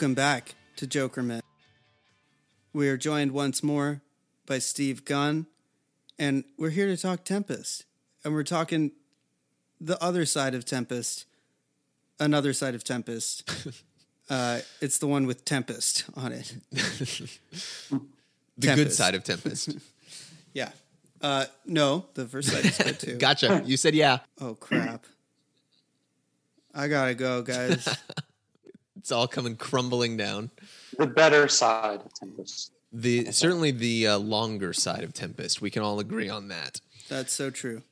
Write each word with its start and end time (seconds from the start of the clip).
Welcome 0.00 0.14
back 0.14 0.54
to 0.76 0.86
Joker. 0.86 1.42
We 2.72 2.88
are 2.88 2.96
joined 2.96 3.32
once 3.32 3.62
more 3.62 4.00
by 4.46 4.58
Steve 4.58 5.04
Gunn, 5.04 5.44
and 6.18 6.44
we're 6.56 6.70
here 6.70 6.86
to 6.86 6.96
talk 6.96 7.22
Tempest. 7.22 7.84
And 8.24 8.32
we're 8.32 8.42
talking 8.42 8.92
the 9.78 10.02
other 10.02 10.24
side 10.24 10.54
of 10.54 10.64
Tempest, 10.64 11.26
another 12.18 12.54
side 12.54 12.74
of 12.74 12.82
Tempest. 12.82 13.46
uh, 14.30 14.60
it's 14.80 14.96
the 14.96 15.06
one 15.06 15.26
with 15.26 15.44
Tempest 15.44 16.06
on 16.16 16.32
it. 16.32 16.56
The 18.56 18.74
good 18.74 18.94
side 18.94 19.14
of 19.14 19.22
Tempest. 19.22 19.76
Yeah. 20.54 20.70
Uh, 21.20 21.44
no, 21.66 22.06
the 22.14 22.26
first 22.26 22.48
side 22.48 22.64
is 22.64 22.78
good 22.78 22.98
too. 22.98 23.16
gotcha. 23.18 23.62
You 23.66 23.76
said 23.76 23.94
yeah. 23.94 24.20
oh, 24.40 24.54
crap. 24.54 25.04
I 26.74 26.88
gotta 26.88 27.14
go, 27.14 27.42
guys. 27.42 27.86
It's 29.00 29.10
all 29.10 29.26
coming 29.26 29.56
crumbling 29.56 30.18
down. 30.18 30.50
The 30.98 31.06
better 31.06 31.48
side 31.48 32.00
of 32.04 32.12
Tempest. 32.12 32.70
The 32.92 33.32
certainly 33.32 33.70
the 33.70 34.08
uh, 34.08 34.18
longer 34.18 34.74
side 34.74 35.02
of 35.04 35.14
Tempest. 35.14 35.62
We 35.62 35.70
can 35.70 35.82
all 35.82 36.00
agree 36.00 36.28
on 36.28 36.48
that. 36.48 36.82
That's 37.08 37.32
so 37.32 37.48
true. 37.48 37.82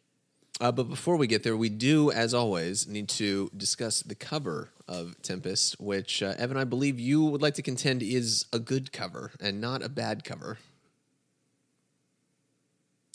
Uh, 0.60 0.70
but 0.70 0.84
before 0.84 1.16
we 1.16 1.26
get 1.26 1.44
there, 1.44 1.56
we 1.56 1.70
do, 1.70 2.10
as 2.10 2.34
always, 2.34 2.86
need 2.86 3.08
to 3.10 3.50
discuss 3.56 4.02
the 4.02 4.14
cover 4.14 4.68
of 4.86 5.14
Tempest, 5.22 5.80
which 5.80 6.22
uh, 6.22 6.34
Evan, 6.36 6.56
I 6.58 6.64
believe 6.64 6.98
you 7.00 7.24
would 7.24 7.40
like 7.40 7.54
to 7.54 7.62
contend 7.62 8.02
is 8.02 8.44
a 8.52 8.58
good 8.58 8.92
cover 8.92 9.30
and 9.40 9.60
not 9.62 9.82
a 9.82 9.88
bad 9.88 10.24
cover. 10.24 10.58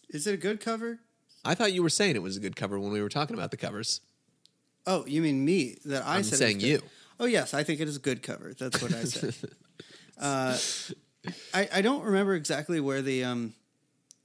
Is 0.10 0.26
it 0.26 0.34
a 0.34 0.38
good 0.38 0.62
cover? 0.62 1.00
I 1.46 1.54
thought 1.54 1.74
you 1.74 1.84
were 1.84 1.90
saying 1.90 2.16
it 2.16 2.24
was 2.24 2.38
a 2.38 2.40
good 2.40 2.56
cover 2.56 2.80
when 2.80 2.92
we 2.92 3.02
were 3.02 3.10
talking 3.10 3.36
about 3.36 3.52
the 3.52 3.58
covers. 3.58 4.02
Oh, 4.88 5.06
you 5.06 5.22
mean 5.22 5.44
me? 5.46 5.78
That 5.86 6.06
I 6.06 6.18
I'm 6.18 6.24
said 6.24 6.36
it 6.36 6.38
saying 6.38 6.56
was 6.58 6.64
good. 6.64 6.70
you. 6.72 6.82
Oh 7.24 7.26
yes, 7.26 7.54
I 7.54 7.64
think 7.64 7.80
it 7.80 7.88
is 7.88 7.96
a 7.96 8.02
good 8.02 8.22
cover. 8.22 8.54
That's 8.54 8.82
what 8.82 8.94
I 8.94 9.06
said. 9.06 9.34
uh, 10.20 10.58
I 11.54 11.70
I 11.80 11.82
don't 11.82 12.04
remember 12.04 12.36
exactly 12.36 12.82
where 12.82 13.02
the 13.02 13.24
um 13.24 13.54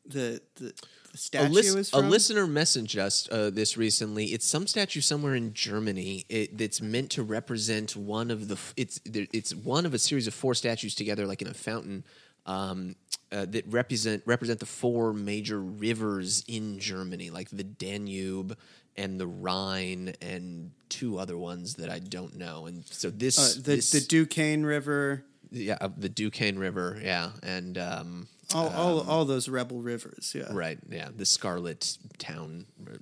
the 0.04 0.42
the, 0.56 0.64
the 0.64 0.72
A, 1.14 1.16
statue 1.16 1.52
lis- 1.52 1.66
is 1.76 1.92
a 1.92 2.00
listener 2.00 2.44
messaged 2.48 2.98
us 2.98 3.28
uh, 3.30 3.50
this 3.50 3.76
recently. 3.76 4.26
It's 4.26 4.44
some 4.44 4.66
statue 4.66 5.00
somewhere 5.00 5.36
in 5.36 5.54
Germany. 5.54 6.24
It, 6.28 6.58
that's 6.58 6.80
meant 6.82 7.10
to 7.12 7.22
represent 7.22 7.94
one 7.94 8.32
of 8.32 8.48
the. 8.48 8.54
f- 8.56 8.75
It's 8.76 9.00
it's 9.06 9.54
one 9.54 9.86
of 9.86 9.94
a 9.94 9.98
series 10.00 10.26
of 10.26 10.34
four 10.34 10.54
statues 10.56 10.97
together, 10.97 11.25
like 11.25 11.41
in 11.41 11.47
a 11.47 11.54
fountain, 11.54 12.03
um, 12.47 12.97
uh, 13.30 13.44
that 13.44 13.65
represent 13.69 14.25
represent 14.26 14.59
the 14.59 14.66
four 14.66 15.12
major 15.12 15.60
rivers 15.60 16.42
in 16.48 16.80
Germany, 16.80 17.30
like 17.30 17.48
the 17.50 17.62
Danube 17.62 18.59
and 18.98 19.19
the 19.19 19.26
Rhine, 19.26 20.12
and 20.20 20.72
two 20.91 21.19
other 21.19 21.38
ones 21.38 21.76
that 21.76 21.88
I 21.88 21.98
don't 22.00 22.36
know. 22.36 22.66
And 22.66 22.84
so 22.86 23.09
this, 23.10 23.38
uh, 23.38 23.54
the 23.62 23.76
this 23.76 23.91
the 23.92 24.00
Duquesne 24.00 24.64
River, 24.66 25.25
yeah, 25.50 25.78
uh, 25.81 25.88
the 25.97 26.09
Duquesne 26.10 26.59
River, 26.59 27.00
yeah, 27.03 27.31
and 27.42 27.78
um, 27.78 28.28
all 28.54 28.69
all 28.69 29.00
all 29.09 29.25
those 29.25 29.48
rebel 29.48 29.81
rivers. 29.81 30.34
Yeah, 30.36 30.48
right, 30.53 30.78
yeah, 30.91 31.09
the 31.14 31.25
Scarlet 31.25 31.97
Town 32.19 32.66
r- 32.86 32.97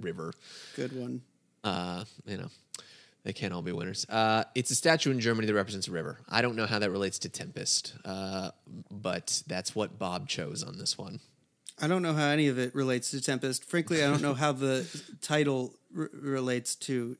River. 0.00 0.32
good 0.76 0.92
one. 0.92 1.22
uh, 1.64 2.04
you 2.26 2.36
know, 2.38 2.48
they 3.24 3.32
can't 3.32 3.52
all 3.54 3.62
be 3.62 3.72
winners. 3.72 4.04
Uh, 4.08 4.44
it's 4.54 4.70
a 4.70 4.74
statue 4.74 5.10
in 5.12 5.20
Germany 5.20 5.46
that 5.46 5.54
represents 5.54 5.86
a 5.88 5.92
river. 5.92 6.18
I 6.28 6.42
don't 6.42 6.56
know 6.56 6.66
how 6.66 6.78
that 6.80 6.90
relates 6.90 7.18
to 7.20 7.28
Tempest, 7.28 7.94
uh, 8.04 8.50
but 8.90 9.42
that's 9.46 9.74
what 9.74 9.98
Bob 9.98 10.28
chose 10.28 10.62
on 10.64 10.78
this 10.78 10.98
one. 10.98 11.20
I 11.82 11.88
don't 11.88 12.02
know 12.02 12.14
how 12.14 12.28
any 12.28 12.46
of 12.46 12.60
it 12.60 12.74
relates 12.76 13.10
to 13.10 13.20
Tempest. 13.20 13.64
Frankly, 13.64 14.04
I 14.04 14.08
don't 14.08 14.22
know 14.22 14.34
how 14.34 14.52
the 14.52 14.86
title 15.20 15.74
r- 15.96 16.08
relates 16.12 16.76
to. 16.76 17.16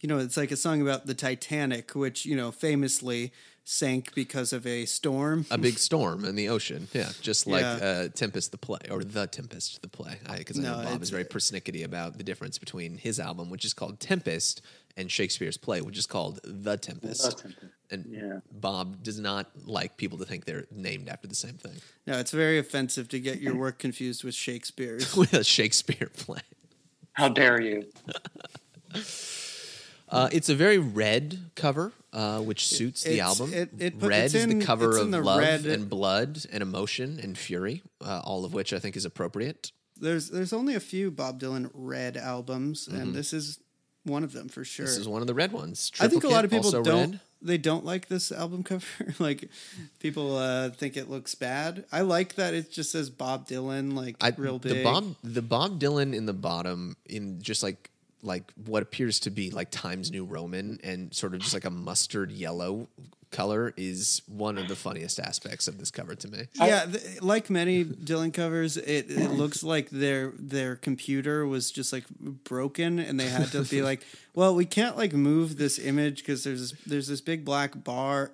You 0.00 0.08
know, 0.08 0.18
it's 0.18 0.36
like 0.36 0.52
a 0.52 0.56
song 0.56 0.80
about 0.80 1.06
the 1.06 1.14
Titanic, 1.14 1.96
which 1.96 2.24
you 2.24 2.36
know 2.36 2.52
famously 2.52 3.32
sank 3.68 4.14
because 4.14 4.52
of 4.52 4.64
a 4.64 4.86
storm. 4.86 5.44
A 5.50 5.58
big 5.58 5.76
storm 5.78 6.24
in 6.24 6.36
the 6.36 6.48
ocean, 6.48 6.86
yeah, 6.92 7.10
just 7.20 7.48
like 7.48 7.62
Yeah. 7.62 7.72
uh, 7.74 8.08
Tempest 8.08 8.52
the 8.52 8.58
play 8.58 8.78
or 8.90 9.02
the 9.02 9.26
Tempest 9.26 9.82
the 9.82 9.88
play. 9.88 10.18
I 10.26 10.38
because 10.38 10.58
I, 10.58 10.62
No, 10.62 10.82
know 10.82 10.84
Bob 10.90 11.02
is 11.02 11.10
very 11.10 11.24
persnickety 11.24 11.84
about 11.84 12.16
the 12.16 12.22
difference 12.22 12.58
between 12.58 12.96
his 12.96 13.18
album, 13.18 13.50
which 13.50 13.64
is 13.64 13.74
called 13.74 13.98
Tempest, 13.98 14.62
and 14.96 15.10
Shakespeare's 15.10 15.56
play, 15.56 15.80
which 15.82 15.98
is 15.98 16.06
called 16.06 16.38
The 16.44 16.76
Tempest. 16.76 17.22
The 17.24 17.42
Tempest, 17.42 17.72
And 17.90 18.06
yeah. 18.08 18.38
Bob 18.52 19.02
does 19.02 19.18
not 19.18 19.50
like 19.66 19.96
people 19.96 20.16
to 20.18 20.24
think 20.24 20.44
they're 20.44 20.66
named 20.70 21.08
after 21.08 21.26
the 21.26 21.34
same 21.34 21.54
thing. 21.54 21.74
No, 22.06 22.18
it's 22.18 22.30
very 22.30 22.58
offensive 22.58 23.08
to 23.10 23.18
get 23.20 23.40
your 23.40 23.56
work 23.56 23.78
confused 23.80 24.22
with 24.22 24.34
Shakespeare's. 24.36 25.14
With 25.16 25.34
a 25.34 25.42
Shakespeare 25.44 26.08
play. 26.16 26.40
How 27.14 27.28
dare 27.28 27.60
you? 27.60 27.86
Uh, 30.08 30.28
it's 30.32 30.48
a 30.48 30.54
very 30.54 30.78
red 30.78 31.38
cover, 31.56 31.92
uh, 32.12 32.40
which 32.40 32.66
suits 32.66 33.02
the 33.02 33.20
album. 33.20 33.52
it- 33.52 33.70
it 33.78 33.94
red 34.00 34.26
is 34.26 34.34
in- 34.36 34.58
the 34.60 34.64
cover 34.64 34.96
of 34.98 35.10
the 35.10 35.20
love 35.20 35.40
red- 35.40 35.66
and 35.66 35.88
blood 35.90 36.44
and 36.52 36.62
emotion 36.62 37.18
and 37.20 37.36
fury, 37.36 37.82
uh, 38.00 38.20
all 38.24 38.44
of 38.44 38.52
which 38.54 38.72
I 38.72 38.78
think 38.78 38.96
is 38.96 39.04
appropriate. 39.04 39.72
There's 39.98 40.28
there's 40.30 40.52
only 40.52 40.74
a 40.74 40.80
few 40.80 41.10
Bob 41.10 41.40
Dylan 41.40 41.70
red 41.72 42.16
albums, 42.16 42.86
and 42.86 43.14
this 43.14 43.32
is 43.32 43.58
one 44.04 44.22
of 44.22 44.32
them 44.32 44.48
for 44.48 44.62
sure. 44.64 44.84
Mm-hmm. 44.86 44.92
This 44.92 44.98
is 45.00 45.08
one 45.08 45.20
of 45.22 45.26
the 45.26 45.34
red 45.34 45.52
ones. 45.52 45.90
I 45.98 46.06
think 46.08 46.22
a 46.22 46.28
lot 46.28 46.44
of 46.44 46.50
people 46.50 46.70
don't. 46.70 47.10
red. 47.12 47.20
They 47.42 47.58
don't 47.58 47.84
like 47.84 48.08
this 48.08 48.32
album 48.32 48.62
cover. 48.62 48.86
like 49.18 49.48
people 49.98 50.36
uh, 50.36 50.70
think 50.70 50.96
it 50.96 51.08
looks 51.10 51.34
bad. 51.34 51.84
I 51.92 52.00
like 52.02 52.34
that 52.36 52.54
it 52.54 52.70
just 52.70 52.90
says 52.92 53.10
Bob 53.10 53.46
Dylan, 53.48 53.94
like 53.94 54.16
I, 54.20 54.32
real 54.36 54.58
big. 54.58 54.72
The 54.74 54.82
Bob, 54.82 55.14
the 55.24 55.42
Bob 55.42 55.80
Dylan 55.80 56.14
in 56.14 56.26
the 56.26 56.32
bottom, 56.32 56.96
in 57.06 57.40
just 57.42 57.62
like 57.62 57.90
like 58.26 58.52
what 58.64 58.82
appears 58.82 59.20
to 59.20 59.30
be 59.30 59.50
like 59.50 59.70
Times 59.70 60.10
New 60.10 60.24
Roman 60.24 60.78
and 60.82 61.14
sort 61.14 61.34
of 61.34 61.40
just 61.40 61.54
like 61.54 61.64
a 61.64 61.70
mustard 61.70 62.30
yellow 62.32 62.88
color, 63.32 63.74
is 63.76 64.22
one 64.28 64.56
of 64.56 64.68
the 64.68 64.76
funniest 64.76 65.18
aspects 65.18 65.66
of 65.68 65.78
this 65.78 65.90
cover 65.90 66.14
to 66.14 66.28
me. 66.28 66.46
yeah, 66.54 66.86
th- 66.86 67.20
like 67.20 67.50
many 67.50 67.84
Dylan 67.84 68.32
covers, 68.32 68.76
it, 68.76 69.10
it 69.10 69.30
looks 69.42 69.62
like 69.62 69.90
their 69.90 70.32
their 70.38 70.76
computer 70.76 71.46
was 71.46 71.70
just 71.70 71.92
like 71.92 72.04
broken, 72.44 72.98
and 72.98 73.18
they 73.18 73.28
had 73.28 73.50
to 73.52 73.62
be 73.62 73.82
like, 73.82 74.02
"Well, 74.34 74.54
we 74.54 74.64
can't 74.64 74.96
like 74.96 75.12
move 75.12 75.56
this 75.58 75.78
image 75.78 76.18
because 76.18 76.44
there's 76.44 76.70
this, 76.70 76.80
there's 76.86 77.08
this 77.08 77.20
big 77.20 77.44
black 77.44 77.82
bar. 77.82 78.30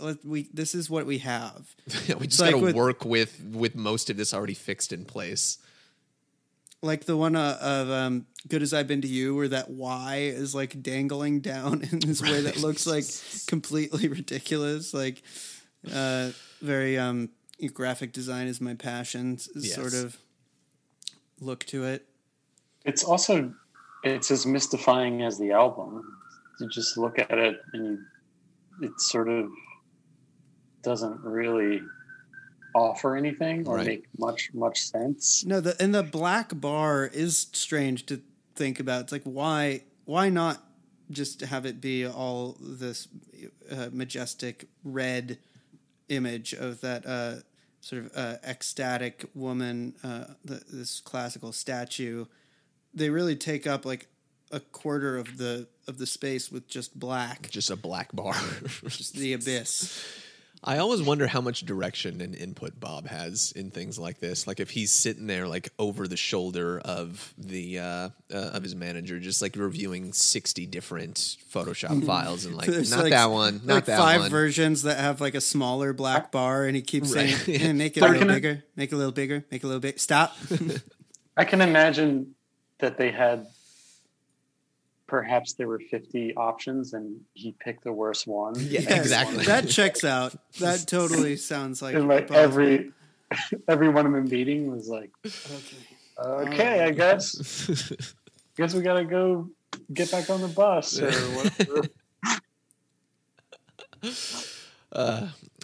Uh, 0.00 0.14
we 0.24 0.48
this 0.54 0.74
is 0.74 0.88
what 0.88 1.04
we 1.06 1.18
have." 1.18 1.74
Yeah, 2.06 2.14
we 2.16 2.26
just 2.28 2.40
like 2.40 2.52
got 2.52 2.58
to 2.60 2.64
with- 2.66 2.76
work 2.76 3.04
with 3.04 3.42
with 3.52 3.74
most 3.74 4.08
of 4.08 4.16
this 4.16 4.32
already 4.32 4.54
fixed 4.54 4.92
in 4.92 5.04
place. 5.04 5.58
Like 6.82 7.04
the 7.04 7.16
one 7.16 7.36
uh, 7.36 7.58
of 7.60 7.90
um, 7.90 8.26
"Good 8.46 8.62
as 8.62 8.72
I've 8.72 8.86
Been 8.86 9.00
to 9.02 9.08
You," 9.08 9.34
where 9.34 9.48
that 9.48 9.70
Y 9.70 10.16
is 10.16 10.54
like 10.54 10.82
dangling 10.82 11.40
down 11.40 11.82
in 11.92 11.98
this 12.00 12.22
way 12.22 12.40
that 12.42 12.58
looks 12.58 12.86
like 12.86 13.04
completely 13.46 14.08
ridiculous. 14.08 14.94
Like, 14.94 15.22
uh, 15.92 16.30
very 16.60 16.98
um, 16.98 17.30
graphic 17.72 18.12
design 18.12 18.46
is 18.46 18.60
my 18.60 18.74
passion. 18.74 19.38
Yes. 19.54 19.74
Sort 19.74 19.94
of 19.94 20.16
look 21.40 21.64
to 21.66 21.84
it. 21.84 22.06
It's 22.84 23.04
also 23.04 23.52
it's 24.04 24.30
as 24.30 24.46
mystifying 24.46 25.22
as 25.22 25.38
the 25.38 25.52
album. 25.52 26.04
You 26.60 26.68
just 26.68 26.96
look 26.96 27.18
at 27.18 27.38
it 27.38 27.60
and 27.72 27.84
you, 28.80 28.86
it 28.86 29.00
sort 29.00 29.28
of 29.28 29.50
doesn't 30.82 31.20
really 31.22 31.80
offer 32.78 33.16
anything 33.16 33.66
or 33.66 33.76
Right. 33.76 33.86
make 33.86 34.04
much 34.18 34.50
much 34.54 34.82
sense. 34.84 35.44
No, 35.44 35.60
the 35.60 35.80
and 35.82 35.94
the 35.94 36.02
black 36.02 36.58
bar 36.60 37.06
is 37.06 37.48
strange 37.52 38.06
to 38.06 38.20
think 38.54 38.80
about. 38.80 39.02
It's 39.02 39.12
like 39.12 39.24
why 39.24 39.82
why 40.04 40.28
not 40.30 40.62
just 41.10 41.40
have 41.40 41.64
it 41.66 41.80
be 41.80 42.06
all 42.06 42.56
this 42.60 43.08
uh, 43.70 43.88
majestic 43.92 44.66
red 44.84 45.38
image 46.08 46.52
of 46.52 46.80
that 46.82 47.06
uh, 47.06 47.36
sort 47.80 48.04
of 48.04 48.12
uh, 48.16 48.36
ecstatic 48.44 49.24
woman, 49.34 49.94
uh, 50.04 50.24
the, 50.44 50.62
this 50.70 51.00
classical 51.00 51.52
statue. 51.52 52.26
They 52.94 53.10
really 53.10 53.36
take 53.36 53.66
up 53.66 53.84
like 53.86 54.08
a 54.50 54.60
quarter 54.60 55.16
of 55.18 55.36
the 55.38 55.68
of 55.86 55.98
the 55.98 56.06
space 56.06 56.50
with 56.52 56.68
just 56.68 56.98
black, 56.98 57.48
Just 57.50 57.70
a 57.70 57.76
black 57.76 58.12
bar. 58.14 58.34
just 58.88 59.14
the 59.14 59.32
abyss. 59.32 60.02
I 60.64 60.78
always 60.78 61.00
wonder 61.00 61.26
how 61.28 61.40
much 61.40 61.60
direction 61.60 62.20
and 62.20 62.34
input 62.34 62.80
Bob 62.80 63.06
has 63.06 63.52
in 63.54 63.70
things 63.70 63.98
like 63.98 64.18
this. 64.18 64.46
Like 64.46 64.58
if 64.58 64.70
he's 64.70 64.90
sitting 64.90 65.26
there, 65.28 65.46
like 65.46 65.68
over 65.78 66.08
the 66.08 66.16
shoulder 66.16 66.80
of 66.80 67.32
the 67.38 67.78
uh, 67.78 67.82
uh, 67.84 68.08
of 68.30 68.62
his 68.64 68.74
manager, 68.74 69.20
just 69.20 69.40
like 69.40 69.54
reviewing 69.56 70.12
sixty 70.12 70.66
different 70.66 71.36
Photoshop 71.52 72.04
files, 72.04 72.44
and 72.44 72.56
like 72.56 72.66
There's, 72.66 72.90
not 72.90 73.04
like- 73.04 73.12
that 73.12 73.26
one, 73.30 73.60
not 73.64 73.74
like 73.74 73.84
that 73.84 73.98
five 73.98 74.20
one. 74.22 74.30
versions 74.30 74.82
that 74.82 74.98
have 74.98 75.20
like 75.20 75.34
a 75.36 75.40
smaller 75.40 75.92
black 75.92 76.32
bar, 76.32 76.64
and 76.66 76.74
he 76.74 76.82
keeps 76.82 77.14
Right. 77.14 77.30
saying, 77.30 77.60
"Eh, 77.62 77.72
"Make 77.72 77.96
it 77.96 78.00
a 78.02 78.06
little 78.06 78.18
can 78.20 78.30
I- 78.30 78.34
bigger, 78.34 78.64
make 78.74 78.90
it 78.90 78.94
a 78.94 78.98
little 78.98 79.12
bigger, 79.12 79.44
make 79.50 79.62
it 79.62 79.64
a 79.64 79.68
little 79.68 79.80
big." 79.80 79.98
Stop. 80.00 80.36
I 81.36 81.44
can 81.44 81.60
imagine 81.60 82.34
that 82.80 82.98
they 82.98 83.12
had 83.12 83.46
perhaps 85.08 85.54
there 85.54 85.66
were 85.66 85.80
50 85.90 86.34
options 86.36 86.92
and 86.92 87.20
he 87.34 87.54
picked 87.58 87.82
the 87.82 87.92
worst 87.92 88.26
one. 88.28 88.54
Yeah, 88.58 88.80
Yes, 88.80 88.92
exactly. 89.00 89.44
That 89.46 89.68
checks 89.68 90.04
out. 90.04 90.34
That 90.60 90.86
totally 90.86 91.36
sounds 91.36 91.82
like 91.82 91.94
And 91.96 92.06
like 92.06 92.28
possible. 92.28 92.44
every 92.44 92.92
everyone 93.68 94.06
in 94.06 94.12
the 94.12 94.20
meeting 94.20 94.70
was 94.70 94.88
like, 94.88 95.10
Okay. 95.26 95.76
okay, 96.18 96.84
I 96.84 96.88
um, 96.88 96.94
guess 96.94 97.34
guess 98.56 98.74
we 98.74 98.82
gotta 98.82 99.04
go 99.04 99.48
get 99.92 100.10
back 100.10 100.30
on 100.30 100.40
the 100.40 100.48
bus 100.48 100.98
or 101.00 101.10
whatever. 101.10 101.82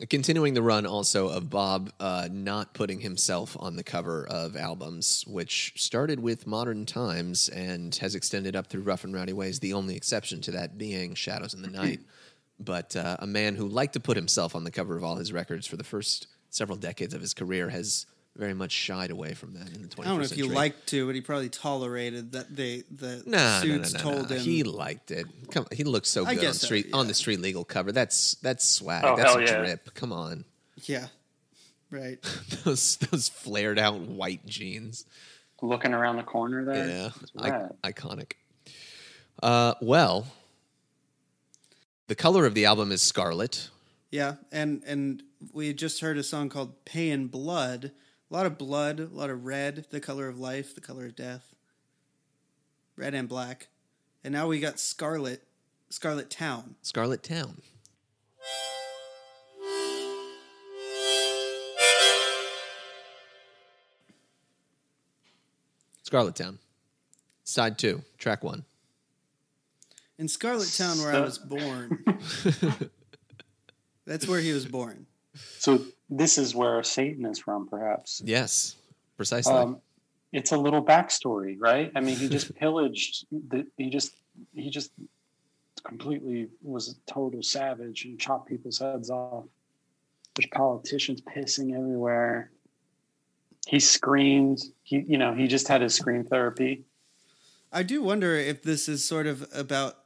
Continuing 0.08 0.54
the 0.54 0.62
run 0.62 0.86
also 0.86 1.28
of 1.28 1.48
Bob 1.48 1.92
uh, 1.98 2.28
not 2.30 2.74
putting 2.74 3.00
himself 3.00 3.56
on 3.58 3.76
the 3.76 3.82
cover 3.82 4.26
of 4.26 4.56
albums, 4.56 5.24
which 5.26 5.72
started 5.76 6.20
with 6.20 6.46
Modern 6.46 6.84
Times 6.84 7.48
and 7.48 7.94
has 7.96 8.14
extended 8.14 8.54
up 8.54 8.66
through 8.66 8.82
Rough 8.82 9.04
and 9.04 9.14
Rowdy 9.14 9.32
Ways, 9.32 9.60
the 9.60 9.72
only 9.72 9.96
exception 9.96 10.40
to 10.42 10.50
that 10.52 10.76
being 10.76 11.14
Shadows 11.14 11.54
in 11.54 11.62
the 11.62 11.68
Night. 11.82 12.00
But 12.60 12.94
uh, 12.96 13.16
a 13.18 13.26
man 13.26 13.56
who 13.56 13.66
liked 13.66 13.94
to 13.94 14.00
put 14.00 14.16
himself 14.16 14.54
on 14.54 14.64
the 14.64 14.70
cover 14.70 14.96
of 14.96 15.04
all 15.04 15.16
his 15.16 15.32
records 15.32 15.66
for 15.66 15.76
the 15.76 15.84
first 15.84 16.28
several 16.50 16.78
decades 16.78 17.14
of 17.14 17.20
his 17.20 17.34
career 17.34 17.70
has 17.70 18.06
very 18.36 18.54
much 18.54 18.72
shied 18.72 19.10
away 19.10 19.32
from 19.34 19.54
that 19.54 19.68
in 19.74 19.82
the 19.82 19.88
21st 19.88 20.00
I 20.00 20.04
don't 20.04 20.16
know 20.16 20.22
if 20.22 20.28
century. 20.30 20.46
you 20.48 20.52
liked 20.52 20.86
to, 20.88 21.06
but 21.06 21.14
he 21.14 21.20
probably 21.20 21.48
tolerated 21.48 22.32
that 22.32 22.54
they 22.54 22.82
the 22.90 23.22
Nah, 23.26 23.38
no, 23.38 23.54
no, 23.58 23.60
suits 23.62 23.92
no, 23.94 24.00
told 24.00 24.30
no. 24.30 24.36
him 24.36 24.42
He 24.42 24.62
liked 24.64 25.10
it. 25.12 25.26
Come, 25.52 25.66
he 25.72 25.84
looked 25.84 26.06
so 26.06 26.26
I 26.26 26.34
good 26.34 26.46
on 26.48 26.54
so, 26.54 26.66
street 26.66 26.86
on 26.92 27.06
the 27.06 27.14
street 27.14 27.40
legal 27.40 27.64
cover. 27.64 27.92
That's 27.92 28.34
that's 28.36 28.64
swag. 28.64 29.04
Oh, 29.04 29.16
that's 29.16 29.30
hell 29.32 29.40
yeah. 29.40 29.58
drip. 29.58 29.94
Come 29.94 30.12
on, 30.12 30.44
Yeah. 30.82 31.06
Right. 31.90 32.18
those 32.64 32.96
those 32.96 33.28
flared 33.28 33.78
out 33.78 34.00
white 34.00 34.44
jeans. 34.46 35.04
Looking 35.62 35.94
around 35.94 36.16
the 36.16 36.24
corner 36.24 36.64
there. 36.64 36.88
Yeah, 36.88 37.08
That's 37.36 37.72
I- 37.84 37.90
iconic. 37.92 38.32
Uh, 39.42 39.74
well, 39.80 40.26
the 42.08 42.14
color 42.14 42.46
of 42.46 42.54
the 42.54 42.64
album 42.66 42.92
is 42.92 43.00
scarlet. 43.00 43.70
Yeah, 44.10 44.34
and 44.52 44.82
and 44.84 45.22
we 45.52 45.72
just 45.72 46.00
heard 46.00 46.18
a 46.18 46.22
song 46.22 46.48
called 46.48 46.84
"Pay 46.84 47.10
in 47.10 47.28
Blood." 47.28 47.92
A 48.30 48.34
lot 48.34 48.46
of 48.46 48.58
blood, 48.58 49.00
a 49.00 49.06
lot 49.06 49.30
of 49.30 49.44
red, 49.44 49.86
the 49.90 50.00
color 50.00 50.28
of 50.28 50.38
life, 50.38 50.74
the 50.74 50.80
color 50.80 51.06
of 51.06 51.16
death. 51.16 51.54
Red 52.96 53.14
and 53.14 53.28
black, 53.28 53.68
and 54.22 54.32
now 54.32 54.46
we 54.46 54.60
got 54.60 54.78
Scarlet, 54.78 55.42
Scarlet 55.90 56.30
Town. 56.30 56.76
Scarlet 56.82 57.22
Town. 57.22 57.60
Scarlet 66.02 66.36
Town. 66.36 66.58
Side 67.42 67.78
two, 67.78 68.02
track 68.18 68.44
one. 68.44 68.64
In 70.18 70.28
Scarlet 70.28 70.72
Town, 70.72 70.98
where 70.98 71.12
I 71.12 71.20
was 71.20 71.38
born. 71.38 72.04
That's 74.06 74.28
where 74.28 74.40
he 74.40 74.52
was 74.52 74.64
born. 74.64 75.06
So 75.58 75.84
this 76.18 76.38
is 76.38 76.54
where 76.54 76.82
Satan 76.82 77.26
is 77.26 77.38
from, 77.38 77.68
perhaps. 77.68 78.22
Yes, 78.24 78.76
precisely. 79.16 79.52
Um, 79.52 79.80
it's 80.32 80.52
a 80.52 80.56
little 80.56 80.84
backstory, 80.84 81.56
right? 81.58 81.90
I 81.94 82.00
mean, 82.00 82.16
he 82.16 82.28
just 82.28 82.54
pillaged. 82.56 83.26
The, 83.30 83.66
he 83.76 83.90
just 83.90 84.12
he 84.54 84.70
just 84.70 84.90
completely 85.84 86.48
was 86.62 86.88
a 86.88 87.12
total 87.12 87.42
savage 87.42 88.04
and 88.04 88.18
chopped 88.18 88.48
people's 88.48 88.78
heads 88.78 89.10
off. 89.10 89.44
There's 90.34 90.48
politicians 90.52 91.20
pissing 91.20 91.76
everywhere. 91.76 92.50
He 93.66 93.80
screamed. 93.80 94.60
He, 94.82 95.04
you 95.06 95.18
know, 95.18 95.34
he 95.34 95.46
just 95.46 95.68
had 95.68 95.80
his 95.80 95.94
scream 95.94 96.24
therapy. 96.24 96.84
I 97.72 97.82
do 97.82 98.02
wonder 98.02 98.34
if 98.34 98.62
this 98.62 98.88
is 98.88 99.04
sort 99.04 99.26
of 99.26 99.48
about 99.52 99.98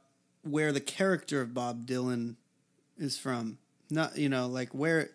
where 0.43 0.71
the 0.71 0.79
character 0.79 1.41
of 1.41 1.53
Bob 1.53 1.85
Dylan 1.85 2.35
is 2.97 3.17
from. 3.17 3.57
Not, 3.89 4.17
you 4.17 4.29
know, 4.29 4.47
like 4.47 4.69
where 4.73 5.11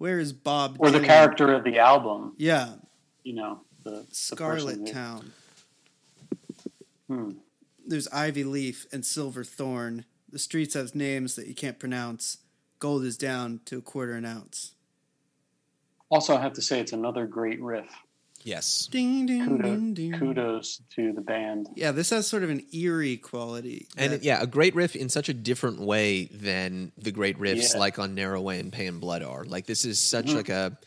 where 0.00 0.18
is 0.18 0.32
Bob 0.32 0.76
or 0.78 0.90
the 0.90 0.98
character 0.98 1.52
of 1.52 1.62
the 1.62 1.78
album. 1.78 2.32
Yeah, 2.38 2.76
You 3.22 3.34
know, 3.34 3.60
the 3.84 3.90
the 3.90 4.06
Scarlet 4.14 4.78
who- 4.78 4.86
Town. 4.86 5.32
Hmm. 7.06 7.30
There's 7.86 8.08
Ivy 8.08 8.44
Leaf 8.44 8.86
and 8.92 9.04
Silver 9.04 9.44
Thorn. 9.44 10.06
The 10.30 10.38
streets 10.38 10.72
have 10.74 10.94
names 10.94 11.34
that 11.36 11.48
you 11.48 11.54
can't 11.54 11.78
pronounce. 11.78 12.38
Gold 12.78 13.04
is 13.04 13.18
down 13.18 13.60
to 13.66 13.76
a 13.78 13.82
quarter 13.82 14.14
an 14.14 14.24
ounce. 14.24 14.72
Also, 16.10 16.34
I 16.34 16.40
have 16.40 16.54
to 16.54 16.62
say, 16.62 16.80
it's 16.80 16.92
another 16.94 17.26
great 17.26 17.60
riff. 17.60 17.90
Yes. 18.42 18.86
Ding 18.90 19.26
ding 19.26 19.46
Kudos, 19.46 19.64
ding 19.66 19.94
ding. 19.94 20.12
kudos 20.18 20.80
to 20.96 21.12
the 21.12 21.20
band. 21.20 21.68
Yeah, 21.76 21.92
this 21.92 22.10
has 22.10 22.26
sort 22.26 22.42
of 22.42 22.50
an 22.50 22.64
eerie 22.72 23.16
quality. 23.18 23.86
And 23.96 24.14
it, 24.14 24.22
yeah, 24.22 24.42
a 24.42 24.46
great 24.46 24.74
riff 24.74 24.96
in 24.96 25.08
such 25.08 25.28
a 25.28 25.34
different 25.34 25.80
way 25.80 26.24
than 26.26 26.92
the 26.96 27.12
great 27.12 27.38
riffs 27.38 27.74
Yeah. 27.74 27.80
like 27.80 27.98
on 27.98 28.14
Narrow 28.14 28.40
Way 28.40 28.58
and 28.60 28.72
Pay 28.72 28.86
in 28.86 28.98
Blood 28.98 29.22
are. 29.22 29.44
Like 29.44 29.66
this 29.66 29.84
is 29.84 29.98
such 29.98 30.26
Mhm. 30.26 30.34
like 30.36 30.48
a 30.48 30.78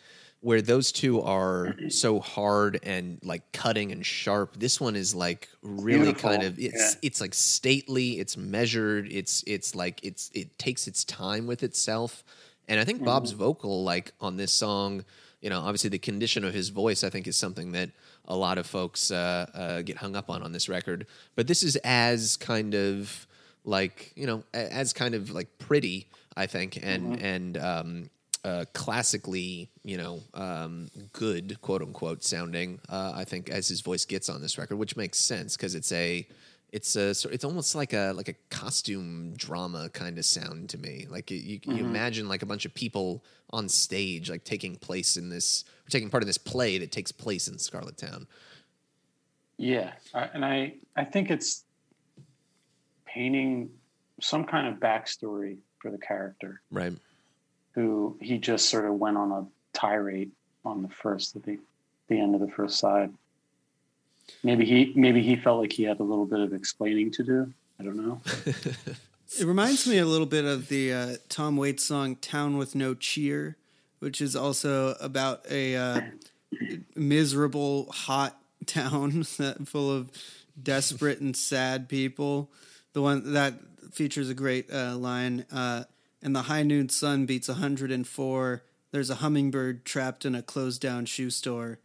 where 0.42 0.62
those 0.62 0.92
two 0.92 1.22
are 1.22 1.74
so 1.88 2.20
hard 2.20 2.78
and 2.84 3.18
like 3.24 3.50
cutting 3.54 3.94
and 3.94 4.06
sharp. 4.06 4.60
This 4.60 4.82
one 4.82 4.96
is 4.98 5.16
like 5.16 5.48
really 5.62 6.06
Beautiful, 6.12 6.32
kind 6.32 6.44
of 6.44 6.60
it's 6.60 6.76
yeah. 6.96 7.00
it's 7.02 7.22
like 7.22 7.34
stately, 7.34 8.20
it's 8.20 8.36
measured, 8.36 9.10
it's 9.12 9.44
it's 9.48 9.74
like 9.74 10.02
it's 10.04 10.30
it 10.34 10.58
takes 10.60 10.88
its 10.88 11.04
time 11.06 11.48
with 11.48 11.64
itself. 11.64 12.24
And 12.68 12.80
I 12.80 12.84
think 12.84 13.04
Bob's 13.04 13.30
Mm-hmm. 13.32 13.40
vocal 13.40 13.84
like 13.84 14.12
on 14.20 14.36
this 14.38 14.52
song, 14.52 15.06
you 15.44 15.50
know, 15.50 15.60
obviously 15.60 15.90
the 15.90 16.00
condition 16.00 16.44
of 16.46 16.54
his 16.54 16.70
voice 16.70 17.04
I 17.04 17.10
think 17.10 17.28
is 17.28 17.36
something 17.36 17.74
that 17.74 17.90
a 18.26 18.36
lot 18.36 18.58
of 18.58 18.66
folks 18.66 19.12
uh, 19.12 19.46
uh, 19.54 19.82
get 19.82 19.98
hung 19.98 20.16
up 20.16 20.30
on 20.30 20.42
on 20.42 20.54
this 20.54 20.70
record. 20.70 21.06
But 21.36 21.48
this 21.48 21.62
is 21.64 21.76
as 21.84 22.38
kind 22.38 22.74
of 22.74 23.28
like 23.66 24.14
you 24.16 24.26
know 24.26 24.44
as 24.54 24.94
kind 24.94 25.14
of 25.16 25.30
like 25.32 25.50
pretty 25.60 26.08
I 26.36 26.48
think 26.48 26.80
and 26.82 27.04
Mm-hmm. 27.04 27.26
and 27.26 27.58
um, 27.58 28.10
uh, 28.46 28.66
classically 28.74 29.70
you 29.84 29.98
know 29.98 30.22
um, 30.34 30.90
good 31.12 31.60
quote 31.62 31.82
unquote 31.82 32.24
sounding 32.24 32.80
uh, 32.90 33.12
I 33.16 33.24
think 33.26 33.50
as 33.50 33.68
his 33.68 33.82
voice 33.82 34.06
gets 34.06 34.30
on 34.30 34.42
this 34.42 34.58
record, 34.58 34.78
which 34.78 34.96
makes 34.96 35.18
sense 35.20 35.56
because 35.58 35.76
it's 35.76 35.92
a 35.92 36.26
it's 36.74 36.96
a 36.96 37.10
it's 37.10 37.44
almost 37.44 37.76
like 37.76 37.94
a 37.94 38.14
like 38.16 38.28
a 38.28 38.34
costume 38.50 39.34
drama 39.38 39.90
kind 39.90 40.18
of 40.18 40.26
sound 40.26 40.70
to 40.70 40.78
me. 40.80 41.06
Like 41.08 41.30
you, 41.30 41.38
you, 41.38 41.60
you 41.66 41.86
imagine 41.86 42.28
like 42.28 42.42
a 42.42 42.48
bunch 42.48 42.66
of 42.66 42.74
people 42.74 43.24
on 43.52 43.70
stage 43.70 44.28
like 44.28 44.44
taking 44.44 44.76
place 44.76 45.16
in 45.16 45.30
this 45.30 45.66
taking 45.90 46.10
part 46.10 46.24
in 46.24 46.28
this 46.28 46.40
play 46.40 46.80
that 46.80 46.92
takes 46.92 47.12
place 47.12 47.48
in 47.48 47.60
Scarlet 47.60 47.96
Town. 47.96 48.26
Yeah, 49.58 49.92
and 50.16 50.44
I 50.44 50.74
I 50.96 51.04
think 51.06 51.30
it's 51.30 51.64
painting 53.06 53.70
some 54.20 54.44
kind 54.44 54.68
of 54.68 54.80
backstory 54.80 55.58
for 55.78 55.92
the 55.92 56.00
character 56.00 56.60
Right. 56.72 56.94
who 57.76 58.18
he 58.20 58.40
just 58.40 58.68
sort 58.70 58.86
of 58.86 58.96
went 58.96 59.18
on 59.18 59.32
a 59.32 59.46
tirade 59.78 60.32
on 60.66 60.82
the 60.82 60.90
first 60.90 61.36
at 61.36 61.44
the 61.44 61.60
the 62.08 62.20
end 62.20 62.34
of 62.34 62.42
the 62.42 62.50
first 62.50 62.80
side. 62.80 63.14
Maybe 64.44 64.66
he 64.66 64.94
maybe 64.96 65.22
he 65.22 65.36
felt 65.36 65.60
like 65.60 65.74
he 65.74 65.84
had 65.84 66.00
a 66.00 66.04
little 66.04 66.26
bit 66.26 66.40
of 66.40 66.54
explaining 66.54 67.12
to 67.12 67.24
do. 67.24 67.54
I 67.80 67.84
don't 67.84 67.98
know. 67.98 68.22
It 69.40 69.46
reminds 69.46 69.88
me 69.88 69.98
a 69.98 70.06
little 70.06 70.28
bit 70.28 70.46
of 70.46 70.68
the 70.68 70.94
uh, 70.94 71.16
Tom 71.28 71.58
Waits 71.58 71.84
song 71.84 72.18
"Town 72.18 72.58
with 72.58 72.76
No 72.76 72.94
Cheer," 72.94 73.58
which 73.98 74.22
is 74.22 74.36
also 74.36 74.96
about 75.02 75.42
a 75.50 75.76
uh, 75.76 76.02
miserable, 76.96 77.92
hot 77.92 78.40
town 78.68 79.26
that 79.40 79.68
full 79.68 79.92
of 79.92 80.12
desperate 80.62 81.20
and 81.20 81.36
sad 81.36 81.90
people. 81.90 82.52
The 82.94 83.02
one 83.02 83.34
that 83.34 83.56
features 83.92 84.30
a 84.30 84.36
great 84.36 84.72
uh, 84.72 84.98
line, 84.98 85.48
uh, 85.52 85.86
"And 86.22 86.36
the 86.36 86.44
high 86.44 86.62
noon 86.62 86.90
sun 86.90 87.26
beats 87.26 87.48
104. 87.48 88.64
There's 88.92 89.10
a 89.10 89.16
hummingbird 89.16 89.84
trapped 89.84 90.26
in 90.26 90.36
a 90.36 90.44
closed 90.44 90.80
down 90.80 91.08
shoe 91.08 91.32
store." 91.32 91.80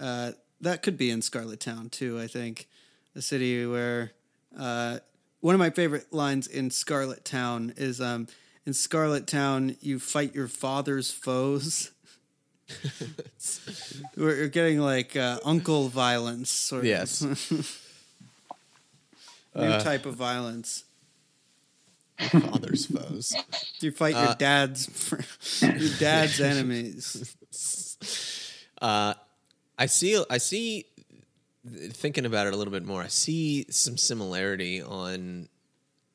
Uh, 0.00 0.32
that 0.60 0.82
could 0.82 0.96
be 0.96 1.10
in 1.10 1.22
Scarlet 1.22 1.60
Town 1.60 1.88
too. 1.90 2.18
I 2.20 2.26
think 2.26 2.68
a 3.14 3.22
city 3.22 3.64
where 3.66 4.12
uh, 4.58 4.98
one 5.40 5.54
of 5.54 5.58
my 5.58 5.70
favorite 5.70 6.12
lines 6.12 6.46
in 6.46 6.70
Scarlet 6.70 7.24
Town 7.24 7.74
is 7.76 8.00
um, 8.00 8.26
in 8.66 8.72
Scarlet 8.72 9.26
Town 9.26 9.76
you 9.80 9.98
fight 9.98 10.34
your 10.34 10.48
father's 10.48 11.10
foes. 11.10 11.90
we're, 14.16 14.48
getting 14.48 14.80
like 14.80 15.14
uh, 15.16 15.38
uncle 15.44 15.88
violence, 15.88 16.50
sort 16.50 16.84
Yes. 16.84 17.20
of. 17.20 17.80
New 19.56 19.78
type 19.80 20.06
of 20.06 20.14
violence. 20.14 20.84
Father's 22.30 22.86
foes. 22.86 23.36
You 23.80 23.90
fight 23.92 24.14
your 24.16 24.34
dad's 24.34 24.86
fr- 24.86 25.64
your 25.66 25.90
dad's 25.98 26.40
enemies. 26.40 27.36
Uh, 28.80 29.14
I 29.78 29.86
see. 29.86 30.22
I 30.30 30.38
see. 30.38 30.86
Thinking 31.66 32.26
about 32.26 32.46
it 32.46 32.52
a 32.52 32.56
little 32.56 32.72
bit 32.72 32.84
more, 32.84 33.02
I 33.02 33.08
see 33.08 33.64
some 33.70 33.96
similarity 33.96 34.82
on 34.82 35.48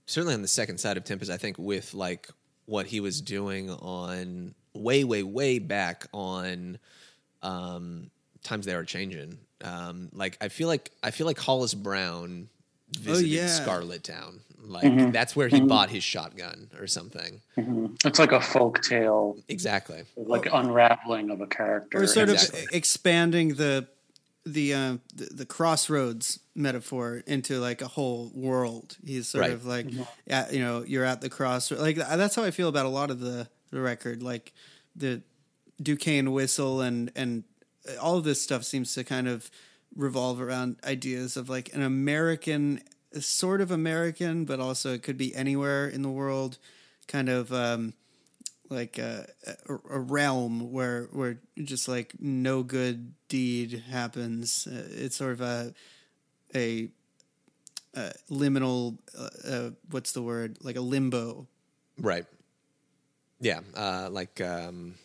certainly 0.05 0.33
on 0.33 0.41
the 0.41 0.47
second 0.47 0.79
side 0.79 0.97
of 0.97 1.03
Tempest. 1.03 1.31
I 1.31 1.37
think 1.37 1.57
with 1.57 1.93
like 1.93 2.29
what 2.65 2.85
he 2.85 2.99
was 2.99 3.21
doing 3.21 3.71
on 3.71 4.53
way, 4.73 5.03
way, 5.03 5.23
way 5.23 5.57
back 5.57 6.05
on 6.13 6.77
um, 7.41 8.11
times 8.43 8.65
they 8.65 8.73
are 8.73 8.83
changing. 8.83 9.39
Um, 9.63 10.09
like 10.13 10.37
I 10.39 10.49
feel 10.49 10.67
like 10.67 10.91
I 11.03 11.11
feel 11.11 11.27
like 11.27 11.39
Hollis 11.39 11.73
Brown 11.73 12.49
visited 12.97 13.29
yeah. 13.29 13.47
Scarlet 13.47 14.03
Town. 14.03 14.39
Like 14.61 14.83
mm-hmm. 14.83 15.11
that's 15.11 15.35
where 15.35 15.47
he 15.47 15.57
mm-hmm. 15.57 15.67
bought 15.67 15.89
his 15.89 16.03
shotgun 16.03 16.69
or 16.79 16.87
something. 16.87 17.41
Mm-hmm. 17.57 17.95
It's 18.05 18.19
like 18.19 18.31
a 18.31 18.41
folk 18.41 18.81
tale, 18.81 19.37
Exactly. 19.47 20.03
like 20.15 20.47
unraveling 20.51 21.29
of 21.29 21.41
a 21.41 21.47
character. 21.47 22.01
Or 22.01 22.07
sort 22.07 22.29
Exactly. 22.29 22.61
of 22.61 22.67
expanding 22.73 23.55
the 23.55 23.87
the, 24.45 24.73
uh, 24.73 24.97
the 25.15 25.25
the 25.31 25.45
crossroads 25.45 26.39
metaphor 26.55 27.23
into 27.27 27.59
like 27.59 27.81
a 27.81 27.87
whole 27.87 28.31
world. 28.33 28.97
He's 29.05 29.27
sort 29.27 29.43
Right. 29.43 29.51
of 29.51 29.65
like, 29.65 29.87
yeah, 30.25 30.49
you 30.49 30.59
know, 30.59 30.83
you're 30.85 31.05
at 31.05 31.21
the 31.21 31.29
crossroads. 31.29 31.81
Like 31.81 31.97
that's 31.97 32.35
how 32.35 32.43
I 32.43 32.51
feel 32.51 32.67
about 32.69 32.85
a 32.85 32.89
lot 32.89 33.11
of 33.11 33.19
the, 33.19 33.47
the 33.71 33.79
record. 33.79 34.23
Like 34.23 34.53
the 34.95 35.21
Duquesne 35.81 36.31
whistle 36.31 36.81
and 36.81 37.11
and 37.15 37.43
uh, 37.87 37.99
all 38.01 38.17
of 38.17 38.23
this 38.23 38.41
stuff 38.41 38.63
seems 38.63 38.93
to 38.95 39.03
kind 39.03 39.27
of 39.27 39.49
revolve 39.95 40.41
around 40.41 40.77
ideas 40.83 41.37
of 41.37 41.49
like 41.49 41.73
an 41.73 41.81
American, 41.81 42.81
sort 43.19 43.61
of 43.61 43.71
American, 43.71 44.45
but 44.45 44.59
also 44.59 44.93
it 44.93 45.03
could 45.03 45.17
be 45.17 45.33
anywhere 45.35 45.87
in 45.87 46.01
the 46.01 46.09
world, 46.09 46.57
kind 47.07 47.29
of. 47.29 47.51
um 47.53 47.93
like 48.69 48.97
a, 48.99 49.27
a, 49.89 49.99
realm 49.99 50.71
where 50.71 51.05
where 51.11 51.39
just 51.57 51.87
like 51.87 52.13
no 52.19 52.63
good 52.63 53.13
deed 53.27 53.83
happens. 53.89 54.67
Uh, 54.67 54.87
it's 54.91 55.15
sort 55.15 55.31
of 55.31 55.41
a 55.41 55.73
a, 56.55 56.89
a 57.95 58.11
liminal. 58.29 58.97
Uh, 59.17 59.29
uh, 59.47 59.69
what's 59.89 60.11
the 60.11 60.21
word? 60.21 60.57
Like 60.61 60.75
a 60.75 60.81
limbo. 60.81 61.47
Right. 61.97 62.25
Yeah, 63.41 63.61
uh, 63.75 64.09
like 64.11 64.41
um, 64.41 64.95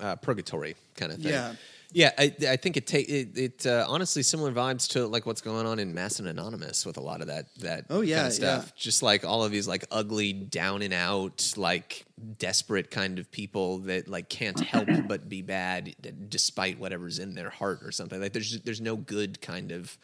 uh, 0.00 0.16
purgatory 0.16 0.76
kind 0.96 1.12
of 1.12 1.18
thing. 1.18 1.32
Yeah. 1.32 1.54
Yeah, 1.96 2.10
I, 2.18 2.34
I 2.48 2.56
think 2.56 2.76
it 2.76 2.88
take 2.88 3.08
it, 3.08 3.38
it 3.38 3.66
uh, 3.66 3.86
honestly 3.88 4.24
similar 4.24 4.50
vibes 4.50 4.88
to 4.90 5.06
like 5.06 5.26
what's 5.26 5.40
going 5.40 5.64
on 5.64 5.78
in 5.78 5.94
Masked 5.94 6.18
and 6.18 6.28
Anonymous 6.28 6.84
with 6.84 6.96
a 6.96 7.00
lot 7.00 7.20
of 7.20 7.28
that 7.28 7.54
that 7.60 7.84
Oh, 7.88 8.00
yeah, 8.00 8.16
kind 8.16 8.26
of 8.26 8.32
stuff. 8.32 8.64
yeah. 8.66 8.72
Just 8.76 9.00
like 9.02 9.24
all 9.24 9.44
of 9.44 9.52
these 9.52 9.68
like 9.68 9.84
ugly, 9.92 10.32
down 10.32 10.82
and 10.82 10.92
out, 10.92 11.52
like 11.56 12.04
desperate 12.38 12.90
kind 12.90 13.20
of 13.20 13.30
people 13.30 13.78
that 13.78 14.08
like 14.08 14.28
can't 14.28 14.58
help 14.58 14.88
but 15.08 15.28
be 15.28 15.40
bad 15.40 15.94
d- 16.02 16.10
despite 16.28 16.80
whatever's 16.80 17.20
in 17.20 17.34
their 17.36 17.50
heart 17.50 17.78
or 17.84 17.92
something. 17.92 18.20
Like 18.20 18.32
there's 18.32 18.60
there's 18.62 18.80
no 18.80 18.96
good 18.96 19.40
kind 19.40 19.70
of 19.70 19.96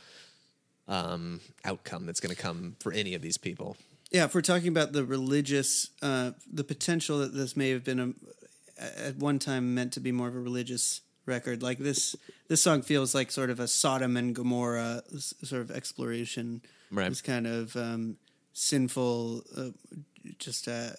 um, 0.86 1.40
outcome 1.64 2.06
that's 2.06 2.20
going 2.20 2.34
to 2.34 2.40
come 2.40 2.76
for 2.80 2.92
any 2.92 3.14
of 3.14 3.22
these 3.22 3.36
people. 3.36 3.76
Yeah, 4.12 4.24
if 4.24 4.34
we're 4.34 4.40
talking 4.42 4.68
about 4.68 4.92
the 4.92 5.04
religious, 5.04 5.90
uh, 6.02 6.32
the 6.52 6.64
potential 6.64 7.18
that 7.18 7.32
this 7.34 7.56
may 7.56 7.70
have 7.70 7.84
been 7.84 8.00
a, 8.00 8.82
at 9.06 9.16
one 9.16 9.38
time 9.38 9.74
meant 9.74 9.92
to 9.94 10.00
be 10.00 10.10
more 10.10 10.26
of 10.28 10.34
a 10.34 10.40
religious 10.40 11.00
record, 11.26 11.62
like 11.62 11.78
this, 11.78 12.16
this 12.48 12.62
song 12.62 12.82
feels 12.82 13.14
like 13.14 13.30
sort 13.30 13.50
of 13.50 13.60
a 13.60 13.68
Sodom 13.68 14.16
and 14.16 14.34
Gomorrah 14.34 15.02
sort 15.18 15.62
of 15.62 15.70
exploration. 15.70 16.62
Right. 16.90 17.08
This 17.08 17.20
kind 17.22 17.46
of 17.46 17.76
um, 17.76 18.16
sinful, 18.52 19.44
uh, 19.56 19.70
just 20.38 20.68
uh, 20.68 20.90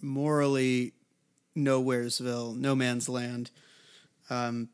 morally 0.00 0.92
nowheresville, 1.56 2.56
no 2.56 2.74
man's 2.74 3.08
land. 3.08 3.50
Um, 4.30 4.68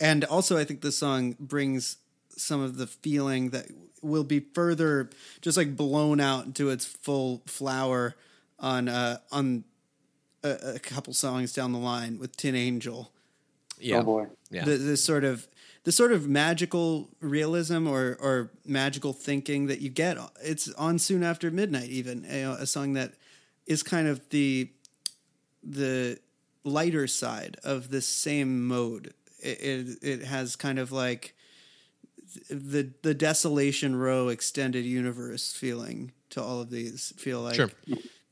and 0.00 0.24
also, 0.24 0.58
I 0.58 0.64
think 0.64 0.80
the 0.80 0.92
song 0.92 1.36
brings 1.38 1.96
some 2.36 2.60
of 2.60 2.76
the 2.76 2.86
feeling 2.86 3.50
that 3.50 3.66
will 4.02 4.24
be 4.24 4.40
further 4.40 5.10
just 5.40 5.56
like 5.56 5.76
blown 5.76 6.20
out 6.20 6.44
into 6.44 6.70
its 6.70 6.84
full 6.84 7.42
flower 7.46 8.16
on 8.58 8.88
uh 8.88 9.18
on 9.30 9.64
a, 10.42 10.74
a 10.74 10.78
couple 10.78 11.12
songs 11.12 11.52
down 11.52 11.72
the 11.72 11.78
line 11.78 12.18
with 12.18 12.36
Tin 12.36 12.54
Angel. 12.54 13.10
Yeah. 13.78 13.98
Oh 13.98 14.02
boy. 14.02 14.26
Yeah. 14.50 14.64
The, 14.64 14.76
this 14.76 15.02
sort 15.02 15.24
of 15.24 15.48
the 15.84 15.92
sort 15.92 16.12
of 16.12 16.28
magical 16.28 17.08
realism 17.20 17.86
or 17.86 18.16
or 18.20 18.50
magical 18.64 19.12
thinking 19.12 19.66
that 19.66 19.80
you 19.80 19.88
get 19.88 20.16
it's 20.42 20.68
on 20.74 20.98
soon 20.98 21.22
after 21.22 21.50
midnight 21.50 21.88
even 21.90 22.24
you 22.24 22.42
know, 22.42 22.52
a 22.52 22.66
song 22.66 22.92
that 22.92 23.14
is 23.66 23.82
kind 23.82 24.06
of 24.06 24.20
the 24.30 24.70
the 25.62 26.18
lighter 26.64 27.06
side 27.06 27.56
of 27.64 27.90
this 27.90 28.06
same 28.06 28.66
mode 28.66 29.12
it, 29.40 29.58
it, 29.60 29.98
it 30.02 30.24
has 30.24 30.54
kind 30.54 30.78
of 30.78 30.92
like 30.92 31.34
the 32.48 32.90
the 33.02 33.14
desolation 33.14 33.96
row 33.96 34.28
extended 34.28 34.84
universe 34.84 35.52
feeling 35.52 36.12
to 36.30 36.40
all 36.40 36.60
of 36.60 36.70
these 36.70 37.12
feel 37.16 37.40
like 37.40 37.56
Sure. 37.56 37.70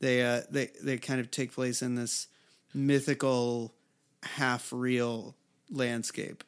They 0.01 0.21
uh 0.23 0.41
they 0.49 0.69
they 0.83 0.97
kind 0.97 1.21
of 1.21 1.31
take 1.31 1.53
place 1.53 1.81
in 1.81 1.95
this 1.95 2.27
mythical 2.73 3.73
half 4.23 4.71
real 4.73 5.35
landscape. 5.69 6.43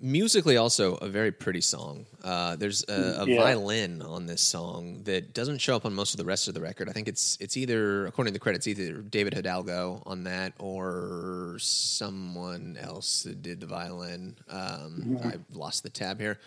Musically 0.00 0.56
also 0.56 0.94
a 0.96 1.08
very 1.08 1.32
pretty 1.32 1.60
song. 1.60 2.06
Uh, 2.22 2.54
there's 2.54 2.84
a, 2.88 3.16
a 3.22 3.26
Yeah. 3.26 3.36
violin 3.36 4.00
on 4.00 4.26
this 4.26 4.40
song 4.40 5.02
that 5.04 5.34
doesn't 5.34 5.58
show 5.58 5.74
up 5.74 5.84
on 5.84 5.92
most 5.92 6.14
of 6.14 6.18
the 6.18 6.24
rest 6.24 6.46
of 6.46 6.54
the 6.54 6.60
record. 6.60 6.88
I 6.88 6.92
think 6.92 7.08
it's 7.08 7.36
it's 7.40 7.56
either 7.56 8.06
according 8.06 8.32
to 8.32 8.38
the 8.38 8.42
credits 8.42 8.68
either 8.68 9.02
david 9.02 9.34
hidalgo 9.34 10.00
on 10.06 10.22
that 10.24 10.52
or 10.60 11.56
someone 11.60 12.78
else 12.80 13.24
that 13.24 13.42
did 13.42 13.58
the 13.58 13.66
violin. 13.66 14.36
Um, 14.48 15.18
i've 15.24 15.44
lost 15.52 15.82
the 15.82 15.90
tab 15.90 16.20
here 16.20 16.38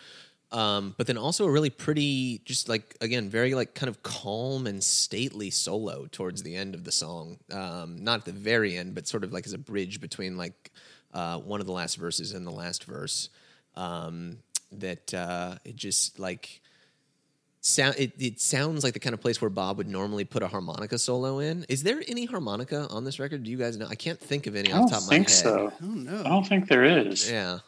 um, 0.52 0.94
but 0.98 1.06
then 1.06 1.16
also 1.16 1.46
a 1.46 1.50
really 1.50 1.70
pretty 1.70 2.40
just 2.44 2.68
like 2.68 2.96
again 3.00 3.28
very 3.30 3.54
like 3.54 3.74
kind 3.74 3.88
of 3.88 4.02
calm 4.02 4.66
and 4.66 4.82
stately 4.84 5.50
solo 5.50 6.06
towards 6.12 6.42
the 6.42 6.54
end 6.54 6.74
of 6.74 6.84
the 6.84 6.92
song 6.92 7.38
um, 7.50 7.96
not 8.04 8.20
at 8.20 8.24
the 8.26 8.32
very 8.32 8.76
end 8.76 8.94
but 8.94 9.08
sort 9.08 9.24
of 9.24 9.32
like 9.32 9.46
as 9.46 9.52
a 9.52 9.58
bridge 9.58 10.00
between 10.00 10.36
like 10.36 10.70
uh, 11.14 11.38
one 11.38 11.60
of 11.60 11.66
the 11.66 11.72
last 11.72 11.96
verses 11.96 12.32
and 12.32 12.46
the 12.46 12.50
last 12.50 12.84
verse 12.84 13.28
um, 13.76 14.38
that 14.70 15.12
uh, 15.14 15.56
it 15.64 15.76
just 15.76 16.18
like 16.18 16.60
sound 17.60 17.94
it, 17.98 18.12
it 18.18 18.40
sounds 18.40 18.82
like 18.84 18.92
the 18.94 19.00
kind 19.00 19.14
of 19.14 19.20
place 19.20 19.40
where 19.40 19.50
Bob 19.50 19.78
would 19.78 19.88
normally 19.88 20.24
put 20.24 20.42
a 20.42 20.48
harmonica 20.48 20.98
solo 20.98 21.38
in. 21.38 21.64
Is 21.68 21.82
there 21.82 22.02
any 22.08 22.24
harmonica 22.24 22.86
on 22.90 23.04
this 23.04 23.18
record? 23.20 23.44
Do 23.44 23.50
you 23.50 23.56
guys 23.56 23.76
know? 23.76 23.86
I 23.88 23.94
can't 23.94 24.18
think 24.18 24.46
of 24.46 24.56
any 24.56 24.72
I 24.72 24.78
off 24.78 24.80
don't 24.80 24.86
the 24.90 24.92
top 24.94 25.00
of 25.02 25.06
my 25.06 25.10
think 25.16 25.28
head. 25.28 25.36
so. 25.38 25.72
I 25.78 25.80
don't 25.84 26.04
know. 26.04 26.20
I 26.24 26.28
don't 26.28 26.46
think 26.46 26.68
there 26.68 26.84
is. 26.84 27.30
Yeah, 27.30 27.58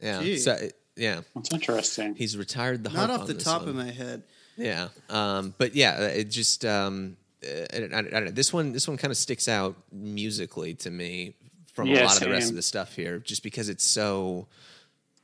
yeah. 0.00 0.22
Gee. 0.22 0.38
So 0.38 0.52
it- 0.54 0.76
yeah, 0.96 1.20
That's 1.34 1.52
interesting. 1.52 2.14
he's 2.14 2.36
retired 2.36 2.84
the 2.84 2.90
Not 2.90 3.10
off 3.10 3.20
on 3.22 3.26
the 3.26 3.34
this 3.34 3.44
top 3.44 3.62
one. 3.62 3.70
of 3.70 3.74
my 3.76 3.90
head. 3.90 4.22
Yeah, 4.56 4.88
um, 5.10 5.54
but 5.58 5.74
yeah, 5.74 6.00
it 6.06 6.24
just 6.30 6.64
um, 6.64 7.16
uh, 7.44 7.64
I, 7.74 7.80
don't- 7.80 7.94
I 7.94 8.02
don't 8.02 8.24
know. 8.26 8.30
This 8.30 8.52
one, 8.52 8.72
this 8.72 8.86
one 8.86 8.96
kind 8.96 9.10
of 9.10 9.16
sticks 9.16 9.48
out 9.48 9.74
musically 9.92 10.74
to 10.74 10.90
me 10.90 11.34
from 11.72 11.88
a 11.88 11.92
Yeah, 11.94 12.04
lot 12.06 12.16
of 12.16 12.22
the 12.22 12.30
rest 12.30 12.50
of 12.50 12.56
the 12.56 12.62
stuff 12.62 12.94
here, 12.94 13.18
just 13.18 13.42
because 13.42 13.68
it's 13.68 13.84
so. 13.84 14.46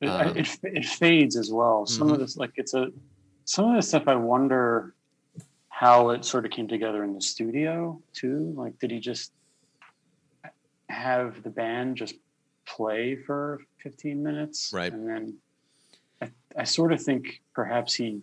It, 0.01 0.09
Um, 0.09 0.37
it, 0.37 0.49
it 0.65 0.85
fades 0.87 1.37
as 1.37 1.53
well. 1.53 1.87
Some 1.87 2.09
Mhm. 2.09 2.15
of 2.15 2.19
this, 2.21 2.37
like 2.37 2.53
it's 2.57 2.75
a, 2.75 2.89
some 3.45 3.67
of 3.71 3.77
this 3.77 3.87
stuff. 3.89 4.05
I 4.09 4.17
wonder 4.17 4.95
how 5.69 6.11
it 6.11 6.25
sort 6.25 6.45
of 6.45 6.51
came 6.51 6.67
together 6.67 7.05
in 7.05 7.15
the 7.15 7.21
studio 7.21 8.03
too. 8.13 8.53
Like, 8.57 8.79
did 8.81 8.91
he 8.91 8.99
just 8.99 9.33
have 10.89 11.43
the 11.43 11.51
band 11.51 11.97
just 11.97 12.15
play 12.67 13.17
for 13.17 13.61
15 13.83 14.23
minutes, 14.23 14.73
Right. 14.75 14.93
And 14.93 15.09
then 15.09 15.37
I, 16.57 16.63
I 16.63 16.65
sort 16.65 16.93
of 16.93 17.03
think 17.03 17.41
perhaps 17.55 17.95
he 17.95 18.21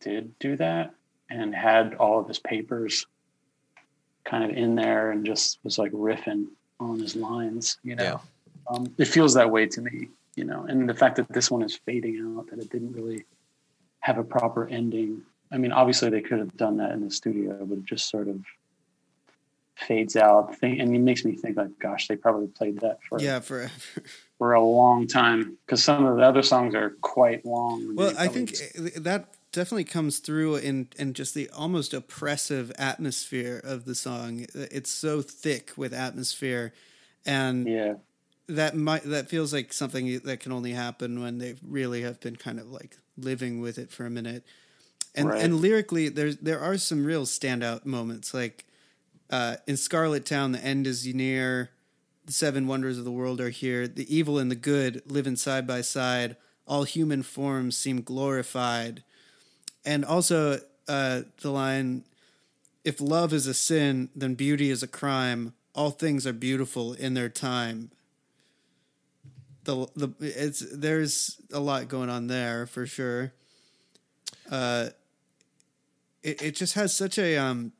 did 0.00 0.38
do 0.38 0.56
that 0.56 0.94
and 1.30 1.54
had 1.54 1.94
all 1.94 2.20
of 2.20 2.28
his 2.28 2.38
papers 2.38 3.06
kind 4.24 4.44
of 4.44 4.50
in 4.56 4.74
there 4.74 5.10
and 5.10 5.24
just 5.24 5.58
was 5.64 5.78
like 5.78 5.92
riffing 5.92 6.46
on 6.80 6.98
his 6.98 7.16
lines. 7.16 7.78
You 7.82 7.96
know, 7.96 8.02
Yeah. 8.04 8.18
um, 8.68 8.92
it 8.98 9.06
feels 9.06 9.34
that 9.34 9.50
way 9.50 9.66
to 9.66 9.80
me. 9.80 10.08
You 10.36 10.42
know, 10.44 10.64
and 10.68 10.88
the 10.88 10.94
fact 10.94 11.14
that 11.16 11.28
this 11.28 11.48
one 11.48 11.62
is 11.62 11.76
fading 11.86 12.34
out, 12.36 12.48
that 12.50 12.58
it 12.58 12.68
didn't 12.68 12.92
really 12.92 13.24
have 14.00 14.18
a 14.18 14.24
proper 14.24 14.66
ending. 14.66 15.22
I 15.52 15.58
mean, 15.58 15.70
obviously 15.70 16.10
they 16.10 16.22
could 16.22 16.40
have 16.40 16.56
done 16.56 16.76
that 16.78 16.90
in 16.90 17.04
the 17.04 17.10
studio, 17.10 17.64
but 17.64 17.78
it 17.78 17.84
just 17.84 18.10
sort 18.10 18.26
of 18.26 18.40
fades 19.76 20.16
out. 20.16 20.56
Thing, 20.56 20.80
and 20.80 20.92
it 20.94 20.98
makes 20.98 21.24
me 21.24 21.36
think 21.36 21.56
like, 21.56 21.78
gosh, 21.78 22.08
they 22.08 22.16
probably 22.16 22.48
played 22.48 22.80
that 22.80 22.98
for 23.08 23.20
Yeah, 23.20 23.38
for 23.38 23.70
for 24.38 24.52
a 24.52 24.62
long 24.62 25.06
time 25.06 25.56
because 25.64 25.82
some 25.82 26.04
of 26.04 26.16
the 26.16 26.22
other 26.22 26.42
songs 26.42 26.74
are 26.74 26.90
quite 27.00 27.44
long. 27.46 27.94
well, 27.94 28.14
I 28.18 28.28
think 28.28 28.54
that 28.96 29.28
definitely 29.52 29.84
comes 29.84 30.18
through 30.18 30.56
in 30.56 30.88
in 30.98 31.14
just 31.14 31.34
the 31.34 31.48
almost 31.50 31.94
oppressive 31.94 32.72
atmosphere 32.78 33.60
of 33.62 33.84
the 33.84 33.94
song. 33.94 34.46
It's 34.54 34.90
so 34.90 35.22
thick 35.22 35.72
with 35.76 35.94
atmosphere, 35.94 36.72
and 37.24 37.68
yeah, 37.68 37.94
that 38.48 38.76
might 38.76 39.04
that 39.04 39.28
feels 39.28 39.52
like 39.52 39.72
something 39.72 40.18
that 40.20 40.40
can 40.40 40.52
only 40.52 40.72
happen 40.72 41.22
when 41.22 41.38
they 41.38 41.54
really 41.66 42.02
have 42.02 42.20
been 42.20 42.36
kind 42.36 42.58
of 42.58 42.70
like 42.70 42.98
living 43.16 43.60
with 43.60 43.78
it 43.78 43.90
for 43.90 44.04
a 44.04 44.10
minute. 44.10 44.44
And 45.14 45.28
Right. 45.28 45.42
and 45.42 45.60
lyrically, 45.60 46.08
there's 46.08 46.36
there 46.38 46.60
are 46.60 46.76
some 46.76 47.04
real 47.04 47.24
standout 47.24 47.86
moments. 47.86 48.34
Like 48.34 48.66
uh, 49.30 49.56
in 49.66 49.76
Scarlet 49.76 50.26
Town, 50.26 50.52
the 50.52 50.64
end 50.64 50.86
is 50.86 51.06
near. 51.06 51.70
The 52.24 52.32
seven 52.32 52.66
wonders 52.66 52.98
of 52.98 53.04
the 53.04 53.12
world 53.12 53.40
are 53.40 53.50
here. 53.50 53.86
The 53.86 54.14
evil 54.14 54.38
and 54.38 54.50
the 54.50 54.56
good 54.56 55.02
living 55.06 55.36
side 55.36 55.66
by 55.66 55.82
side. 55.82 56.36
All 56.66 56.84
human 56.84 57.22
forms 57.22 57.76
seem 57.76 58.02
glorified. 58.02 59.02
And 59.84 60.04
also 60.04 60.60
uh, 60.88 61.22
the 61.40 61.50
line, 61.50 62.04
"If 62.84 63.00
love 63.00 63.32
is 63.32 63.46
a 63.46 63.54
sin, 63.54 64.08
then 64.16 64.34
beauty 64.34 64.70
is 64.70 64.82
a 64.82 64.88
crime. 64.88 65.52
All 65.74 65.90
things 65.90 66.26
are 66.26 66.32
beautiful 66.32 66.94
in 66.94 67.14
their 67.14 67.28
time." 67.28 67.90
the 69.64 69.86
the 69.96 70.14
it's 70.20 70.64
there's 70.72 71.40
a 71.52 71.60
lot 71.60 71.88
going 71.88 72.10
on 72.10 72.26
there 72.26 72.66
for 72.66 72.86
sure. 72.86 73.32
Uh, 74.50 74.88
it 76.22 76.42
it 76.42 76.56
just 76.56 76.74
has 76.74 76.94
such 76.94 77.18
a 77.18 77.36
um 77.36 77.72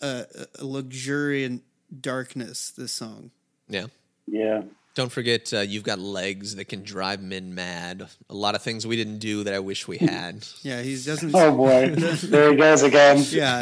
a, 0.00 0.26
a 0.58 0.64
luxuriant 0.64 1.62
darkness. 2.00 2.70
This 2.76 2.92
song, 2.92 3.30
Yeah, 3.68 3.86
yeah. 4.26 4.62
Don't 4.94 5.10
forget, 5.10 5.52
uh, 5.52 5.58
you've 5.60 5.82
got 5.82 5.98
legs 5.98 6.54
that 6.54 6.66
can 6.66 6.84
drive 6.84 7.20
men 7.20 7.52
mad. 7.52 8.06
A 8.30 8.34
lot 8.34 8.54
of 8.54 8.62
things 8.62 8.86
we 8.86 8.94
didn't 8.94 9.18
do 9.18 9.42
that 9.42 9.52
I 9.52 9.58
wish 9.58 9.88
we 9.88 9.98
had. 9.98 10.46
Yeah, 10.62 10.82
he 10.82 10.92
doesn't. 10.92 11.34
Oh 11.34 11.56
boy, 11.56 11.88
there 11.96 12.52
he 12.52 12.56
goes 12.56 12.82
again. 12.84 13.18
yeah, 13.30 13.58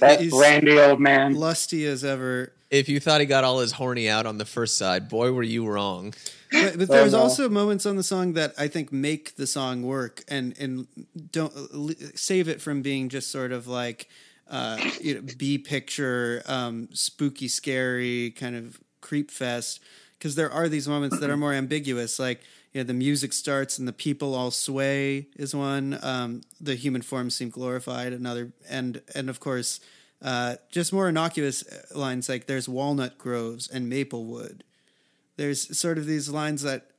That 0.00 0.18
he's 0.20 0.32
randy 0.32 0.78
old 0.78 1.00
man. 1.00 1.34
lusty 1.34 1.86
as 1.86 2.04
ever. 2.04 2.52
If 2.70 2.90
you 2.90 3.00
thought 3.00 3.20
he 3.20 3.26
got 3.26 3.44
all 3.44 3.60
his 3.60 3.72
horny 3.72 4.10
out 4.10 4.26
on 4.26 4.36
the 4.36 4.44
first 4.44 4.76
side, 4.76 5.08
boy, 5.08 5.32
were 5.32 5.42
you 5.42 5.66
wrong. 5.66 6.12
But, 6.52 6.78
but 6.78 6.88
there's 6.88 7.12
no. 7.12 7.20
also 7.20 7.48
moments 7.48 7.86
on 7.86 7.96
the 7.96 8.02
song 8.02 8.34
that 8.34 8.52
I 8.58 8.68
think 8.68 8.92
make 8.92 9.36
the 9.36 9.46
song 9.46 9.82
work 9.82 10.22
and 10.28 10.54
and 10.58 10.86
don't 11.32 11.52
save 12.18 12.46
it 12.48 12.60
from 12.60 12.82
being 12.82 13.08
just 13.08 13.30
sort 13.30 13.52
of 13.52 13.66
like 13.68 14.08
uh, 14.48 14.78
you 15.00 15.14
know 15.14 15.22
B 15.36 15.58
picture, 15.58 16.42
um, 16.46 16.88
spooky, 16.92 17.48
scary 17.48 18.30
kind 18.32 18.56
of 18.56 18.80
creep 19.00 19.30
fest. 19.30 19.80
Because 20.18 20.34
there 20.34 20.50
are 20.50 20.68
these 20.68 20.88
moments 20.88 21.20
that 21.20 21.30
are 21.30 21.36
more 21.36 21.52
ambiguous, 21.52 22.18
like 22.18 22.40
you 22.72 22.80
know 22.80 22.86
the 22.86 22.94
music 22.94 23.32
starts 23.32 23.78
and 23.78 23.86
the 23.86 23.92
people 23.92 24.34
all 24.34 24.50
sway 24.50 25.26
is 25.36 25.54
one. 25.54 25.98
Um, 26.02 26.42
the 26.60 26.74
human 26.74 27.02
forms 27.02 27.34
seem 27.34 27.50
glorified, 27.50 28.12
another, 28.12 28.52
and 28.68 29.02
and 29.14 29.28
of 29.30 29.40
course. 29.40 29.80
Uh, 30.20 30.56
just 30.72 30.92
more 30.92 31.08
innocuous 31.08 31.62
lines 31.94 32.28
like 32.28 32.46
"There's 32.46 32.68
walnut 32.68 33.18
groves 33.18 33.68
and 33.68 33.88
maple 33.88 34.24
wood," 34.24 34.64
there's 35.36 35.78
sort 35.78 35.96
of 35.96 36.06
these 36.06 36.28
lines 36.28 36.62
that 36.62 36.90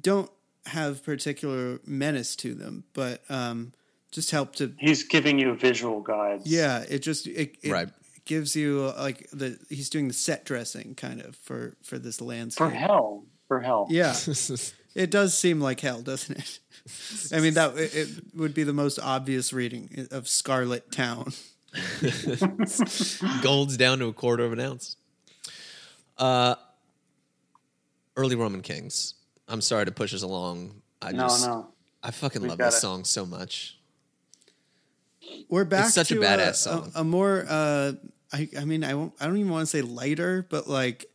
don't 0.00 0.30
have 0.66 1.04
particular 1.04 1.80
menace 1.86 2.34
to 2.36 2.54
them, 2.54 2.84
but 2.94 3.22
um, 3.28 3.72
just 4.12 4.30
help 4.30 4.54
to 4.56 4.72
He's 4.78 5.02
giving 5.04 5.38
you 5.40 5.54
visual 5.54 6.00
guides. 6.00 6.46
yeah. 6.46 6.84
It 6.88 7.00
just 7.00 7.26
it, 7.26 7.56
it 7.62 7.72
Right. 7.72 7.88
gives 8.24 8.54
you 8.54 8.92
uh, 8.96 9.00
like 9.02 9.28
the 9.32 9.58
he's 9.68 9.90
doing 9.90 10.06
the 10.08 10.14
set 10.14 10.44
dressing 10.44 10.94
kind 10.94 11.20
of 11.20 11.34
for 11.36 11.74
for 11.82 11.98
this 11.98 12.20
landscape. 12.20 12.68
For 12.68 12.74
hell. 12.74 13.24
For 13.48 13.60
hell. 13.60 13.86
Yeah, 13.90 14.14
it 14.94 15.10
does 15.10 15.36
seem 15.36 15.60
like 15.60 15.80
hell, 15.80 16.00
doesn't 16.00 16.38
it? 16.38 16.58
I 17.36 17.40
mean 17.40 17.54
that 17.54 17.76
it, 17.76 17.94
it 17.94 18.08
would 18.34 18.54
be 18.54 18.62
the 18.64 18.72
most 18.72 18.98
obvious 18.98 19.52
reading 19.52 20.06
of 20.10 20.26
Scarlet 20.28 20.90
Town. 20.90 21.32
Gold's 23.42 23.76
down 23.76 23.98
to 23.98 24.06
a 24.06 24.12
quarter 24.12 24.44
of 24.44 24.52
an 24.52 24.60
ounce. 24.60 24.96
Uh, 26.18 26.54
early 28.16 28.36
Roman 28.36 28.62
kings. 28.62 29.14
I'm 29.48 29.60
sorry 29.60 29.84
to 29.86 29.92
push 29.92 30.14
us 30.14 30.22
along. 30.22 30.82
I 31.00 31.12
No, 31.12 31.22
just, 31.24 31.46
no. 31.46 31.68
I 32.02 32.10
fucking 32.10 32.42
We've 32.42 32.50
love 32.50 32.58
this 32.58 32.76
it. 32.76 32.80
song 32.80 33.04
so 33.04 33.26
much. 33.26 33.78
We're 35.48 35.64
back 35.64 35.86
such 35.90 36.10
a 36.10 36.14
to 36.16 36.20
badass 36.20 36.56
song. 36.56 36.92
A, 36.94 37.00
a 37.00 37.04
more 37.04 37.44
uh, 37.48 37.92
I 38.32 38.48
I 38.58 38.64
mean 38.64 38.84
I 38.84 38.94
won't 38.94 39.12
I 39.20 39.26
don't 39.26 39.36
even 39.38 39.50
want 39.50 39.62
to 39.62 39.66
say 39.66 39.82
lighter, 39.82 40.46
but 40.48 40.68
like 40.68 41.06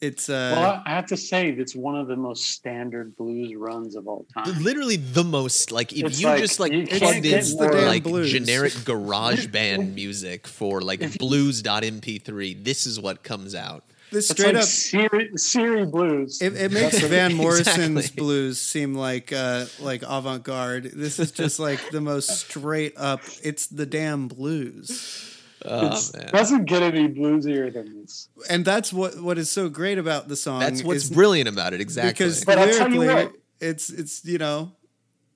it's 0.00 0.28
uh 0.28 0.52
Well, 0.56 0.82
I 0.84 0.90
have 0.90 1.06
to 1.06 1.16
say, 1.16 1.48
it's 1.50 1.74
one 1.74 1.96
of 1.96 2.06
the 2.06 2.16
most 2.16 2.50
standard 2.50 3.16
blues 3.16 3.54
runs 3.56 3.96
of 3.96 4.06
all 4.06 4.26
time. 4.34 4.62
Literally 4.62 4.96
the 4.96 5.24
most 5.24 5.72
like 5.72 5.92
if 5.92 6.04
It's 6.04 6.20
you 6.20 6.26
like, 6.28 6.38
just 6.38 6.60
like 6.60 6.70
you 6.72 6.86
plugged 6.86 7.24
in 7.24 7.56
more- 7.56 7.72
like 7.80 8.02
blues. 8.02 8.30
generic 8.30 8.74
garage 8.84 9.46
band 9.46 9.94
music 9.94 10.46
for 10.46 10.82
like 10.82 11.18
blues.mp3, 11.18 12.62
this 12.62 12.86
is 12.86 13.00
what 13.00 13.22
comes 13.22 13.54
out. 13.54 13.84
This 14.10 14.28
straight 14.28 14.54
like 14.54 14.62
up 14.62 14.68
Siri, 14.68 15.30
Siri 15.36 15.84
blues. 15.86 16.40
It, 16.40 16.54
it 16.56 16.72
makes 16.72 16.98
Van 17.00 17.34
Morrison's 17.34 17.96
Exactly. 17.98 18.16
blues 18.22 18.60
seem 18.60 18.94
like 18.94 19.32
uh, 19.32 19.66
like 19.80 20.02
avant 20.06 20.42
garde. 20.44 20.84
This 20.94 21.18
is 21.18 21.32
just 21.32 21.58
like 21.58 21.90
the 21.90 22.00
most 22.00 22.28
straight 22.30 22.94
up. 22.96 23.20
It's 23.42 23.66
the 23.66 23.86
damn 23.86 24.28
blues, 24.28 25.32
Oh 25.64 25.86
It's- 25.86 26.14
man. 26.14 26.30
doesn't 26.32 26.64
get 26.66 26.82
any 26.82 27.08
bluesier 27.08 27.72
than 27.72 28.00
this. 28.02 28.28
and 28.48 28.64
that's 28.64 28.92
what 28.92 29.20
what 29.20 29.38
is 29.38 29.50
so 29.50 29.68
great 29.68 29.98
about 29.98 30.28
the 30.28 30.36
song. 30.36 30.60
That's 30.60 30.82
what's 30.84 31.04
is 31.04 31.10
brilliant 31.10 31.48
about 31.48 31.74
it, 31.74 31.80
exactly. 31.80 32.12
because 32.12 32.44
But 32.44 32.58
I'll 32.58 32.72
tell 32.72 32.90
you 32.92 33.00
lyrically, 33.00 33.24
what. 33.24 33.32
it's 33.60 33.90
it's 33.90 34.24
you 34.24 34.38
know 34.38 34.72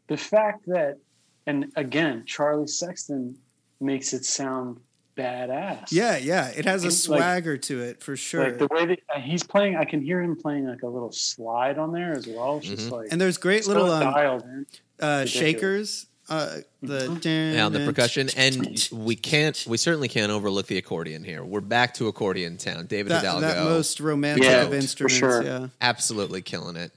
The 0.07 0.17
fact 0.17 0.67
that, 0.67 0.99
and 1.47 1.73
again, 1.77 2.25
Charlie 2.27 2.67
Sexton 2.69 3.37
makes 3.81 4.13
it 4.13 4.25
sound 4.25 4.79
badass. 5.21 5.89
yeah 5.93 6.17
yeah 6.17 6.49
it 6.57 6.65
has 6.65 6.85
a 6.85 6.89
It's 6.89 7.09
like- 7.09 7.21
swagger 7.21 7.57
to 7.59 7.83
it 7.83 8.03
for 8.03 8.17
sure. 8.17 8.45
Like 8.45 8.59
the 8.59 8.69
way 8.71 8.87
that 8.87 9.01
he's 9.23 9.43
playing, 9.43 9.77
I 9.77 9.85
can 9.85 10.01
hear 10.03 10.21
him 10.23 10.37
playing 10.37 10.67
like 10.67 10.83
a 10.83 10.87
little 10.89 11.13
slide 11.13 11.79
on 11.79 11.93
there 11.93 12.13
as 12.13 12.27
well. 12.27 12.59
It's 12.59 12.67
just 12.69 12.91
like 12.91 13.09
and 13.11 13.21
there's 13.21 13.39
great 13.39 13.67
little 13.67 13.91
um, 13.91 14.13
dialed 14.13 14.43
in. 14.45 14.67
uh, 15.01 15.25
shakers. 15.27 16.07
Uh, 16.29 16.59
the 16.81 17.19
yeah, 17.57 17.67
on 17.67 17.73
the 17.73 17.85
percussion, 17.85 18.29
and 18.37 18.89
we 18.93 19.17
can't, 19.17 19.65
we 19.67 19.77
certainly 19.77 20.07
can't 20.07 20.31
overlook 20.31 20.69
the 20.69 20.79
accordion 20.79 21.25
here. 21.25 21.43
We're 21.43 21.61
back 21.61 21.95
to 21.95 22.07
accordion 22.07 22.57
town. 22.57 22.87
David 22.87 23.11
that, 23.11 23.25
Hidalgo, 23.25 23.41
that 23.41 23.65
most 23.65 23.99
romantic 23.99 24.45
Yeah, 24.45 24.63
of 24.63 24.73
instruments. 24.73 25.17
sure. 25.19 25.43
Yeah. 25.43 25.67
absolutely 25.81 26.41
killing 26.43 26.77
it. 26.77 26.93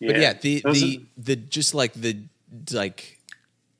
But 0.00 0.18
yeah, 0.18 0.32
the 0.32 0.62
Those 0.64 0.80
the 0.80 0.96
are- 0.98 1.22
the 1.22 1.36
just 1.36 1.74
like 1.74 1.92
the 1.92 2.16
like 2.72 3.20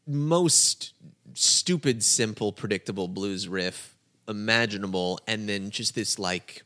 most 0.06 0.92
stupid, 1.38 2.03
simple, 2.03 2.53
predictable 2.53 3.09
blues 3.09 3.48
riff 3.48 3.96
imaginable, 4.27 5.20
and 5.27 5.48
then 5.48 5.70
just 5.70 5.94
this 5.94 6.18
like 6.18 6.62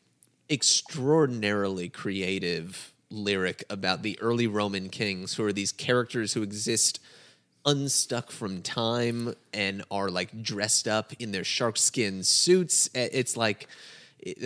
extraordinarily 0.51 1.89
creative 1.89 2.93
lyric 3.11 3.65
about 3.71 4.03
the 4.03 4.19
early 4.21 4.47
Roman 4.47 4.89
kings, 4.89 5.35
who 5.35 5.45
are 5.45 5.53
these 5.53 5.73
characters 5.73 6.33
who 6.33 6.43
exist 6.43 7.01
unstuck 7.65 8.31
from 8.33 8.63
time 8.63 9.35
and 9.53 9.85
are 9.91 10.11
like 10.11 10.43
dressed 10.43 10.89
up 10.89 11.13
in 11.19 11.33
their 11.33 11.45
shark 11.45 11.77
skin 11.77 12.25
suits. 12.25 12.91
It's 12.95 13.37
like 13.37 13.69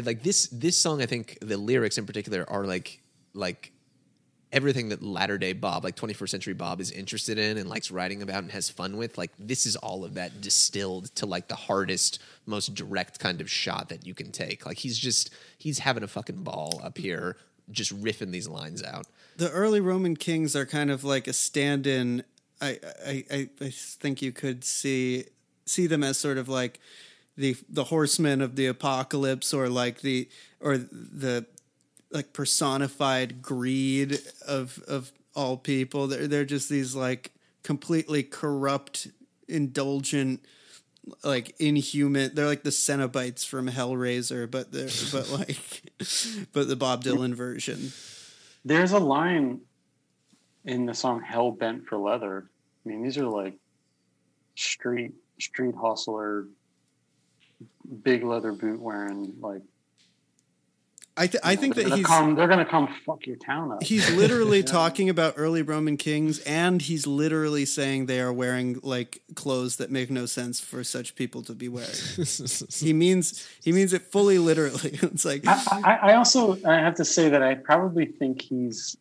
like 0.03 0.23
this 0.23 0.49
this 0.49 0.77
song 0.77 1.03
I 1.03 1.07
think 1.07 1.39
the 1.41 1.57
lyrics 1.57 1.99
in 1.99 2.07
particular 2.07 2.49
are 2.49 2.65
like 2.65 3.01
like 3.35 3.73
everything 4.57 4.89
that 4.89 5.03
latter 5.03 5.37
day 5.37 5.53
Bob, 5.53 5.85
like 5.85 5.97
21st 5.97 6.29
century 6.31 6.55
Bob 6.55 6.81
is 6.81 6.91
interested 6.91 7.37
in 7.37 7.59
and 7.59 7.69
likes 7.69 7.91
writing 7.91 8.23
about 8.23 8.43
and 8.43 8.51
has 8.51 8.71
fun 8.71 8.97
with. 8.97 9.19
Like 9.19 9.31
this 9.39 9.67
is 9.67 9.77
all 9.77 10.03
of 10.03 10.15
that 10.15 10.41
distilled 10.41 11.15
to 11.17 11.27
like 11.27 11.49
the 11.49 11.55
hardest, 11.55 12.21
most 12.47 12.75
direct 12.75 13.19
kind 13.19 13.43
of 13.43 13.51
shot 13.51 13.91
that 13.91 14.07
you 14.07 14.15
can 14.15 14.33
take. 14.33 14.65
Like 14.65 14.79
he's 14.79 14.99
just 14.99 15.31
he's 15.59 15.81
having 15.81 16.03
a 16.03 16.09
fucking 16.09 16.43
ball 16.43 16.81
up 16.83 16.97
here 16.97 17.37
just 17.71 17.95
riffing 18.03 18.31
these 18.31 18.49
lines 18.49 18.83
out. 18.83 19.07
the 19.37 19.51
early 19.51 19.81
Roman 19.81 20.17
kings 20.17 20.57
are 20.57 20.65
kind 20.65 20.91
of 20.91 21.05
like 21.05 21.29
a 21.29 21.35
stand-in. 21.35 22.25
I, 22.63 22.79
I 23.07 23.25
I 23.31 23.49
I 23.61 23.71
think 23.71 24.23
you 24.23 24.33
could 24.33 24.65
see 24.65 25.27
see 25.67 25.87
them 25.87 26.03
as 26.03 26.17
sort 26.17 26.39
of 26.39 26.49
like 26.49 26.81
the 27.37 27.57
the 27.69 27.85
horsemen 27.85 28.41
of 28.41 28.57
the 28.57 28.67
apocalypse, 28.67 29.53
or 29.53 29.69
like 29.69 30.01
the 30.01 30.31
or 30.61 30.79
the 30.79 31.45
like 32.11 32.33
personified 32.33 33.43
greed 33.43 34.19
of 34.47 34.83
of 34.87 35.13
all 35.35 35.57
people. 35.57 36.07
They're 36.07 36.27
they're 36.27 36.45
just 36.45 36.69
these 36.69 36.95
like 36.95 37.33
completely 37.63 38.23
corrupt, 38.23 39.09
indulgent, 39.49 40.45
like 41.23 41.55
inhuman. 41.59 42.33
They're 42.35 42.47
like 42.47 42.63
the 42.63 42.71
Cenobites 42.71 43.45
from 43.45 43.69
Hellraiser, 43.69 44.51
but 44.51 44.73
they're 44.73 44.89
but 45.13 45.31
like 45.39 45.93
but 46.53 46.69
the 46.69 46.77
Bob 46.77 47.05
Dylan 47.05 47.35
version. 47.35 47.93
There's 48.65 48.93
a 48.93 48.99
line 48.99 49.61
in 50.65 50.87
the 50.87 50.95
song 50.95 51.23
"Hell 51.23 51.53
Bent 51.53 51.87
for 51.87 51.99
Leather." 51.99 52.51
I 52.85 52.89
mean, 52.89 53.03
these 53.03 53.19
are 53.19 53.29
like 53.29 53.55
street 54.55 55.13
street 55.39 55.75
hustler, 55.75 56.47
big 58.03 58.25
leather 58.25 58.53
boot 58.53 58.81
wearing. 58.81 59.35
Like 59.41 59.63
I 61.19 61.27
th- 61.27 61.41
I 61.43 61.57
think 61.57 61.75
they're 61.75 61.85
that 61.85 61.89
gonna 61.91 61.97
he's 61.97 62.07
come, 62.07 62.35
they're 62.35 62.47
gonna 62.49 62.65
come 62.67 62.89
fuck 63.07 63.27
your 63.27 63.37
town 63.37 63.73
up. 63.73 63.83
he's 63.83 64.11
literally 64.15 64.63
talking 64.79 65.09
about 65.09 65.35
early 65.37 65.63
Roman 65.63 65.97
kings, 65.97 66.41
and 66.41 66.83
he's 66.83 67.07
literally 67.07 67.65
saying 67.65 68.05
they 68.07 68.21
are 68.21 68.33
wearing 68.33 68.79
like 68.83 69.23
clothes 69.35 69.77
that 69.77 69.91
make 69.91 70.11
no 70.11 70.27
sense 70.27 70.61
for 70.61 70.85
such 70.85 71.15
people 71.15 71.43
to 71.45 71.55
be 71.55 71.69
wearing. 71.69 71.89
he 72.71 72.93
means 72.93 73.49
he 73.63 73.73
means 73.73 73.93
it 73.93 74.03
fully 74.13 74.39
literally. 74.39 74.99
It's 75.03 75.25
like 75.25 75.47
I, 75.47 75.63
I, 75.85 75.95
I 76.11 76.17
also 76.17 76.59
I 76.67 76.75
have 76.75 76.97
to 76.97 77.05
say 77.05 77.31
that 77.31 77.43
I 77.43 77.55
probably 77.55 78.05
think 78.07 78.43
he's 78.43 78.97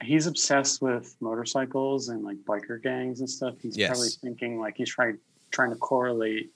he's 0.00 0.26
obsessed 0.28 0.80
with 0.80 1.16
motorcycles 1.20 2.08
and 2.10 2.22
like 2.22 2.36
biker 2.44 2.80
gangs 2.80 3.18
and 3.20 3.28
stuff. 3.28 3.54
He's 3.60 3.76
Yes. 3.76 3.90
probably 3.90 4.08
thinking 4.22 4.60
like 4.60 4.76
he's 4.76 4.88
trying 4.90 5.18
trying 5.50 5.70
to 5.70 5.76
correlate 5.76 6.52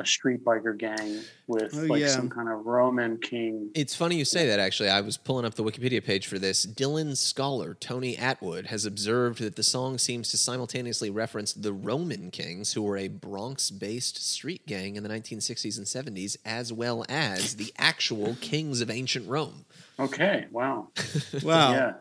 a 0.00 0.04
street 0.06 0.44
biker 0.44 0.76
gang 0.76 1.20
with 1.46 1.72
Oh, 1.72 1.82
like 1.84 2.00
yeah. 2.00 2.08
some 2.08 2.28
kind 2.28 2.48
of 2.48 2.66
Roman 2.66 3.16
king. 3.18 3.70
It's 3.76 3.94
funny 3.94 4.16
you 4.16 4.24
say 4.24 4.46
that, 4.48 4.58
actually. 4.58 4.88
I 4.88 5.00
was 5.00 5.16
pulling 5.16 5.44
up 5.44 5.54
the 5.54 5.62
Wikipedia 5.62 6.04
page 6.04 6.26
for 6.26 6.38
this. 6.38 6.66
Dylan 6.66 7.16
scholar 7.16 7.74
Tony 7.74 8.16
Attwood 8.16 8.66
has 8.66 8.84
observed 8.86 9.38
that 9.40 9.54
the 9.54 9.62
song 9.62 9.98
seems 9.98 10.30
to 10.32 10.36
simultaneously 10.36 11.10
reference 11.10 11.52
the 11.52 11.72
Roman 11.72 12.32
kings, 12.32 12.72
who 12.72 12.82
were 12.82 12.96
a 12.96 13.06
Bronx 13.06 13.70
based 13.70 14.20
street 14.28 14.66
gang 14.66 14.96
in 14.96 15.04
the 15.04 15.08
1960s 15.08 15.78
and 15.78 15.86
70s, 15.86 16.36
as 16.44 16.72
well 16.72 17.04
as 17.08 17.54
the 17.54 17.72
actual 17.78 18.36
kings 18.40 18.80
of 18.80 18.90
ancient 18.90 19.28
Rome. 19.28 19.64
Okay, 20.00 20.46
wow, 20.50 20.88
wow. 21.44 21.72
yeah, 21.72 21.92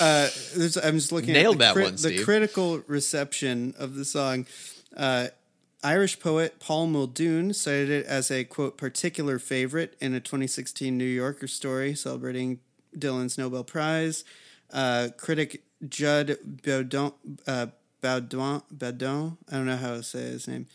Uh, 0.00 0.28
I'm 0.84 0.94
just 0.94 1.10
looking 1.10 1.32
Nailed 1.32 1.56
at 1.56 1.58
that 1.58 1.74
the, 1.74 1.82
one, 1.82 1.96
the 1.96 2.22
critical 2.22 2.78
reception 2.86 3.74
of 3.78 3.96
the 3.96 4.04
song. 4.04 4.46
Uh, 4.96 5.28
Irish 5.82 6.20
poet 6.20 6.60
Paul 6.60 6.88
Muldoon 6.88 7.54
cited 7.54 7.88
it 7.88 8.06
as 8.06 8.30
a 8.30 8.44
quote 8.44 8.76
particular 8.76 9.38
favorite 9.38 9.96
in 9.98 10.12
a 10.12 10.20
2016 10.20 10.96
New 10.96 11.04
Yorker 11.04 11.46
story 11.48 11.94
celebrating 11.94 12.60
Dylan's 12.96 13.38
Nobel 13.38 13.64
Prize. 13.64 14.24
Uh, 14.70 15.08
critic 15.16 15.62
Judd 15.88 16.36
Baudon, 16.62 17.14
uh, 17.46 17.68
Baudon, 18.02 18.62
Baudon, 18.74 19.38
I 19.50 19.56
don't 19.56 19.66
know 19.66 19.76
how 19.76 19.94
to 19.94 20.02
say 20.02 20.20
his 20.20 20.46
name, 20.46 20.66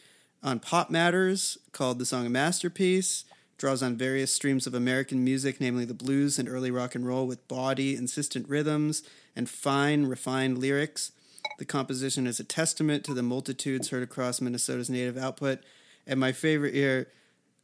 on 0.41 0.59
Pop 0.59 0.89
Matters 0.89 1.59
called 1.71 1.99
the 1.99 2.05
song 2.05 2.25
a 2.25 2.29
masterpiece. 2.29 3.25
Draws 3.57 3.81
on 3.81 3.95
various 3.95 4.33
streams 4.33 4.67
of 4.67 4.73
American 4.73 5.23
music, 5.23 5.61
namely 5.61 5.85
the 5.85 5.93
blues 5.93 6.37
and 6.37 6.49
early 6.49 6.71
rock 6.71 6.93
and 6.93 7.07
roll, 7.07 7.25
with 7.25 7.47
bawdy, 7.47 7.95
insistent 7.95 8.49
rhythms 8.49 9.01
and 9.33 9.49
fine, 9.49 10.07
refined 10.07 10.57
lyrics. 10.57 11.11
The 11.57 11.65
composition 11.65 12.27
is 12.27 12.39
a 12.39 12.43
testament 12.43 13.03
to 13.05 13.13
the 13.13 13.23
multitudes 13.23 13.89
heard 13.89 14.03
across 14.03 14.41
Minnesota's 14.41 14.89
native 14.89 15.17
output. 15.17 15.59
And 16.05 16.19
my 16.19 16.31
favorite 16.31 16.75
ear, 16.75 17.07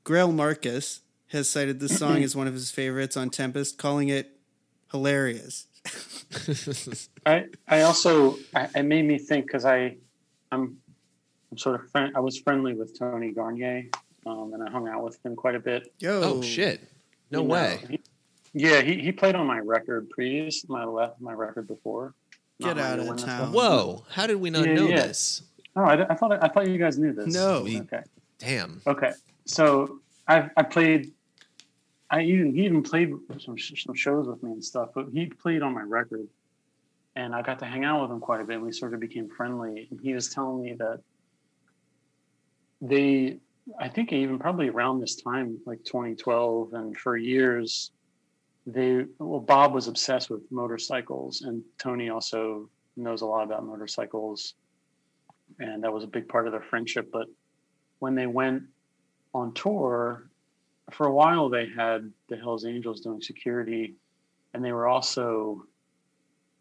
Greil 0.05 0.33
Marcus 0.33 1.01
has 1.27 1.49
cited 1.49 1.79
this 1.79 1.97
song 1.97 2.23
as 2.23 2.35
one 2.35 2.47
of 2.47 2.53
his 2.53 2.71
favorites 2.71 3.17
on 3.17 3.29
Tempest, 3.29 3.77
calling 3.77 4.09
it 4.09 4.37
hilarious. 4.91 5.67
I 7.25 7.45
I 7.67 7.81
also 7.81 8.37
I, 8.55 8.69
it 8.75 8.83
made 8.83 9.05
me 9.05 9.17
think 9.17 9.47
because 9.47 9.65
I 9.65 9.97
I'm 10.51 10.77
I'm 11.51 11.57
sort 11.57 11.75
of 11.81 11.89
friend, 11.89 12.13
I 12.15 12.19
was 12.19 12.37
friendly 12.39 12.73
with 12.73 12.97
Tony 12.97 13.31
Garnier 13.31 13.85
um, 14.25 14.53
and 14.53 14.63
I 14.63 14.69
hung 14.71 14.87
out 14.87 15.03
with 15.03 15.23
him 15.25 15.35
quite 15.35 15.55
a 15.55 15.59
bit. 15.59 15.91
Yo, 15.99 16.21
Oh 16.23 16.41
shit! 16.41 16.81
No 17.31 17.41
You 17.41 17.47
know, 17.47 17.53
way. 17.53 17.79
he- 17.89 17.99
yeah, 18.53 18.81
he, 18.81 18.99
he 18.99 19.11
played 19.13 19.35
on 19.35 19.47
my 19.47 19.59
record 19.59 20.09
previous 20.09 20.67
my 20.67 20.83
le- 20.83 21.13
my 21.19 21.31
record 21.33 21.67
before. 21.67 22.13
Get 22.61 22.77
out 22.77 22.99
of 22.99 23.07
one 23.07 23.17
town. 23.17 23.51
Whoa! 23.53 24.05
How 24.09 24.27
did 24.27 24.35
we 24.35 24.49
not 24.49 24.65
Yeah, 24.67 24.73
know 24.75 24.87
yeah. 24.87 25.07
this? 25.07 25.43
Oh, 25.75 25.83
I, 25.83 26.05
I 26.11 26.15
thought 26.15 26.43
I 26.43 26.47
thought 26.47 26.67
you 26.67 26.77
guys 26.77 26.97
knew 26.99 27.13
this. 27.13 27.33
No. 27.33 27.63
We- 27.63 27.79
Okay. 27.81 28.03
Damn. 28.39 28.81
Okay. 28.87 29.11
So 29.45 29.99
I 30.27 30.49
I 30.57 30.63
played. 30.63 31.11
I 32.09 32.21
even 32.23 32.53
he 32.55 32.65
even 32.65 32.83
played 32.83 33.13
some 33.39 33.57
some 33.57 33.95
shows 33.95 34.27
with 34.27 34.41
me 34.43 34.51
and 34.51 34.63
stuff, 34.63 34.89
but 34.93 35.07
he 35.13 35.27
played 35.27 35.61
on 35.61 35.73
my 35.73 35.81
record, 35.83 36.27
and 37.15 37.33
I 37.33 37.41
got 37.41 37.59
to 37.59 37.65
hang 37.65 37.83
out 37.85 38.01
with 38.01 38.11
him 38.11 38.19
quite 38.19 38.41
a 38.41 38.43
bit. 38.43 38.55
and 38.57 38.65
We 38.65 38.71
sort 38.73 38.93
of 38.93 38.99
became 38.99 39.29
friendly, 39.29 39.87
and 39.89 39.99
he 40.01 40.13
was 40.13 40.29
telling 40.29 40.61
me 40.63 40.73
that 40.73 40.99
they, 42.81 43.37
I 43.79 43.87
think 43.89 44.11
even 44.11 44.39
probably 44.39 44.69
around 44.69 44.99
this 44.99 45.15
time, 45.15 45.59
like 45.65 45.83
2012, 45.85 46.73
and 46.73 46.97
for 46.97 47.15
years, 47.15 47.91
they 48.65 49.05
well 49.19 49.39
Bob 49.39 49.73
was 49.73 49.87
obsessed 49.87 50.29
with 50.29 50.41
motorcycles, 50.51 51.41
and 51.41 51.63
Tony 51.77 52.09
also 52.09 52.69
knows 52.95 53.21
a 53.21 53.25
lot 53.25 53.43
about 53.43 53.65
motorcycles, 53.65 54.53
and 55.59 55.83
that 55.83 55.91
was 55.91 56.03
a 56.03 56.07
big 56.07 56.27
part 56.27 56.45
of 56.45 56.51
their 56.51 56.61
friendship. 56.61 57.09
But 57.11 57.27
when 57.99 58.15
they 58.15 58.27
went 58.27 58.63
on 59.33 59.53
tour, 59.53 60.29
for 60.91 61.07
a 61.07 61.13
while 61.13 61.49
they 61.49 61.67
had 61.67 62.11
the 62.29 62.37
Hells 62.37 62.65
Angels 62.65 63.01
doing 63.01 63.21
security, 63.21 63.95
and 64.53 64.63
they 64.63 64.73
were 64.73 64.87
also 64.87 65.65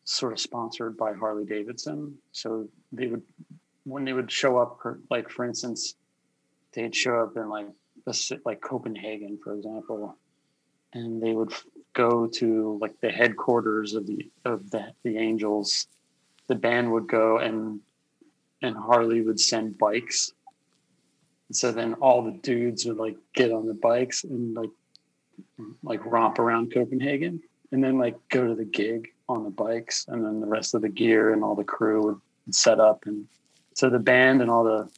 sort 0.04 0.32
of 0.32 0.40
sponsored 0.40 0.96
by 0.96 1.12
Harley 1.12 1.44
Davidson. 1.44 2.16
So 2.32 2.68
they 2.92 3.06
would, 3.06 3.22
when 3.84 4.04
they 4.04 4.12
would 4.12 4.30
show 4.30 4.58
up, 4.58 4.78
like 5.10 5.28
for 5.28 5.44
instance, 5.44 5.94
they'd 6.72 6.94
show 6.94 7.20
up 7.20 7.36
in 7.36 7.48
like 7.48 7.66
like 8.44 8.60
Copenhagen, 8.60 9.38
for 9.44 9.54
example, 9.54 10.16
and 10.94 11.22
they 11.22 11.32
would 11.32 11.52
go 11.92 12.26
to 12.26 12.78
like 12.80 13.00
the 13.00 13.10
headquarters 13.10 13.94
of 13.94 14.06
the 14.06 14.30
of 14.44 14.70
the 14.70 14.92
the 15.02 15.18
Angels. 15.18 15.86
The 16.46 16.54
band 16.54 16.92
would 16.92 17.06
go 17.06 17.38
and 17.38 17.80
and 18.62 18.76
Harley 18.76 19.22
would 19.22 19.40
send 19.40 19.78
bikes 19.78 20.32
and 21.50 21.56
so 21.56 21.72
then 21.72 21.94
all 21.94 22.22
the 22.22 22.30
dudes 22.30 22.86
would 22.86 22.96
like 22.96 23.16
get 23.34 23.50
on 23.50 23.66
the 23.66 23.74
bikes 23.74 24.22
and 24.22 24.54
like 24.54 24.70
like 25.82 26.04
romp 26.06 26.38
around 26.38 26.72
Copenhagen 26.72 27.42
and 27.72 27.82
then 27.82 27.98
like 27.98 28.16
go 28.28 28.46
to 28.46 28.54
the 28.54 28.64
gig 28.64 29.08
on 29.28 29.42
the 29.42 29.50
bikes 29.50 30.06
and 30.06 30.24
then 30.24 30.40
the 30.40 30.46
rest 30.46 30.74
of 30.74 30.82
the 30.82 30.88
gear 30.88 31.32
and 31.32 31.42
all 31.42 31.56
the 31.56 31.64
crew 31.64 32.04
would 32.04 32.54
set 32.54 32.78
up 32.78 33.04
and 33.06 33.26
so 33.74 33.90
the 33.90 33.98
band 33.98 34.42
and 34.42 34.50
all 34.50 34.62
the 34.62 34.88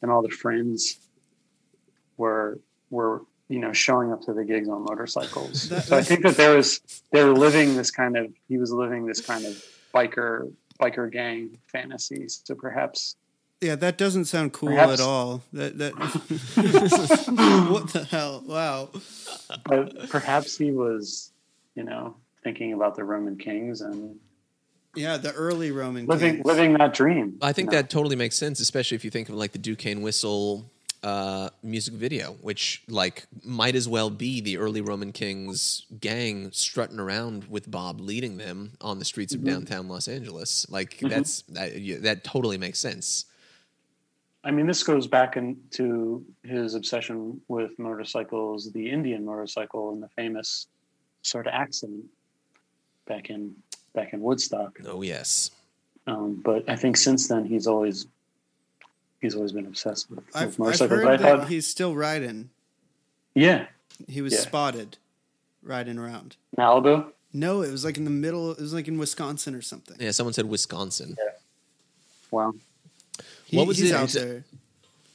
and 0.00 0.10
all 0.10 0.22
the 0.22 0.28
friends 0.28 1.00
were 2.16 2.60
were 2.90 3.22
you 3.48 3.58
know 3.58 3.72
showing 3.72 4.12
up 4.12 4.20
to 4.22 4.32
the 4.34 4.44
gigs 4.44 4.68
on 4.68 4.82
motorcycles. 4.84 5.68
That- 5.70 5.84
so 5.84 5.96
I 5.96 6.02
think 6.02 6.22
that 6.22 6.36
there 6.36 6.54
was 6.56 6.80
they 7.12 7.24
were 7.24 7.32
living 7.32 7.76
this 7.76 7.90
kind 7.90 8.16
of 8.16 8.32
he 8.48 8.58
was 8.58 8.72
living 8.72 9.06
this 9.06 9.20
kind 9.20 9.44
of 9.44 9.62
biker 9.94 10.52
biker 10.80 11.10
gang 11.10 11.58
fantasy. 11.66 12.26
So 12.28 12.54
perhaps 12.54 13.16
Yeah, 13.60 13.74
that 13.76 13.98
doesn't 13.98 14.26
sound 14.26 14.52
cool 14.52 14.68
Perhaps- 14.70 15.00
at 15.00 15.06
all. 15.06 15.42
That 15.52 15.78
that 15.78 15.92
what 17.70 17.88
the 17.92 18.04
hell? 18.04 18.42
Wow. 18.46 18.90
but 19.64 20.08
perhaps 20.10 20.56
he 20.56 20.70
was, 20.72 21.32
you 21.74 21.84
know, 21.84 22.14
thinking 22.44 22.72
about 22.72 22.94
the 22.96 23.04
Roman 23.04 23.36
kings 23.36 23.80
and 23.80 24.16
Yeah, 24.94 25.16
the 25.16 25.32
early 25.32 25.70
Roman 25.72 26.06
living 26.06 26.34
kings. 26.36 26.46
living 26.46 26.72
that 26.74 26.94
dream. 26.94 27.38
I 27.42 27.52
think 27.52 27.70
you 27.70 27.76
know? 27.76 27.82
that 27.82 27.90
totally 27.90 28.16
makes 28.16 28.36
sense, 28.36 28.60
especially 28.60 28.94
if 28.96 29.04
you 29.04 29.10
think 29.10 29.28
of 29.28 29.34
like 29.34 29.52
the 29.52 29.58
Duquesne 29.58 30.02
Whistle 30.02 30.70
uh, 31.02 31.50
music 31.62 31.94
video, 31.94 32.32
which 32.40 32.82
like 32.88 33.26
might 33.44 33.74
as 33.74 33.88
well 33.88 34.10
be 34.10 34.40
the 34.40 34.58
early 34.58 34.80
Roman 34.80 35.12
Kings 35.12 35.86
gang 36.00 36.50
strutting 36.52 36.98
around 36.98 37.44
with 37.48 37.70
Bob 37.70 38.00
leading 38.00 38.36
them 38.36 38.72
on 38.80 38.98
the 38.98 39.04
streets 39.04 39.34
of 39.34 39.44
downtown 39.44 39.88
Los 39.88 40.08
Angeles. 40.08 40.66
Like 40.70 40.98
that's 40.98 41.42
that, 41.42 41.80
yeah, 41.80 41.98
that 42.00 42.24
totally 42.24 42.58
makes 42.58 42.78
sense. 42.78 43.26
I 44.44 44.50
mean, 44.50 44.66
this 44.66 44.82
goes 44.82 45.06
back 45.06 45.36
into 45.36 46.24
his 46.42 46.74
obsession 46.74 47.40
with 47.48 47.78
motorcycles, 47.78 48.72
the 48.72 48.88
Indian 48.88 49.24
motorcycle, 49.24 49.92
and 49.92 50.02
the 50.02 50.08
famous 50.08 50.68
sort 51.22 51.46
of 51.46 51.52
accident 51.54 52.04
back 53.06 53.30
in 53.30 53.54
back 53.94 54.12
in 54.12 54.20
Woodstock. 54.20 54.78
Oh 54.86 55.02
yes, 55.02 55.50
Um, 56.06 56.40
but 56.44 56.68
I 56.68 56.76
think 56.76 56.96
since 56.96 57.28
then 57.28 57.44
he's 57.44 57.66
always 57.66 58.06
he's 59.20 59.34
always 59.34 59.52
been 59.52 59.66
obsessed 59.66 60.08
with, 60.10 60.18
with 60.24 60.36
I've, 60.36 60.60
I've 60.60 60.90
heard 60.90 61.06
I 61.06 61.16
that 61.16 61.20
thought, 61.40 61.48
he's 61.48 61.66
still 61.66 61.94
riding. 61.94 62.50
yeah, 63.34 63.66
He 64.06 64.20
was 64.22 64.32
Yeah. 64.32 64.40
spotted 64.40 64.98
riding 65.62 65.98
around. 65.98 66.36
Malibu. 66.56 67.12
No, 67.32 67.62
it 67.62 67.70
was 67.70 67.84
like 67.84 67.96
in 67.98 68.04
the 68.04 68.10
middle. 68.10 68.52
It 68.52 68.60
was 68.60 68.72
like 68.72 68.88
in 68.88 68.96
Wisconsin 68.98 69.54
or 69.54 69.60
something. 69.62 69.96
yeah. 70.00 70.12
Someone 70.12 70.32
said 70.32 70.46
Wisconsin. 70.46 71.16
Wow. 72.30 72.54
He- 73.46 73.56
What 73.56 73.66
was 73.66 73.78
he's 73.78 73.90
it- 73.90 73.94
out 73.96 74.08
there? 74.10 74.44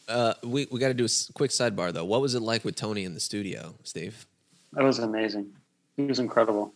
Uh, 0.07 0.33
we 0.43 0.67
we 0.69 0.79
got 0.81 0.89
to 0.89 0.93
do 0.93 1.05
a 1.05 1.33
quick 1.33 1.49
sidebar 1.51 1.93
though. 1.93 2.03
What 2.03 2.21
was 2.21 2.35
it 2.35 2.41
like 2.41 2.65
with 2.65 2.75
Tony 2.75 3.05
in 3.05 3.13
the 3.13 3.19
studio, 3.21 3.73
Steve? 3.83 4.25
That 4.73 4.83
was 4.83 4.99
amazing. 4.99 5.53
He 5.95 6.03
was 6.03 6.19
incredible. 6.19 6.73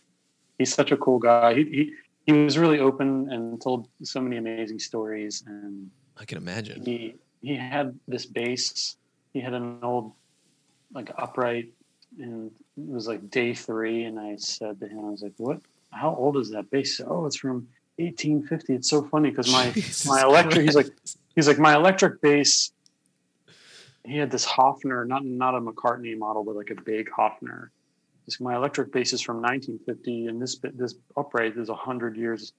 He's 0.56 0.72
such 0.72 0.92
a 0.92 0.96
cool 0.96 1.18
guy. 1.18 1.54
He 1.54 1.64
he, 1.64 1.92
he 2.26 2.32
was 2.32 2.56
really 2.56 2.78
open 2.80 3.30
and 3.30 3.60
told 3.60 3.88
so 4.02 4.20
many 4.20 4.38
amazing 4.38 4.78
stories. 4.78 5.44
And 5.46 5.90
I 6.20 6.24
can 6.24 6.38
imagine. 6.38 6.84
he 6.84 7.16
he 7.40 7.56
had 7.56 7.98
this 8.08 8.26
bass. 8.26 8.96
He 9.32 9.40
had 9.40 9.54
an 9.54 9.78
old 9.82 10.12
like 10.92 11.10
upright, 11.16 11.70
and 12.18 12.50
it 12.76 12.88
was 12.88 13.06
like 13.06 13.30
day 13.30 13.54
three. 13.54 14.04
And 14.04 14.18
I 14.18 14.36
said 14.36 14.80
to 14.80 14.88
him, 14.88 15.04
I 15.06 15.10
was 15.10 15.22
like, 15.22 15.34
"What? 15.36 15.60
How 15.90 16.14
old 16.14 16.36
is 16.36 16.50
that 16.50 16.70
bass?" 16.70 17.00
Oh, 17.06 17.26
it's 17.26 17.36
from 17.36 17.68
1850. 17.96 18.74
It's 18.74 18.90
so 18.90 19.02
funny 19.04 19.30
because 19.30 19.50
my 19.52 19.70
Jesus 19.70 20.06
my 20.06 20.22
electric. 20.22 20.64
He's 20.64 20.74
like 20.74 20.90
he's 21.34 21.48
like 21.48 21.58
my 21.58 21.74
electric 21.74 22.20
bass. 22.20 22.72
He 24.04 24.16
had 24.16 24.30
this 24.30 24.46
Hofner, 24.46 25.06
not 25.06 25.24
not 25.24 25.54
a 25.54 25.60
McCartney 25.60 26.18
model, 26.18 26.44
but 26.44 26.56
like 26.56 26.70
a 26.70 26.80
big 26.80 27.10
Hofner. 27.10 27.68
This, 28.24 28.40
my 28.40 28.56
electric 28.56 28.92
bass 28.92 29.12
is 29.12 29.20
from 29.20 29.36
1950, 29.36 30.26
and 30.26 30.40
this 30.40 30.58
this 30.74 30.94
upright 31.16 31.56
is 31.56 31.68
hundred 31.68 32.16
years. 32.16 32.52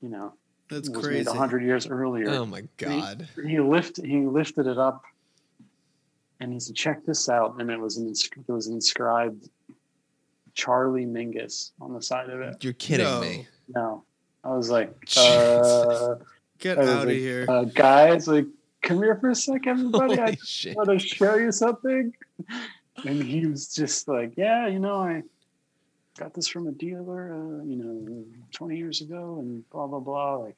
You 0.00 0.08
know, 0.08 0.34
That's 0.68 0.88
was 0.88 1.04
crazy. 1.04 1.24
made 1.24 1.28
hundred 1.36 1.62
years 1.62 1.86
earlier. 1.86 2.28
Oh 2.30 2.46
my 2.46 2.62
god. 2.76 3.28
He 3.46 3.60
lift 3.60 3.98
he 4.04 4.20
lifted 4.20 4.66
it 4.66 4.78
up, 4.78 5.02
and 6.40 6.52
he 6.52 6.58
said, 6.60 6.74
"Check 6.76 7.04
this 7.06 7.28
out." 7.28 7.56
And 7.60 7.70
it 7.70 7.78
was 7.78 7.96
an 7.98 8.08
ins- 8.08 8.28
it 8.36 8.50
was 8.52 8.66
inscribed 8.66 9.48
Charlie 10.54 11.06
Mingus 11.06 11.70
on 11.80 11.92
the 11.92 12.02
side 12.02 12.30
of 12.30 12.40
it. 12.40 12.62
You're 12.64 12.72
kidding 12.72 13.06
No. 13.06 13.20
me. 13.20 13.46
No, 13.74 14.04
I 14.44 14.50
was 14.56 14.70
like, 14.70 14.88
uh, 15.16 16.16
Get 16.58 16.78
I 16.78 16.80
was 16.80 16.88
out 16.90 17.02
of 17.02 17.08
like, 17.08 17.16
here. 17.16 17.46
uh, 17.48 17.64
guys, 17.64 18.26
like, 18.26 18.46
come 18.82 19.02
here 19.02 19.16
for 19.16 19.30
a 19.30 19.34
sec, 19.34 19.66
everybody. 19.66 20.14
I 20.14 20.24
Holy 20.24 20.36
shit. 20.44 20.76
want 20.76 20.88
to 20.88 20.98
show 20.98 21.36
you 21.36 21.52
something. 21.52 22.14
And 23.04 23.22
he 23.22 23.44
was 23.46 23.74
just 23.74 24.08
like, 24.08 24.32
yeah, 24.36 24.66
you 24.68 24.78
know, 24.78 25.00
I 25.02 25.22
got 26.16 26.34
this 26.34 26.48
from 26.48 26.66
a 26.66 26.72
dealer, 26.72 27.32
uh, 27.32 27.64
you 27.64 27.76
know, 27.76 28.24
20 28.52 28.76
years 28.76 29.00
ago 29.00 29.38
and 29.40 29.68
blah, 29.70 29.86
blah, 29.86 30.00
blah. 30.00 30.36
Like, 30.36 30.56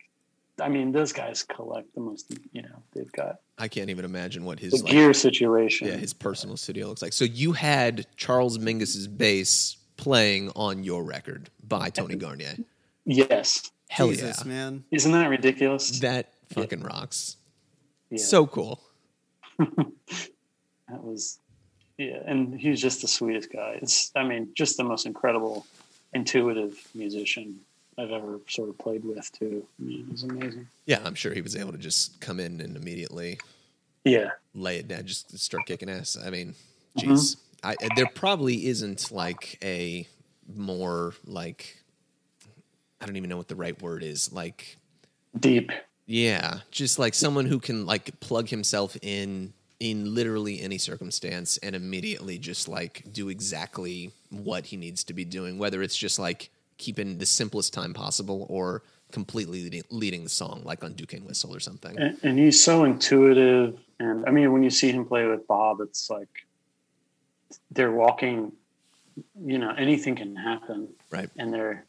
I 0.61 0.69
mean, 0.69 0.93
those 0.93 1.13
guys 1.13 1.43
collect 1.43 1.95
the 1.95 2.01
most, 2.01 2.33
you 2.53 2.63
know, 2.63 2.83
they've 2.95 3.11
got 3.13 3.37
I 3.59 3.69
can't 3.69 3.91
even 3.91 4.05
imagine 4.05 4.45
what 4.45 4.61
his 4.61 4.83
like, 4.83 4.93
gear 4.93 5.13
situation. 5.13 5.89
yeah 5.89 5.97
his 5.97 6.15
personal 6.15 6.57
studio 6.57 6.87
looks 6.87 7.03
like. 7.03 7.13
So 7.13 7.25
you 7.25 7.53
had 7.53 8.07
Charles 8.17 8.59
Mingus's 8.59 9.09
bass 9.09 9.77
playing 9.97 10.51
on 10.55 10.85
your 10.85 11.05
record 11.05 11.51
by 11.67 11.91
Tony 11.91 12.17
Garnier. 12.17 12.57
Yes. 13.05 13.71
Hell 13.89 14.11
Jesus, 14.11 14.43
yeah, 14.45 14.49
man. 14.49 14.85
Isn't 14.91 15.13
that 15.13 15.29
ridiculous? 15.29 16.01
that 16.01 16.33
fucking 16.51 16.83
rocks. 16.83 17.37
Yeah. 18.11 18.19
So 18.19 18.47
cool. 18.47 18.81
that 19.59 19.89
was 20.89 21.39
yeah, 21.99 22.21
and 22.25 22.59
he's 22.59 22.81
just 22.81 23.03
the 23.03 23.09
sweetest 23.09 23.53
guy. 23.53 23.79
It's 23.83 24.11
I 24.17 24.23
mean, 24.25 24.51
just 24.55 24.77
the 24.77 24.85
most 24.85 25.05
incredible, 25.05 25.67
intuitive 26.15 26.79
musician 26.95 27.61
I've 27.99 28.13
ever 28.13 28.39
sort 28.49 28.69
of 28.69 28.79
played 28.79 29.05
with 29.05 29.31
too. 29.33 29.67
I 29.79 29.83
mean, 29.85 30.01
it 30.07 30.13
was 30.13 30.23
amazing. 30.23 30.69
Yeah, 30.87 31.01
I'm 31.05 31.15
sure 31.17 31.35
he 31.35 31.43
was 31.43 31.57
able 31.57 31.73
to 31.73 31.79
just 31.79 32.21
come 32.21 32.39
in 32.41 32.61
and 32.61 32.77
immediately 32.77 33.39
Yeah. 34.05 34.31
lay 34.55 34.79
it 34.79 34.87
down, 34.89 35.05
just 35.07 35.37
start 35.39 35.67
kicking 35.67 35.91
ass. 35.91 36.17
I 36.17 36.31
mean, 36.31 36.55
Mhm. 36.97 37.05
jeez, 37.09 37.37
I, 37.63 37.75
there 37.97 38.07
probably 38.07 38.67
isn't 38.67 39.11
like 39.11 39.59
a 39.63 40.07
more 40.55 41.15
like 41.25 41.83
I 43.01 43.07
don't 43.07 43.17
even 43.17 43.29
know 43.29 43.37
what 43.37 43.49
the 43.49 43.55
right 43.57 43.81
word 43.83 44.03
is. 44.03 44.33
Like, 44.33 44.77
Deep. 45.39 45.71
yeah, 46.07 46.61
just 46.71 46.99
like 46.99 47.15
someone 47.15 47.47
who 47.47 47.59
can 47.61 47.85
like 47.87 48.19
plug 48.21 48.49
himself 48.49 48.97
in 49.03 49.53
in 49.81 50.15
literally 50.15 50.61
any 50.61 50.79
circumstance 50.79 51.57
and 51.59 51.77
immediately 51.77 52.39
just 52.39 52.69
like 52.69 53.05
do 53.13 53.29
exactly 53.29 54.11
what 54.31 54.67
he 54.67 54.77
needs 54.77 55.05
to 55.05 55.13
be 55.13 55.25
doing, 55.25 55.59
whether 55.59 55.83
it's 55.83 55.97
just 55.97 56.19
like 56.19 56.51
keeping 56.79 57.19
the 57.19 57.27
simplest 57.27 57.73
time 57.73 57.95
possible 57.95 58.47
or 58.49 58.83
completely 59.13 59.63
leading, 59.63 59.83
leading 59.91 60.25
the 60.25 60.29
song, 60.29 60.63
like 60.65 60.83
on 60.83 60.95
Duquesne 60.95 61.25
Whistle 61.25 61.55
or 61.55 61.61
something. 61.61 61.97
And, 61.99 62.19
and 62.23 62.39
he's 62.39 62.63
so 62.63 62.85
intuitive. 62.85 63.79
And 64.01 64.25
I 64.27 64.31
mean, 64.31 64.53
when 64.53 64.63
you 64.63 64.71
see 64.71 64.91
him 64.91 65.05
play 65.05 65.27
with 65.27 65.47
Bob, 65.47 65.81
it's 65.81 66.11
like 66.11 66.29
they're 67.71 67.93
walking. 67.93 68.53
You 69.45 69.59
know, 69.59 69.73
anything 69.77 70.15
can 70.15 70.37
happen, 70.37 70.89
Right. 71.11 71.29
and 71.37 71.53
they're, 71.53 71.85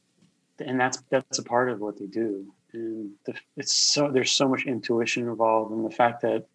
and 0.59 0.79
that's 0.79 0.97
that's 1.11 1.37
a 1.37 1.43
part 1.43 1.69
of 1.69 1.79
what 1.79 1.99
they 1.99 2.07
do. 2.07 2.51
And 2.73 3.11
the, 3.25 3.35
it's 3.55 3.73
so 3.75 4.09
there's 4.09 4.31
so 4.31 4.47
much 4.47 4.65
intuition 4.65 5.27
involved, 5.27 5.71
and 5.71 5.85
the 5.85 5.95
fact 5.95 6.21
that 6.21 6.47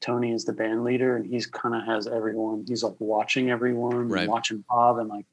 Tony 0.00 0.32
is 0.32 0.44
the 0.44 0.52
band 0.52 0.84
leader 0.84 1.16
and 1.16 1.26
he's 1.26 1.46
kind 1.46 1.74
of 1.74 1.84
has 1.84 2.06
everyone. 2.06 2.64
He's 2.68 2.82
like 2.82 2.94
watching 2.98 3.50
everyone, 3.50 4.08
Right. 4.08 4.22
and 4.22 4.30
watching 4.30 4.64
Bob, 4.68 4.98
and 4.98 5.08
like 5.08 5.26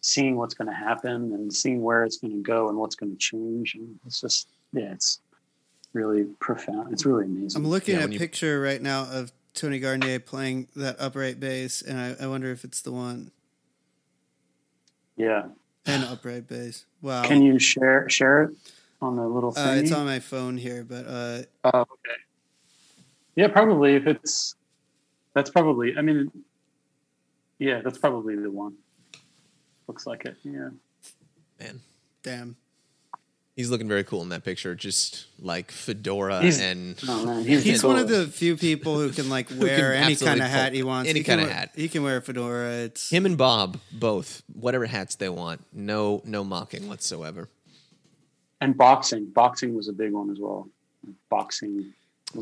seeing 0.00 0.36
what's 0.36 0.54
going 0.54 0.68
to 0.68 0.74
happen 0.74 1.32
and 1.32 1.52
seeing 1.52 1.82
where 1.82 2.04
it's 2.04 2.18
going 2.18 2.32
to 2.32 2.42
go 2.42 2.68
and 2.68 2.78
what's 2.78 2.94
going 2.94 3.10
to 3.12 3.18
change. 3.18 3.74
And 3.74 3.98
it's 4.06 4.20
just 4.20 4.48
yeah, 4.72 4.92
it's 4.92 5.20
really 5.92 6.24
profound. 6.40 6.92
It's 6.92 7.04
really 7.06 7.24
amazing. 7.24 7.60
I'm 7.62 7.68
looking 7.68 7.96
Yeah, 7.96 8.02
at 8.02 8.10
a 8.10 8.12
you- 8.12 8.18
picture 8.18 8.60
right 8.60 8.80
now 8.80 9.02
of 9.10 9.32
Tony 9.54 9.78
Garnier 9.80 10.18
playing 10.20 10.68
that 10.76 10.96
upright 11.00 11.38
bass, 11.40 11.80
and 11.82 11.98
I, 11.98 12.24
I 12.24 12.26
wonder 12.28 12.50
if 12.52 12.64
it's 12.64 12.82
the 12.82 12.92
one. 12.92 13.30
Yeah. 15.16 15.46
An 15.86 16.02
upright 16.04 16.48
bass. 16.48 16.86
Wow. 17.02 17.22
Can 17.24 17.42
you 17.42 17.58
share 17.58 18.08
share 18.08 18.44
it 18.44 18.50
on 19.02 19.16
the 19.16 19.26
little 19.28 19.50
uh, 19.56 19.74
it's 19.76 19.92
on 19.92 20.06
my 20.06 20.18
phone 20.18 20.56
here, 20.56 20.82
but 20.84 21.06
uh, 21.06 21.42
Oh, 21.64 21.80
okay. 21.82 22.18
Yeah, 23.36 23.48
probably. 23.48 23.94
If 23.96 24.06
it's 24.06 24.54
that's 25.34 25.50
probably. 25.50 25.96
I 25.96 26.02
mean, 26.02 26.30
yeah, 27.58 27.80
that's 27.82 27.98
probably 27.98 28.36
the 28.36 28.50
one. 28.50 28.74
Looks 29.86 30.06
like 30.06 30.24
it. 30.24 30.36
Yeah. 30.42 30.70
Man. 31.60 31.80
damn. 32.22 32.56
He's 33.56 33.70
looking 33.70 33.86
very 33.86 34.02
cool 34.02 34.20
in 34.22 34.30
that 34.30 34.42
picture, 34.42 34.74
just 34.74 35.26
like 35.38 35.70
fedora 35.70 36.42
He's- 36.42 36.60
and 36.60 36.98
Oh 37.06 37.24
man, 37.24 37.44
he's, 37.44 37.62
He's 37.62 37.82
the 37.82 37.86
one 37.86 38.00
of 38.00 38.08
the 38.08 38.26
few 38.26 38.56
people 38.56 38.98
who 38.98 39.10
can 39.10 39.28
like 39.28 39.46
can 39.48 39.60
wear 39.60 39.94
any 39.94 40.16
kind 40.16 40.40
of 40.42 40.48
hat 40.48 40.72
he 40.72 40.82
wants. 40.82 41.08
any 41.08 41.20
He 41.20 41.24
kinda 41.24 41.44
wear- 41.44 41.52
hat. 41.54 41.70
He 41.76 41.88
can 41.88 42.02
wear 42.02 42.16
a 42.16 42.20
fedora. 42.22 42.70
It's 42.84 43.10
him 43.10 43.24
and 43.26 43.38
Bob 43.38 43.78
both 43.92 44.42
whatever 44.52 44.86
hats 44.86 45.14
they 45.14 45.28
want. 45.28 45.64
No, 45.72 46.20
no 46.24 46.42
mocking 46.42 46.88
whatsoever. 46.88 47.48
and 48.60 48.76
boxing. 48.76 49.26
Boxing 49.26 49.74
was 49.74 49.86
a 49.88 49.92
big 49.92 50.12
one 50.12 50.30
as 50.30 50.38
well. 50.40 50.68
Boxing. 51.28 51.92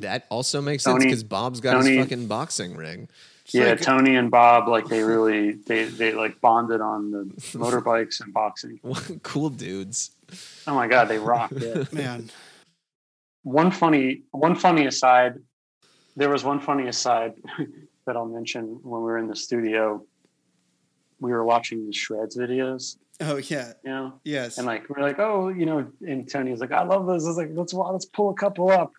That 0.00 0.26
also 0.31 0.61
makes 0.61 0.85
sense 0.85 1.05
because 1.05 1.22
Bob's 1.24 1.61
got 1.61 1.85
his 1.85 1.96
fucking 1.98 2.26
boxing 2.26 2.76
ring. 2.76 3.09
It's 3.44 3.55
yeah, 3.55 3.70
like- 3.70 3.81
Tony 3.81 4.14
and 4.16 4.31
Bob 4.31 4.68
like 4.68 4.87
they 4.87 5.02
really 5.02 5.52
they 5.52 5.85
they 5.85 6.12
like 6.14 6.40
bonded 6.40 6.81
on 6.81 7.11
the 7.11 7.24
motorbikes 7.59 8.20
and 8.20 8.33
boxing. 8.33 8.78
cool 9.22 9.50
dudes. 9.50 10.12
Oh 10.66 10.74
my 10.74 10.87
god, 10.87 11.09
they 11.09 11.18
rock. 11.18 11.52
Yeah. 11.57 11.85
man. 11.92 12.31
one 13.42 13.70
funny 13.70 14.22
one 14.31 14.55
funny 14.55 14.87
aside 14.87 15.35
there 16.16 16.28
was 16.31 16.44
one 16.44 16.61
funny 16.61 16.87
aside 16.88 17.33
that 18.07 18.16
i'll 18.16 18.26
mention 18.26 18.78
when 18.83 19.00
we 19.00 19.07
were 19.11 19.18
in 19.18 19.26
the 19.26 19.35
studio 19.35 20.00
we 21.20 21.33
were 21.33 21.44
watching 21.44 21.87
the 21.87 21.92
shreds 21.92 22.37
videos 22.37 22.96
Oh 23.20 23.37
yeah. 23.38 23.72
you 23.85 23.90
know 23.90 24.20
Yes. 24.24 24.59
and 24.59 24.66
like 24.66 24.88
we're 24.88 25.02
like 25.02 25.18
oh 25.18 25.48
you 25.48 25.66
know 25.66 25.87
and 26.02 26.28
tony 26.31 26.50
was 26.52 26.61
like 26.61 26.70
i 26.72 26.85
love 26.85 27.07
those 27.07 27.24
i 27.24 27.28
was 27.28 27.37
like 27.37 27.50
let's 27.52 27.72
let's 27.74 28.05
pull 28.05 28.31
a 28.31 28.35
couple 28.35 28.70
up 28.70 28.92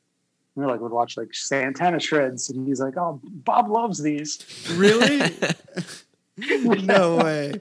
and 0.56 0.66
we're 0.66 0.72
like 0.72 0.82
we'd 0.82 0.92
watch 0.92 1.18
like 1.18 1.34
santana 1.34 2.00
shreds 2.00 2.50
and 2.50 2.68
he's 2.68 2.80
like 2.80 2.96
oh 2.98 3.20
bob 3.24 3.70
loves 3.70 4.02
these 4.02 4.40
really? 4.76 5.20
no 6.84 7.18
way. 7.18 7.54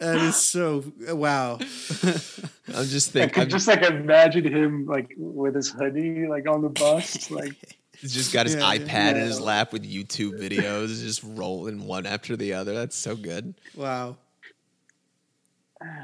That 0.00 0.16
is 0.18 0.36
so 0.36 0.84
wow. 1.08 1.54
I'm 1.58 2.84
just 2.86 3.08
i 3.10 3.12
thinking. 3.12 3.28
could 3.34 3.42
I've 3.42 3.48
just 3.48 3.66
like 3.66 3.82
imagine 3.82 4.44
him 4.44 4.86
like 4.86 5.12
with 5.16 5.54
his 5.56 5.70
hoodie 5.70 6.26
like 6.28 6.48
on 6.48 6.62
the 6.62 6.68
bus 6.68 7.28
like 7.30 7.54
he's 7.98 8.12
just 8.14 8.32
got 8.32 8.46
his 8.46 8.54
Yeah, 8.54 8.72
yeah. 8.72 8.78
iPad 8.84 9.10
in 9.16 9.22
his 9.22 9.40
lap 9.40 9.72
with 9.72 9.82
YouTube 9.90 10.38
videos, 10.40 11.00
just 11.02 11.22
rolling 11.24 11.84
one 11.86 12.06
after 12.06 12.36
the 12.36 12.52
other. 12.54 12.74
That's 12.74 12.94
so 12.96 13.16
good. 13.16 13.54
Wow. 13.74 14.16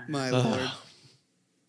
My 0.08 0.30
lord. 0.30 0.70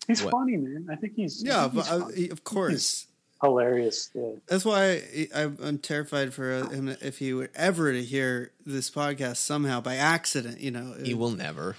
he's 0.08 0.22
What? 0.22 0.32
funny 0.32 0.56
man 0.56 0.86
i 0.90 0.96
think 0.96 1.14
he's 1.16 1.42
Yeah, 1.44 1.68
think 1.68 1.86
but 1.86 2.12
he's 2.16 2.30
uh, 2.30 2.32
of 2.32 2.44
course. 2.44 3.06
Hilarious 3.44 4.10
yeah 4.14 4.30
That's 4.46 4.64
why 4.64 5.02
I, 5.16 5.28
I'm 5.34 5.58
I'm 5.62 5.78
terrified 5.78 6.34
for 6.34 6.52
uh, 6.52 6.68
him 6.68 6.88
if 7.00 7.18
he 7.18 7.32
were 7.34 7.50
ever 7.54 7.92
to 7.92 8.02
hear 8.02 8.50
this 8.66 8.90
podcast 8.90 9.36
somehow 9.36 9.80
by 9.80 9.96
accident. 9.96 10.60
You 10.60 10.70
know, 10.70 10.94
He 11.02 11.14
will 11.14 11.30
never. 11.30 11.76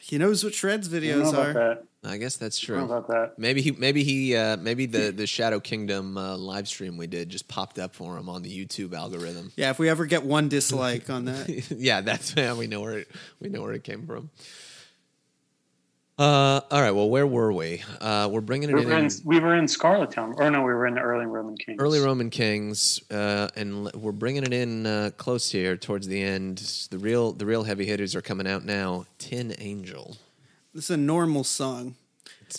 He 0.00 0.18
knows 0.18 0.42
what 0.42 0.54
shreds 0.54 0.88
videos 0.88 1.32
are. 1.32 1.52
that. 1.52 1.84
I 2.02 2.16
guess 2.16 2.36
that's 2.36 2.62
I 2.64 2.72
don't 2.72 2.76
know 2.80 2.86
true. 2.86 2.96
about 2.96 3.08
that. 3.08 3.38
Maybe 3.38 3.60
he, 3.60 3.72
maybe 3.72 4.02
he, 4.02 4.34
uh, 4.34 4.56
maybe 4.56 4.86
the 4.86 5.10
the 5.12 5.26
Shadow 5.26 5.60
Kingdom 5.60 6.16
uh, 6.16 6.36
live 6.36 6.66
stream 6.66 6.96
we 6.96 7.06
did 7.06 7.28
just 7.28 7.46
popped 7.46 7.78
up 7.78 7.94
for 7.94 8.16
him 8.16 8.28
on 8.28 8.42
the 8.42 8.50
YouTube 8.50 8.94
algorithm. 8.94 9.52
Yeah, 9.54 9.70
if 9.70 9.78
we 9.78 9.88
ever 9.90 10.06
get 10.06 10.24
one 10.24 10.48
dislike 10.48 11.10
on 11.16 11.26
that, 11.26 11.48
yeah, 11.70 12.00
that's 12.00 12.34
yeah, 12.36 12.54
we 12.54 12.66
know 12.66 12.80
where 12.80 13.00
it, 13.00 13.08
we 13.38 13.50
know 13.50 13.60
where 13.62 13.72
it 13.74 13.84
came 13.84 14.06
from. 14.06 14.30
Uh, 16.20 16.60
all 16.70 16.82
right. 16.82 16.90
Well, 16.90 17.08
where 17.08 17.26
were 17.26 17.50
we? 17.50 17.82
Uh, 17.98 18.28
we're 18.30 18.42
bringing 18.42 18.68
it 18.68 18.74
We 18.74 18.82
in, 18.82 18.88
were 18.88 18.98
in, 18.98 19.04
in 19.06 19.10
we 19.24 19.40
were 19.40 19.54
in 19.56 19.66
Scarlet 19.66 20.10
Town, 20.10 20.34
or 20.36 20.50
no, 20.50 20.58
we 20.58 20.66
were 20.66 20.86
in 20.86 20.92
the 20.94 21.00
early 21.00 21.24
Roman 21.24 21.56
Kings. 21.56 21.80
early 21.80 21.98
Roman 21.98 22.28
Kings, 22.28 23.00
uh, 23.10 23.48
and 23.56 23.86
l- 23.86 23.92
we're 23.94 24.12
bringing 24.12 24.42
it 24.42 24.52
in 24.52 24.84
uh, 24.84 25.12
close 25.16 25.50
here 25.50 25.78
towards 25.78 26.06
the 26.08 26.22
end. 26.22 26.58
The 26.90 26.98
real 26.98 27.32
the 27.32 27.46
real 27.46 27.62
heavy 27.62 27.86
hitters 27.86 28.14
are 28.14 28.20
coming 28.20 28.46
out 28.46 28.66
now. 28.66 29.06
Tin 29.18 29.54
Angel. 29.58 30.18
this 30.74 30.84
is 30.84 30.90
a 30.90 30.96
normal 30.98 31.42
song. 31.42 31.94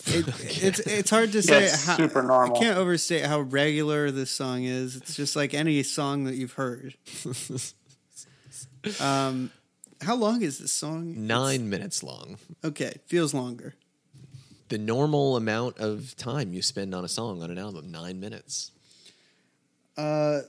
It, 0.08 0.28
it's 0.64 0.80
it's 0.80 1.10
hard 1.12 1.32
to 1.34 1.44
say 1.44 1.66
it's 1.66 1.86
how 1.86 1.98
super 1.98 2.24
normal. 2.24 2.58
I 2.58 2.60
can't 2.60 2.78
overstate 2.80 3.26
how 3.26 3.42
regular 3.42 4.10
this 4.10 4.32
song 4.32 4.64
is. 4.64 4.96
It's 4.96 5.16
just 5.16 5.36
like 5.36 5.54
any 5.54 5.84
song 5.84 6.24
that 6.24 6.34
you've 6.34 6.54
heard. 6.54 6.96
um, 9.00 9.52
how 10.02 10.16
long 10.16 10.42
is 10.42 10.58
this 10.60 10.72
song? 10.72 11.28
Nine 11.28 11.70
minutes 11.70 12.04
long. 12.04 12.38
Okay, 12.64 12.94
feels 13.08 13.34
longer. 13.34 13.76
The 14.70 14.78
normal 14.78 15.36
amount 15.36 15.78
of 15.80 16.16
time 16.18 16.54
you 16.54 16.62
spend 16.62 16.96
on 16.96 17.04
a 17.04 17.08
song 17.08 17.44
on 17.44 17.52
an 17.52 17.58
album, 17.58 17.92
nine 17.92 18.20
minutes. 18.20 18.72
Uh, 19.98 20.42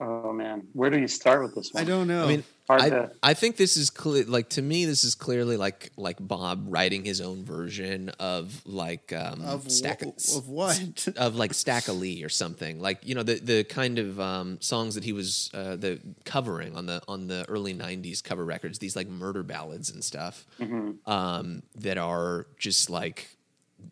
Oh 0.00 0.32
man, 0.32 0.66
where 0.72 0.88
do 0.88 0.98
you 0.98 1.06
start 1.06 1.42
with 1.42 1.54
this 1.54 1.74
one? 1.74 1.82
I 1.82 1.86
don't 1.86 2.08
know. 2.08 2.24
I 2.24 2.28
mean, 2.28 2.44
Hard 2.70 2.82
I, 2.82 2.90
to- 2.90 3.10
I 3.22 3.34
think 3.34 3.56
this 3.56 3.76
is 3.76 3.90
clear. 3.90 4.24
Like 4.24 4.48
to 4.50 4.62
me, 4.62 4.84
this 4.84 5.04
is 5.04 5.14
clearly 5.14 5.56
like 5.56 5.90
like 5.96 6.16
Bob 6.20 6.64
writing 6.68 7.04
his 7.04 7.20
own 7.20 7.44
version 7.44 8.08
of 8.20 8.62
like 8.64 9.12
um, 9.12 9.42
of 9.42 9.70
stack 9.70 10.00
wh- 10.02 10.36
of 10.36 10.48
what? 10.48 11.08
of 11.16 11.34
like 11.36 11.52
Stack 11.54 11.88
a 11.88 11.92
Lee 11.92 12.22
or 12.24 12.28
something. 12.28 12.80
Like 12.80 13.06
you 13.06 13.14
know 13.14 13.22
the 13.22 13.34
the 13.40 13.64
kind 13.64 13.98
of 13.98 14.18
um, 14.20 14.60
songs 14.60 14.94
that 14.94 15.04
he 15.04 15.12
was 15.12 15.50
uh, 15.54 15.76
the 15.76 16.00
covering 16.24 16.76
on 16.76 16.86
the 16.86 17.02
on 17.08 17.26
the 17.26 17.44
early 17.48 17.74
'90s 17.74 18.22
cover 18.22 18.44
records. 18.44 18.78
These 18.78 18.96
like 18.96 19.08
murder 19.08 19.42
ballads 19.42 19.90
and 19.90 20.02
stuff 20.04 20.46
Mm-hmm. 20.60 21.10
um, 21.10 21.62
that 21.76 21.98
are 21.98 22.46
just 22.58 22.88
like 22.90 23.36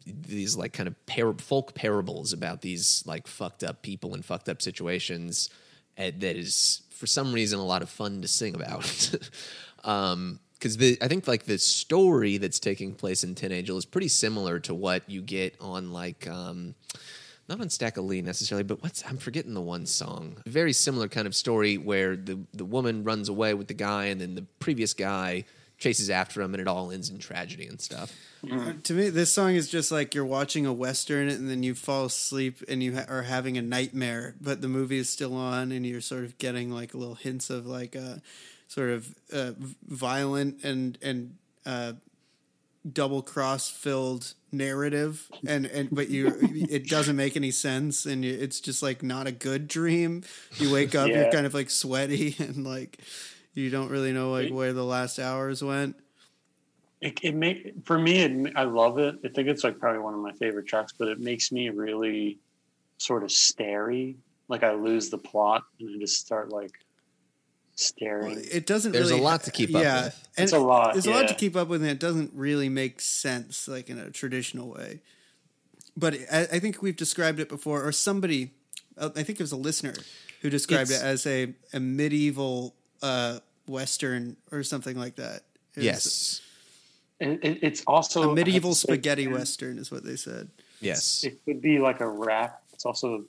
these 0.06 0.56
like 0.56 0.72
kind 0.72 0.86
of 0.86 1.06
par- 1.06 1.34
folk 1.38 1.74
parables 1.74 2.32
about 2.32 2.60
these 2.60 3.02
like 3.06 3.26
fucked 3.26 3.64
up 3.64 3.82
people 3.82 4.14
and 4.14 4.24
fucked 4.24 4.48
up 4.48 4.60
situations 4.60 5.48
uh, 5.96 6.10
that 6.18 6.36
is 6.36 6.82
for 6.98 7.06
some 7.06 7.32
reason 7.32 7.58
a 7.58 7.64
lot 7.64 7.80
of 7.80 7.88
fun 7.88 8.20
to 8.20 8.28
sing 8.28 8.54
about 8.54 9.14
um 9.84 10.40
because 10.54 10.76
the 10.76 10.98
i 11.00 11.08
think 11.08 11.28
like 11.28 11.44
the 11.44 11.58
story 11.58 12.36
that's 12.36 12.58
taking 12.58 12.94
place 12.94 13.22
in 13.22 13.34
tin 13.34 13.52
angel 13.52 13.78
is 13.78 13.84
pretty 13.86 14.08
similar 14.08 14.58
to 14.58 14.74
what 14.74 15.08
you 15.08 15.22
get 15.22 15.54
on 15.60 15.92
like 15.92 16.28
um 16.28 16.74
not 17.48 17.62
on 17.62 17.70
Stack 17.70 17.96
of 17.96 18.04
Lee 18.04 18.20
necessarily, 18.20 18.62
but 18.62 18.82
what's 18.82 19.02
I'm 19.08 19.16
forgetting 19.16 19.54
the 19.54 19.62
one 19.62 19.86
song. 19.86 20.36
Very 20.44 20.74
similar 20.74 21.08
kind 21.08 21.26
of 21.26 21.34
story 21.34 21.78
where 21.78 22.14
the 22.14 22.38
the 22.52 22.64
woman 22.66 23.04
runs 23.04 23.30
away 23.30 23.54
with 23.54 23.68
the 23.68 23.74
guy, 23.74 24.06
and 24.06 24.20
then 24.20 24.34
the 24.34 24.44
previous 24.60 24.92
guy 24.92 25.44
chases 25.78 26.10
after 26.10 26.42
him, 26.42 26.54
and 26.54 26.60
it 26.60 26.68
all 26.68 26.90
ends 26.90 27.08
in 27.08 27.18
tragedy 27.18 27.66
and 27.66 27.80
stuff. 27.80 28.12
To 28.84 28.92
me, 28.92 29.10
this 29.10 29.32
song 29.32 29.54
is 29.54 29.68
just 29.68 29.90
like 29.90 30.14
you're 30.14 30.24
watching 30.24 30.66
a 30.66 30.72
western 30.72 31.28
and 31.28 31.50
then 31.50 31.62
you 31.62 31.74
fall 31.74 32.04
asleep 32.04 32.62
and 32.68 32.82
you 32.82 32.94
ha- 32.94 33.06
are 33.08 33.22
having 33.22 33.58
a 33.58 33.62
nightmare, 33.62 34.34
but 34.40 34.60
the 34.60 34.68
movie 34.68 34.98
is 34.98 35.08
still 35.08 35.34
on 35.34 35.72
and 35.72 35.84
you're 35.86 36.00
sort 36.00 36.24
of 36.24 36.38
getting 36.38 36.70
like 36.70 36.94
little 36.94 37.16
hints 37.16 37.50
of 37.50 37.66
like 37.66 37.94
a 37.94 38.22
sort 38.68 38.90
of 38.90 39.14
uh, 39.32 39.52
violent 39.88 40.62
and 40.62 40.98
and 41.02 41.36
uh, 41.66 41.94
double 42.92 43.22
cross 43.22 43.68
filled 43.68 44.34
narrative 44.50 45.28
and 45.46 45.66
and 45.66 45.88
but 45.90 46.08
you 46.08 46.32
it 46.70 46.88
doesn't 46.88 47.16
make 47.16 47.36
any 47.36 47.50
sense 47.50 48.06
and 48.06 48.24
you, 48.24 48.32
it's 48.32 48.60
just 48.60 48.82
like 48.82 49.02
not 49.02 49.26
a 49.26 49.32
good 49.32 49.66
dream. 49.68 50.22
You 50.58 50.72
wake 50.72 50.94
up, 50.94 51.08
you're 51.08 51.30
kind 51.32 51.46
of 51.46 51.54
like 51.54 51.70
sweaty 51.70 52.36
and 52.38 52.64
like 52.64 52.98
you 53.58 53.70
don't 53.70 53.90
really 53.90 54.12
know 54.12 54.30
like 54.30 54.50
where 54.50 54.72
the 54.72 54.84
last 54.84 55.18
hours 55.18 55.62
went. 55.62 55.96
it, 57.00 57.18
it 57.22 57.34
make 57.34 57.74
for 57.84 57.98
me 57.98 58.20
it, 58.20 58.52
i 58.56 58.64
love 58.64 58.98
it 58.98 59.16
i 59.24 59.28
think 59.28 59.48
it's 59.48 59.64
like 59.64 59.78
probably 59.78 60.00
one 60.00 60.14
of 60.14 60.20
my 60.20 60.32
favorite 60.32 60.66
tracks 60.66 60.92
but 60.98 61.08
it 61.08 61.20
makes 61.20 61.52
me 61.52 61.68
really 61.68 62.38
sort 62.98 63.22
of 63.22 63.30
starey 63.30 64.16
like 64.48 64.62
i 64.64 64.72
lose 64.72 65.08
the 65.10 65.18
plot 65.18 65.62
and 65.80 65.94
i 65.94 65.98
just 65.98 66.18
start 66.20 66.50
like 66.50 66.72
staring 67.76 68.42
It 68.50 68.66
doesn't. 68.66 68.90
There's 68.90 69.12
a 69.12 69.16
lot 69.16 69.44
to 69.44 69.52
keep 69.52 69.72
up 69.72 69.82
yeah, 69.82 70.04
with. 70.06 70.28
and 70.36 70.44
It's 70.44 70.52
a 70.52 70.58
lot, 70.58 70.94
There's 70.94 71.06
a 71.06 71.12
lot 71.12 71.28
to 71.28 71.34
keep 71.34 71.54
up 71.54 71.68
with, 71.68 71.80
and 71.80 71.88
it 71.88 72.00
doesn't 72.00 72.32
really 72.34 72.68
make 72.68 73.00
sense, 73.00 73.68
like 73.68 73.88
in 73.88 73.98
a 74.00 74.10
traditional 74.10 74.68
way. 74.68 75.00
But 75.96 76.14
I, 76.32 76.40
I 76.54 76.58
think 76.58 76.82
we've 76.82 76.96
described 76.96 77.38
it 77.38 77.48
before, 77.48 77.86
or 77.86 77.92
somebody, 77.92 78.50
uh, 78.96 79.10
I 79.14 79.22
think 79.22 79.38
it 79.38 79.44
was 79.44 79.52
a 79.52 79.56
listener 79.56 79.94
who 80.42 80.50
described 80.50 80.90
It's- 80.90 81.02
it 81.02 81.06
as 81.06 81.26
a 81.28 81.54
a 81.72 81.78
medieval 81.78 82.74
uh, 83.00 83.38
western 83.68 84.36
or 84.50 84.62
something 84.62 84.96
like 84.98 85.16
that. 85.16 85.42
It 85.76 85.84
Yes, 85.84 86.40
And 87.20 87.42
it- 87.44 87.58
it's 87.62 87.82
also 87.86 88.20
a 88.20 88.24
I 88.24 88.26
have 88.28 88.34
medieval 88.36 88.70
to 88.72 88.76
spaghetti 88.78 89.26
man, 89.26 89.34
western 89.34 89.78
is 89.78 89.90
what 89.90 90.04
they 90.04 90.16
said. 90.16 90.48
yes. 90.80 91.24
it 91.24 91.44
could 91.44 91.60
be 91.60 91.78
like 91.78 92.00
a 92.00 92.08
wrap. 92.08 92.62
it's 92.72 92.86
also 92.86 93.24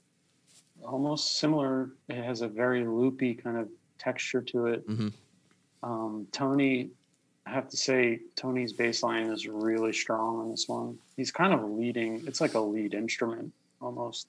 almost 0.83 1.37
similar 1.39 1.89
it 2.07 2.23
has 2.23 2.41
a 2.41 2.47
very 2.47 2.85
loopy 2.85 3.33
kind 3.33 3.57
of 3.57 3.67
texture 3.97 4.41
to 4.41 4.67
it 4.67 4.87
Mhm. 4.87 5.11
um, 5.83 6.27
tony 6.31 6.89
i 7.45 7.49
have 7.49 7.67
to 7.69 7.75
say 7.75 8.19
tony's 8.35 8.71
bass 8.71 9.01
line 9.03 9.25
is 9.27 9.45
really 9.47 9.91
strong 9.91 10.39
on 10.39 10.51
this 10.51 10.69
one 10.69 10.97
he's 11.17 11.31
kind 11.31 11.51
of 11.53 11.69
leading 11.71 12.23
it's 12.27 12.39
like 12.39 12.53
a 12.53 12.59
lead 12.59 12.93
instrument 12.93 13.51
almost 13.81 14.27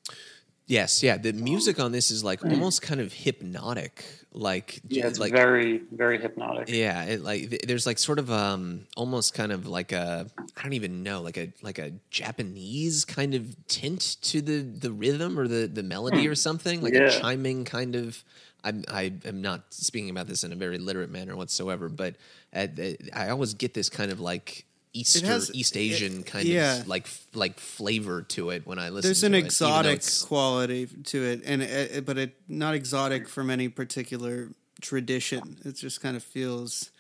Yes, 0.71 1.03
yeah. 1.03 1.17
The 1.17 1.33
music 1.33 1.81
on 1.81 1.91
this 1.91 2.13
is 2.13 2.23
like 2.23 2.45
almost 2.45 2.81
kind 2.81 3.01
of 3.01 3.13
hypnotic, 3.13 4.05
like 4.33 4.81
yeah 4.89 5.09
it's 5.09 5.19
like 5.19 5.33
very 5.33 5.83
very 5.91 6.17
hypnotic 6.21 6.69
yeah, 6.69 7.03
it, 7.07 7.23
like 7.23 7.63
there's 7.67 7.87
like 7.87 7.99
sort 7.99 8.21
of 8.21 8.31
um 8.31 8.87
almost 8.97 9.35
kind 9.35 9.51
of 9.51 9.67
like 9.67 9.91
a 9.91 10.31
I 10.57 10.63
don't 10.63 10.75
even 10.75 11.03
know 11.03 11.23
like 11.23 11.37
a 11.37 11.53
like 11.63 11.81
a 11.81 11.91
Japanese 12.11 13.05
kind 13.05 13.35
of 13.35 13.57
tint 13.67 14.19
to 14.23 14.41
the 14.41 14.61
the 14.61 14.93
rhythm 14.93 15.41
or 15.41 15.49
the 15.49 15.67
the 15.67 15.83
melody 15.83 16.29
or 16.29 16.37
something 16.37 16.81
like 16.83 16.95
a 16.95 17.11
chiming 17.21 17.65
kind 17.65 17.97
of. 17.97 18.23
I'm 18.63 18.85
I 18.89 19.15
am 19.25 19.41
not 19.41 19.73
speaking 19.73 20.11
about 20.11 20.29
this 20.29 20.45
in 20.45 20.53
a 20.53 20.57
very 20.57 20.79
literate 20.79 21.11
manner 21.11 21.35
whatsoever, 21.35 21.89
but 21.89 22.15
I 22.55 23.31
always 23.31 23.55
get 23.55 23.75
this 23.75 23.89
kind 23.89 24.13
of 24.13 24.21
like 24.21 24.67
Easter 24.93 25.25
has- 25.27 25.51
East 25.55 25.77
it- 25.77 25.81
Asian 25.81 26.23
kind 26.25 26.47
yeah. 26.49 26.81
of 26.81 26.89
like 26.89 27.07
like 27.35 27.59
flavor 27.61 28.23
to 28.23 28.51
it 28.51 28.67
when 28.67 28.79
I 28.79 28.89
listen. 28.89 29.09
There's 29.09 29.21
to 29.21 29.27
an 29.27 29.35
it, 29.35 29.39
even 29.39 29.45
though 29.45 29.91
exotic 29.91 30.03
quality 30.27 30.87
to 31.05 31.25
it, 31.25 31.43
and 31.45 31.63
it, 31.63 32.05
but 32.05 32.19
it 32.19 32.35
not 32.49 32.75
exotic 32.75 33.29
from 33.29 33.51
any 33.51 33.69
particular 33.69 34.49
tradition. 34.81 35.59
It 35.65 35.77
just 35.77 36.01
kind 36.01 36.17
of 36.17 36.23
feels 36.25 36.91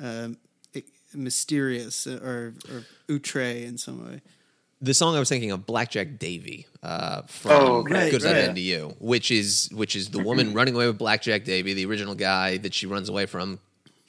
um, 0.00 0.36
mysterious 1.14 2.06
or 2.06 2.54
or 2.70 2.84
outre 3.10 3.40
in 3.40 3.78
some 3.78 4.04
way. 4.06 4.20
the 4.80 4.94
song 4.94 5.14
I 5.14 5.18
was 5.20 5.28
thinking 5.28 5.52
of, 5.52 5.64
Blackjack 5.66 6.18
Davy, 6.18 6.66
uh, 6.82 7.22
from 7.22 7.52
Oh, 7.52 7.74
okay. 7.78 7.94
Right, 7.94 8.10
Good 8.10 8.22
right. 8.24 8.46
Night 8.48 8.54
to 8.56 8.60
You, 8.60 8.94
which 8.98 9.30
is 9.30 9.70
which 9.72 9.94
is 9.96 10.08
the 10.10 10.22
woman 10.22 10.52
running 10.54 10.74
away 10.74 10.86
with 10.86 10.98
Blackjack 10.98 11.44
Davy, 11.44 11.72
the 11.74 11.86
original 11.86 12.14
guy 12.14 12.56
that 12.58 12.74
she 12.74 12.86
runs 12.86 13.08
away 13.08 13.26
from, 13.26 13.58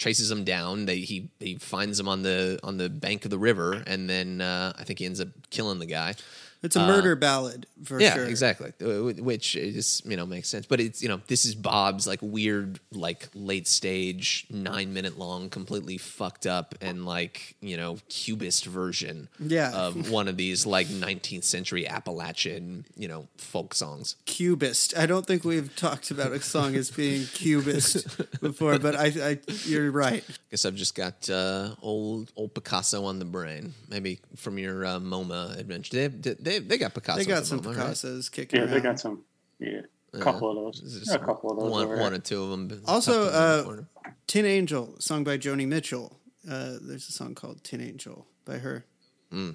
chases 0.04 0.30
him 0.30 0.44
down. 0.44 0.86
They 0.86 1.00
he 1.00 1.30
he 1.40 1.56
finds 1.56 2.00
him 2.00 2.10
on 2.10 2.24
the 2.24 2.60
on 2.62 2.78
the 2.78 2.90
bank 2.90 3.24
of 3.24 3.32
the 3.32 3.38
river, 3.38 3.82
and 3.88 4.10
then 4.10 4.42
uh, 4.42 4.74
I 4.78 4.84
think 4.84 5.00
he 5.00 5.06
ends 5.06 5.22
up 5.22 5.30
killing 5.50 5.80
the 5.80 5.86
guy. 5.86 6.16
It's 6.64 6.76
a 6.78 6.80
murder 6.88 7.16
ballad 7.16 7.68
for 7.84 7.98
Uh, 7.98 8.00
yeah, 8.02 8.14
sure. 8.16 8.26
exactly. 8.26 8.72
Uh, 8.82 9.12
Which 9.22 9.56
is 9.56 10.02
you 10.06 10.16
know 10.16 10.26
makes 10.26 10.48
sense, 10.50 10.66
but 10.66 10.80
it's 10.80 11.04
you 11.04 11.10
know 11.10 11.20
this 11.28 11.44
is 11.46 11.56
Bob's 11.56 12.08
like 12.08 12.20
weird 12.22 12.80
like 12.92 13.28
late 13.36 13.68
stage 13.68 14.46
nine 14.50 14.94
minute 14.94 15.20
long, 15.20 15.50
completely 15.50 15.98
fucked 15.98 16.46
up 16.48 16.74
and 16.82 17.06
like 17.06 17.56
you 17.62 17.76
know 17.76 17.98
cubist 18.10 18.66
version 18.66 19.28
Yeah. 19.40 19.72
of 19.74 20.10
one 20.10 20.28
of 20.30 20.38
these 20.38 20.66
like 20.66 20.88
19th 20.88 21.44
century 21.44 21.86
Appalachian 21.88 22.86
you 22.96 23.08
know 23.08 23.28
folk 23.38 23.74
songs. 23.74 24.16
Cubist. 24.26 24.98
I 24.98 25.06
don't 25.06 25.26
think 25.26 25.44
we've 25.44 25.76
talked 25.76 26.12
about 26.12 26.32
a 26.32 26.42
song 26.42 26.76
as 26.76 26.90
being 26.92 27.26
cubist 27.26 28.08
before, 28.42 28.80
but 28.80 28.96
I, 28.96 29.08
I 29.32 29.40
you're 29.66 29.92
right. 29.92 30.24
I 30.28 30.34
Guess 30.52 30.66
I've 30.66 30.76
just 30.76 30.96
got 30.96 31.30
uh, 31.30 31.76
old 31.82 32.32
old 32.36 32.54
Picasso 32.54 33.04
on 33.06 33.20
the 33.20 33.26
brain. 33.26 33.74
Maybe 33.90 34.20
from 34.38 34.58
your 34.58 34.86
uh, 34.86 35.00
MoMA 35.00 35.58
adventure. 35.60 36.08
They 36.08 36.08
they 36.08 36.53
they 36.60 36.78
got 36.78 36.94
Picasso. 36.94 37.20
They 37.20 37.26
got 37.26 37.42
the 37.42 37.46
some 37.46 37.62
MoMA, 37.62 37.78
right? 37.78 37.88
Picassos 37.88 38.32
kicking 38.32 38.60
yeah 38.60 38.66
around. 38.66 38.74
they 38.76 38.80
got 38.82 39.00
some 39.00 39.24
yeah 39.60 39.82
a 40.14 40.20
couple 40.20 40.50
of 40.50 40.56
those 40.76 40.82
This 41.00 41.08
Yeah, 41.10 41.16
a 41.16 41.20
couple 41.20 41.52
of 41.52 41.60
those 41.60 41.72
One, 41.72 41.86
over 41.86 41.98
one 41.98 42.14
or 42.14 42.20
two 42.20 42.44
of 42.44 42.50
them. 42.52 42.82
Also, 42.88 43.12
tucked 43.26 43.26
in 43.28 43.32
the 43.34 43.40
uh, 43.40 43.64
corner. 43.64 43.88
Tin 44.28 44.46
Angel, 44.46 44.96
song 45.00 45.24
by 45.24 45.38
Joni 45.38 45.68
Mitchell. 45.68 46.20
Uh, 46.50 46.74
there's 46.82 47.08
a 47.10 47.12
song 47.12 47.36
called 47.36 47.64
Tin 47.64 47.82
Angel 47.82 48.28
by 48.46 48.58
her. 48.60 48.86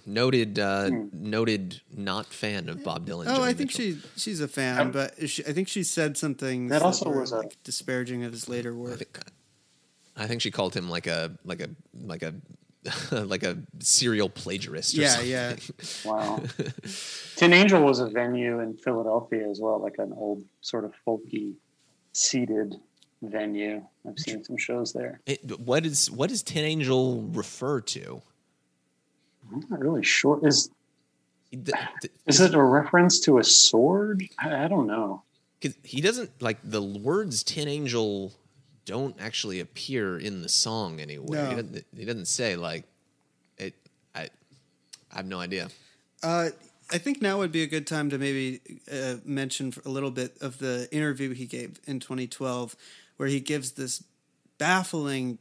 noted 0.07 0.59
uh, 0.59 0.91
noted 1.13 1.81
not 1.95 2.27
fan 2.27 2.69
of 2.69 2.83
Bob 2.83 3.07
Dylan. 3.07 3.27
Oh, 3.29 3.39
Joni 3.39 3.43
I 3.43 3.53
think 3.55 3.71
Mitchell. 3.79 4.01
she 4.15 4.21
she's 4.21 4.41
a 4.41 4.49
fan, 4.49 4.91
but 4.91 5.29
she, 5.29 5.45
I 5.47 5.53
think 5.53 5.69
she 5.69 5.83
said 5.85 6.17
something 6.17 6.69
That 6.69 6.83
also 6.83 7.09
were, 7.11 7.21
was 7.21 7.31
a- 7.33 7.37
like 7.39 7.57
disparaging 7.63 8.25
of 8.25 8.33
his 8.33 8.49
later 8.49 8.73
I 8.73 8.77
work. 8.77 8.99
think, 8.99 9.19
I 10.17 10.27
think 10.27 10.41
she 10.43 10.51
called 10.51 10.75
him 10.75 10.89
like 10.91 11.07
a 11.07 11.33
like 11.45 11.61
a 11.61 11.69
like 11.95 12.23
a 12.25 12.35
like 13.13 13.43
a 13.43 13.59
serial 13.81 14.29
plagiarist. 14.29 14.97
Or 14.97 15.01
Yeah, 15.03 15.09
something. 15.09 15.31
yeah. 15.31 15.57
Wow. 16.05 16.43
Tin 17.37 17.53
Angel 17.53 17.83
was 17.83 17.99
a 18.01 18.09
venue 18.09 18.61
in 18.61 18.75
Philadelphia 18.77 19.49
as 19.49 19.61
well, 19.61 19.81
like 19.81 19.97
an 19.99 20.13
old 20.17 20.45
sort 20.61 20.85
of 20.85 20.93
folky 21.07 21.55
seated 22.13 22.77
venue. 23.23 23.85
I've 24.07 24.19
seen 24.19 24.45
some 24.45 24.57
shows 24.57 24.93
there. 24.93 25.21
It, 25.27 25.59
what 25.61 25.85
is 25.85 26.11
what 26.11 26.31
does 26.31 26.43
Tin 26.43 26.65
Angel 26.65 27.23
refer 27.33 27.81
to? 27.83 28.23
I'm 29.53 29.65
not 29.69 29.81
really 29.81 30.05
sure. 30.05 30.39
Is 30.47 30.71
He, 31.51 31.57
th- 31.57 31.77
th- 32.03 32.13
is 32.27 32.41
it 32.41 32.55
a 32.55 32.63
reference 32.63 33.21
to 33.21 33.39
a 33.39 33.45
sword? 33.45 34.23
I, 34.39 34.65
I 34.65 34.69
don't 34.69 34.87
know. 34.87 35.23
Cause 35.61 35.75
he 35.83 36.01
doesn't 36.01 36.31
like 36.41 36.59
the 36.63 36.81
words 36.83 37.43
Tin 37.43 37.67
Angel 37.67 38.33
don't 38.89 39.15
actually 39.21 39.61
appear 39.61 40.19
in 40.19 40.41
the 40.41 40.49
song 40.49 40.99
anywhere. 40.99 41.51
He, 41.51 41.55
doesn't, 41.57 41.85
he 41.95 42.05
doesn't 42.07 42.27
say 42.27 42.57
like 42.57 42.85
it. 43.59 43.75
I 44.15 44.31
I 45.13 45.17
have 45.17 45.27
no 45.27 45.41
idea. 45.41 45.69
Uh, 46.23 46.49
I 46.91 46.97
think 46.97 47.21
now 47.21 47.37
would 47.37 47.53
be 47.53 47.63
a 47.63 47.67
good 47.67 47.87
time 47.87 48.09
to 48.09 48.19
maybe 48.19 48.61
uh, 48.91 49.17
mention 49.27 49.75
a 49.85 49.91
little 49.91 50.11
bit 50.11 50.39
of 50.41 50.59
the 50.59 50.89
interview 50.91 51.35
he 51.35 51.45
gave 51.45 51.79
in 51.87 52.01
2012, 52.01 52.75
where 53.19 53.29
he 53.29 53.41
gives 53.41 53.73
this 53.73 54.03
baffling 54.57 55.39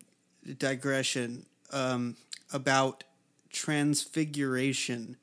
digression 0.57 1.45
um, 1.71 2.17
about 2.51 3.05
transfiguration. 3.49 5.15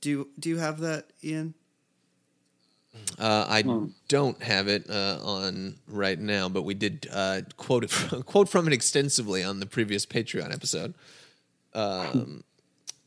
Do 0.00 0.10
you, 0.10 0.28
do 0.40 0.48
you 0.48 0.56
have 0.56 0.80
that, 0.80 1.12
Ian? 1.22 1.54
Uh, 3.18 3.46
I 3.48 3.62
Hmm. 3.62 3.86
don't 4.08 4.40
have 4.42 4.68
it 4.68 4.88
uh, 4.88 5.18
on 5.22 5.76
right 5.88 6.18
now, 6.18 6.48
but 6.48 6.62
we 6.62 6.74
did 6.74 7.08
uh, 7.12 7.40
quote 7.56 7.84
it 7.84 7.90
from, 7.90 8.22
quote 8.32 8.48
from 8.48 8.66
it 8.66 8.72
extensively 8.72 9.42
on 9.42 9.58
the 9.60 9.66
previous 9.66 10.06
Patreon 10.06 10.52
episode. 10.52 10.94
Um, 11.74 12.44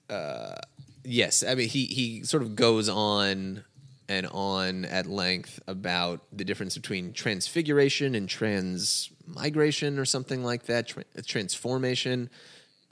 uh, 0.10 0.56
yes, 1.04 1.44
I 1.44 1.56
mean 1.56 1.70
he 1.70 1.86
he 1.86 2.24
sort 2.24 2.44
of 2.44 2.56
goes 2.56 2.90
on 2.90 3.64
and 4.10 4.28
on 4.28 4.84
at 4.86 5.06
length 5.06 5.62
about 5.68 6.22
the 6.34 6.44
difference 6.44 6.76
between 6.76 7.14
transfiguration 7.14 8.14
and 8.14 8.28
transmigration 8.28 9.98
or 9.98 10.04
something 10.06 10.44
like 10.44 10.66
that, 10.66 10.90
tra- 10.90 11.06
transformation, 11.26 12.30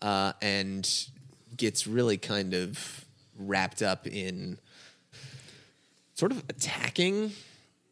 uh, 0.01 0.31
and 0.41 1.07
gets 1.57 1.85
really 1.85 2.17
kind 2.17 2.53
of 2.53 3.03
wrapped 3.37 3.81
up 3.81 4.07
in 4.07 4.57
sort 6.19 6.33
of 6.33 6.43
attacking 6.49 7.31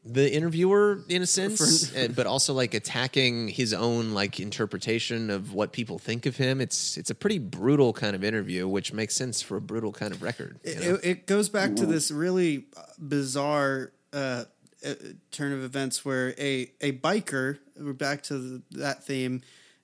the 0.04 0.34
interviewer 0.34 1.00
in 1.08 1.22
a 1.22 1.26
sense, 1.26 1.96
uh, 1.96 2.10
but 2.16 2.28
also 2.28 2.54
like 2.54 2.74
attacking 2.74 3.48
his 3.48 3.74
own 3.74 4.12
like 4.12 4.40
interpretation 4.40 5.30
of 5.30 5.54
what 5.54 5.72
people 5.72 5.98
think 5.98 6.26
of 6.26 6.36
him. 6.36 6.60
It's 6.60 6.98
it's 6.98 7.10
a 7.10 7.16
pretty 7.16 7.40
brutal 7.40 7.94
kind 7.94 8.16
of 8.16 8.24
interview, 8.24 8.68
which 8.68 8.94
makes 8.94 9.16
sense 9.16 9.42
for 9.42 9.58
a 9.58 9.62
brutal 9.62 9.92
kind 9.92 10.14
of 10.14 10.22
record. 10.22 10.60
It, 10.64 10.78
it, 10.78 11.00
it 11.04 11.28
goes 11.28 11.50
back 11.50 11.76
to 11.78 11.86
this 11.86 12.12
really 12.12 12.66
bizarre 13.00 13.92
uh, 14.14 14.46
uh, 14.86 14.94
turn 15.32 15.54
of 15.54 15.64
events 15.64 16.06
where 16.06 16.34
a, 16.38 16.72
a 16.82 16.94
biker, 16.94 17.60
we're 17.80 17.94
back 17.94 18.24
to 18.24 18.38
the, 18.38 18.62
that 18.72 19.04
theme, 19.04 19.42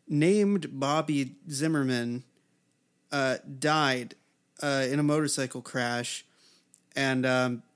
named 0.08 0.80
Bobby 0.80 1.36
Zimmerman 1.50 2.24
uh, 3.12 3.38
died 3.60 4.16
uh, 4.62 4.86
in 4.90 5.00
a 5.00 5.04
motorcycle 5.04 5.62
crash, 5.62 6.26
and 6.96 7.26
um, 7.26 7.64
uh, 7.66 7.73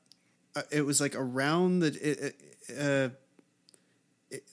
it 0.71 0.81
was 0.81 1.01
like 1.01 1.15
around 1.15 1.79
the. 1.79 1.87
It, 1.87 2.35
uh, 2.79 3.09
it, 4.29 4.43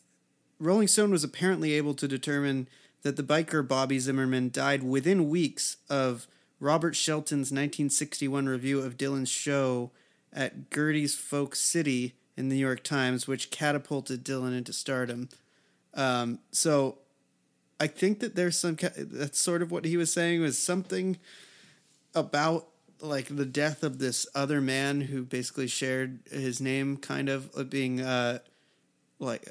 Rolling 0.59 0.89
Stone 0.89 1.11
was 1.11 1.25
apparently 1.25 1.73
able 1.73 1.95
to 1.95 2.09
determine 2.09 2.69
that 3.03 3.17
the 3.17 3.23
biker 3.23 3.67
Bobby 3.67 3.99
Zimmerman 3.99 4.51
died 4.51 4.83
within 4.83 5.29
weeks 5.29 5.77
of 5.91 6.27
Robert 6.59 6.97
Shelton's 6.97 7.51
1961 7.51 8.47
review 8.47 8.81
of 8.81 8.97
Dylan's 8.97 9.29
show 9.29 9.91
at 10.33 10.71
Gerde's 10.71 11.15
Folk 11.15 11.55
City 11.55 12.15
in 12.37 12.49
the 12.49 12.57
New 12.57 12.61
York 12.61 12.83
Times, 12.83 13.29
which 13.29 13.51
catapulted 13.51 14.25
Dylan 14.25 14.57
into 14.57 14.73
stardom. 14.73 15.29
Um, 15.93 16.41
so 16.51 16.99
I 17.79 17.87
think 17.87 18.21
that 18.21 18.35
there's 18.35 18.59
some 18.59 18.77
that's 18.97 19.39
sort 19.39 19.63
of 19.63 19.71
what 19.71 19.85
he 19.85 19.97
was 19.97 20.13
saying 20.13 20.41
was 20.41 20.59
something 20.59 21.19
about 22.15 22.67
like 23.01 23.35
the 23.35 23.45
death 23.45 23.83
of 23.83 23.99
this 23.99 24.27
other 24.35 24.61
man 24.61 25.01
who 25.01 25.25
basically 25.25 25.67
shared 25.67 26.21
his 26.31 26.61
name, 26.61 26.97
kind 26.97 27.29
of 27.29 27.71
being 27.71 28.01
uh, 28.01 28.39
like 29.19 29.49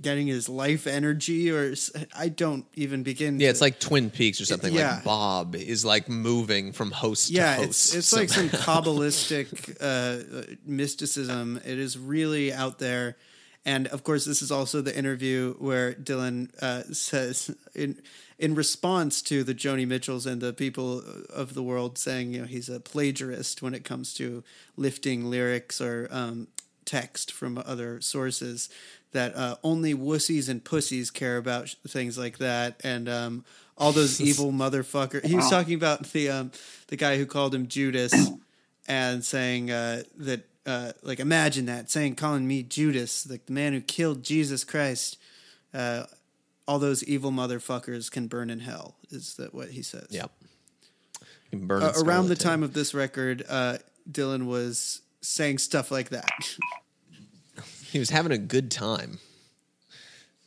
getting 0.00 0.26
his 0.26 0.48
life 0.48 0.86
energy, 0.86 1.50
or 1.50 1.74
I 2.16 2.28
don't 2.28 2.66
even 2.74 3.02
begin. 3.02 3.40
Yeah, 3.40 3.46
to, 3.46 3.50
it's 3.50 3.60
like 3.60 3.80
Twin 3.80 4.10
Peaks 4.10 4.40
or 4.40 4.44
something. 4.44 4.72
Yeah. 4.72 4.96
Like 4.96 5.04
Bob 5.04 5.54
is 5.54 5.84
like 5.84 6.08
moving 6.08 6.72
from 6.72 6.90
host 6.90 7.30
yeah, 7.30 7.56
to 7.56 7.62
it's 7.62 7.92
host. 7.92 7.94
it's 7.94 8.12
like 8.12 8.28
some 8.28 8.48
kabbalistic 8.60 9.76
uh, 9.80 10.54
mysticism. 10.64 11.60
It 11.64 11.78
is 11.78 11.98
really 11.98 12.52
out 12.52 12.78
there, 12.78 13.16
and 13.64 13.86
of 13.88 14.04
course, 14.04 14.24
this 14.24 14.42
is 14.42 14.50
also 14.50 14.80
the 14.80 14.96
interview 14.96 15.54
where 15.54 15.94
Dylan 15.94 16.54
uh, 16.62 16.82
says 16.92 17.54
in 17.74 18.00
in 18.42 18.56
response 18.56 19.22
to 19.22 19.44
the 19.44 19.54
Joni 19.54 19.86
Mitchells 19.86 20.26
and 20.26 20.40
the 20.40 20.52
people 20.52 21.00
of 21.32 21.54
the 21.54 21.62
world 21.62 21.96
saying 21.96 22.34
you 22.34 22.40
know 22.40 22.46
he's 22.46 22.68
a 22.68 22.80
plagiarist 22.80 23.62
when 23.62 23.72
it 23.72 23.84
comes 23.84 24.12
to 24.14 24.42
lifting 24.76 25.30
lyrics 25.30 25.80
or 25.80 26.08
um, 26.10 26.48
text 26.84 27.30
from 27.32 27.56
other 27.64 28.00
sources. 28.00 28.68
That 29.12 29.36
uh, 29.36 29.56
only 29.62 29.94
wussies 29.94 30.48
and 30.48 30.64
pussies 30.64 31.10
care 31.10 31.36
about 31.36 31.68
sh- 31.68 31.74
things 31.86 32.18
like 32.18 32.38
that, 32.38 32.80
and 32.82 33.08
um, 33.08 33.44
all 33.78 33.92
those 33.92 34.20
evil 34.28 34.50
motherfucker. 34.50 35.24
He 35.24 35.36
was 35.36 35.48
talking 35.48 35.74
about 35.74 36.02
the 36.12 36.30
um, 36.30 36.50
the 36.88 36.96
guy 36.96 37.18
who 37.18 37.26
called 37.26 37.54
him 37.54 37.68
Judas, 37.68 38.12
and 38.88 39.24
saying 39.24 39.70
uh, 39.70 40.02
that 40.16 40.48
uh, 40.66 40.92
like 41.02 41.20
imagine 41.20 41.66
that 41.66 41.90
saying 41.90 42.16
calling 42.16 42.48
me 42.48 42.64
Judas, 42.64 43.28
like 43.30 43.46
the 43.46 43.52
man 43.52 43.72
who 43.72 43.80
killed 43.80 44.24
Jesus 44.24 44.64
Christ. 44.64 45.18
Uh, 45.72 46.04
all 46.68 46.78
those 46.78 47.02
evil 47.04 47.30
motherfuckers 47.30 48.10
can 48.10 48.26
burn 48.28 48.50
in 48.50 48.60
hell. 48.60 48.96
Is 49.10 49.34
that 49.36 49.54
what 49.54 49.70
he 49.70 49.82
says? 49.82 50.06
Yep. 50.10 50.30
Can 51.50 51.66
burn 51.66 51.82
Uh, 51.82 51.86
it 51.88 51.96
around 51.96 52.28
the 52.28 52.36
skeleton. 52.36 52.38
time 52.48 52.62
of 52.62 52.72
this 52.72 52.94
record, 52.94 53.44
uh, 53.48 53.78
Dylan 54.10 54.46
was 54.46 55.02
saying 55.20 55.58
stuff 55.58 55.90
like 55.90 56.10
that. 56.10 56.30
He 57.90 57.98
was 57.98 58.08
having 58.08 58.32
a 58.32 58.38
good 58.38 58.70
time. 58.70 59.18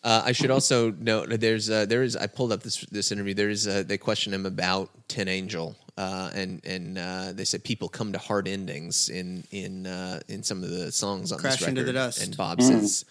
Uh, 0.04 0.24
I 0.26 0.32
should 0.32 0.50
also 0.50 0.90
note 1.00 1.30
there's 1.40 1.70
uh, 1.70 1.86
there 1.86 2.02
is 2.02 2.16
I 2.18 2.26
pulled 2.26 2.52
up 2.52 2.64
this 2.64 2.82
this 2.92 3.12
interview. 3.12 3.36
There 3.36 3.52
is 3.52 3.68
uh, 3.68 3.84
they 3.86 4.00
question 4.00 4.34
him 4.34 4.48
about 4.48 4.90
Tin 5.08 5.28
Angel, 5.28 5.76
uh, 5.96 6.32
and 6.34 6.60
and 6.66 6.98
uh, 6.98 7.34
they 7.34 7.46
said 7.46 7.64
people 7.64 7.88
come 7.88 8.12
to 8.14 8.18
hard 8.18 8.48
endings 8.48 9.10
in 9.10 9.44
in 9.52 9.86
uh, 9.86 10.22
in 10.28 10.42
some 10.42 10.64
of 10.64 10.72
the 10.72 10.92
songs 10.92 11.32
on 11.32 11.38
Crash 11.38 11.54
this 11.54 11.62
record. 11.62 11.70
into 11.78 11.84
the 11.84 11.94
dust. 11.94 12.24
And 12.24 12.36
Bob 12.36 12.64
says 12.64 13.06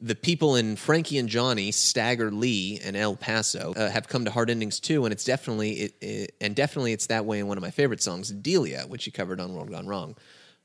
the 0.00 0.14
people 0.14 0.56
in 0.56 0.76
Frankie 0.76 1.18
and 1.18 1.28
Johnny, 1.28 1.72
Stagger 1.72 2.30
Lee, 2.30 2.80
and 2.84 2.96
El 2.96 3.16
Paso 3.16 3.72
uh, 3.74 3.90
have 3.90 4.08
come 4.08 4.24
to 4.26 4.30
hard 4.30 4.50
endings 4.50 4.78
too, 4.78 5.04
and 5.04 5.12
it's 5.12 5.24
definitely 5.24 5.70
it, 5.72 5.94
it 6.00 6.34
and 6.40 6.54
definitely 6.54 6.92
it's 6.92 7.06
that 7.06 7.24
way 7.24 7.38
in 7.38 7.46
one 7.46 7.56
of 7.56 7.62
my 7.62 7.70
favorite 7.70 8.02
songs, 8.02 8.30
Delia, 8.30 8.84
which 8.86 9.04
he 9.04 9.10
covered 9.10 9.40
on 9.40 9.54
World 9.54 9.70
Gone 9.70 9.86
Wrong. 9.86 10.16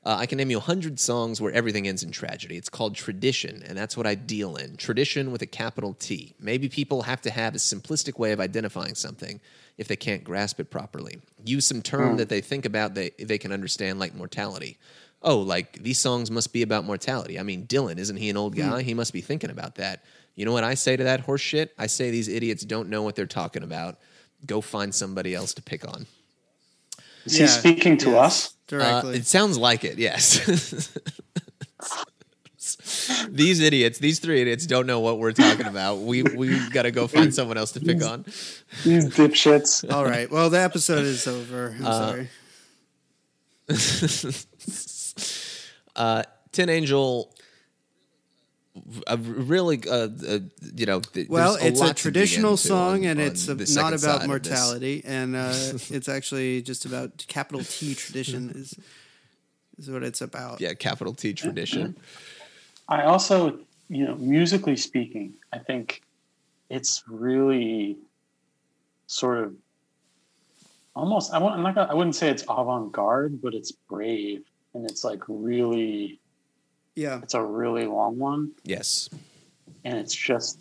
Uh, 0.04 0.16
I 0.18 0.26
can 0.26 0.36
name 0.36 0.50
you 0.50 0.58
a 0.58 0.60
hundred 0.60 0.98
songs 0.98 1.40
where 1.40 1.52
everything 1.52 1.86
ends 1.86 2.02
in 2.02 2.10
tragedy. 2.10 2.56
It's 2.56 2.68
called 2.68 2.96
tradition, 2.96 3.62
and 3.64 3.78
that's 3.78 3.96
what 3.96 4.06
I 4.06 4.16
deal 4.16 4.56
in. 4.56 4.76
Tradition 4.76 5.30
with 5.30 5.42
a 5.42 5.46
capital 5.46 5.94
T. 5.94 6.34
Maybe 6.40 6.68
people 6.68 7.02
have 7.02 7.22
to 7.22 7.30
have 7.30 7.54
a 7.54 7.58
simplistic 7.58 8.18
way 8.18 8.32
of 8.32 8.40
identifying 8.40 8.96
something 8.96 9.40
if 9.78 9.86
they 9.86 9.96
can't 9.96 10.24
grasp 10.24 10.58
it 10.58 10.70
properly. 10.70 11.20
Use 11.44 11.66
some 11.66 11.82
term 11.82 12.16
that 12.16 12.28
they 12.28 12.40
think 12.40 12.66
about 12.66 12.94
they 12.94 13.10
they 13.18 13.38
can 13.38 13.52
understand, 13.52 13.98
like 13.98 14.14
mortality. 14.14 14.76
Oh, 15.22 15.38
like 15.38 15.80
these 15.82 16.00
songs 16.00 16.30
must 16.30 16.52
be 16.52 16.62
about 16.62 16.84
mortality. 16.84 17.38
I 17.38 17.42
mean, 17.44 17.66
Dylan, 17.66 17.98
isn't 17.98 18.16
he 18.16 18.28
an 18.30 18.36
old 18.36 18.56
guy? 18.56 18.82
He 18.82 18.94
must 18.94 19.12
be 19.12 19.20
thinking 19.20 19.50
about 19.50 19.76
that. 19.76 20.02
You 20.34 20.44
know 20.44 20.52
what 20.52 20.64
I 20.64 20.74
say 20.74 20.96
to 20.96 21.04
that 21.04 21.20
horse 21.20 21.40
shit? 21.42 21.72
I 21.78 21.86
say 21.86 22.10
these 22.10 22.28
idiots 22.28 22.64
don't 22.64 22.88
know 22.88 23.02
what 23.02 23.14
they're 23.14 23.26
talking 23.26 23.62
about. 23.62 23.98
Go 24.46 24.60
find 24.60 24.94
somebody 24.94 25.34
else 25.34 25.54
to 25.54 25.62
pick 25.62 25.86
on. 25.86 26.06
Is 27.24 27.38
Yeah, 27.38 27.46
he 27.46 27.52
speaking 27.52 27.96
to 27.98 28.10
yes, 28.10 28.16
us? 28.16 28.48
Uh, 28.48 28.50
directly. 28.66 29.16
it 29.18 29.26
sounds 29.26 29.56
like 29.58 29.84
it, 29.84 29.98
yes. 29.98 30.40
these 33.28 33.60
idiots, 33.60 33.98
these 33.98 34.18
three 34.18 34.40
idiots, 34.40 34.66
don't 34.66 34.86
know 34.86 35.00
what 35.00 35.18
we're 35.18 35.32
talking 35.32 35.66
about. 35.66 35.98
We 35.98 36.22
we 36.22 36.58
got 36.70 36.82
to 36.82 36.90
go 36.90 37.06
find 37.06 37.32
someone 37.34 37.58
else 37.58 37.72
to 37.72 37.80
pick 37.80 38.02
on. 38.02 38.24
These 38.84 39.10
dipshits. 39.10 39.88
All 39.92 40.04
right. 40.04 40.30
Well, 40.30 40.48
the 40.50 40.60
episode 40.60 41.04
is 41.04 41.26
over. 41.28 41.76
I'm 41.78 41.86
Uh, 41.86 42.08
sorry. 42.08 42.28
Uh, 45.96 46.22
Tin 46.52 46.68
Angel, 46.68 47.32
a 49.06 49.16
really, 49.16 49.82
uh, 49.88 50.08
uh, 50.26 50.38
you 50.74 50.86
know, 50.86 51.00
th- 51.00 51.28
Well, 51.28 51.54
there's 51.54 51.64
it's 51.72 51.80
lot 51.80 51.90
a 51.90 51.94
traditional 51.94 52.56
song, 52.56 53.00
on- 53.00 53.04
and 53.04 53.20
on 53.20 53.26
it's 53.26 53.48
a, 53.48 53.54
not 53.74 53.92
about 53.92 54.26
mortality, 54.26 55.02
and 55.04 55.36
uh, 55.36 55.48
it's 55.90 56.08
actually 56.08 56.62
just 56.62 56.84
about 56.84 57.24
capital 57.28 57.62
T 57.64 57.94
tradition 57.94 58.50
is 58.54 58.78
is 59.78 59.90
what 59.90 60.02
it's 60.02 60.20
about. 60.20 60.60
Yeah, 60.60 60.74
capital 60.74 61.14
T 61.14 61.32
tradition. 61.34 61.96
I 62.88 63.02
also, 63.04 63.58
you 63.88 64.04
know, 64.06 64.14
musically 64.16 64.76
speaking, 64.76 65.34
I 65.52 65.58
think 65.58 66.02
it's 66.68 67.02
really 67.08 67.96
sort 69.06 69.38
of 69.44 69.54
almost. 70.94 71.32
I 71.32 71.38
won't, 71.38 71.54
I'm 71.54 71.62
not. 71.62 71.74
Gonna, 71.74 71.90
I 71.90 71.94
wouldn't 71.94 72.16
say 72.16 72.28
it's 72.30 72.42
avant-garde, 72.48 73.40
but 73.42 73.54
it's 73.54 73.72
brave, 73.72 74.44
and 74.74 74.88
it's 74.90 75.04
like 75.04 75.22
really. 75.28 76.18
Yeah. 76.94 77.20
It's 77.22 77.32
a 77.34 77.42
really 77.42 77.86
long 77.86 78.18
one, 78.18 78.52
Yes. 78.64 79.08
and 79.84 79.96
it's 79.98 80.14
just. 80.14 80.58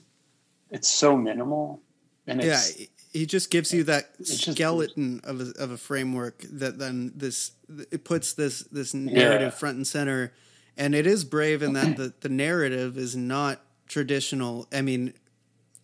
It's 0.69 0.87
so 0.87 1.17
minimal, 1.17 1.81
and 2.25 2.41
Yeah, 2.41 2.53
it's 2.53 2.69
he- 2.75 2.89
he 3.11 3.25
just 3.25 3.51
gives 3.51 3.73
you 3.73 3.83
that 3.83 4.17
just- 4.23 4.49
skeleton 4.53 5.19
of 5.25 5.41
a, 5.41 5.51
of 5.61 5.71
a 5.71 5.77
framework 5.77 6.45
that 6.49 6.79
then 6.79 7.11
this 7.13 7.51
it 7.91 8.05
puts 8.05 8.31
this 8.33 8.61
this 8.71 8.93
narrative 8.93 9.47
Yeah. 9.51 9.59
front 9.59 9.75
and 9.75 9.85
center, 9.85 10.31
and 10.77 10.95
it 10.95 11.05
is 11.05 11.25
brave 11.25 11.61
in 11.61 11.73
that 11.73 11.97
the 11.97 12.13
the 12.21 12.29
narrative 12.29 12.97
is 12.97 13.13
not 13.17 13.61
traditional. 13.89 14.69
I 14.71 14.81
mean, 14.81 15.13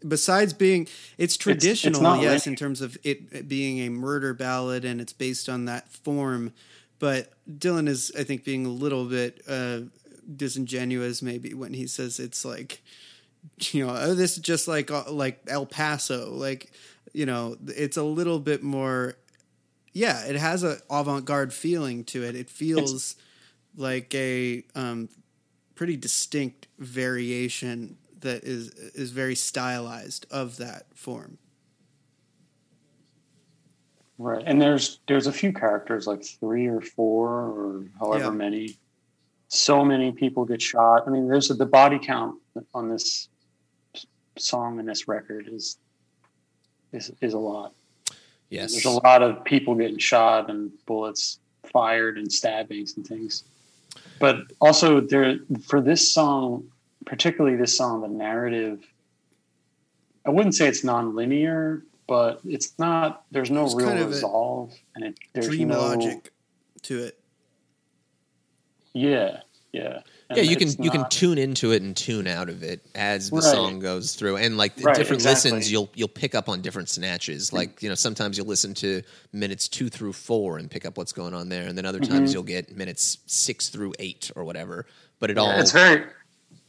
besides 0.07 0.53
being 0.53 0.84
it's 0.84 1.36
it's 1.36 1.38
traditional, 1.38 2.01
yes, 2.21 2.45
linear. 2.45 2.53
in 2.53 2.55
terms 2.55 2.80
of 2.80 2.97
it, 3.03 3.23
it 3.34 3.49
being 3.49 3.80
a 3.80 3.89
murder 3.89 4.34
ballad 4.34 4.86
and 4.86 5.01
it's 5.01 5.11
based 5.11 5.49
on 5.49 5.65
that 5.65 5.91
form, 5.91 6.53
but 7.00 7.32
Dylan 7.50 7.88
is 7.88 8.12
I 8.18 8.24
think 8.24 8.43
being 8.43 8.66
a 8.66 8.70
little 8.70 9.06
bit 9.06 9.41
uh, 9.48 9.82
disingenuous 10.36 11.22
maybe 11.22 11.54
when 11.54 11.74
he 11.74 11.88
says 11.88 12.20
it's 12.20 12.43
like 12.43 12.82
you 13.72 13.86
know 13.86 13.95
oh, 13.98 14.14
this 14.14 14.38
is 14.38 14.43
just 14.43 14.68
like 14.68 14.91
uh, 14.91 15.12
like 15.12 15.41
El 15.48 15.66
Paso. 15.66 16.32
Like 16.32 16.72
you 17.14 17.26
know 17.26 17.58
it's 17.68 17.98
a 17.98 18.04
little 18.04 18.39
bit 18.39 18.64
more 18.64 19.16
yeah 19.93 20.26
it 20.26 20.36
has 20.36 20.64
a 20.64 20.78
avant-garde 20.89 21.54
feeling 21.54 22.04
to 22.06 22.24
it. 22.24 22.36
It 22.36 22.50
feels 22.50 23.16
like 23.76 24.14
a 24.16 24.64
um, 24.76 25.10
pretty 25.76 25.95
distinct 25.95 26.68
variation 26.80 27.98
that 28.20 28.43
is 28.43 28.70
is 28.70 29.12
very 29.12 29.36
stylized 29.36 30.26
of 30.32 30.58
that 30.58 30.86
form 30.95 31.38
Right, 34.20 34.43
and 34.45 34.59
there's 34.61 34.99
there's 35.07 35.28
a 35.28 35.32
few 35.32 35.53
characters, 35.53 36.07
like 36.07 36.24
three 36.24 36.68
or 36.68 36.82
four 36.82 37.30
or 37.30 37.86
however 37.99 38.26
Yeah. 38.26 38.30
many. 38.32 38.78
So 39.49 39.86
many 39.86 40.11
people 40.11 40.43
get 40.43 40.61
shot. 40.61 41.03
I 41.07 41.09
mean, 41.09 41.28
there's 41.28 41.49
a, 41.51 41.53
the 41.53 41.65
body 41.65 41.99
count 41.99 42.36
on 42.74 42.89
this 42.89 43.30
song 44.38 44.80
and 44.80 44.88
this 44.88 45.07
record 45.07 45.47
is 45.51 45.78
is 46.91 47.11
is 47.22 47.34
a 47.34 47.38
lot. 47.39 47.74
Yes. 48.49 48.72
There's 48.72 48.86
a 48.86 48.91
lot 48.91 49.22
of 49.22 49.43
people 49.43 49.76
getting 49.76 49.97
shot 49.97 50.49
and 50.49 50.72
bullets 50.86 51.39
fired 51.65 52.18
and 52.18 52.32
stabbings 52.32 52.95
and 52.97 53.05
things. 53.05 53.43
But 54.20 54.38
also 54.61 54.99
there 55.01 55.39
for 55.63 55.82
this 55.82 56.09
song, 56.11 56.70
particularly 57.05 57.55
this 57.57 57.76
song, 57.76 58.01
the 58.01 58.07
narrative. 58.07 58.86
I 60.26 60.30
wouldn't 60.30 60.55
say 60.55 60.68
it's 60.68 60.84
non-linear, 60.84 61.84
but 62.08 62.41
it's 62.45 62.78
not. 62.80 63.26
There's 63.32 63.51
no 63.51 63.66
It's 63.66 63.76
real 63.76 63.88
kind 63.88 63.99
of 63.99 64.12
a 64.12 64.12
resolve, 64.12 64.74
and 64.95 65.03
it 65.05 65.20
there's 65.34 65.47
dream 65.47 65.68
no 65.68 65.80
logic 65.80 66.32
to 66.84 67.03
it 67.03 67.20
Yeah, 68.93 69.41
yeah. 69.72 70.01
yeah, 70.34 70.43
you 70.43 70.55
can 70.58 70.68
it's 70.68 70.76
you 70.84 70.91
can 70.91 71.05
tune 71.05 71.38
into 71.38 71.72
it 71.72 71.82
and 71.82 71.95
tune 71.95 72.28
out 72.28 72.49
of 72.49 72.64
it 72.64 72.86
as 72.95 73.32
the 73.32 73.41
Right. 73.41 73.41
song 73.41 73.80
goes 73.80 74.16
through, 74.16 74.38
and 74.38 74.58
like 74.58 74.76
Right, 74.78 74.93
different 74.93 75.22
exactly. 75.22 75.51
listens, 75.51 75.72
you'll 75.72 75.89
you'll 75.95 76.08
pick 76.08 76.36
up 76.36 76.49
on 76.49 76.62
different 76.62 76.89
snatches. 76.89 77.53
Like 77.53 77.82
you 77.82 77.89
know, 77.89 77.95
sometimes 77.95 78.38
you'll 78.38 78.47
listen 78.47 78.74
to 78.76 79.01
minutes 79.34 79.68
two 79.68 79.89
through 79.89 80.14
four 80.14 80.58
and 80.60 80.70
pick 80.70 80.86
up 80.86 80.97
what's 80.97 81.12
going 81.14 81.34
on 81.34 81.49
there, 81.49 81.68
and 81.68 81.78
then 81.78 81.86
other 81.86 81.99
Mm-hmm. 82.01 82.14
times 82.14 82.34
you'll 82.34 82.43
get 82.43 82.76
minutes 82.76 83.20
six 83.26 83.70
through 83.70 83.93
eight 83.99 84.32
or 84.36 84.43
whatever. 84.43 84.86
But 85.20 85.32
it 85.32 85.38
all 85.38 85.49
It's 85.60 85.72
very 85.72 86.05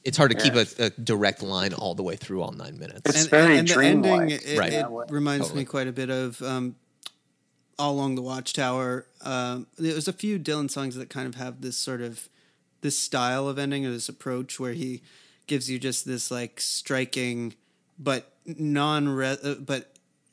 it's 0.05 0.16
hard 0.16 0.30
to 0.30 0.36
keep 0.36 0.55
a, 0.55 0.66
a 0.78 0.90
direct 0.90 1.42
line 1.42 1.74
all 1.74 1.94
the 1.94 2.03
way 2.03 2.16
through 2.16 2.42
all 2.42 2.53
nine 2.53 2.78
minutes. 2.78 3.03
It's 3.05 3.26
very 3.26 3.57
the 3.57 3.62
dreamlike 3.64 4.20
ending 4.22 4.38
it, 4.44 4.59
Right. 4.59 4.72
it 4.72 4.86
that 4.88 5.07
reminds 5.11 5.46
Totally. 5.49 5.62
me 5.62 5.66
quite 5.66 5.86
a 5.88 5.92
bit 5.92 6.09
of 6.11 6.40
um, 6.42 6.76
all 7.78 7.92
along 7.94 8.14
the 8.16 8.22
watchtower 8.22 9.07
um, 9.22 9.66
there's 9.78 10.09
a 10.09 10.12
few 10.12 10.38
dylan 10.38 10.70
songs 10.70 10.96
that 10.96 11.09
kind 11.11 11.26
of 11.28 11.34
have 11.36 11.61
this 11.61 11.76
sort 11.76 12.01
of 12.01 12.28
this 12.80 12.99
style 12.99 13.49
of 13.49 13.59
ending 13.59 13.84
or 13.86 13.90
this 13.90 14.09
approach 14.09 14.59
where 14.59 14.72
he 14.72 15.03
gives 15.46 15.70
you 15.70 15.78
just 15.78 16.05
this 16.07 16.30
like 16.30 16.61
striking 16.61 17.55
but 17.99 18.32
non 18.46 19.07
uh, 19.20 19.55
but 19.61 19.92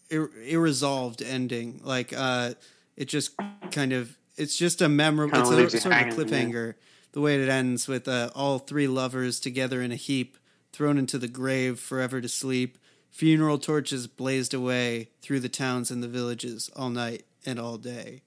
ir- 0.10 0.32
irresolved 0.46 1.22
ending 1.22 1.80
like 1.84 2.14
uh 2.18 2.54
it 2.98 3.06
just 3.06 3.32
kind 3.72 3.94
of 3.94 4.18
it's 4.38 4.58
just 4.58 4.82
a 4.82 4.90
memorable 4.90 5.42
Kinda 5.44 5.64
it's 5.64 5.74
a 5.76 5.80
sort 5.82 5.86
of 5.86 5.92
a 5.92 5.96
hanging, 6.04 6.18
yeah. 6.18 6.24
cliffhanger 6.24 6.74
the 7.16 7.22
way 7.22 7.42
it 7.42 7.48
ends 7.48 7.88
with 7.88 8.10
uh, 8.10 8.30
all 8.36 8.60
three 8.60 8.90
lovers 8.90 9.40
together 9.40 9.82
in 9.82 9.90
a 9.90 9.96
heap 9.96 10.38
thrown 10.74 10.98
into 10.98 11.18
the 11.18 11.30
grave 11.30 11.80
forever 11.80 12.20
to 12.20 12.28
sleep 12.28 12.78
funeral 13.10 13.58
torches 13.58 14.06
blazed 14.06 14.54
away 14.54 15.08
through 15.22 15.40
the 15.40 15.48
towns 15.48 15.90
and 15.90 16.04
the 16.04 16.10
villages 16.10 16.70
all 16.76 16.90
night 16.90 17.24
and 17.46 17.58
all 17.58 17.78
day 17.78 18.22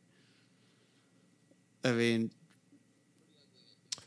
i 1.84 1.90
mean 1.92 2.30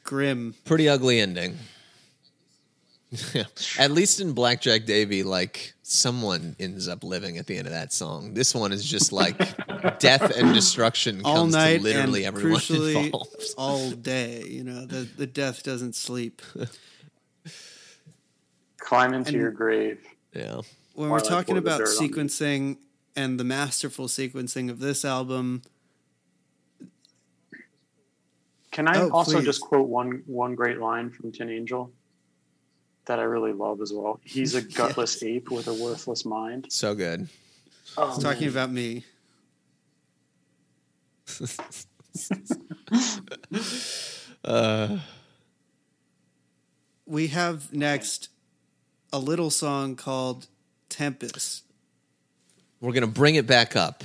grim 0.04 0.56
Pretty 0.66 0.90
ugly 0.90 1.20
ending. 1.20 1.60
Yeah. 3.34 3.44
At 3.78 3.92
least 3.92 4.22
in 4.22 4.32
Blackjack 4.32 4.86
Davy, 4.86 5.24
like 5.24 5.74
someone 5.84 6.56
ends 6.60 6.88
up 6.88 7.04
living 7.04 7.38
at 7.38 7.46
the 7.46 7.58
end 7.58 7.68
of 7.68 7.74
that 7.74 7.92
song. 7.92 8.34
This 8.34 8.56
one 8.56 8.72
is 8.72 8.86
just 8.86 9.12
like 9.12 9.38
death 10.00 10.38
and 10.38 10.54
destruction 10.54 11.22
all 11.26 11.36
comes 11.36 11.54
night 11.54 11.78
to 11.80 11.84
literally 11.84 12.24
and 12.24 12.38
everyone 12.38 12.60
crucially 12.62 13.06
involved. 13.08 13.36
all 13.58 13.92
day 13.92 14.44
you 14.48 14.64
know 14.64 14.86
the, 14.86 15.00
the 15.18 15.28
death 15.28 15.62
doesn't 15.64 15.94
sleep 15.96 16.42
climb 18.78 19.14
into 19.14 19.32
And- 19.34 19.42
your 19.42 19.52
grave. 19.52 20.00
Yeah. 20.34 20.62
when 20.94 21.10
Or 21.10 21.12
we're 21.14 21.18
like 21.20 21.28
talking 21.28 21.58
about 21.58 21.80
dirt 21.80 21.90
on 22.00 22.04
me. 22.06 22.10
sequencing 22.10 22.78
and 23.18 23.38
the 23.38 23.44
masterful 23.44 24.08
sequencing 24.08 24.70
of 24.70 24.80
this 24.80 25.04
album 25.04 25.64
Can 28.72 28.88
I 28.88 29.02
Oh, 29.02 29.10
also 29.12 29.38
please. 29.38 29.46
just 29.46 29.60
quote 29.62 29.90
one 29.90 30.24
one 30.28 30.56
great 30.56 30.80
line 30.80 31.10
from 31.10 31.32
Tin 31.34 31.50
Angel 31.50 31.92
that 33.12 33.20
I 33.20 33.24
really 33.24 33.52
love 33.52 33.82
as 33.82 33.92
well? 33.92 34.22
He's 34.24 34.56
a 34.56 34.62
gutless 34.78 35.22
ape 35.22 35.52
with 35.52 35.68
a 35.68 35.74
worthless 35.74 36.24
mind. 36.24 36.68
So 36.70 36.96
good. 36.96 37.28
Oh, 37.98 38.18
talking 38.22 38.44
man. 38.44 38.50
about 38.50 38.72
me 38.72 39.04
Uh, 44.44 44.98
we 47.06 47.28
have 47.28 47.72
next 47.72 48.30
a 49.14 49.20
little 49.20 49.52
song 49.52 49.96
called 49.96 50.48
tempest 50.90 51.64
we're 52.82 52.94
gonna 52.94 53.08
bring 53.08 53.36
it 53.36 53.46
back 53.46 53.76
up. 53.76 54.04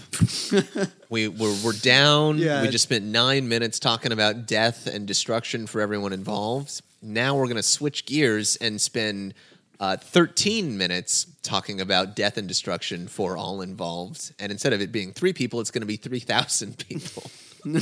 we 1.08 1.28
we're, 1.28 1.56
we're 1.64 1.72
down. 1.72 2.36
Yeah. 2.36 2.60
We 2.60 2.68
just 2.68 2.84
spent 2.84 3.06
nine 3.06 3.48
minutes 3.48 3.78
talking 3.80 4.12
about 4.12 4.46
death 4.46 4.86
and 4.86 5.06
destruction 5.06 5.66
for 5.66 5.80
everyone 5.80 6.12
involved. 6.12 6.82
Now 7.06 7.36
we're 7.36 7.48
gonna 7.48 7.62
switch 7.62 8.04
gears 8.06 8.56
and 8.56 8.80
spend 8.80 9.34
uh, 9.78 9.96
13 9.96 10.76
minutes 10.76 11.26
talking 11.42 11.80
about 11.80 12.16
death 12.16 12.36
and 12.36 12.48
destruction 12.48 13.08
for 13.08 13.36
all 13.36 13.60
involved. 13.62 14.34
And 14.38 14.50
instead 14.50 14.72
of 14.72 14.80
it 14.80 14.90
being 14.90 15.12
three 15.12 15.32
people, 15.32 15.60
it's 15.60 15.70
gonna 15.70 15.86
be 15.86 15.96
3,000 15.96 16.78
people. 16.88 17.30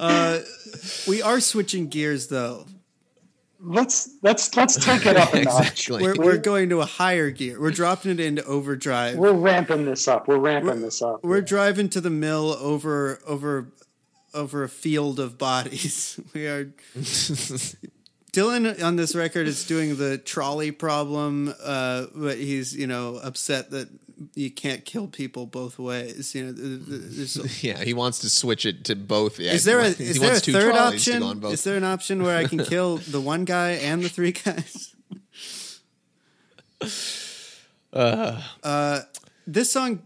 uh, 0.00 0.40
we 1.06 1.22
are 1.22 1.40
switching 1.40 1.88
gears 1.88 2.28
though 2.28 2.66
let's 3.64 4.10
let's 4.22 4.54
let's 4.56 4.84
take 4.84 5.06
it 5.06 5.16
up 5.16 5.32
a 5.32 5.42
notch. 5.44 5.88
we're, 5.88 6.14
we're 6.16 6.36
going 6.36 6.68
to 6.68 6.80
a 6.80 6.84
higher 6.84 7.30
gear 7.30 7.58
we're 7.58 7.70
dropping 7.70 8.10
it 8.10 8.20
into 8.20 8.44
overdrive 8.44 9.16
We're 9.16 9.32
ramping 9.32 9.86
this 9.86 10.06
up. 10.06 10.28
We're 10.28 10.38
ramping 10.38 10.82
this 10.82 11.00
up. 11.00 11.24
We're 11.24 11.40
driving 11.40 11.88
to 11.90 12.00
the 12.00 12.10
mill 12.10 12.56
over 12.60 13.20
over 13.26 13.72
over 14.34 14.62
a 14.64 14.68
field 14.68 15.20
of 15.20 15.38
bodies. 15.38 16.20
We 16.34 16.46
are 16.46 16.64
Dylan 18.32 18.82
on 18.82 18.96
this 18.96 19.14
record 19.14 19.46
is 19.46 19.64
doing 19.64 19.96
the 19.96 20.18
trolley 20.18 20.72
problem, 20.72 21.54
uh, 21.62 22.06
but 22.14 22.36
he's 22.38 22.74
you 22.74 22.88
know 22.88 23.16
upset 23.22 23.70
that 23.70 23.88
you 24.34 24.50
can't 24.50 24.84
kill 24.84 25.06
people 25.06 25.46
both 25.46 25.78
ways. 25.78 26.34
You 26.34 26.52
know, 26.52 27.44
yeah, 27.60 27.82
he 27.84 27.94
wants 27.94 28.18
to 28.20 28.30
switch 28.30 28.66
it 28.66 28.84
to 28.86 28.96
both. 28.96 29.38
Yeah, 29.38 29.52
is 29.52 29.64
there 29.64 29.78
a 29.78 29.90
he 29.90 30.04
is 30.04 30.20
there 30.20 30.32
a 30.32 30.40
third 30.40 30.74
option? 30.74 31.20
go 31.20 31.26
on 31.26 31.38
both. 31.38 31.52
Is 31.52 31.62
there 31.62 31.76
an 31.76 31.84
option 31.84 32.22
where 32.22 32.36
I 32.36 32.46
can 32.46 32.64
kill 32.64 32.96
the 32.96 33.20
one 33.20 33.44
guy 33.44 33.72
and 33.72 34.02
the 34.02 34.08
three 34.08 34.32
guys? 34.32 34.94
Uh, 37.92 39.02
this 39.46 39.70
song 39.70 40.02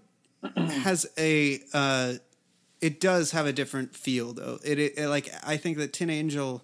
has 0.55 1.07
a 1.17 1.61
uh, 1.73 2.15
it 2.81 3.01
does 3.01 3.33
have 3.33 3.47
a 3.47 3.53
different 3.53 3.95
feel 3.97 4.33
though. 4.33 4.59
It, 4.65 4.79
it 4.79 5.09
like 5.09 5.29
I 5.47 5.57
think 5.57 5.79
that 5.79 5.93
Tin 5.93 6.11
Angel 6.11 6.63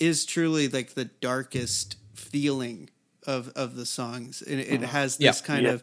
is 0.00 0.24
truly 0.24 0.68
like 0.68 0.94
the 0.94 1.04
darkest 1.06 1.96
feeling 2.14 2.90
of 3.26 3.50
of 3.56 3.76
the 3.76 3.86
songs. 3.86 4.42
It, 4.42 4.58
it 4.58 4.80
has 4.82 5.16
this 5.18 5.40
Yeah. 5.40 5.46
kind 5.46 5.66
Yeah. 5.66 5.72
of 5.72 5.82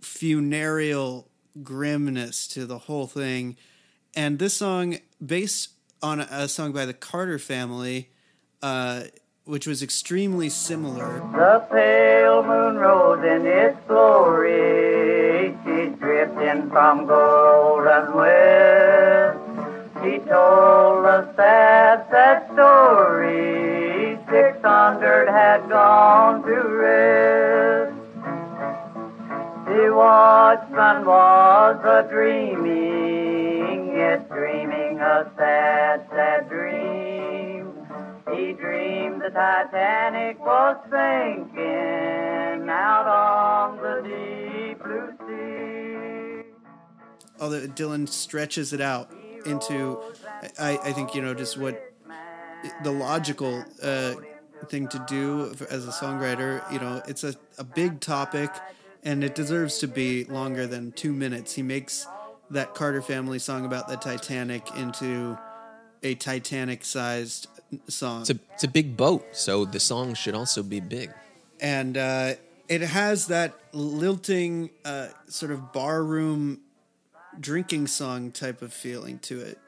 funereal 0.00 1.28
grimness 1.62 2.46
to 2.48 2.66
the 2.66 2.78
whole 2.78 3.06
thing. 3.06 3.56
And 4.14 4.38
this 4.38 4.54
song, 4.54 4.98
based 5.24 5.70
on 6.02 6.20
a, 6.20 6.28
a 6.30 6.48
song 6.48 6.72
by 6.72 6.84
the 6.86 6.94
Carter 6.94 7.38
family, 7.38 8.10
uh, 8.62 9.04
which 9.44 9.66
was 9.66 9.82
extremely 9.82 10.48
similar. 10.48 11.18
The 11.32 11.66
pale 11.70 12.42
moon 12.44 12.76
rose 12.76 13.24
in 13.24 13.46
its 13.46 13.76
glory. 13.88 14.99
Drifting 16.00 16.70
from 16.70 17.06
golden 17.06 18.14
west. 18.14 19.38
He 20.02 20.18
told 20.20 21.04
a 21.04 21.30
sad, 21.36 22.06
sad 22.10 22.46
story. 22.54 24.18
Six 24.30 24.62
hundred 24.62 25.28
had 25.28 25.68
gone 25.68 26.42
to 26.44 26.54
rest. 26.54 27.94
The 29.66 29.92
watchman 29.94 31.04
was 31.04 31.84
a 31.84 32.08
dreaming, 32.10 33.94
yet 33.94 34.26
dreaming 34.30 35.00
a 35.00 35.30
sad, 35.36 36.06
sad 36.10 36.48
dream. 36.48 37.74
He 38.32 38.52
dreamed 38.54 39.20
the 39.20 39.28
Titanic 39.28 40.40
was 40.40 40.76
sinking 40.90 42.70
out 42.70 43.06
on 43.06 43.76
the 43.76 44.00
deep 44.02 44.82
blue 44.82 45.12
sea. 45.26 45.79
Although 47.40 47.66
Dylan 47.66 48.08
stretches 48.08 48.72
it 48.72 48.80
out 48.80 49.10
into, 49.46 49.98
I, 50.58 50.78
I 50.78 50.92
think 50.92 51.14
you 51.14 51.22
know 51.22 51.34
just 51.34 51.56
what 51.58 51.92
the 52.84 52.90
logical 52.90 53.64
uh, 53.82 54.14
thing 54.68 54.88
to 54.88 55.04
do 55.08 55.54
as 55.70 55.86
a 55.86 55.90
songwriter. 55.90 56.70
You 56.72 56.78
know, 56.78 57.02
it's 57.08 57.24
a, 57.24 57.34
a 57.58 57.64
big 57.64 58.00
topic, 58.00 58.50
and 59.02 59.24
it 59.24 59.34
deserves 59.34 59.78
to 59.78 59.88
be 59.88 60.24
longer 60.24 60.66
than 60.66 60.92
two 60.92 61.12
minutes. 61.12 61.54
He 61.54 61.62
makes 61.62 62.06
that 62.50 62.74
Carter 62.74 63.00
family 63.00 63.38
song 63.38 63.64
about 63.64 63.88
the 63.88 63.96
Titanic 63.96 64.74
into 64.76 65.38
a 66.02 66.14
Titanic-sized 66.14 67.46
song. 67.88 68.22
It's 68.22 68.30
a, 68.30 68.38
it's 68.54 68.64
a 68.64 68.68
big 68.68 68.96
boat, 68.96 69.24
so 69.32 69.64
the 69.64 69.80
song 69.80 70.14
should 70.14 70.34
also 70.34 70.62
be 70.62 70.80
big. 70.80 71.10
and 71.60 71.96
uh, 71.96 72.34
it 72.68 72.80
has 72.82 73.26
that 73.26 73.58
lilting 73.72 74.70
uh, 74.84 75.08
sort 75.28 75.52
of 75.52 75.72
barroom 75.72 76.60
drinking 77.40 77.86
song 77.86 78.30
type 78.30 78.62
of 78.62 78.72
feeling 78.72 79.18
to 79.20 79.40
it. 79.40 79.58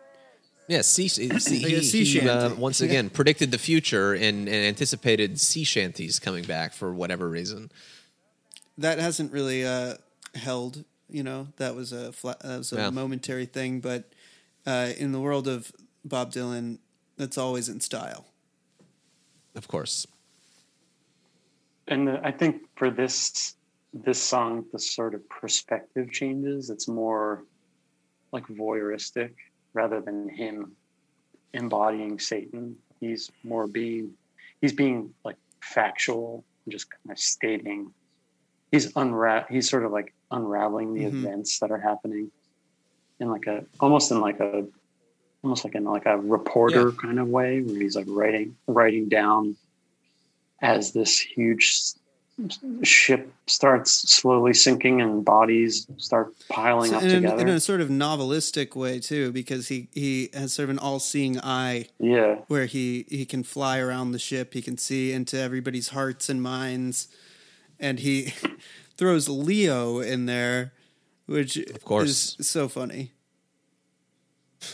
Yeah, 0.68 0.82
sea, 0.82 1.08
sea, 1.08 1.28
Like 1.28 1.36
a 1.72 1.76
he, 1.80 1.82
sea 1.82 2.04
he, 2.04 2.28
uh, 2.28 2.54
once 2.54 2.80
again 2.80 3.10
predicted 3.10 3.50
the 3.50 3.58
future 3.58 4.12
and, 4.14 4.48
and 4.48 4.48
anticipated 4.48 5.40
sea 5.40 5.64
shanties 5.64 6.18
coming 6.18 6.44
back 6.44 6.72
for 6.72 6.94
whatever 6.94 7.28
reason. 7.28 7.70
That 8.78 8.98
hasn't 8.98 9.32
really 9.32 9.66
uh, 9.66 9.94
held, 10.34 10.84
you 11.10 11.22
know. 11.24 11.48
That 11.56 11.74
was 11.74 11.92
a 11.92 12.12
fla- 12.12 12.36
that 12.42 12.58
was 12.58 12.72
a 12.72 12.76
Yeah. 12.76 12.90
momentary 12.90 13.44
thing, 13.46 13.80
but 13.80 14.12
uh, 14.64 14.92
in 14.96 15.12
the 15.12 15.20
world 15.20 15.48
of 15.48 15.72
Bob 16.04 16.32
Dylan, 16.32 16.78
that's 17.16 17.36
always 17.36 17.68
in 17.68 17.80
style. 17.80 18.26
Of 19.54 19.68
course. 19.68 20.06
and 21.88 22.06
the, 22.08 22.20
I 22.24 22.30
think 22.30 22.62
for 22.76 22.90
this 22.90 23.56
this 23.92 24.22
song, 24.22 24.64
the 24.72 24.78
sort 24.78 25.14
of 25.14 25.28
perspective 25.28 26.10
changes. 26.10 26.70
It's 26.70 26.88
more 26.88 27.44
like 28.32 28.46
voyeuristic 28.48 29.30
rather 29.74 30.00
than 30.00 30.28
him 30.28 30.72
embodying 31.54 32.18
Satan. 32.18 32.76
he's 33.00 33.30
more 33.42 33.66
being 33.66 34.12
he's 34.60 34.72
being 34.72 35.12
like 35.24 35.36
factual, 35.60 36.44
and 36.64 36.72
just 36.72 36.88
kind 36.90 37.10
of 37.10 37.18
stating. 37.18 37.92
He's 38.70 38.92
unra- 38.92 39.46
He's 39.50 39.68
sort 39.68 39.84
of 39.84 39.92
like 39.92 40.14
unraveling 40.30 40.94
the 40.94 41.02
Mhm. 41.04 41.08
events 41.24 41.58
that 41.58 41.70
are 41.70 41.78
happening 41.78 42.30
in 43.20 43.28
like 43.30 43.46
a 43.46 43.64
almost 43.80 44.10
in 44.12 44.20
like 44.20 44.40
a 44.40 44.66
almost 45.42 45.64
like 45.64 45.74
in 45.74 45.84
like 45.84 46.06
a 46.06 46.16
reporter 46.18 46.92
kind 46.92 47.18
of 47.18 47.28
way 47.28 47.60
where 47.60 47.76
he's 47.80 47.96
like 47.96 48.06
writing 48.08 48.56
writing 48.66 49.08
down 49.08 49.56
as 50.60 50.92
this 50.92 51.18
huge 51.18 51.66
ship 52.82 53.32
starts 53.46 53.90
slowly 54.10 54.54
sinking 54.54 55.00
and 55.00 55.24
bodies 55.24 55.86
start 55.98 56.32
piling 56.48 56.90
So 56.90 56.96
up 56.96 57.02
in, 57.02 57.10
a, 57.10 57.14
together. 57.14 57.42
in 57.42 57.48
a 57.48 57.60
sort 57.60 57.80
of 57.80 57.88
novelistic 57.88 58.74
way 58.74 58.98
too, 59.00 59.32
because 59.32 59.68
he 59.68 59.88
he 59.92 60.30
has 60.32 60.52
sort 60.52 60.64
of 60.64 60.70
an 60.70 60.78
all-seeing 60.78 61.38
eye 61.40 61.86
yeah, 61.98 62.36
where 62.48 62.66
he 62.66 63.04
he 63.08 63.24
can 63.24 63.42
fly 63.42 63.78
around 63.78 64.12
the 64.12 64.18
ship, 64.18 64.54
he 64.54 64.62
can 64.62 64.78
see 64.78 65.12
into 65.12 65.38
everybody's 65.38 65.88
hearts 65.88 66.28
and 66.28 66.42
minds, 66.42 67.08
and 67.78 67.98
he 68.00 68.32
throws 68.96 69.28
Leo 69.28 70.00
in 70.00 70.26
there, 70.26 70.72
which 71.26 71.56
of 71.56 71.84
course. 71.84 72.36
is 72.38 72.48
so 72.48 72.68
funny. 72.68 73.12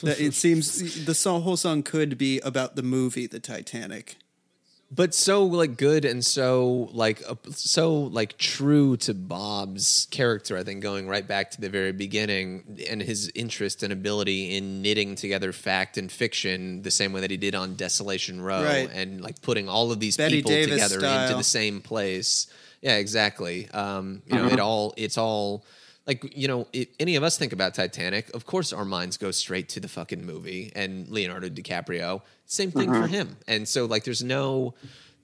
That 0.02 0.20
it 0.20 0.34
seems 0.34 1.04
the 1.06 1.14
whole 1.40 1.56
song 1.56 1.82
could 1.82 2.18
be 2.18 2.40
about 2.40 2.76
the 2.76 2.82
movie 2.82 3.26
The 3.26 3.40
Titanic. 3.40 4.16
But 4.90 5.14
so 5.14 5.44
like 5.44 5.76
good 5.76 6.06
and 6.06 6.24
so 6.24 6.88
like 6.92 7.22
uh, 7.28 7.34
so 7.50 7.94
like 7.94 8.38
true 8.38 8.96
to 8.98 9.12
Bob's 9.12 10.08
character. 10.10 10.56
I 10.56 10.62
think 10.64 10.82
going 10.82 11.06
right 11.06 11.26
back 11.26 11.50
to 11.52 11.60
the 11.60 11.68
very 11.68 11.92
beginning 11.92 12.78
and 12.88 13.02
his 13.02 13.30
interest 13.34 13.82
and 13.82 13.92
ability 13.92 14.56
in 14.56 14.80
knitting 14.80 15.14
together 15.14 15.52
fact 15.52 15.98
and 15.98 16.10
fiction 16.10 16.80
the 16.82 16.90
same 16.90 17.12
way 17.12 17.20
that 17.20 17.30
he 17.30 17.36
did 17.36 17.54
on 17.54 17.74
Desolation 17.74 18.40
Row 18.40 18.64
Right. 18.64 18.88
and 18.90 19.20
like 19.20 19.42
putting 19.42 19.68
all 19.68 19.92
of 19.92 20.00
these 20.00 20.16
Bette 20.16 20.36
people 20.36 20.50
Davis 20.52 20.90
together 20.90 21.06
into 21.24 21.36
the 21.36 21.44
same 21.44 21.82
place. 21.82 22.46
Yeah, 22.80 22.96
exactly. 22.96 23.68
Um, 23.70 24.22
you 24.26 24.36
know, 24.36 24.46
it 24.46 24.58
all 24.60 24.94
it's 24.96 25.18
all 25.18 25.66
like 26.08 26.36
you 26.36 26.48
know, 26.48 26.66
if 26.72 26.88
any 26.98 27.14
of 27.14 27.22
us 27.22 27.38
think 27.38 27.52
about 27.52 27.74
Titanic, 27.74 28.34
of 28.34 28.46
course 28.46 28.72
our 28.72 28.84
minds 28.84 29.16
go 29.18 29.30
straight 29.30 29.68
to 29.70 29.80
the 29.80 29.88
fucking 29.88 30.24
movie 30.24 30.72
and 30.74 31.06
Leonardo 31.08 31.48
DiCaprio. 31.48 32.22
Same 32.46 32.72
thing 32.72 32.92
for 32.92 33.06
him. 33.06 33.36
And 33.46 33.68
so 33.68 33.84
like 33.84 34.04
there's 34.04 34.24
no 34.24 34.74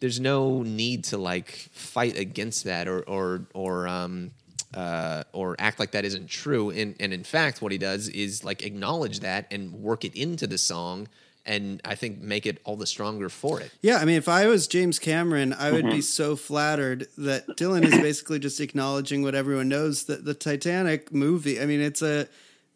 there's 0.00 0.20
no 0.20 0.62
need 0.62 1.04
to 1.04 1.16
like 1.16 1.50
fight 1.72 2.18
against 2.18 2.64
that 2.64 2.86
or 2.86 3.00
or 3.08 3.46
or 3.54 3.88
um 3.88 4.32
uh, 4.74 5.22
or 5.32 5.56
act 5.58 5.78
like 5.78 5.92
that 5.92 6.04
isn't 6.04 6.28
true. 6.28 6.70
And, 6.70 6.96
and 6.98 7.12
in 7.12 7.24
fact, 7.24 7.62
what 7.62 7.72
he 7.72 7.78
does 7.78 8.08
is 8.08 8.44
like 8.44 8.62
acknowledge 8.62 9.20
that 9.20 9.46
and 9.52 9.72
work 9.72 10.04
it 10.04 10.14
into 10.16 10.46
the 10.46 10.58
song, 10.58 11.08
and 11.46 11.80
I 11.84 11.94
think 11.94 12.20
make 12.20 12.46
it 12.46 12.58
all 12.64 12.76
the 12.76 12.86
stronger 12.86 13.28
for 13.28 13.60
it. 13.60 13.70
Yeah, 13.82 13.98
I 13.98 14.04
mean, 14.04 14.16
if 14.16 14.28
I 14.28 14.46
was 14.46 14.66
James 14.66 14.98
Cameron, 14.98 15.52
I 15.52 15.72
would 15.72 15.84
Mm-hmm. 15.84 15.96
be 15.96 16.00
so 16.00 16.36
flattered 16.36 17.06
that 17.18 17.46
Dylan 17.48 17.84
is 17.84 17.92
basically 18.00 18.38
just 18.38 18.60
acknowledging 18.60 19.22
what 19.22 19.34
everyone 19.34 19.68
knows 19.68 20.04
that 20.04 20.24
the 20.24 20.34
Titanic 20.34 21.12
movie. 21.12 21.60
I 21.60 21.66
mean, 21.66 21.80
it's 21.80 22.00
a 22.02 22.28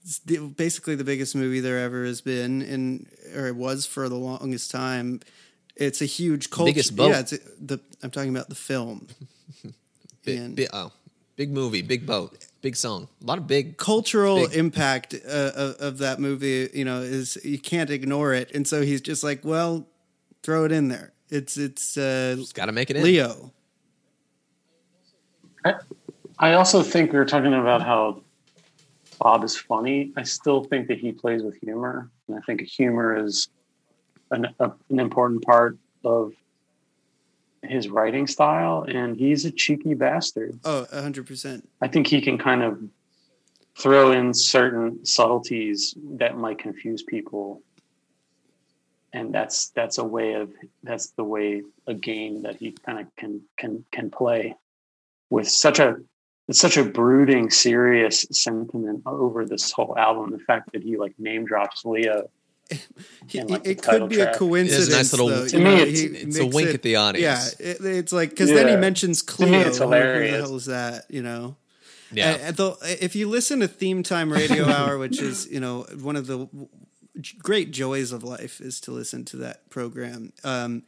it's 0.02 0.20
the, 0.20 0.38
basically 0.38 0.94
the 0.94 1.04
biggest 1.04 1.34
movie 1.34 1.60
there 1.60 1.78
ever 1.80 2.04
has 2.04 2.20
been, 2.20 2.62
in 2.62 3.06
or 3.34 3.46
it 3.46 3.56
was 3.56 3.86
for 3.86 4.08
the 4.08 4.14
longest 4.16 4.70
time. 4.70 5.20
It's 5.76 6.00
a 6.02 6.06
huge 6.06 6.50
culture. 6.50 6.70
Biggest 6.72 6.96
boat. 6.96 7.08
Yeah, 7.10 7.20
it's 7.20 7.32
a, 7.32 7.38
the. 7.60 7.78
I'm 8.02 8.10
talking 8.10 8.30
about 8.34 8.48
the 8.48 8.54
film. 8.54 9.06
Bi- 10.26 10.32
And- 10.32 10.56
bi- 10.56 10.68
oh, 10.72 10.92
big 11.36 11.50
movie, 11.52 11.82
big 11.82 12.04
boat, 12.06 12.46
big 12.60 12.76
song, 12.76 13.08
a 13.22 13.26
lot 13.26 13.38
of 13.38 13.46
big. 13.46 13.76
cultural 13.76 14.48
Big. 14.48 14.56
impact 14.56 15.14
uh, 15.14 15.52
of, 15.54 15.76
of 15.76 15.98
that 15.98 16.20
movie, 16.20 16.68
you 16.74 16.84
know, 16.84 17.00
is 17.00 17.38
you 17.44 17.58
can't 17.58 17.90
ignore 17.90 18.34
it, 18.34 18.50
and 18.54 18.66
so 18.66 18.82
he's 18.82 19.00
just 19.00 19.22
like, 19.22 19.44
well, 19.44 19.86
throw 20.42 20.64
it 20.64 20.72
in 20.72 20.88
there. 20.88 21.12
It's 21.30 21.56
it's 21.56 21.96
uh, 21.96 22.36
Got 22.54 22.66
to 22.66 22.72
make 22.72 22.90
it 22.90 22.96
in. 22.96 23.04
Leo. 23.04 23.52
I 26.38 26.52
also 26.52 26.82
think 26.82 27.12
we 27.12 27.18
were 27.18 27.24
talking 27.24 27.52
about 27.52 27.82
how 27.82 28.22
Bob 29.18 29.44
is 29.44 29.56
funny. 29.56 30.12
I 30.16 30.22
still 30.22 30.64
think 30.64 30.88
that 30.88 30.98
he 30.98 31.12
plays 31.12 31.42
with 31.42 31.56
humor, 31.60 32.10
and 32.28 32.36
I 32.36 32.40
think 32.40 32.62
humor 32.62 33.24
is 33.24 33.48
an, 34.30 34.46
a, 34.60 34.70
an 34.90 35.00
important 35.00 35.42
part 35.42 35.76
of 36.04 36.32
his 37.62 37.88
writing 37.88 38.26
style. 38.26 38.84
And 38.88 39.16
he's 39.16 39.44
a 39.44 39.50
cheeky 39.50 39.94
bastard. 39.94 40.58
Oh, 40.64 40.86
hundred 40.92 41.26
percent. 41.26 41.68
I 41.80 41.88
think 41.88 42.06
he 42.06 42.20
can 42.20 42.38
kind 42.38 42.62
of 42.62 42.82
throw 43.76 44.12
in 44.12 44.34
certain 44.34 45.04
subtleties 45.04 45.94
that 46.18 46.36
might 46.36 46.58
confuse 46.58 47.02
people. 47.02 47.62
And 49.12 49.32
that's 49.32 49.70
that's 49.70 49.98
a 49.98 50.04
way 50.04 50.34
of 50.34 50.50
that's 50.82 51.10
the 51.10 51.24
way 51.24 51.62
a 51.86 51.94
game 51.94 52.42
that 52.42 52.56
he 52.56 52.72
kind 52.72 53.00
of 53.00 53.16
can 53.16 53.42
can 53.56 53.84
can 53.90 54.10
play 54.10 54.54
with 55.30 55.48
such 55.48 55.78
a 55.78 55.96
it's 56.48 56.60
such 56.60 56.78
a 56.78 56.84
brooding, 56.84 57.50
serious 57.50 58.24
sentiment 58.30 59.02
over 59.04 59.44
this 59.44 59.70
whole 59.70 59.96
album. 59.98 60.30
The 60.30 60.38
fact 60.38 60.72
that 60.72 60.82
he 60.82 60.96
like 60.96 61.14
name 61.18 61.44
drops 61.44 61.84
Leo. 61.84 62.30
He- 63.26 63.42
like, 63.42 63.66
it 63.66 63.82
could 63.82 64.08
be 64.08 64.20
a 64.20 64.34
coincidence. 64.34 64.88
It 64.88 64.88
is 64.88 64.94
a 64.94 64.96
nice 64.98 65.12
little- 65.12 65.28
though, 65.28 65.48
To 65.48 65.56
me, 65.58 65.64
know, 65.64 65.74
it's- 65.76 65.98
he 66.00 66.06
it's 66.06 66.38
a 66.38 66.46
wink 66.46 66.68
it- 66.70 66.74
at 66.74 66.82
the 66.82 66.96
audience. 66.96 67.54
Yeah, 67.60 67.66
it, 67.70 67.84
it's 67.84 68.12
like 68.12 68.30
because 68.30 68.50
then 68.50 68.66
he 68.66 68.72
Yeah. 68.74 68.80
mentions 68.80 69.20
To 69.22 69.26
Cleo. 69.32 69.50
me, 69.50 69.58
it's 69.58 69.78
Who- 69.78 69.84
Who 69.84 69.90
the 69.90 70.28
hell 70.28 70.56
is 70.56 70.66
that? 70.66 71.06
You 71.10 71.22
know. 71.22 71.56
Yeah, 72.12 72.32
And- 72.34 72.42
and 72.42 72.56
though, 72.56 72.76
if 72.82 73.14
you 73.14 73.28
listen 73.28 73.60
to 73.60 73.68
Theme 73.68 74.02
Time 74.02 74.32
Radio 74.32 74.64
Hour, 74.76 74.98
which 74.98 75.20
is 75.20 75.46
you 75.50 75.60
know 75.60 75.86
one 76.00 76.16
of 76.16 76.26
the 76.26 76.46
great 77.38 77.70
joys 77.70 78.12
of 78.12 78.22
life, 78.22 78.60
is 78.60 78.80
to 78.80 78.92
listen 78.92 79.24
to 79.26 79.36
that 79.38 79.68
program. 79.70 80.32
Um, 80.44 80.82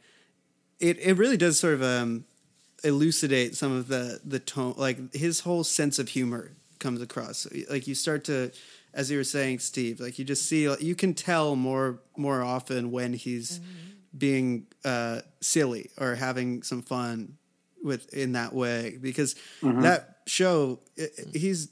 it 0.79 0.97
it 0.99 1.13
really 1.17 1.37
does 1.37 1.59
sort 1.59 1.73
of 1.75 1.83
um, 1.83 2.25
elucidate 2.83 3.55
some 3.55 3.71
of 3.71 3.87
the 3.87 4.19
the 4.25 4.39
tone, 4.39 4.73
like 4.77 5.13
his 5.13 5.41
whole 5.41 5.63
sense 5.63 5.99
of 5.99 6.09
humor 6.09 6.51
comes 6.79 7.01
across. 7.01 7.45
Like 7.69 7.85
you 7.87 7.93
start 7.93 8.23
to, 8.25 8.51
as 8.93 9.09
you 9.11 9.17
were 9.17 9.23
saying, 9.23 9.59
Steve, 9.59 9.99
like 9.99 10.19
you 10.19 10.25
just 10.25 10.45
see 10.47 10.63
you 10.79 10.95
can 10.95 11.13
tell 11.13 11.55
more 11.55 11.99
more 12.17 12.41
often 12.41 12.91
when 12.91 13.13
he's 13.13 13.59
being 14.17 14.67
uh, 14.83 15.21
silly 15.41 15.89
or 15.97 16.15
having 16.15 16.63
some 16.63 16.81
fun 16.81 17.37
with 17.83 18.13
in 18.13 18.33
that 18.33 18.53
way 18.53 18.97
because 19.01 19.35
that 19.81 20.17
show 20.27 20.79
i- 20.99 21.03
i- 21.03 21.37
he's 21.37 21.69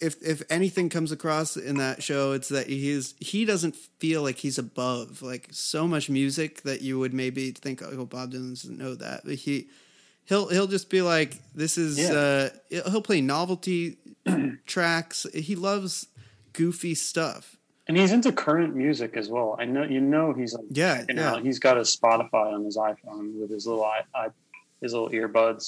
if 0.00 0.20
if 0.22 0.42
anything 0.50 0.88
comes 0.88 1.12
across 1.12 1.56
in 1.56 1.76
that 1.78 2.02
show 2.02 2.32
it's 2.32 2.48
that 2.48 2.66
he 2.66 2.90
is 2.90 3.14
he 3.20 3.44
doesn't 3.44 3.76
feel 3.98 4.22
like 4.22 4.38
he's 4.38 4.58
above 4.58 5.22
like 5.22 5.48
so 5.52 5.86
much 5.86 6.10
music 6.10 6.62
that 6.62 6.82
you 6.82 6.98
would 6.98 7.14
maybe 7.14 7.52
think 7.52 7.80
oh 7.82 8.04
Bob 8.04 8.32
Dylan 8.32 8.50
doesn't 8.50 8.76
know 8.78 8.94
that 8.96 9.22
but 9.24 9.34
he 9.36 9.68
he'll 10.32 10.48
he'll 10.48 10.66
just 10.66 10.88
be 10.88 11.02
like 11.02 11.32
this 11.54 11.76
is 11.76 11.98
Yeah. 11.98 12.12
uh 12.80 12.90
he'll 12.90 13.02
play 13.02 13.20
novelty 13.20 13.98
tracks 14.66 15.26
he 15.34 15.54
loves 15.56 16.06
goofy 16.54 16.94
stuff 16.94 17.44
And 17.88 17.96
he's 17.98 18.12
into 18.12 18.30
current 18.32 18.72
music 18.84 19.16
as 19.16 19.28
well. 19.28 19.56
I 19.62 19.64
know 19.74 19.82
you 19.96 20.00
know 20.00 20.32
he's 20.32 20.54
like 20.54 20.64
Yeah, 20.70 20.98
checking 20.98 21.16
yeah. 21.18 21.40
He's 21.46 21.58
got 21.58 21.76
a 21.76 21.84
Spotify 21.96 22.46
on 22.56 22.64
his 22.64 22.76
iPhone 22.90 23.26
with 23.40 23.50
his 23.56 23.66
little 23.66 23.84
i, 23.84 23.98
I 24.14 24.24
his 24.82 24.92
little 24.94 25.10
earbuds. 25.18 25.64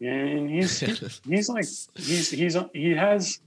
And 0.00 0.48
he's 0.56 0.72
he's 1.32 1.48
like 1.48 1.66
he's 1.96 2.30
he's 2.30 2.56
he 2.72 2.90
has 3.06 3.40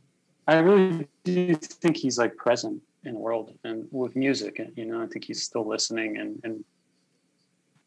I 0.48 0.56
really 0.68 1.08
do 1.24 1.56
think 1.56 1.96
he's 1.98 2.18
like 2.18 2.36
present 2.46 2.82
in 3.06 3.14
the 3.14 3.20
world 3.28 3.48
and 3.64 3.78
with 3.92 4.14
music 4.16 4.54
and 4.62 4.72
you 4.80 4.86
know 4.90 5.00
I 5.04 5.08
think 5.12 5.24
he's 5.30 5.42
still 5.50 5.66
listening 5.76 6.18
and 6.22 6.32
and 6.46 6.56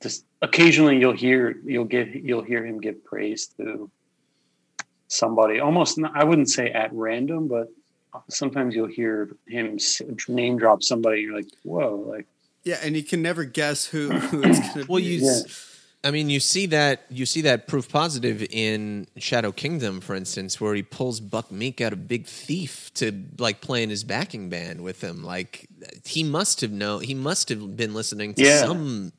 just 0.07 0.25
occasionally 0.43 0.99
you'll 0.99 1.13
hear 1.27 1.57
you'll 1.65 1.85
give 1.97 2.15
you'll 2.15 2.43
hear 2.43 2.65
him 2.65 2.81
give 2.81 3.05
praise 3.05 3.49
to 3.57 3.91
somebody 5.09 5.61
almost 5.61 5.99
not, 5.99 6.13
I 6.15 6.25
wouldn't 6.25 6.49
say 6.49 6.71
at 6.71 6.93
random 6.93 7.49
but 7.49 7.69
sometimes 8.31 8.75
you'll 8.75 8.87
hear 9.01 9.37
him 9.49 9.79
name 10.29 10.57
drop 10.59 10.83
somebody 10.83 11.17
and 11.19 11.25
you're 11.27 11.37
like 11.37 11.49
whoa 11.65 12.05
like 12.09 12.27
yeah 12.65 12.79
and 12.83 12.97
you 12.97 13.03
can 13.03 13.21
never 13.23 13.45
guess 13.45 13.85
who, 13.87 14.11
who 14.11 14.43
it's 14.45 14.61
gonna 14.75 14.87
Well, 14.89 15.01
be 15.01 15.09
you, 15.11 15.19
Yeah. 15.25 15.41
I 16.07 16.11
mean, 16.13 16.31
you 16.31 16.39
see 16.39 16.67
that 16.67 17.05
you 17.11 17.27
see 17.27 17.41
that 17.43 17.67
proof 17.67 17.89
positive 17.91 18.41
in 18.51 19.09
Shadow 19.17 19.51
Kingdom, 19.51 20.01
for 20.01 20.15
instance, 20.15 20.61
where 20.61 20.75
he 20.75 20.83
pulls 20.83 21.19
Buck 21.19 21.51
Meek 21.51 21.81
out 21.81 21.93
of 21.93 22.07
Big 22.07 22.27
Thief 22.27 22.93
to 22.95 23.25
like 23.39 23.61
play 23.61 23.83
in 23.83 23.91
his 23.91 24.05
backing 24.05 24.49
band 24.49 24.83
with 24.83 25.01
him. 25.03 25.25
Like 25.25 25.67
he 26.05 26.23
must 26.23 26.61
have 26.61 26.71
known, 26.71 27.03
he 27.03 27.15
must 27.15 27.49
have 27.49 27.77
been 27.77 27.93
listening 27.93 28.35
to 28.35 28.43
Yeah. 28.45 28.61
some 28.61 29.13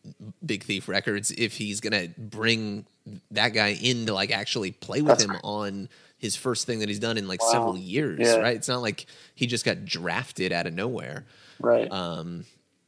Big 0.45 0.63
Thief 0.63 0.87
records 0.87 1.31
if 1.31 1.57
he's 1.57 1.81
gonna 1.81 2.07
bring 2.17 2.85
that 3.31 3.49
guy 3.49 3.73
in 3.81 4.05
to 4.05 4.13
like 4.13 4.31
actually 4.31 4.71
play 4.71 5.01
with 5.01 5.09
That's 5.19 5.23
him 5.25 5.31
cr- 5.31 5.39
on 5.43 5.89
his 6.19 6.35
first 6.35 6.65
thing 6.65 6.79
that 6.79 6.89
he's 6.89 6.99
done 6.99 7.17
in 7.17 7.27
like 7.27 7.41
Wow. 7.43 7.51
several 7.51 7.77
years. 7.77 8.19
Yeah. 8.21 8.37
Right? 8.37 8.55
It's 8.55 8.67
not 8.69 8.81
like 8.81 9.05
he 9.35 9.45
just 9.45 9.65
got 9.65 9.83
drafted 9.85 10.51
out 10.53 10.65
of 10.67 10.73
nowhere. 10.73 11.25
right 11.59 11.91
Um, 11.91 12.45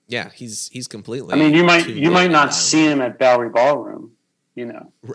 yeah, 0.09 0.29
he's 0.35 0.69
he's 0.73 0.87
completely. 0.87 1.33
I 1.33 1.37
mean 1.37 1.53
you 1.53 1.63
might 1.63 1.87
you 1.87 2.11
might 2.11 2.31
not 2.31 2.49
dialed 2.49 2.53
see 2.53 2.85
him 2.85 3.01
at 3.01 3.17
Bowery 3.17 3.49
Ballroom 3.49 4.11
you 4.55 4.65
know 4.65 4.91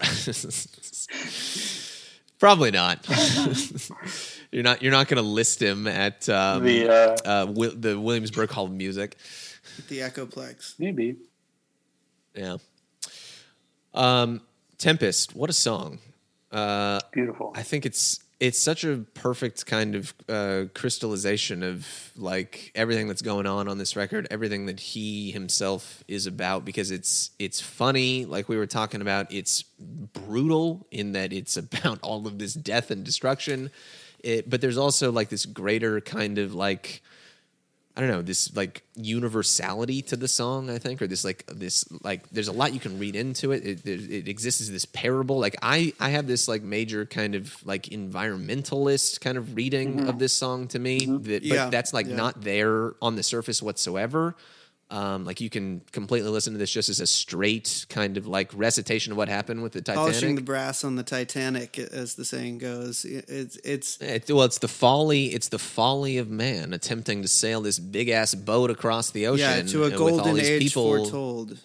Probably 2.38 2.70
not. 2.72 3.07
you're 4.53 4.62
not. 4.62 4.82
You're 4.82 4.92
not 4.92 5.09
going 5.09 5.22
to 5.22 5.28
list 5.28 5.62
him 5.62 5.86
at 5.86 6.28
um, 6.28 6.64
the 6.64 6.88
uh 6.88 7.16
uh, 7.24 7.45
Wi- 7.47 7.74
the 7.74 7.99
Williamsburg 7.99 8.51
Hall 8.51 8.66
of 8.66 8.72
Music. 8.72 9.16
the 9.88 10.01
Echoplex. 10.01 10.74
Maybe. 10.78 11.16
Yeah. 12.34 12.57
Um, 13.95 14.42
Tempest, 14.76 15.36
what 15.36 15.49
a 15.49 15.53
song. 15.55 16.01
Uh, 16.51 17.01
Beautiful. 17.12 17.53
I 17.55 17.62
think 17.62 17.86
it's 17.86 18.24
it's 18.45 18.59
such 18.59 18.84
a 18.84 18.99
perfect 19.14 19.64
kind 19.64 19.95
of 19.95 20.12
uh, 20.28 20.64
crystallization 20.74 21.62
of 21.62 21.88
like 22.14 22.72
everything 22.74 23.09
that's 23.09 23.22
going 23.22 23.47
on 23.47 23.68
on 23.68 23.78
this 23.78 23.97
record, 23.97 24.28
everything 24.30 24.66
that 24.66 24.78
he 24.78 25.30
himself 25.30 26.05
is 26.09 26.26
about. 26.26 26.62
Because 26.66 26.90
it's 26.90 27.30
it's 27.38 27.62
funny, 27.62 28.26
like 28.26 28.51
we 28.51 28.59
were 28.59 28.66
talking 28.66 29.01
about. 29.01 29.32
It's 29.32 29.62
brutal 29.62 30.86
in 30.90 31.12
that 31.12 31.32
it's 31.32 31.57
about 31.64 32.01
all 32.03 32.26
of 32.26 32.38
this 32.38 32.53
death 32.53 32.90
and 32.90 33.03
destruction. 33.03 33.70
It, 34.22 34.51
but 34.51 34.61
there's 34.61 34.78
also 34.78 35.11
like 35.11 35.30
this 35.30 35.47
greater 35.47 36.03
kind 36.03 36.36
of 36.36 36.55
like 36.55 37.03
I 37.97 38.01
don't 38.01 38.11
know, 38.11 38.22
this 38.22 38.55
like 38.57 38.82
universality 38.97 40.03
to 40.03 40.16
the 40.16 40.26
song, 40.26 40.68
I 40.68 40.78
think, 40.78 41.01
or 41.01 41.07
this 41.07 41.24
like 41.24 41.47
this 41.47 41.84
like 42.03 42.28
there's 42.30 42.49
a 42.49 42.53
lot 42.53 42.74
you 42.74 42.80
can 42.80 42.99
read 42.99 43.14
into 43.14 43.53
it. 43.53 43.64
It, 43.64 43.86
it, 43.86 44.11
it 44.11 44.28
exists 44.28 44.61
as 44.61 44.70
this 44.72 44.84
parable. 44.84 45.38
Like 45.38 45.55
I 45.62 45.92
I 46.01 46.09
have 46.11 46.26
this 46.26 46.49
like 46.49 46.62
major 46.62 47.07
kind 47.07 47.36
of 47.36 47.64
like 47.64 47.84
environmentalist 47.84 49.20
kind 49.20 49.38
of 49.38 49.55
reading 49.55 50.01
of 50.01 50.07
mm-hmm. 50.07 50.18
this 50.18 50.32
song 50.32 50.66
to 50.68 50.78
me. 50.80 51.03
Mm-hmm. 51.03 51.22
That, 51.22 51.49
but 51.49 51.57
Yeah, 51.57 51.70
that's 51.70 51.92
like 51.95 52.09
yeah. 52.09 52.16
not 52.16 52.42
there 52.42 52.95
on 53.01 53.14
the 53.14 53.22
surface 53.22 53.62
whatsoever. 53.62 54.34
Um, 54.91 55.24
like 55.24 55.41
you 55.41 55.51
can 55.51 55.80
completely 55.93 56.30
listen 56.30 56.53
to 56.53 56.59
this 56.59 56.70
just 56.70 56.89
as 56.89 57.01
a 57.01 57.07
straight 57.07 57.87
kind 57.89 58.16
of 58.16 58.26
like 58.26 58.53
recitation 58.55 59.12
of 59.12 59.18
what 59.18 59.28
happened 59.28 59.62
with 59.62 59.72
the 59.72 59.80
Titanic. 59.80 60.12
Polishing 60.12 60.35
the 60.35 60.43
brass 60.43 60.85
on 60.85 60.97
the 60.97 61.03
Titanic, 61.03 61.78
as 61.78 62.14
the 62.14 62.24
saying 62.24 62.59
goes. 62.59 63.05
It's 63.05 63.57
it's 63.57 63.97
It, 64.01 64.30
well, 64.30 64.45
it's 64.45 64.59
the 64.59 64.68
folly. 64.68 65.26
It's 65.26 65.49
the 65.49 65.59
folly 65.59 66.18
of 66.18 66.30
man 66.30 66.72
attempting 66.72 67.22
to 67.22 67.28
sail 67.28 67.62
this 67.62 67.78
big 67.78 68.09
ass 68.11 68.35
boat 68.35 68.70
across 68.70 69.11
the 69.11 69.26
ocean. 69.26 69.66
yeah 69.66 69.72
to 69.72 69.85
a 69.85 69.91
golden 69.91 70.39
age 70.39 70.62
people. 70.62 70.99
foretold. 70.99 71.59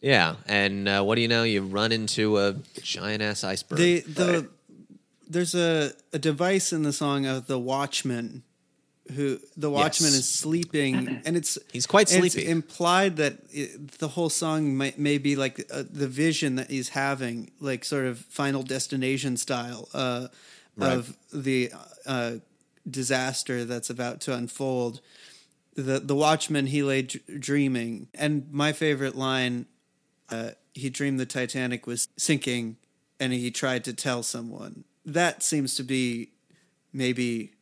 Yeah, 0.00 0.34
and 0.46 0.88
uh, 0.88 1.02
what 1.04 1.14
do 1.14 1.22
you 1.22 1.28
know? 1.28 1.44
You 1.44 1.62
run 1.62 1.92
into 1.92 2.38
a 2.38 2.56
giant 2.82 3.22
ass 3.22 3.44
iceberg. 3.44 3.78
The 3.78 4.00
the 4.00 4.48
there's 5.28 5.54
a, 5.54 5.92
a 6.12 6.18
device 6.18 6.72
in 6.72 6.82
the 6.82 6.92
song 6.92 7.24
of 7.24 7.46
the 7.46 7.58
Watchman, 7.58 8.42
who 9.14 9.38
the 9.56 9.70
Watchman 9.70 10.10
Yes. 10.12 10.20
is 10.20 10.28
sleeping, 10.28 11.22
and 11.26 11.36
it's 11.36 11.58
He's 11.72 11.86
quite 11.86 12.08
sleepy. 12.08 12.42
it's 12.42 12.50
implied 12.50 13.16
that 13.16 13.38
it, 13.50 13.98
the 13.98 14.08
whole 14.08 14.30
song 14.30 14.76
may, 14.76 14.94
may 14.96 15.18
be 15.18 15.34
like 15.36 15.66
uh, 15.72 15.82
the 15.90 16.06
vision 16.08 16.54
that 16.56 16.70
he's 16.70 16.90
having, 16.90 17.50
like 17.60 17.84
sort 17.84 18.06
of 18.06 18.18
Final 18.18 18.62
Destination 18.62 19.36
style 19.36 19.88
uh, 19.92 20.28
of 20.78 21.16
the 21.32 21.72
uh, 22.06 22.34
disaster 22.88 23.64
that's 23.64 23.90
about 23.90 24.20
to 24.22 24.34
unfold. 24.34 25.00
The 25.74 25.98
the 26.00 26.14
Watchman 26.14 26.66
he 26.66 26.82
lay 26.82 27.02
d- 27.02 27.20
dreaming, 27.38 28.08
and 28.14 28.46
my 28.52 28.72
favorite 28.72 29.16
line 29.16 29.66
uh, 30.30 30.50
he 30.74 30.90
dreamed 30.90 31.18
the 31.20 31.26
Titanic 31.26 31.86
was 31.86 32.08
sinking 32.16 32.76
and 33.20 33.32
he 33.32 33.50
tried 33.50 33.84
to 33.84 33.92
tell 33.92 34.22
someone. 34.22 34.84
That 35.04 35.42
seems 35.42 35.74
to 35.76 35.82
be 35.82 36.30
maybe 36.92 37.52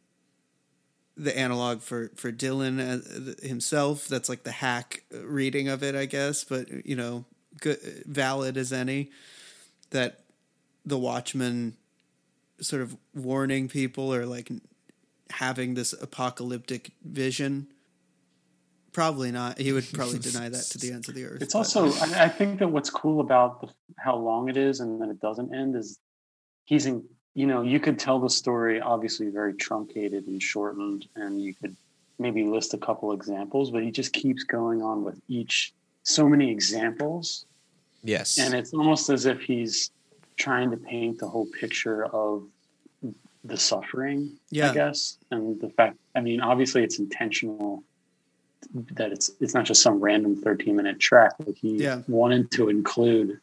the 1.21 1.37
analog 1.37 1.83
for 1.83 2.11
for 2.17 2.33
Dylan 2.33 2.81
uh, 2.81 3.47
himself. 3.47 4.09
That's 4.09 4.29
like 4.29 4.43
the 4.43 4.53
hack 4.53 5.05
reading 5.13 5.69
of 5.69 5.83
it, 5.83 5.95
I 5.95 6.07
guess. 6.07 6.45
But 6.45 6.87
you 6.87 6.97
know, 6.97 7.25
good, 7.61 7.79
valid 8.07 8.57
as 8.57 8.73
any. 8.73 9.11
That 9.91 10.21
the 10.87 10.99
Watchman 10.99 11.77
sort 12.61 12.83
of 12.83 12.97
warning 13.15 13.69
people 13.69 14.15
or 14.15 14.25
like 14.25 14.51
having 15.31 15.75
this 15.75 15.93
apocalyptic 15.93 16.93
vision. 17.05 17.69
Probably 18.93 19.31
not. 19.31 19.59
He 19.59 19.73
would 19.73 19.87
probably 19.93 20.19
deny 20.31 20.49
that 20.49 20.65
to 20.71 20.79
the 20.79 20.93
ends 20.93 21.09
of 21.09 21.15
the 21.15 21.25
earth. 21.25 21.43
It's 21.43 21.53
but- 21.53 21.59
also, 21.61 21.93
I 21.93 22.25
I 22.25 22.29
think 22.29 22.61
that 22.61 22.69
what's 22.69 22.91
cool 22.91 23.21
about 23.21 23.61
the, 23.61 23.69
how 23.99 24.17
long 24.17 24.49
it 24.49 24.57
is 24.57 24.81
and 24.81 25.01
that 25.03 25.11
it 25.11 25.21
doesn't 25.21 25.55
end 25.55 25.77
is 25.77 25.99
he's 26.65 26.87
in, 26.87 27.05
you 27.35 27.47
know, 27.47 27.63
you 27.63 27.79
could 27.81 27.99
tell 27.99 28.19
the 28.19 28.31
story 28.31 28.81
obviously 28.81 29.29
very 29.29 29.55
truncated 29.55 30.27
and 30.27 30.43
shortened, 30.43 31.07
and 31.17 31.41
you 31.41 31.55
could 31.55 31.77
maybe 32.19 32.45
list 32.45 32.75
a 32.75 32.79
couple 32.79 33.13
examples, 33.13 33.71
but 33.71 33.83
he 33.83 33.91
just 33.91 34.13
keeps 34.13 34.43
going 34.45 34.83
on 34.83 35.05
with 35.05 35.21
each 35.29 35.73
so 36.03 36.29
many 36.29 36.51
examples. 36.51 37.47
yes, 38.03 38.39
And 38.39 38.53
it's 38.55 38.73
almost 38.75 39.09
as 39.11 39.27
if 39.27 39.41
he's 39.41 39.91
trying 40.37 40.71
to 40.71 40.77
paint 40.77 41.19
the 41.19 41.29
whole 41.29 41.47
picture 41.61 42.05
of 42.07 42.47
the 43.45 43.57
suffering, 43.57 44.33
Yeah. 44.51 44.71
I 44.71 44.75
guess. 44.75 45.17
And 45.31 45.59
the 45.61 45.71
fact, 45.71 45.97
I 46.15 46.21
mean, 46.21 46.41
obviously 46.41 46.83
it's 46.83 46.99
intentional 46.99 47.83
that 48.93 49.11
it's 49.13 49.31
it's 49.41 49.55
not 49.55 49.65
just 49.65 49.81
some 49.83 49.99
random 50.01 50.37
13 50.37 50.77
minute 50.77 50.99
track. 51.01 51.33
Like 51.39 51.57
he 51.57 51.77
Yeah. 51.83 52.03
wanted 52.09 52.51
to 52.53 52.69
include 52.69 53.41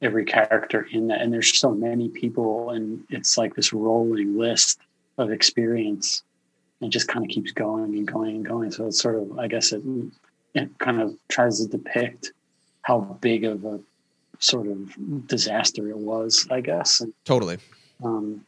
every 0.00 0.24
character 0.24 0.86
in 0.92 1.08
that. 1.08 1.20
And 1.20 1.32
there's 1.32 1.58
so 1.58 1.72
many 1.72 2.08
people 2.08 2.70
and 2.70 3.04
it's 3.10 3.36
like 3.36 3.54
this 3.54 3.72
rolling 3.72 4.38
list 4.38 4.80
of 5.18 5.30
experience 5.30 6.22
and 6.80 6.92
just 6.92 7.08
kind 7.08 7.24
of 7.24 7.30
keeps 7.30 7.50
going 7.52 7.94
and 7.96 8.06
going 8.06 8.36
and 8.36 8.46
going. 8.46 8.70
So 8.70 8.86
it's 8.86 9.00
sort 9.00 9.16
of, 9.16 9.38
I 9.38 9.48
guess 9.48 9.72
it, 9.72 9.82
it 10.54 10.78
kind 10.78 11.00
of 11.00 11.16
tries 11.28 11.60
to 11.60 11.66
depict 11.66 12.32
how 12.82 13.00
big 13.20 13.44
of 13.44 13.64
a 13.64 13.80
sort 14.38 14.68
of 14.68 15.26
disaster 15.26 15.88
it 15.88 15.98
was, 15.98 16.46
I 16.50 16.60
guess. 16.60 17.00
And, 17.00 17.12
totally. 17.24 17.58
um, 18.04 18.44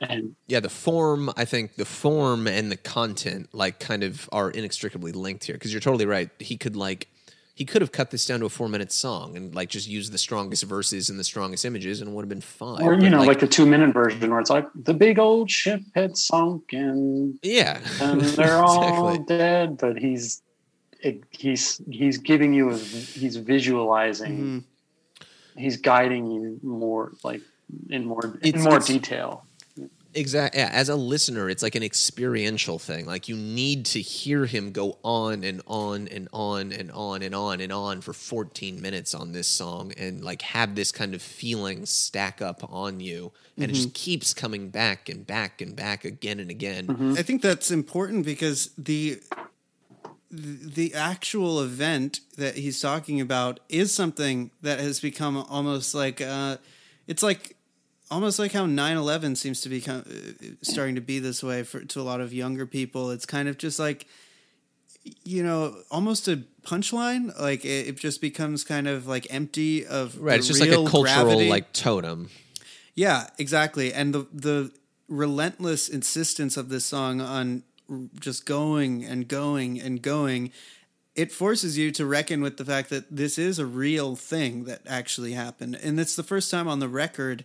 and 0.00 0.36
Yeah, 0.46 0.60
the 0.60 0.68
form. 0.68 1.30
I 1.36 1.44
think 1.44 1.74
the 1.74 1.84
form 1.84 2.46
and 2.46 2.70
the 2.70 2.76
content 2.76 3.48
like 3.52 3.80
kind 3.80 4.04
of 4.04 4.28
are 4.30 4.50
inextricably 4.50 5.10
linked 5.10 5.44
here 5.44 5.56
because 5.56 5.72
you're 5.72 5.80
totally 5.80 6.06
right. 6.06 6.30
He 6.38 6.56
could 6.56 6.76
like 6.76 7.08
he 7.58 7.64
could 7.64 7.82
have 7.82 7.90
cut 7.90 8.12
this 8.12 8.24
down 8.24 8.38
to 8.38 8.46
a 8.46 8.48
four 8.48 8.68
minute 8.68 8.92
song 8.92 9.36
and 9.36 9.52
like 9.52 9.68
just 9.68 9.88
use 9.88 10.10
the 10.10 10.16
strongest 10.18 10.62
verses 10.62 11.10
and 11.10 11.18
the 11.18 11.24
strongest 11.24 11.64
images 11.64 12.00
and 12.00 12.08
it 12.08 12.14
would 12.14 12.22
have 12.22 12.28
been 12.28 12.40
fine. 12.40 12.82
or 12.82 12.94
you 12.94 13.00
But, 13.00 13.08
know, 13.08 13.22
like, 13.24 13.40
the 13.40 13.48
two 13.48 13.66
minute 13.66 13.92
version 13.92 14.30
where 14.30 14.38
it's 14.38 14.48
like 14.48 14.66
the 14.76 14.94
big 14.94 15.18
old 15.18 15.50
ship 15.50 15.80
had 15.96 16.16
sunk 16.16 16.72
and 16.72 17.36
yeah, 17.42 17.80
and 18.00 18.20
they're 18.38 18.58
all 18.62 19.08
exactly. 19.08 19.24
dead, 19.36 19.76
but 19.78 19.98
he's 19.98 20.40
it, 21.00 21.24
he's 21.30 21.80
he's 21.90 22.18
giving 22.18 22.54
you 22.54 22.70
a 22.70 22.76
he's 22.76 23.34
visualizing, 23.36 24.38
Mhm. 24.38 24.64
he's 25.60 25.78
guiding 25.78 26.30
you 26.30 26.60
more 26.62 27.12
like 27.24 27.40
in 27.90 28.04
more 28.06 28.24
in 28.24 28.38
It's- 28.48 28.62
more 28.62 28.76
it's- 28.76 28.86
detail. 28.86 29.44
Exactly. 30.18 30.60
Yeah, 30.60 30.70
as 30.72 30.88
a 30.88 30.96
listener, 30.96 31.48
it's 31.48 31.62
like 31.62 31.74
an 31.74 31.82
experiential 31.82 32.78
thing. 32.78 33.06
Like 33.06 33.28
you 33.28 33.36
need 33.36 33.86
to 33.86 34.00
hear 34.00 34.46
him 34.46 34.72
go 34.72 34.98
on 35.02 35.44
and 35.44 35.62
on 35.66 36.08
and 36.08 36.28
on 36.32 36.72
and 36.72 36.90
on 36.90 37.22
and 37.22 37.34
on 37.34 37.60
and 37.60 37.72
on 37.72 38.00
for 38.00 38.12
14 38.12 38.80
minutes 38.82 39.14
on 39.14 39.32
this 39.32 39.46
song 39.46 39.92
and 39.96 40.22
like 40.24 40.42
have 40.42 40.74
this 40.74 40.90
kind 40.92 41.14
of 41.14 41.22
feeling 41.22 41.86
stack 41.86 42.42
up 42.42 42.72
on 42.72 43.00
you. 43.00 43.32
And 43.56 43.70
it 43.70 43.74
just 43.74 43.94
keeps 43.94 44.34
coming 44.34 44.70
back 44.70 45.08
and 45.08 45.26
back 45.26 45.60
and 45.60 45.74
back 45.74 46.04
again 46.04 46.38
and 46.38 46.50
again. 46.50 47.14
I 47.18 47.22
think 47.22 47.42
that's 47.42 47.70
important 47.70 48.24
because 48.24 48.70
the 48.78 49.20
the 50.30 50.94
actual 50.94 51.60
event 51.62 52.20
that 52.36 52.56
he's 52.56 52.80
talking 52.80 53.20
about 53.20 53.60
is 53.68 53.94
something 53.94 54.50
that 54.60 54.78
has 54.78 55.00
become 55.00 55.36
almost 55.36 55.94
like 55.94 56.20
uh, 56.20 56.58
it's 57.06 57.22
like 57.22 57.56
almost 58.10 58.38
like 58.38 58.52
how 58.52 58.66
9-11 58.66 59.36
seems 59.36 59.60
to 59.62 59.68
be 59.68 59.78
of, 59.78 59.88
uh, 60.06 60.54
starting 60.62 60.94
to 60.94 61.00
be 61.00 61.18
this 61.18 61.42
way 61.42 61.62
for 61.62 61.80
to 61.84 62.00
a 62.00 62.02
lot 62.02 62.20
of 62.20 62.32
younger 62.32 62.66
people 62.66 63.10
it's 63.10 63.26
kind 63.26 63.48
of 63.48 63.58
just 63.58 63.78
like 63.78 64.06
you 65.24 65.42
know 65.42 65.74
almost 65.90 66.28
a 66.28 66.42
punchline 66.62 67.38
like 67.40 67.64
it, 67.64 67.88
it 67.88 67.96
just 67.96 68.20
becomes 68.20 68.64
kind 68.64 68.86
of 68.88 69.06
like 69.06 69.26
empty 69.30 69.86
of 69.86 70.18
Right. 70.18 70.32
the 70.32 70.38
It's 70.38 70.46
just 70.48 70.60
like 70.60 70.70
a 70.70 70.74
cultural 70.74 71.02
gravity. 71.04 71.48
like 71.48 71.72
totem. 71.72 72.30
Yeah, 72.94 73.28
exactly. 73.38 73.92
And 73.94 74.12
the 74.14 74.26
the 74.32 74.72
relentless 75.08 75.88
insistence 75.88 76.56
of 76.56 76.68
this 76.68 76.84
song 76.84 77.20
on 77.20 77.62
just 78.20 78.44
going 78.44 79.04
and 79.04 79.26
going 79.28 79.80
and 79.80 80.02
going, 80.02 80.50
it 81.14 81.32
forces 81.32 81.78
you 81.78 81.90
to 81.92 82.04
reckon 82.04 82.42
with 82.42 82.56
the 82.58 82.64
fact 82.64 82.90
that 82.90 83.04
this 83.16 83.38
is 83.38 83.58
a 83.58 83.64
real 83.66 84.16
thing 84.16 84.64
that 84.64 84.80
actually 84.86 85.32
happened. 85.32 85.76
And 85.82 85.98
it's 85.98 86.16
the 86.16 86.22
first 86.24 86.50
time 86.50 86.68
on 86.68 86.80
the 86.80 86.88
record, 86.88 87.44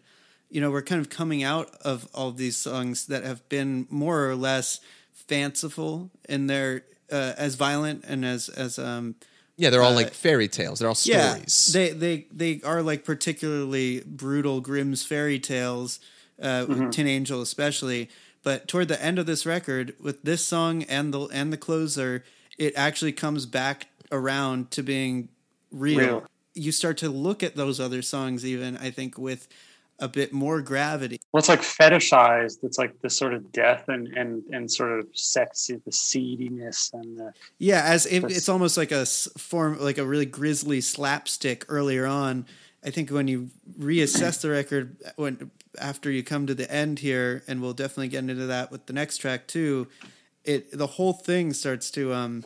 you 0.54 0.62
know, 0.62 0.70
we're 0.72 0.84
kind 0.84 1.01
of 1.01 1.10
coming 1.10 1.41
out 1.43 1.74
of 1.82 2.08
all 2.14 2.32
these 2.32 2.56
songs 2.56 3.08
that 3.08 3.24
have 3.24 3.41
been 3.49 3.88
more 3.89 4.30
or 4.30 4.36
less 4.36 4.80
fanciful 5.12 6.12
in 6.30 6.47
their 6.47 6.84
uh, 7.12 7.34
as 7.38 7.56
violent 7.56 8.04
and 8.08 8.24
as 8.26 8.49
as 8.49 8.78
um 8.80 9.16
Yeah, 9.58 9.70
they're 9.72 9.82
all 9.82 9.91
Uh, 9.91 10.04
like 10.04 10.14
fairy 10.14 10.47
tales. 10.47 10.80
They're 10.80 10.88
all 10.88 10.95
stories. 10.95 11.74
they 11.74 11.89
they 11.91 12.28
they 12.32 12.62
are 12.64 12.82
like 12.82 13.04
particularly 13.04 14.01
brutal 14.06 14.62
Grimm's 14.62 15.04
fairy 15.04 15.39
tales, 15.39 15.99
uh, 16.41 16.66
with 16.68 16.91
Tin 16.91 17.08
Angel 17.08 17.41
especially. 17.41 18.10
But 18.43 18.68
toward 18.68 18.89
the 18.89 19.01
end 19.01 19.20
of 19.20 19.26
this 19.26 19.45
record, 19.45 19.95
with 19.99 20.22
this 20.24 20.45
song 20.45 20.84
and 20.84 21.14
the 21.14 21.22
and 21.28 21.51
the 21.54 21.58
closer, 21.58 22.24
it 22.58 22.74
actually 22.76 23.14
comes 23.14 23.45
back 23.45 23.88
around 24.12 24.70
to 24.72 24.84
being 24.84 25.30
real. 25.72 25.99
Real. 25.99 26.28
You 26.56 26.72
start 26.72 26.97
to 26.97 27.10
look 27.10 27.41
at 27.41 27.56
those 27.56 27.80
other 27.80 28.01
songs, 28.04 28.45
even 28.45 28.78
I 28.78 28.91
think 28.91 29.18
with 29.18 29.47
a 30.04 30.08
bit 30.08 30.34
more 30.34 30.62
gravity. 30.62 31.20
Well, 31.32 31.39
it's 31.39 31.47
like 31.49 31.62
fetishized. 31.62 32.60
It's 32.64 32.78
like 32.78 32.99
the 33.01 33.10
sort 33.10 33.34
of 33.34 33.51
death 33.54 33.88
and 33.88 34.08
and 34.18 34.43
and 34.51 34.70
sort 34.70 34.99
of 34.99 35.08
sexy, 35.14 35.78
the 35.86 35.91
seediness 35.91 36.91
and 36.93 37.18
the 37.18 37.34
Yeah, 37.58 37.82
as 37.86 38.06
if 38.06 38.22
That's- 38.24 38.38
it's 38.38 38.49
almost 38.49 38.76
like 38.78 38.91
a 38.91 39.06
form, 39.06 39.80
like 39.80 39.97
a 39.97 40.06
really 40.06 40.26
grisly 40.26 40.82
slapstick 40.82 41.66
earlier 41.70 42.06
on. 42.06 42.45
I 42.86 42.89
think 42.89 43.10
when 43.12 43.30
you 43.30 43.49
reassess 43.80 44.41
the 44.41 44.49
record, 44.49 44.97
when 45.16 45.51
after 45.80 46.12
you 46.12 46.22
come 46.22 46.47
to 46.47 46.54
the 46.54 46.70
end 46.70 46.99
here, 46.99 47.41
and 47.47 47.62
we'll 47.62 47.74
definitely 47.74 48.10
get 48.10 48.20
into 48.20 48.45
that 48.47 48.72
with 48.72 48.86
the 48.88 48.93
next 48.93 49.20
track 49.20 49.47
too. 49.47 49.88
It 50.43 50.78
the 50.78 50.88
whole 50.88 51.14
thing 51.14 51.54
starts 51.54 51.89
to 51.91 52.14
um 52.14 52.43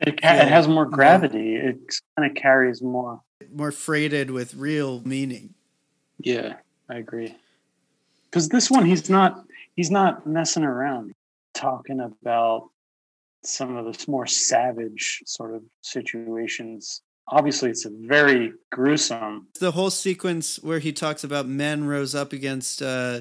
it, 0.00 0.22
ca- 0.22 0.28
Yeah. 0.34 0.42
it 0.46 0.48
has 0.48 0.68
more 0.68 0.86
gravity. 0.86 1.56
It 1.56 1.78
kind 2.16 2.30
of 2.30 2.36
carries 2.40 2.80
more. 2.80 3.20
more 3.52 3.72
freighted 3.72 4.30
with 4.30 4.54
real 4.54 5.00
meaning. 5.04 5.54
Yeah, 6.20 6.54
I 6.88 6.96
agree. 6.96 7.34
Because 8.30 8.48
this 8.48 8.70
one, 8.70 8.84
he's 8.84 9.08
not 9.08 9.44
he's 9.74 9.90
not 9.90 10.26
messing 10.26 10.64
around, 10.64 11.12
talking 11.54 12.00
about 12.00 12.70
some 13.44 13.76
of 13.76 13.84
the 13.84 14.10
more 14.10 14.26
savage 14.26 15.22
sort 15.26 15.54
of 15.54 15.62
situations. 15.80 17.02
Obviously, 17.28 17.70
it's 17.70 17.84
a 17.84 17.90
very 17.90 18.52
gruesome. 18.70 19.48
The 19.60 19.70
whole 19.70 19.90
sequence 19.90 20.62
where 20.62 20.78
he 20.78 20.92
talks 20.92 21.24
about 21.24 21.46
men 21.46 21.84
rose 21.86 22.14
up 22.14 22.32
against 22.32 22.82
uh 22.82 23.20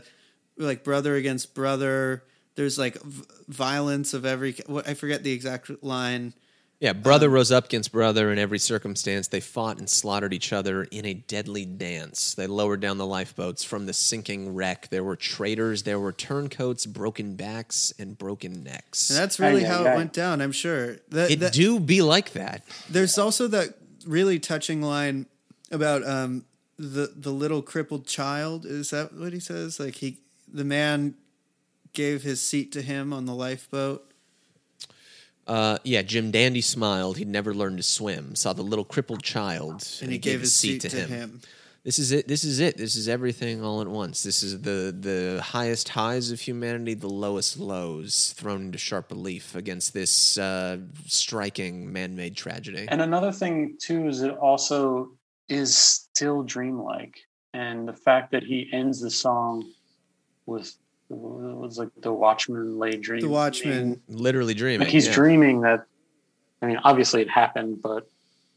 like 0.58 0.84
brother 0.84 1.16
against 1.16 1.54
brother. 1.54 2.24
There's 2.56 2.78
like 2.78 3.02
v- 3.02 3.24
violence 3.48 4.14
of 4.14 4.26
every. 4.26 4.56
I 4.86 4.94
forget 4.94 5.24
the 5.24 5.32
exact 5.32 5.84
line. 5.84 6.34
Yeah, 6.80 6.94
brother 6.94 7.28
rose 7.28 7.52
up 7.52 7.66
against 7.66 7.92
brother 7.92 8.32
in 8.32 8.38
every 8.38 8.60
circumstance. 8.60 9.28
They 9.30 9.40
fought 9.40 9.80
and 9.80 9.90
slaughtered 9.90 10.32
each 10.32 10.54
other 10.54 10.84
in 10.84 11.06
a 11.06 11.16
deadly 11.16 11.66
dance. 11.66 12.36
They 12.36 12.46
lowered 12.46 12.82
down 12.82 13.00
the 13.00 13.06
lifeboats 13.06 13.64
from 13.64 13.88
the 13.88 13.94
sinking 13.94 14.54
wreck. 14.54 14.90
There 14.90 15.04
were 15.04 15.16
traitors, 15.16 15.84
there 15.84 16.00
were 16.00 16.12
turncoats, 16.12 16.86
broken 16.86 17.36
backs, 17.36 17.92
and 17.98 18.16
broken 18.16 18.64
necks. 18.64 19.10
And 19.10 19.18
that's 19.18 19.40
really 19.40 19.66
Aye, 19.66 19.70
how 19.70 19.80
aye, 19.80 19.86
it 19.86 19.88
aye. 19.88 19.96
went 19.96 20.14
down. 20.14 20.40
I'm 20.40 20.52
sure. 20.52 20.98
That, 21.10 21.32
it 21.32 21.40
that- 21.40 21.54
do 21.54 21.80
be 21.80 22.04
like 22.04 22.34
that. 22.34 22.64
there's 22.88 23.18
also 23.18 23.48
that 23.48 23.74
really 24.06 24.38
touching 24.38 24.84
line 24.84 25.26
about 25.72 26.08
um, 26.08 26.46
the 26.78 27.12
the 27.16 27.32
little 27.32 27.64
crippled 27.64 28.06
child. 28.06 28.66
Is 28.68 28.92
that 28.92 29.14
what 29.16 29.34
he 29.34 29.40
says? 29.40 29.80
Like 29.80 29.96
he, 29.96 30.20
the 30.48 30.64
man, 30.64 31.16
gave 31.94 32.22
his 32.22 32.40
seat 32.40 32.72
to 32.74 32.84
him 32.84 33.12
on 33.14 33.26
the 33.26 33.34
lifeboat. 33.34 34.04
Uh, 35.48 35.78
yeah, 35.84 36.02
Jim 36.02 36.32
Dandy 36.32 36.62
smiled. 36.62 37.18
He'd 37.18 37.28
never 37.28 37.54
learned 37.54 37.78
to 37.78 37.84
swim. 37.84 38.36
Saw 38.36 38.54
the 38.54 38.64
little 38.64 38.86
crippled 38.86 39.24
child, 39.24 39.88
And 40.02 40.12
he 40.12 40.18
gave 40.18 40.42
his 40.42 40.54
seat 40.54 40.82
to 40.82 40.90
him. 40.90 41.42
This 41.84 42.00
is 42.00 42.12
it. 42.12 42.28
This 42.28 42.44
is 42.44 42.60
it. 42.60 42.76
This 42.76 42.98
is 42.98 43.08
everything 43.08 43.64
all 43.64 43.80
at 43.80 43.88
once. 43.88 44.22
This 44.22 44.44
is 44.44 44.60
the 44.62 44.94
the 45.00 45.42
highest 45.42 45.88
highs 45.88 46.32
of 46.32 46.42
humanity, 46.42 46.96
the 46.96 47.08
lowest 47.08 47.58
lows, 47.58 48.34
thrown 48.36 48.64
into 48.64 48.78
sharp 48.78 49.10
relief 49.10 49.56
against 49.56 49.94
this 49.94 50.38
uh, 50.38 50.80
striking 51.06 51.94
man-made 51.94 52.36
tragedy. 52.36 52.88
And 52.90 53.02
another 53.02 53.32
thing 53.32 53.78
too 53.80 54.10
is 54.10 54.22
it 54.22 54.36
also 54.36 55.14
is 55.48 55.78
still 55.78 56.44
dreamlike, 56.44 57.22
and 57.54 57.88
the 57.88 57.94
fact 57.94 58.32
that 58.32 58.44
he 58.44 58.70
ends 58.74 59.00
the 59.00 59.10
song 59.10 59.72
with 60.46 60.76
it 61.10 61.16
was 61.16 61.78
like 61.78 61.90
the 62.02 62.12
Watchman 62.12 62.78
lay 62.78 62.98
dreaming. 62.98 63.26
The 63.26 63.32
Watchman. 63.32 64.02
Literally 64.08 64.54
dreaming. 64.54 64.82
Like 64.82 64.90
he's 64.90 65.08
yeah. 65.08 65.14
dreaming 65.14 65.62
that. 65.62 65.86
I 66.62 66.66
mean, 66.66 66.80
obviously 66.84 67.22
it 67.22 67.30
happened, 67.30 67.82
but 67.82 68.10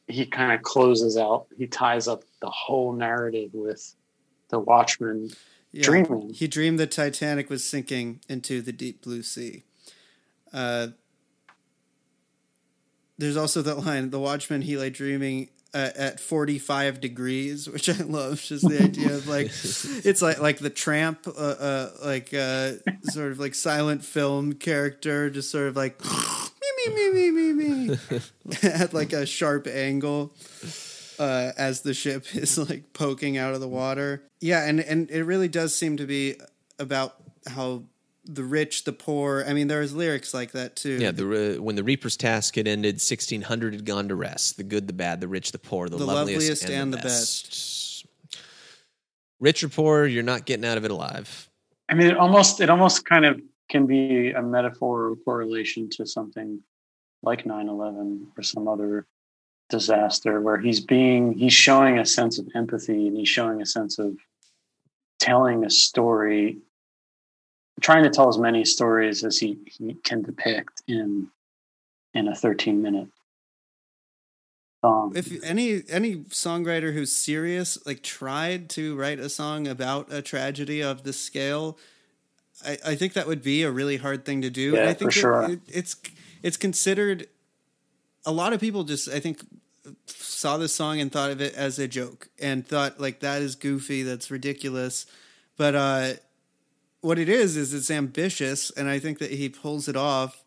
he 0.09 0.27
kind 0.27 0.53
of 0.53 0.63
closes 0.63 1.17
out. 1.17 1.47
He 1.57 1.67
ties 1.67 2.09
up 2.09 2.25
the 2.41 2.51
whole 2.51 2.93
narrative 2.93 3.51
with 3.53 3.95
the 4.49 4.59
Watchman 4.59 5.31
Yeah. 5.73 5.85
dreaming. 5.85 6.31
He 6.31 6.49
dreamed 6.49 6.81
the 6.81 6.87
Titanic 6.87 7.49
was 7.51 7.63
sinking 7.63 8.21
into 8.29 8.63
the 8.63 8.73
deep 8.73 9.03
blue 9.03 9.23
sea. 9.23 9.65
Uh, 10.53 10.89
there's 13.19 13.37
also 13.37 13.63
that 13.63 13.85
line, 13.85 14.11
the 14.11 14.19
watchman, 14.19 14.63
he 14.63 14.77
lay 14.77 14.91
dreaming 14.91 15.51
uh, 15.75 15.91
at 15.97 16.21
45 16.21 17.01
degrees, 17.01 17.69
which 17.69 17.89
I 17.89 18.03
love. 18.05 18.41
Just 18.41 18.69
the 18.69 18.83
idea 18.83 19.15
of 19.15 19.29
like, 19.29 19.47
it's 20.05 20.23
like, 20.23 20.41
like 20.41 20.59
the 20.59 20.71
tramp, 20.71 21.27
uh, 21.27 21.31
uh, 21.31 21.91
like, 22.05 22.33
uh, 22.35 22.73
sort 23.05 23.33
of 23.33 23.39
like 23.39 23.55
silent 23.55 24.05
film 24.05 24.55
character, 24.55 25.31
just 25.31 25.51
sort 25.51 25.69
of 25.69 25.77
like, 25.77 26.01
me, 26.05 26.95
me, 26.95 27.13
me, 27.13 27.31
me, 27.31 27.53
me, 27.53 27.89
me, 27.89 27.99
at 28.63 28.95
like 28.95 29.13
a 29.13 29.27
sharp 29.27 29.67
angle 29.67 30.35
uh, 31.21 31.53
as 31.59 31.83
the 31.83 31.95
ship 31.95 32.25
is 32.35 32.59
like 32.59 32.93
poking 32.93 33.37
out 33.37 33.55
of 33.55 33.61
the 33.61 33.69
water. 33.69 34.25
Yeah, 34.41 34.65
and 34.65 34.81
and 34.81 35.11
it 35.11 35.25
really 35.25 35.49
does 35.49 35.77
seem 35.77 35.99
to 35.99 36.07
be 36.07 36.37
about 36.79 37.15
how 37.47 37.85
the 38.33 38.45
rich, 38.45 38.85
the 38.85 38.93
poor. 38.93 39.45
I 39.47 39.53
mean, 39.53 39.69
there's 39.69 39.95
lyrics 39.95 40.33
like 40.33 40.53
that 40.53 40.77
too. 40.77 40.99
Yeah, 41.01 41.11
the 41.11 41.27
re- 41.27 41.59
when 41.59 41.77
the 41.77 41.83
Reaper's 41.83 42.17
task 42.17 42.55
had 42.57 42.69
ended, 42.69 42.95
1600 42.95 43.75
had 43.75 43.85
gone 43.85 44.09
to 44.09 44.15
rest. 44.15 44.57
The 44.57 44.63
good, 44.63 44.87
the 44.87 44.93
bad, 44.93 45.21
the 45.21 45.29
rich, 45.29 45.53
the 45.53 45.59
poor, 45.59 45.89
the, 45.89 45.97
The 45.97 46.05
loveliest, 46.05 46.65
loveliest 46.65 46.71
and 46.71 46.93
the 46.93 46.99
best. 46.99 48.07
Rich 49.41 49.65
or 49.65 49.69
poor, 49.69 50.07
you're 50.07 50.23
not 50.23 50.45
getting 50.45 50.65
out 50.65 50.79
of 50.79 50.85
it 50.85 50.91
alive. 50.91 51.49
I 51.89 51.95
mean, 51.95 52.07
it 52.07 52.17
almost 52.17 52.61
it 52.61 52.71
almost 52.71 53.05
kind 53.05 53.25
of 53.25 53.41
can 53.69 53.87
be 53.87 54.31
a 54.31 54.43
metaphor 54.43 55.07
or 55.07 55.17
correlation 55.17 55.89
to 55.91 56.07
something 56.07 56.61
like 57.23 57.45
9/11 57.45 58.27
or 58.37 58.43
some 58.43 58.69
other 58.69 59.07
disaster 59.69 60.41
where 60.41 60.59
he's 60.59 60.81
being 60.81 61.33
he's 61.33 61.53
showing 61.53 61.99
a 61.99 62.07
sense 62.07 62.39
of 62.39 62.49
empathy 62.55 63.07
and 63.07 63.17
he's 63.17 63.29
showing 63.29 63.63
a 63.63 63.67
sense 63.67 63.99
of 63.99 64.17
telling 65.21 65.65
a 65.65 65.71
story 65.71 66.59
trying 67.81 68.05
to 68.05 68.11
tell 68.11 68.29
as 68.29 68.39
many 68.39 68.65
stories 68.65 69.25
as 69.25 69.39
he, 69.39 69.59
he 69.67 69.95
can 70.05 70.23
depict 70.23 70.83
in 70.87 71.29
in 72.13 72.29
a 72.29 72.35
13 72.35 72.83
minute 72.83 73.09
song 74.81 75.13
If 75.15 75.43
any 75.45 75.83
any 75.89 76.17
songwriter 76.17 76.93
who's 76.93 77.13
serious, 77.13 77.79
like 77.87 78.03
tried 78.03 78.69
to 78.71 78.97
write 78.97 79.19
a 79.19 79.29
song 79.29 79.69
about 79.69 80.13
a 80.13 80.23
tragedy 80.23 80.83
of 80.83 81.03
this 81.03 81.19
scale, 81.19 81.79
I, 82.65 82.79
I 82.87 82.95
think 82.95 83.13
that 83.15 83.27
would 83.27 83.43
be 83.43 83.63
a 83.63 83.71
really 83.71 83.97
hard 83.97 84.25
thing 84.25 84.43
to 84.43 84.51
do. 84.51 84.73
Yeah, 84.73 84.89
I 84.89 84.95
think 84.95 85.13
for 85.13 85.17
that 85.17 85.47
sure. 85.47 85.51
it, 85.51 85.61
it's 85.69 85.97
it's 86.43 86.57
considered. 86.57 87.29
A 88.27 88.33
lot 88.33 88.53
of 88.53 88.61
people 88.61 88.85
just, 88.85 89.09
I 89.09 89.19
think, 89.19 89.41
saw 90.05 90.59
this 90.59 90.75
song 90.75 91.01
and 91.01 91.11
thought 91.11 91.31
of 91.31 91.41
it 91.41 91.55
as 91.55 91.79
a 91.79 91.89
joke 91.89 92.29
and 92.39 92.67
thought 92.67 93.01
like 93.01 93.21
that 93.21 93.41
is 93.41 93.57
goofy, 93.57 94.03
that's 94.03 94.31
ridiculous. 94.31 95.07
But 95.57 95.75
uh, 95.75 96.13
what 97.01 97.19
it 97.19 97.29
is 97.29 97.57
is 97.57 97.73
it's 97.75 97.91
ambitious, 97.91 98.71
and 98.71 98.89
I 98.89 98.99
think 98.99 99.19
that 99.19 99.31
he 99.31 99.49
pulls 99.49 99.89
it 99.89 99.97
off. 99.97 100.45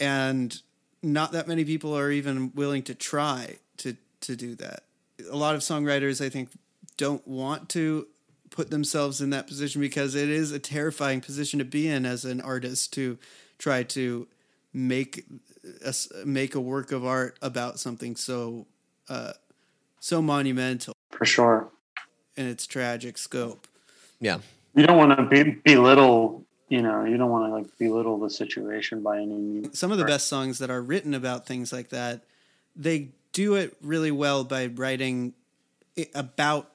And 0.00 0.60
not 1.02 1.32
that 1.32 1.46
many 1.48 1.64
people 1.64 1.96
are 1.96 2.10
even 2.10 2.52
willing 2.54 2.82
to 2.84 2.94
try 2.94 3.56
to 3.78 3.96
to 4.20 4.36
do 4.36 4.54
that. 4.56 4.84
A 5.30 5.36
lot 5.36 5.54
of 5.54 5.60
songwriters, 5.60 6.24
I 6.24 6.28
think, 6.28 6.50
don't 6.96 7.26
want 7.26 7.68
to 7.70 8.06
put 8.50 8.70
themselves 8.70 9.20
in 9.20 9.30
that 9.30 9.46
position 9.46 9.80
because 9.80 10.14
it 10.14 10.28
is 10.28 10.52
a 10.52 10.58
terrifying 10.58 11.20
position 11.20 11.58
to 11.58 11.64
be 11.64 11.88
in 11.88 12.04
as 12.04 12.24
an 12.24 12.40
artist 12.40 12.92
to 12.94 13.18
try 13.58 13.82
to 13.82 14.26
make 14.74 15.24
a, 15.84 15.88
s- 15.88 16.12
make 16.24 16.54
a 16.54 16.60
work 16.60 16.92
of 16.92 17.04
art 17.04 17.38
about 17.40 17.78
something 17.80 18.14
so 18.16 18.66
uh, 19.08 19.32
so 20.00 20.20
monumental 20.20 20.92
for 21.10 21.24
sure 21.24 21.68
in 22.36 22.46
its 22.46 22.66
tragic 22.66 23.16
scope. 23.18 23.66
Yeah. 24.20 24.38
You 24.74 24.86
don't 24.86 24.96
want 24.96 25.16
to 25.16 25.24
be, 25.24 25.50
belittle 25.64 26.44
you 26.68 26.80
know 26.80 27.04
you 27.04 27.18
don't 27.18 27.30
want 27.30 27.50
to 27.50 27.54
like 27.54 27.78
belittle 27.78 28.18
the 28.18 28.30
situation 28.30 29.02
by 29.02 29.18
any 29.18 29.26
means. 29.26 29.78
Some 29.78 29.92
of 29.92 29.98
the 29.98 30.04
best 30.04 30.28
songs 30.28 30.58
that 30.58 30.70
are 30.70 30.80
written 30.80 31.14
about 31.14 31.46
things 31.46 31.72
like 31.72 31.90
that 31.90 32.24
they 32.74 33.10
do 33.32 33.54
it 33.54 33.76
really 33.82 34.10
well 34.10 34.44
by 34.44 34.66
writing 34.66 35.34
about 36.14 36.70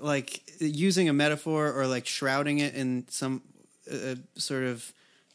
like 0.00 0.42
using 0.58 1.08
a 1.08 1.12
metaphor 1.12 1.72
or 1.72 1.86
like 1.86 2.06
shrouding 2.06 2.58
it 2.58 2.74
in 2.74 3.04
some 3.08 3.42
uh, 3.90 4.14
sort 4.36 4.64
of 4.64 4.92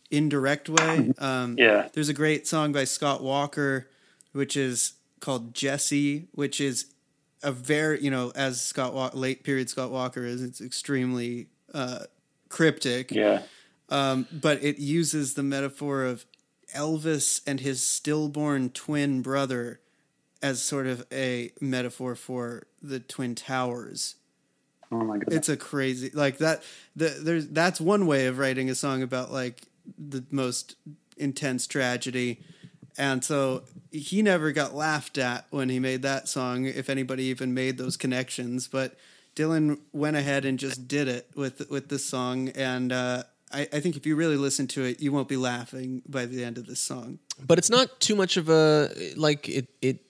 indirect 0.10 0.70
way. 0.70 1.12
Um 1.20 1.56
yeah. 1.58 1.90
there's 1.94 2.10
a 2.10 2.14
great 2.14 2.48
song 2.48 2.72
by 2.72 2.86
Scott 2.86 3.22
Walker 3.22 3.88
which 4.32 4.58
is 4.58 4.94
called 5.20 5.54
Jesse 5.54 6.28
which 6.32 6.60
is 6.60 6.88
a 7.44 7.52
very 7.52 8.02
you 8.02 8.10
know 8.10 8.32
as 8.36 8.62
Scott 8.62 8.94
Wa- 8.94 9.12
late 9.14 9.44
period 9.44 9.70
Scott 9.70 9.92
Walker 9.92 10.24
is 10.24 10.42
it's 10.42 10.62
extremely 10.62 11.48
uh 11.74 12.00
cryptic 12.50 13.12
yeah 13.12 13.42
um, 13.90 14.28
but 14.32 14.64
it 14.64 14.80
uses 14.80 15.36
the 15.36 15.44
metaphor 15.44 16.04
of 16.04 16.26
Elvis 16.76 17.42
and 17.48 17.60
his 17.62 17.82
stillborn 17.82 18.70
twin 18.72 19.22
brother 19.22 19.80
as 20.42 20.62
sort 20.62 20.88
of 20.88 21.06
a 21.12 21.52
metaphor 21.62 22.16
for 22.16 22.68
the 22.82 23.00
twin 23.00 23.34
towers. 23.34 24.16
oh 24.92 24.98
my 24.98 25.18
god 25.18 25.34
It's 25.34 25.50
a 25.50 25.58
crazy 25.58 26.12
like 26.14 26.38
that. 26.40 26.64
The, 26.96 27.10
there's 27.10 27.48
that's 27.48 27.80
one 27.80 28.06
way 28.06 28.28
of 28.28 28.38
writing 28.38 28.70
a 28.70 28.76
song 28.76 29.02
about 29.02 29.32
like 29.32 29.64
the 29.98 30.24
most 30.32 30.76
intense 31.16 31.66
tragedy, 31.66 32.42
and 32.98 33.24
so 33.24 33.64
he 33.92 34.22
never 34.22 34.52
got 34.52 34.76
laughed 34.76 35.18
at 35.18 35.46
when 35.50 35.70
he 35.70 35.80
made 35.80 36.02
that 36.02 36.28
song. 36.28 36.66
If 36.66 36.90
anybody 36.90 37.24
even 37.24 37.54
made 37.54 37.78
those 37.78 37.96
connections, 37.96 38.68
but 38.68 38.98
Dylan 39.38 39.80
went 39.94 40.18
ahead 40.18 40.46
and 40.46 40.58
just 40.58 40.88
did 40.88 41.08
it 41.08 41.30
with 41.36 41.70
with 41.70 41.90
this 41.90 42.04
song, 42.04 42.50
and 42.50 42.92
uh, 42.92 43.24
I, 43.54 43.68
I 43.72 43.80
think 43.80 43.96
if 43.96 44.06
you 44.06 44.16
really 44.16 44.36
listen 44.36 44.68
to 44.70 44.84
it, 44.84 45.00
you 45.00 45.12
won't 45.12 45.30
be 45.30 45.38
laughing 45.38 46.02
by 46.10 46.26
the 46.26 46.44
end 46.44 46.58
of 46.58 46.66
this 46.66 46.80
song. 46.80 47.20
but 47.46 47.60
it's 47.60 47.70
not 47.70 48.00
too 48.00 48.16
much 48.16 48.36
of 48.36 48.50
a 48.50 48.90
like 49.16 49.48
it 49.48 49.68
it 49.82 50.07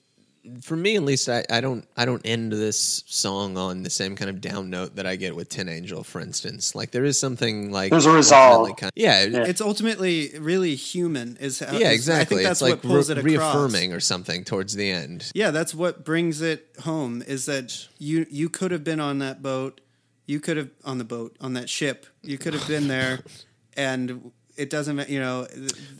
for 0.62 0.76
me 0.76 0.95
at 0.95 1.04
least 1.04 1.30
I, 1.30 1.43
I 1.50 1.62
don't 1.62 1.88
I 1.95 2.06
don't 2.06 2.22
end 2.26 2.52
this 2.52 3.04
song 3.08 3.58
on 3.58 3.84
the 3.84 3.89
same 3.89 4.16
kind 4.16 4.30
of 4.30 4.41
down 4.41 4.70
note 4.70 4.95
that 4.95 5.06
I 5.06 5.16
get 5.16 5.36
with 5.36 5.50
Tin 5.50 5.70
Angel 5.70 6.04
for 6.04 6.20
instance 6.22 6.76
like 6.76 6.91
there 6.91 7.06
is 7.06 7.20
something 7.20 7.72
like 7.72 7.91
There's 7.91 8.06
a 8.06 8.12
resolve. 8.12 8.60
ultimately 8.70 8.80
Kind 8.80 8.91
yeah, 8.95 9.24
yeah 9.24 9.45
It's 9.48 9.62
ultimately 9.62 10.32
really 10.39 10.76
human. 10.76 11.38
Is 11.38 11.60
how, 11.60 11.78
yeah 11.78 11.91
exactly 11.91 12.22
I 12.22 12.26
think 12.39 12.41
that's 12.50 12.62
it's 12.62 12.70
like 12.70 12.84
what 12.84 12.91
pulls 12.91 13.10
re- 13.10 13.16
it 13.16 13.18
across. 13.20 13.56
reaffirming 13.56 13.93
or 13.93 14.00
something 14.00 14.43
towards 14.43 14.76
the 14.76 14.89
end 14.89 15.32
Yeah, 15.36 15.52
that's 15.52 15.74
what 15.74 16.04
brings 16.06 16.41
it 16.41 16.68
home. 16.84 17.24
Is 17.28 17.45
that 17.48 17.88
you 18.00 18.26
you 18.30 18.50
could 18.50 18.72
have 18.72 18.84
been 18.84 19.00
on 19.00 19.20
that 19.20 19.41
boat, 19.41 19.82
you 20.26 20.39
could 20.39 20.58
have 20.58 20.70
on 20.86 20.98
the 20.98 21.04
boat 21.04 21.36
on 21.41 21.54
that 21.54 21.70
ship, 21.70 22.06
you 22.22 22.38
could 22.38 22.54
have 22.54 22.68
been 22.68 22.88
there, 22.88 23.20
and 23.76 24.32
it 24.58 24.70
doesn't. 24.70 25.10
You 25.10 25.20
know, 25.20 25.45
th- 25.45 25.55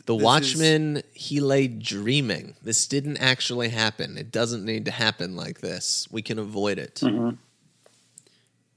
the 0.06 0.14
this 0.14 0.16
is- 0.16 0.22
Watchman 0.22 1.02
he 1.12 1.40
lay 1.40 1.68
dreaming 1.68 2.54
this 2.62 2.86
didn't 2.86 3.18
actually 3.18 3.68
happen 3.70 4.16
it 4.18 4.30
doesn't 4.32 4.64
need 4.64 4.84
to 4.86 4.90
happen 4.90 5.36
like 5.36 5.60
this 5.60 6.06
we 6.10 6.22
can 6.22 6.38
avoid 6.38 6.78
it 6.78 6.96
Mm-hmm. 6.96 7.36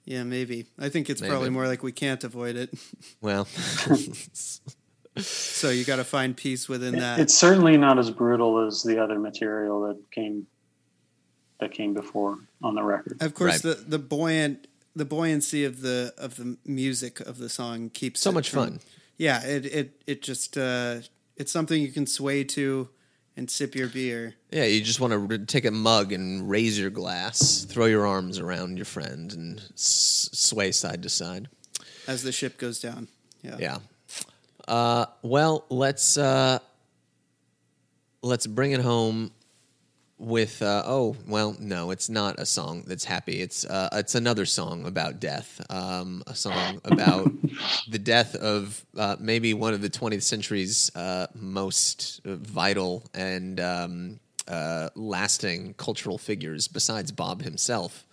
Yeah, 0.03 0.23
maybe. 0.23 0.65
I 0.79 0.89
think 0.89 1.09
it's 1.11 1.21
Maybe. 1.21 1.29
probably 1.29 1.51
more 1.51 1.67
like 1.67 1.83
we 1.83 1.91
can't 1.91 2.23
avoid 2.23 2.55
it. 2.55 2.73
well 3.21 3.45
So 5.17 5.69
you 5.69 5.83
got 5.85 5.97
to 5.97 6.03
find 6.03 6.35
peace 6.35 6.67
within 6.69 6.97
that. 6.99 7.19
It's 7.19 7.35
certainly 7.35 7.77
not 7.77 7.99
as 7.99 8.09
brutal 8.09 8.65
as 8.65 8.81
the 8.81 8.97
other 9.01 9.19
material 9.19 9.81
that 9.87 9.97
came 10.11 10.47
that 11.59 11.71
came 11.73 11.93
before 11.93 12.39
on 12.63 12.73
the 12.75 12.83
record. 12.83 13.21
of 13.21 13.33
course, 13.35 13.63
Right. 13.63 13.75
the 13.77 13.83
the 13.87 13.99
buoyant 13.99 14.67
the 14.95 15.05
buoyancy 15.05 15.63
of 15.65 15.81
the 15.81 16.13
of 16.17 16.35
the 16.37 16.57
music 16.65 17.19
of 17.19 17.37
the 17.37 17.49
song 17.49 17.89
keeps 17.91 18.21
So 18.21 18.31
it 18.31 18.33
much 18.33 18.49
from- 18.49 18.63
fun. 18.63 18.79
Yeah, 19.21 19.45
it 19.45 19.65
it 19.67 20.01
it 20.07 20.21
just 20.23 20.57
uh, 20.57 21.01
it's 21.37 21.51
something 21.51 21.79
you 21.79 21.91
can 21.91 22.07
sway 22.07 22.43
to 22.43 22.89
and 23.37 23.47
sip 23.51 23.75
your 23.75 23.87
beer. 23.87 24.33
Yeah, 24.49 24.63
you 24.63 24.81
just 24.81 24.99
want 24.99 25.29
to 25.29 25.37
take 25.45 25.65
a 25.65 25.69
mug 25.69 26.11
and 26.11 26.49
raise 26.49 26.79
your 26.79 26.89
glass, 26.89 27.63
throw 27.69 27.85
your 27.85 28.07
arms 28.07 28.39
around 28.39 28.77
your 28.77 28.85
friend, 28.85 29.31
and 29.31 29.59
s- 29.75 30.27
sway 30.33 30.71
side 30.71 31.03
to 31.03 31.09
side. 31.09 31.49
as 32.07 32.23
the 32.23 32.31
ship 32.31 32.57
goes 32.57 32.79
down. 32.79 33.07
Yeah. 33.43 33.57
Yeah. 33.59 33.77
Uh, 34.67 35.05
well, 35.21 35.65
let's 35.69 36.17
uh, 36.17 36.57
let's 38.23 38.47
bring 38.47 38.71
it 38.71 38.81
home 38.81 39.29
with. 40.21 40.61
Uh, 40.61 40.83
oh, 40.85 41.15
well, 41.27 41.55
no, 41.59 41.91
it's 41.91 42.09
not 42.09 42.39
a 42.39 42.45
song 42.45 42.83
that's 42.87 43.03
happy. 43.03 43.41
It's 43.41 43.65
uh, 43.65 43.89
it's 43.93 44.15
another 44.15 44.45
song 44.45 44.85
about 44.85 45.19
death. 45.19 45.59
Um, 45.69 46.23
a 46.27 46.35
song 46.35 46.79
about 46.85 47.31
the 47.89 47.99
death 47.99 48.35
of 48.35 48.85
uh, 48.97 49.17
maybe 49.19 49.53
one 49.53 49.73
of 49.73 49.81
the 49.81 49.89
20th 49.89 50.21
century's 50.21 50.95
uh, 50.95 51.27
most 51.33 52.21
vital 52.23 53.03
and 53.13 53.59
um, 53.59 54.19
uh, 54.47 54.89
lasting 54.95 55.73
cultural 55.73 56.17
figures, 56.17 56.67
besides 56.67 57.11
Bob 57.11 57.41
himself. 57.41 58.05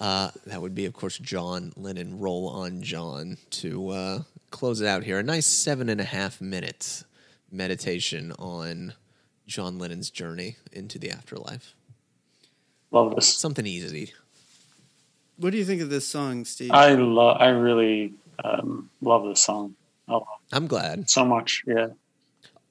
Uh, 0.00 0.32
that 0.46 0.60
would 0.60 0.74
be, 0.74 0.84
of 0.84 0.92
course, 0.92 1.16
John 1.16 1.72
Lennon. 1.76 2.18
Roll 2.18 2.48
on 2.48 2.82
John 2.82 3.36
to 3.50 4.24
close 4.50 4.80
it 4.80 4.88
out 4.88 5.04
here. 5.04 5.18
A 5.18 5.22
nice 5.22 5.46
seven 5.46 5.88
and 5.88 6.00
a 6.00 6.04
half 6.04 6.40
minutes 6.40 7.04
meditation 7.52 8.32
on 8.38 8.94
John 9.52 9.78
Lennon's 9.78 10.10
journey 10.10 10.56
into 10.72 10.98
the 10.98 11.10
afterlife. 11.10 11.74
Love 12.90 13.14
this. 13.14 13.26
Something 13.28 13.66
easy. 13.66 14.12
What 15.36 15.50
do 15.50 15.58
you 15.58 15.64
think 15.64 15.80
of 15.82 15.90
this 15.90 16.06
song, 16.06 16.44
Steve? 16.44 16.70
I 16.72 16.94
love. 16.94 17.36
I 17.40 17.48
really 17.48 18.14
um, 18.44 18.90
love 19.00 19.24
this 19.26 19.40
song. 19.40 19.74
I 20.08 20.12
love 20.12 20.26
I'm 20.52 20.66
glad. 20.66 21.08
so 21.08 21.24
much. 21.24 21.62
Yeah. 21.66 21.88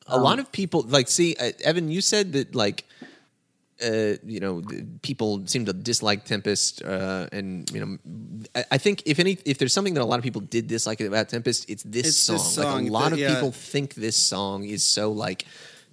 A 0.07 0.17
lot 0.19 0.39
of 0.39 0.51
people 0.51 0.82
like 0.88 1.07
see 1.07 1.36
uh, 1.39 1.51
Evan. 1.63 1.89
You 1.89 2.01
said 2.01 2.34
that 2.34 2.55
like. 2.55 2.84
Uh, 3.84 4.13
you 4.23 4.39
know, 4.39 4.61
people 5.01 5.41
seem 5.47 5.65
to 5.65 5.73
dislike 5.73 6.23
Tempest, 6.23 6.84
uh, 6.84 7.25
and 7.32 7.67
you 7.73 7.79
know, 7.84 7.97
I, 8.53 8.63
I 8.73 8.77
think 8.77 9.01
if 9.07 9.17
any, 9.17 9.39
if 9.43 9.57
there's 9.57 9.73
something 9.73 9.95
that 9.95 10.03
a 10.03 10.05
lot 10.05 10.19
of 10.19 10.23
people 10.23 10.39
did 10.41 10.67
dislike 10.67 11.01
about 11.01 11.29
Tempest, 11.29 11.67
it's 11.67 11.82
this 11.82 12.05
It's 12.09 12.17
song. 12.17 12.36
this 12.38 12.57
Like 12.59 12.88
a 12.88 12.91
lot 12.91 13.03
that- 13.09 13.13
of 13.13 13.19
yeah. 13.19 13.34
people 13.34 13.51
think 13.51 13.95
this 13.95 14.15
song 14.15 14.65
is 14.65 14.84
so 14.84 15.11
like 15.11 15.45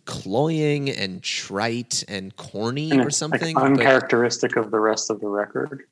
cloying 0.08 0.88
and 0.88 1.22
trite 1.22 2.02
and 2.08 2.34
corny 2.36 2.90
And 2.90 3.02
or 3.04 3.10
something. 3.10 3.54
like 3.54 3.54
but- 3.54 3.64
uncharacteristic 3.72 4.56
of 4.56 4.70
the 4.70 4.80
rest 4.80 5.10
of 5.10 5.20
the 5.20 5.28
record. 5.28 5.84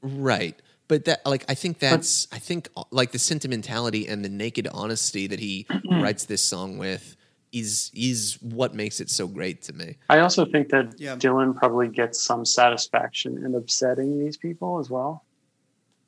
Right. 0.00 0.54
But 0.86 1.06
that 1.06 1.26
like 1.26 1.44
I 1.48 1.54
think 1.54 1.80
that's 1.80 2.28
I 2.30 2.38
think 2.38 2.68
uh, 2.76 2.84
like 2.92 3.10
the 3.10 3.18
sentimentality 3.18 4.06
and 4.06 4.24
the 4.24 4.28
naked 4.28 4.68
honesty 4.72 5.26
that 5.26 5.40
he 5.40 5.66
writes 5.90 6.26
this 6.26 6.42
song 6.42 6.78
with 6.78 7.16
is 7.52 7.90
is 7.94 8.38
what 8.42 8.74
makes 8.74 9.00
it 9.00 9.10
so 9.10 9.26
great 9.26 9.62
to 9.62 9.72
me. 9.72 9.96
I 10.08 10.18
also 10.20 10.44
think 10.44 10.68
that 10.68 10.94
Yeah. 11.00 11.16
Dylan 11.16 11.56
probably 11.56 11.88
gets 11.88 12.22
some 12.22 12.44
satisfaction 12.44 13.44
in 13.44 13.54
upsetting 13.56 14.18
these 14.24 14.36
people 14.36 14.78
as 14.78 14.88
well. 14.90 15.24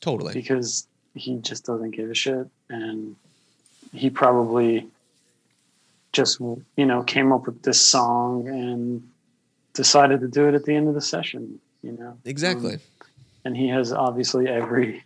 Totally. 0.01 0.35
because 0.35 0.87
he 1.15 1.39
just 1.39 1.65
doesn't 1.65 1.93
give 1.93 2.11
a 2.11 2.15
shit 2.15 2.47
and 2.69 3.17
he 3.93 4.11
probably 4.11 4.87
just 6.17 6.41
you 6.41 6.87
know 6.87 7.03
came 7.03 7.33
up 7.33 7.47
with 7.47 7.63
this 7.63 7.81
song 7.81 8.49
and 8.49 9.09
decided 9.75 10.21
to 10.21 10.29
do 10.29 10.49
it 10.49 10.55
at 10.55 10.65
the 10.65 10.75
end 10.75 10.89
of 10.89 10.95
the 10.95 11.01
session 11.01 11.61
you 11.87 11.93
know? 11.93 12.19
Exactly. 12.25 12.75
Um, 12.75 12.81
and 13.45 13.57
he 13.57 13.69
has 13.69 13.93
obviously 13.93 14.49
every 14.49 15.05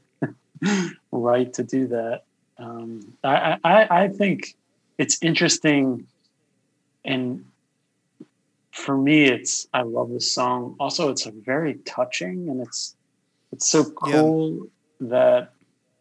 right 1.12 1.52
to 1.52 1.62
do 1.62 1.88
that. 1.88 2.22
Um, 2.58 3.14
I, 3.24 3.58
I 3.64 4.02
i 4.02 4.08
think 4.08 4.54
it's 4.98 5.22
interesting 5.22 6.06
and 7.06 7.46
for 8.70 8.94
me 8.98 9.24
it's 9.24 9.66
i 9.72 9.80
love 9.82 10.10
this 10.10 10.30
song. 10.30 10.76
Also 10.78 11.10
it's 11.10 11.26
a 11.26 11.30
very 11.30 11.74
touching 11.86 12.48
and 12.48 12.60
it's 12.60 12.96
it's 13.52 13.68
so 13.68 13.84
cool 13.84 14.68
that 15.00 15.52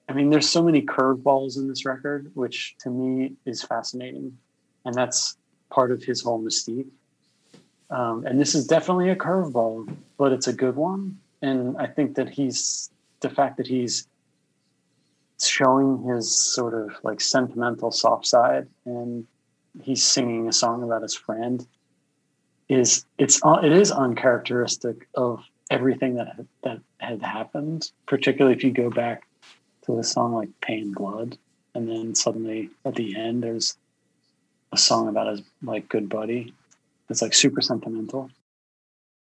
I 0.09 0.13
mean, 0.13 0.31
there's 0.31 0.49
so 0.49 0.63
many 0.63 0.81
curveballs 0.81 1.55
in 1.55 1.67
this 1.67 1.85
record, 1.85 2.31
which 2.33 2.75
to 2.79 2.89
me 2.89 3.33
is 3.45 3.61
fascinating, 3.61 4.35
and 4.89 4.95
that's 4.95 5.37
part 5.69 5.91
of 5.91 6.01
his 6.03 6.19
whole 6.19 6.41
mystique. 6.41 6.89
Um, 7.91 8.25
and 8.25 8.39
this 8.39 8.55
is 8.55 8.65
definitely 8.65 9.09
a 9.09 9.15
curveball, 9.15 9.95
but 10.17 10.31
it's 10.31 10.47
a 10.47 10.53
good 10.53 10.75
one. 10.75 11.19
And 11.43 11.77
I 11.77 11.85
think 11.85 12.15
that 12.15 12.27
he's 12.27 12.89
the 13.19 13.29
fact 13.29 13.57
that 13.57 13.67
he's 13.67 14.07
showing 15.39 16.01
his 16.03 16.35
sort 16.35 16.73
of 16.73 16.91
like 17.03 17.21
sentimental 17.21 17.91
soft 17.91 18.25
side, 18.25 18.67
and 18.85 19.27
he's 19.79 20.03
singing 20.03 20.47
a 20.47 20.53
song 20.53 20.81
about 20.81 21.03
his 21.03 21.13
friend. 21.13 21.67
Is 22.67 23.05
it's 23.19 23.39
uh, 23.43 23.59
it 23.63 23.71
is 23.71 23.91
uncharacteristic 23.91 25.07
of 25.13 25.43
everything 25.69 26.15
that 26.15 26.45
that 26.63 26.79
had 26.97 27.21
happened, 27.21 27.91
particularly 28.07 28.57
if 28.57 28.63
you 28.63 28.71
go 28.71 28.89
back 28.89 29.27
to 29.85 29.99
a 29.99 30.03
song 30.03 30.33
like 30.33 30.49
Pay 30.61 30.79
in 30.79 30.93
Blood, 30.93 31.37
and 31.75 31.87
then 31.87 32.15
suddenly 32.15 32.71
at 32.85 32.95
the 32.95 33.15
end 33.15 33.43
there's 33.43 33.77
a 34.71 34.77
song 34.77 35.07
about 35.07 35.27
his 35.27 35.41
like 35.63 35.89
good 35.89 36.09
buddy. 36.09 36.53
It's 37.09 37.21
like 37.21 37.33
super 37.33 37.61
sentimental. 37.61 38.29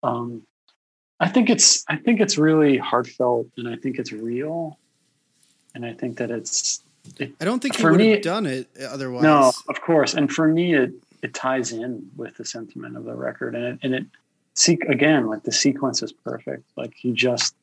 Um, 0.03 0.43
I 1.19 1.29
think 1.29 1.49
it's 1.49 1.83
I 1.87 1.95
think 1.95 2.19
it's 2.19 2.37
really 2.37 2.77
heartfelt, 2.77 3.47
and 3.57 3.67
I 3.67 3.75
think 3.75 3.97
it's 3.97 4.11
real, 4.11 4.77
and 5.73 5.85
I 5.85 5.93
think 5.93 6.17
that 6.17 6.29
it's 6.31 6.81
it, 7.17 7.33
I 7.39 7.45
don't 7.45 7.61
think 7.61 7.75
he 7.75 7.85
would 7.85 7.97
me- 7.97 8.11
have 8.11 8.21
done 8.21 8.45
it 8.45 8.69
otherwise. 8.77 9.23
no, 9.23 9.51
of 9.69 9.81
course, 9.81 10.13
and 10.13 10.31
for 10.31 10.47
me 10.47 10.75
it 10.75 10.91
it 11.23 11.33
ties 11.33 11.71
in 11.71 12.09
with 12.15 12.35
the 12.37 12.45
sentiment 12.45 12.97
of 12.97 13.05
the 13.05 13.15
record, 13.15 13.55
and 13.55 13.65
it 13.65 13.79
and 13.81 13.95
it 13.95 14.05
seek 14.53 14.83
again 14.85 15.27
like 15.27 15.43
the 15.43 15.51
sequence 15.51 16.03
is 16.03 16.11
perfect. 16.11 16.63
Like 16.75 16.93
he 16.95 17.11
just 17.13 17.55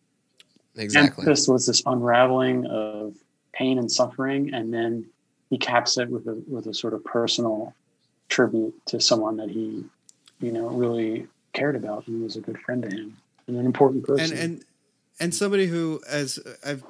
Exactly. 0.77 1.25
this 1.25 1.47
was 1.47 1.67
this 1.67 1.83
unraveling 1.87 2.67
of 2.67 3.15
pain 3.53 3.79
and 3.79 3.91
suffering, 3.91 4.53
and 4.53 4.75
then 4.75 5.07
he 5.55 5.59
caps 5.59 5.99
it 5.99 6.11
with 6.11 6.27
a 6.27 6.43
with 6.49 6.67
a 6.67 6.75
sort 6.75 6.95
of 6.95 7.05
personal 7.05 7.73
tribute 8.29 8.75
to 8.87 9.01
someone 9.01 9.37
that 9.37 9.49
he, 9.49 9.85
you 10.41 10.51
know, 10.51 10.67
really 10.67 11.29
cared 11.53 11.77
about 11.77 12.09
and 12.09 12.25
was 12.25 12.35
a 12.35 12.41
good 12.41 12.59
friend 12.59 12.83
to 12.83 12.89
him 12.91 13.17
and 13.47 13.57
an 13.57 13.65
important 13.65 14.05
person. 14.05 14.37
and 14.37 14.65
and 15.21 15.33
somebody 15.33 15.67
who, 15.69 16.01
as 16.11 16.41
I've 16.67 16.83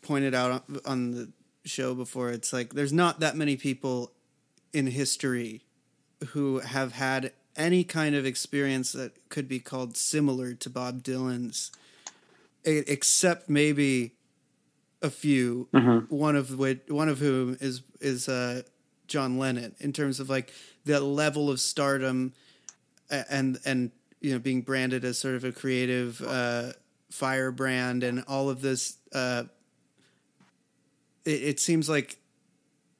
pointed 0.00 0.32
out 0.32 0.52
on- 0.52 0.80
on 0.84 1.10
the 1.10 1.28
show 1.64 1.92
before, 1.92 2.30
it's 2.30 2.52
like 2.52 2.74
there's 2.74 2.92
not 2.92 3.18
that 3.18 3.36
many 3.36 3.56
people 3.56 4.12
in 4.72 4.86
history 4.86 5.64
who 6.28 6.60
have 6.60 6.92
had 6.92 7.32
any 7.56 7.82
kind 7.82 8.14
of 8.14 8.24
experience 8.24 8.92
that 8.92 9.28
could 9.28 9.48
be 9.48 9.58
called 9.58 9.96
similar 9.96 10.54
to 10.54 10.70
Bob 10.70 11.02
Dylan's, 11.02 11.72
except 12.64 13.50
maybe 13.50 14.12
a 15.04 15.10
few. 15.10 15.68
Mhm. 15.72 16.10
One 16.10 16.34
of 16.34 16.58
which, 16.58 16.80
one 16.88 17.08
of 17.08 17.18
whom 17.18 17.56
is 17.60 17.82
is 18.00 18.28
uh, 18.28 18.62
John 19.06 19.38
Lennon 19.38 19.74
in 19.78 19.92
terms 19.92 20.18
of 20.18 20.28
like 20.30 20.52
the 20.84 20.98
level 21.00 21.50
of 21.50 21.60
stardom 21.60 22.32
and 23.10 23.58
and 23.64 23.90
you 24.20 24.32
know 24.32 24.38
being 24.38 24.62
branded 24.62 25.04
as 25.04 25.18
sort 25.18 25.34
of 25.34 25.44
a 25.44 25.52
creative 25.52 26.20
uh, 26.22 26.72
firebrand 27.10 28.02
and 28.02 28.24
all 28.26 28.48
of 28.50 28.60
this. 28.62 28.96
Uh, 29.12 29.44
it, 31.24 31.42
it 31.42 31.60
seems 31.60 31.88
like 31.88 32.16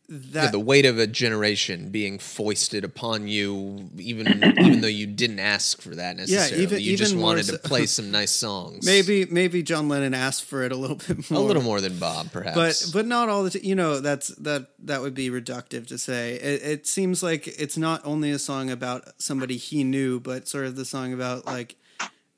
that 0.09 0.45
yeah, 0.45 0.51
the 0.51 0.61
weight 0.61 0.85
of 0.85 0.99
a 0.99 1.07
generation 1.07 1.89
being 1.89 2.19
foisted 2.19 2.85
upon 2.85 3.27
you, 3.27 3.89
even 3.97 4.27
even 4.61 4.81
though 4.83 4.87
you 4.87 5.07
didn't 5.07 5.39
ask 5.39 5.81
for 5.81 5.95
that 5.95 6.17
necessarily. 6.19 6.63
even- 6.63 6.81
you 6.81 6.97
just 6.97 7.17
wanted 7.17 7.47
so- 7.47 7.53
to 7.57 7.59
play 7.69 7.87
some 7.87 8.11
nice 8.11 8.31
songs. 8.31 8.85
maybe 8.85 9.25
maybe 9.25 9.63
John 9.63 9.89
Lennon 9.89 10.13
asked 10.13 10.45
for 10.45 10.63
it 10.63 10.73
a 10.73 10.77
little 10.77 10.97
bit 11.09 11.31
more, 11.31 11.41
a 11.41 11.43
little 11.45 11.63
more 11.63 11.81
than 11.81 11.99
Bob, 11.99 12.31
perhaps. 12.33 12.55
but 12.91 12.91
but 12.93 13.07
not 13.07 13.29
all 13.31 13.45
the 13.45 13.51
t- 13.51 13.67
you 13.67 13.75
know 13.75 14.01
that's 14.01 14.29
that 14.37 14.69
that 14.81 15.01
would 15.01 15.15
be 15.15 15.31
reductive 15.31 15.87
to 15.89 15.97
say 15.97 16.35
it, 16.35 16.63
it 16.63 16.87
seems 16.87 17.23
like 17.23 17.47
it's 17.49 17.79
not 17.79 18.03
only 18.05 18.31
a 18.31 18.39
song 18.39 18.71
about 18.71 19.05
somebody 19.19 19.57
he 19.57 19.85
knew 19.85 20.21
but 20.21 20.47
sort 20.49 20.67
of 20.67 20.77
the 20.77 20.85
song 20.85 21.15
about 21.15 21.47
like 21.47 21.77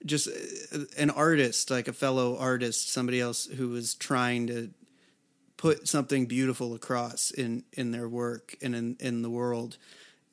just 0.05 0.29
uh, 0.29 0.79
an 0.99 1.11
artist 1.11 1.69
like 1.71 1.89
a 1.89 1.93
fellow 1.93 2.37
artist 2.39 2.93
somebody 2.93 3.21
else 3.21 3.47
who 3.47 3.71
was 3.71 3.95
trying 3.95 4.47
to 4.47 4.71
put 5.67 5.89
something 5.89 6.27
beautiful 6.27 6.75
across 6.75 7.31
in 7.31 7.65
in 7.73 7.91
their 7.91 8.09
work 8.09 8.55
and 8.63 8.75
in 8.75 8.97
in 9.01 9.23
the 9.23 9.31
world 9.31 9.77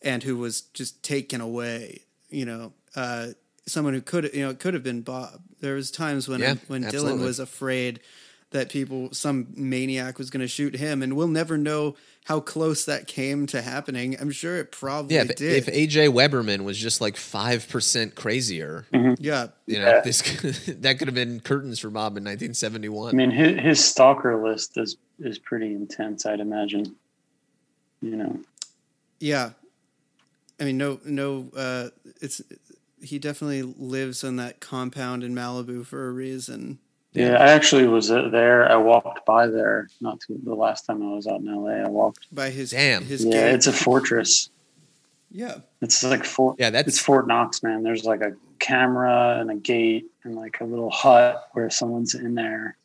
and 0.02 0.24
who 0.24 0.38
was 0.38 0.62
just 0.74 1.02
taken 1.04 1.42
away 1.42 2.02
you 2.30 2.46
know 2.46 2.74
uh 2.96 3.28
someone 3.66 3.94
who 3.94 4.02
could 4.02 4.30
you 4.34 4.44
know 4.44 4.50
it 4.50 4.60
could 4.60 4.74
have 4.74 4.84
been 4.84 5.02
bob. 5.02 5.42
There 5.62 5.76
was 5.76 5.90
times 5.92 6.28
when 6.28 6.42
Yeah, 6.42 6.56
when 6.68 6.84
dylan 6.84 7.22
was 7.22 7.40
afraid 7.40 8.00
that 8.54 8.70
people 8.70 9.10
some 9.14 9.48
maniac 9.56 10.18
was 10.18 10.30
going 10.30 10.42
to 10.42 10.48
shoot 10.48 10.76
him 10.76 11.04
and 11.04 11.16
we'll 11.16 11.28
never 11.28 11.58
know 11.58 11.96
how 12.26 12.40
close 12.40 12.86
that 12.86 13.06
came 13.06 13.46
to 13.46 13.62
happening 13.62 14.16
i'm 14.22 14.32
sure 14.32 14.58
it 14.58 14.72
probably 14.72 15.16
yeah, 15.16 15.24
if, 15.24 15.36
did 15.36 15.68
if 15.68 15.68
AJ 15.68 16.14
Weberman 16.14 16.64
was 16.64 16.78
just 16.78 17.02
like 17.02 17.18
five 17.18 17.68
percent 17.68 18.16
crazier, 18.16 18.86
yeah 19.20 19.48
you 19.68 19.80
know, 19.80 19.86
Yeah. 19.90 20.02
this 20.02 20.22
that 20.80 20.98
could 20.98 21.08
have 21.08 21.16
been 21.16 21.40
curtains 21.42 21.80
for 21.80 21.90
Bob 21.90 22.16
in 22.18 22.24
1971. 22.24 23.10
I 23.10 23.18
mean, 23.18 23.32
his, 23.32 23.60
his 23.60 23.84
stalker 23.86 24.42
list 24.44 24.78
is 24.78 24.96
is 25.20 25.38
pretty 25.40 25.74
intense. 25.74 26.26
I'd 26.26 26.40
imagine. 26.40 26.96
You 28.02 28.18
know, 28.18 28.40
yeah 29.20 29.52
i 30.60 30.66
mean 30.66 30.78
no 30.78 31.00
no 31.06 31.50
uh 31.56 31.88
it's 32.22 32.42
he 33.02 33.18
definitely 33.18 33.62
lives 33.64 34.24
in 34.24 34.36
that 34.36 34.60
compound 34.60 35.24
in 35.24 35.34
malibu 35.34 35.86
for 35.86 36.08
a 36.08 36.12
reason 36.12 36.80
yeah. 37.14 37.34
I 37.38 37.52
actually 37.52 37.88
was 37.88 38.10
uh, 38.12 38.30
there. 38.30 38.70
I 38.72 38.76
walked 38.78 39.26
by 39.26 39.48
there 39.48 39.88
not 40.02 40.20
too, 40.22 40.40
the 40.44 40.54
last 40.56 40.86
time 40.86 41.02
I 41.04 41.14
was 41.16 41.28
out 41.28 41.42
in 41.42 41.48
L.A. 41.48 41.84
I 41.84 41.88
walked. 41.88 42.28
by 42.34 42.50
his 42.50 42.72
Damn. 42.72 43.06
his 43.06 43.24
Yeah, 43.26 43.32
gate. 43.32 43.56
it's 43.56 43.68
a 43.68 43.74
fortress. 43.74 44.50
yeah 45.32 45.58
It's 45.82 46.04
like 46.04 46.26
Fort. 46.26 46.58
Yeah, 46.60 46.70
that's- 46.72 46.96
it's 46.96 47.00
Fort 47.04 47.28
Knox, 47.28 47.64
man. 47.64 47.84
There's 47.84 48.04
like 48.06 48.22
a 48.22 48.34
camera 48.60 49.38
and 49.40 49.50
a 49.52 49.56
gate 49.56 50.06
and 50.24 50.36
like 50.36 50.60
a 50.62 50.64
little 50.66 50.90
hut 50.90 51.50
where 51.54 51.70
someone's 51.70 52.14
in 52.16 52.36
there. 52.36 52.76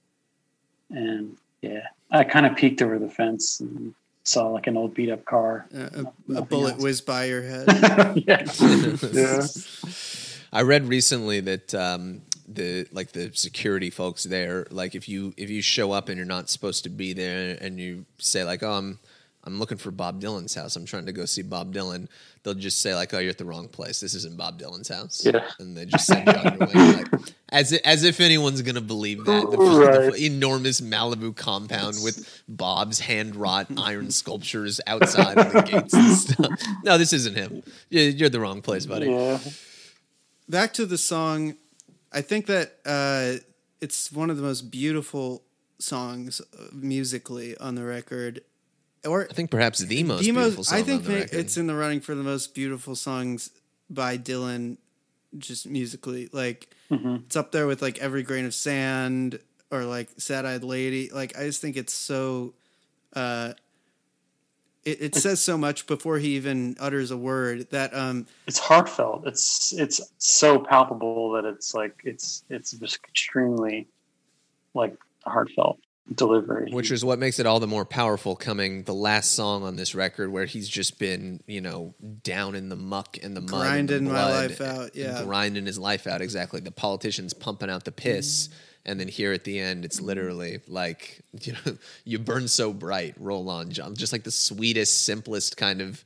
And 0.91 1.37
yeah, 1.63 1.89
I 2.11 2.25
kind 2.25 2.47
of 2.47 2.57
peeked 2.57 2.81
over 2.83 2.99
the 2.99 3.11
fence 3.11 3.61
and 3.61 3.95
saw 4.25 4.49
like 4.49 4.67
an 4.67 4.77
old 4.77 4.95
beat 4.95 5.11
up 5.11 5.25
car. 5.25 5.67
Uh, 5.75 6.05
a, 6.31 6.35
a 6.39 6.43
bullet 6.43 6.75
else. 6.75 6.83
whizzed 6.83 7.07
by 7.07 7.25
your 7.27 7.43
head. 7.43 7.67
yeah. 8.27 8.45
yeah. 9.13 9.47
I 10.53 10.63
read 10.63 10.87
recently 10.89 11.41
that 11.41 11.75
um, 11.75 12.23
the 12.51 12.87
like 12.93 13.13
the 13.13 13.31
security 13.35 13.91
folks 13.91 14.25
there, 14.25 14.67
like 14.71 14.95
if 14.95 15.09
you 15.09 15.35
if 15.37 15.51
you 15.51 15.63
show 15.63 15.93
up 15.93 16.09
and 16.09 16.17
you're 16.17 16.27
not 16.27 16.49
supposed 16.49 16.83
to 16.85 16.89
be 16.91 17.13
there, 17.13 17.57
and 17.61 17.79
you 17.79 18.05
say 18.19 18.45
like, 18.45 18.63
"Oh, 18.63 18.73
I'm 18.73 18.99
I'm 19.45 19.59
looking 19.59 19.79
for 19.79 19.91
Bob 19.91 20.21
Dylan's 20.21 20.55
house. 20.55 20.75
I'm 20.77 20.85
trying 20.87 21.07
to 21.07 21.13
go 21.13 21.25
see 21.27 21.43
Bob 21.43 21.73
Dylan," 21.75 22.09
they'll 22.43 22.55
just 22.55 22.81
say 22.81 22.95
like, 22.95 23.13
"Oh, 23.15 23.19
you're 23.19 23.31
at 23.31 23.39
the 23.39 23.45
wrong 23.45 23.69
place. 23.69 24.01
This 24.01 24.15
isn't 24.15 24.37
Bob 24.37 24.59
Dylan's 24.61 24.89
house." 24.89 25.25
Yeah. 25.25 25.47
and 25.59 25.77
they 25.77 25.85
just 25.87 26.07
send 26.07 26.27
you 26.27 26.33
on 26.33 26.57
your 26.59 26.67
way. 26.69 26.75
Like, 27.05 27.07
as 27.51 27.73
if, 27.73 27.81
as 27.85 28.05
if 28.05 28.21
anyone's 28.21 28.61
gonna 28.63 28.81
believe 28.83 29.25
that 29.25 29.51
the, 29.51 29.57
Right. 29.57 30.13
the 30.13 30.27
enormous 30.27 30.81
Malibu 30.83 31.35
compound 31.35 31.97
with 32.03 32.43
Bob's 32.49 32.99
hand 33.01 33.37
wrought 33.37 33.69
iron 33.79 34.11
sculptures 34.11 34.81
outside 34.87 35.39
of 35.39 35.53
the 35.53 35.63
gates 35.63 35.95
and 35.95 36.15
stuff. 36.17 36.51
No, 36.85 36.99
this 36.99 37.13
isn't 37.15 37.37
him. 37.37 37.63
You're, 37.89 38.05
you're 38.11 38.27
at 38.27 38.33
the 38.33 38.41
wrong 38.41 38.61
place, 38.61 38.85
buddy. 38.87 39.07
Yeah. 39.11 39.39
Back 40.49 40.73
to 40.75 40.85
the 40.87 40.99
song, 40.99 41.57
I 42.13 42.21
think 42.23 42.47
that 42.47 42.77
uh, 42.87 43.45
it's 43.81 44.11
one 44.13 44.31
of 44.31 44.37
the 44.37 44.43
most 44.43 44.71
beautiful 44.71 45.43
songs 45.79 46.41
uh, 46.41 46.65
musically 46.73 47.57
on 47.59 47.75
the 47.75 47.85
record. 47.85 48.41
Or 49.07 49.27
I 49.31 49.33
think 49.33 49.51
perhaps 49.51 49.79
the 49.79 50.03
most 50.03 50.25
the 50.25 50.33
most- 50.33 50.43
beautiful 50.45 50.65
song 50.65 50.79
I 50.79 50.83
think 50.83 51.03
on 51.07 51.13
the 51.13 51.39
it's 51.39 51.57
in 51.57 51.67
the 51.67 51.75
running 51.75 52.01
for 52.01 52.15
the 52.15 52.23
most 52.23 52.55
beautiful 52.55 52.95
songs 52.97 53.51
by 53.89 54.19
Dylan, 54.19 54.79
just 55.39 55.67
musically. 55.67 56.29
Like 56.33 56.75
it's 56.91 57.37
up 57.37 57.53
there 57.53 57.67
with 57.67 57.81
like 57.83 57.99
Every 57.99 58.23
Grain 58.23 58.45
of 58.45 58.55
Sand 58.55 59.39
or 59.71 59.85
like 59.85 60.09
Sad 60.19 60.47
Eyed 60.47 60.65
Lady. 60.65 61.11
Like 61.11 61.39
I 61.39 61.45
just 61.45 61.61
think 61.61 61.77
it's 61.77 61.95
so. 61.95 62.55
Uh, 63.15 63.53
it, 64.85 65.01
it 65.01 65.15
says 65.15 65.41
so 65.41 65.59
much 65.59 65.87
before 65.87 66.19
he 66.19 66.37
even 66.37 66.77
utters 66.81 67.11
a 67.11 67.17
word 67.17 67.71
that 67.71 67.95
um 67.95 68.27
It's 68.47 68.59
heartfelt. 68.59 69.27
It's 69.27 69.73
it's 69.73 70.01
so 70.19 70.59
palpable 70.59 71.33
that 71.33 71.45
it's 71.45 71.75
like 71.75 72.01
it's 72.05 72.45
it's 72.49 72.73
just 72.73 72.99
extremely 73.09 73.89
like 74.75 74.97
heartfelt 75.25 75.79
delivery. 76.15 76.71
which 76.73 76.91
is 76.91 77.05
what 77.05 77.19
makes 77.19 77.39
it 77.39 77.45
all 77.45 77.61
the 77.61 77.67
more 77.67 77.85
powerful 77.85 78.35
coming 78.35 78.83
the 78.85 78.95
last 78.95 79.33
song 79.33 79.63
on 79.63 79.77
this 79.77 79.95
record 79.95 80.33
where 80.33 80.47
he's 80.47 80.69
just 80.69 80.99
been 80.99 81.41
you 81.47 81.61
know 81.61 81.95
down 82.23 82.55
in 82.55 82.71
the 82.71 82.77
muck 82.77 83.19
and 83.23 83.37
the 83.37 83.43
mud 83.43 83.51
and 83.51 83.89
the 83.89 83.99
Grinding 83.99 84.05
my 84.05 84.31
life 84.31 84.61
out, 84.63 84.97
yeah. 84.97 85.23
grinding 85.25 85.67
his 85.67 85.79
life 85.79 86.07
out 86.07 86.23
exactly 86.23 86.61
the 86.61 86.71
politicians 86.71 87.35
pumping 87.35 87.69
out 87.69 87.85
the 87.85 87.93
piss 87.93 88.49
and 88.85 88.99
then 88.99 89.09
here 89.09 89.33
at 89.33 89.45
the 89.45 89.59
end 89.59 89.85
it's 89.85 90.01
literally 90.01 90.61
like 90.69 91.21
you 91.43 91.53
know 91.53 91.77
you 92.05 92.19
burn 92.19 92.49
so 92.49 92.73
bright 92.73 93.15
roll 93.19 93.49
on 93.49 93.71
john 93.71 93.95
just 93.95 94.13
like 94.13 94.25
the 94.25 94.31
sweetest 94.31 95.05
simplest 95.05 95.57
kind 95.57 95.81
of 95.81 96.05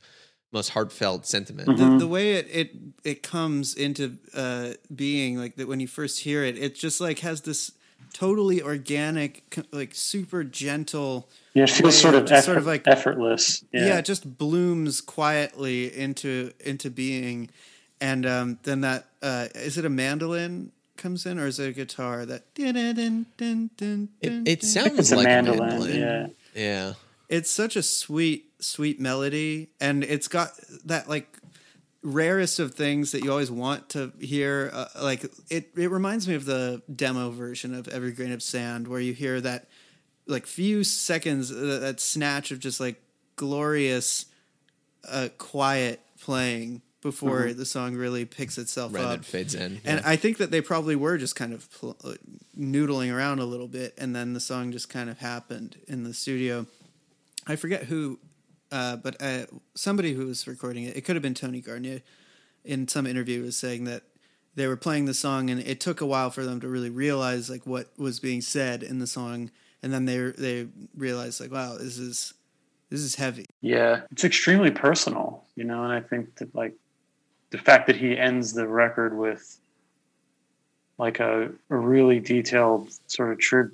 most 0.51 0.69
heartfelt 0.69 1.25
sentiment 1.25 1.77
the, 1.77 1.97
the 1.97 2.07
way 2.07 2.33
it, 2.33 2.47
it 2.51 2.71
it 3.03 3.23
comes 3.23 3.73
into 3.73 4.17
uh 4.35 4.69
being 4.95 5.37
like 5.37 5.55
that 5.55 5.67
when 5.67 5.79
you 5.79 5.87
first 5.87 6.19
hear 6.19 6.43
it 6.43 6.57
it 6.57 6.75
just 6.75 7.01
like 7.01 7.19
has 7.19 7.41
this 7.41 7.71
totally 8.13 8.61
organic 8.61 9.43
like 9.71 9.93
super 9.95 10.43
gentle 10.43 11.27
yeah, 11.55 11.63
it 11.63 11.69
feels 11.69 11.99
sort 11.99 12.15
of, 12.15 12.25
just 12.25 12.31
effort, 12.31 12.45
sort 12.45 12.57
of 12.57 12.65
like 12.65 12.87
effortless. 12.87 13.63
yeah. 13.71 13.87
Yeah. 13.87 13.97
it 13.99 14.05
just 14.05 14.37
blooms 14.37 15.01
quietly 15.01 15.95
into 15.95 16.51
into 16.59 16.89
being 16.89 17.49
and 17.99 18.25
um 18.25 18.59
then 18.63 18.81
that 18.81 19.07
uh 19.21 19.47
is 19.55 19.77
it 19.77 19.85
a 19.85 19.89
mandolin 19.89 20.71
comes 20.97 21.25
in 21.25 21.39
or 21.39 21.47
is 21.47 21.59
it 21.59 21.69
a 21.69 21.73
guitar 21.73 22.25
that 22.25 22.53
dun, 22.55 22.73
dun, 22.75 22.93
dun, 22.95 23.25
dun, 23.37 23.69
dun, 23.77 24.09
it, 24.21 24.47
it 24.47 24.63
sounds 24.63 24.99
it's 24.99 25.11
a 25.11 25.15
like 25.15 25.25
mandolin. 25.25 25.59
a 25.59 25.65
mandolin 25.65 25.99
Yeah. 25.99 26.27
yeah 26.55 26.93
it's 27.29 27.49
such 27.49 27.75
a 27.75 27.83
sweet 27.83 28.51
sweet 28.59 28.99
melody 28.99 29.69
and 29.81 30.03
it's 30.03 30.27
got 30.27 30.51
that 30.85 31.09
like 31.09 31.27
rarest 32.03 32.59
of 32.59 32.75
things 32.75 33.11
that 33.13 33.23
you 33.23 33.31
always 33.31 33.49
want 33.51 33.89
to 33.89 34.11
hear 34.19 34.69
uh, 34.73 34.85
like 35.01 35.23
it 35.49 35.69
it 35.75 35.89
reminds 35.89 36.27
me 36.27 36.35
of 36.35 36.45
the 36.45 36.81
demo 36.93 37.29
version 37.31 37.73
of 37.73 37.87
every 37.87 38.11
grain 38.11 38.31
of 38.31 38.43
sand 38.43 38.87
where 38.87 38.99
you 38.99 39.13
hear 39.13 39.39
that 39.41 39.67
like 40.27 40.45
few 40.45 40.83
seconds 40.83 41.51
uh, 41.51 41.79
that 41.81 41.99
snatch 41.99 42.51
of 42.51 42.59
just 42.59 42.79
like 42.79 43.01
glorious 43.35 44.25
uh 45.09 45.27
quiet 45.37 46.01
playing 46.21 46.81
before 47.03 47.53
the 47.53 47.65
song 47.65 47.95
really 47.95 48.25
picks 48.25 48.57
itself 48.57 48.93
right 48.93 49.03
up 49.03 49.19
it 49.19 49.25
fades 49.25 49.53
in 49.53 49.81
and 49.85 49.99
yeah. 49.99 50.01
I 50.03 50.15
think 50.15 50.37
that 50.37 50.49
they 50.49 50.61
probably 50.61 50.95
were 50.95 51.17
just 51.17 51.35
kind 51.35 51.53
of 51.53 51.69
pl- 51.71 51.97
uh, 52.03 52.13
noodling 52.57 53.13
around 53.13 53.39
a 53.39 53.45
little 53.45 53.67
bit, 53.67 53.93
and 53.97 54.15
then 54.15 54.33
the 54.33 54.39
song 54.39 54.71
just 54.71 54.89
kind 54.89 55.09
of 55.09 55.19
happened 55.19 55.77
in 55.87 56.03
the 56.03 56.13
studio. 56.13 56.65
I 57.47 57.55
forget 57.55 57.83
who, 57.83 58.19
uh, 58.71 58.97
but 58.97 59.21
uh, 59.21 59.45
somebody 59.75 60.13
who 60.13 60.27
was 60.27 60.47
recording 60.47 60.83
it, 60.83 60.95
it 60.95 61.01
could 61.01 61.15
have 61.15 61.23
been 61.23 61.33
Tony 61.33 61.61
Garnier, 61.61 62.01
in 62.63 62.87
some 62.87 63.05
interview 63.05 63.43
was 63.43 63.57
saying 63.57 63.83
that 63.85 64.03
they 64.55 64.67
were 64.67 64.77
playing 64.77 65.05
the 65.05 65.13
song, 65.13 65.49
and 65.49 65.59
it 65.59 65.79
took 65.79 65.99
a 65.99 66.05
while 66.05 66.29
for 66.29 66.43
them 66.43 66.59
to 66.61 66.67
really 66.67 66.89
realize 66.89 67.49
like 67.49 67.65
what 67.65 67.87
was 67.97 68.19
being 68.19 68.41
said 68.41 68.83
in 68.83 68.99
the 68.99 69.07
song, 69.07 69.51
and 69.81 69.91
then 69.91 70.05
they 70.05 70.17
they 70.17 70.67
realized 70.95 71.41
like, 71.41 71.51
wow, 71.51 71.77
this 71.77 71.97
is 71.97 72.33
this 72.89 73.01
is 73.01 73.15
heavy. 73.15 73.45
Yeah, 73.61 74.01
it's 74.11 74.23
extremely 74.23 74.71
personal, 74.71 75.43
you 75.55 75.63
know, 75.63 75.83
and 75.83 75.91
I 75.91 76.01
think 76.01 76.35
that 76.35 76.53
like 76.53 76.75
the 77.53 77.59
fact 77.59 77.85
that 77.85 77.95
he 77.95 78.17
ends 78.17 78.53
the 78.53 78.67
record 78.67 79.15
with 79.15 79.59
like 80.97 81.19
a, 81.19 81.51
a 81.69 81.75
really 81.75 82.19
detailed 82.19 82.89
sort 83.05 83.31
of 83.31 83.37
tri- 83.37 83.67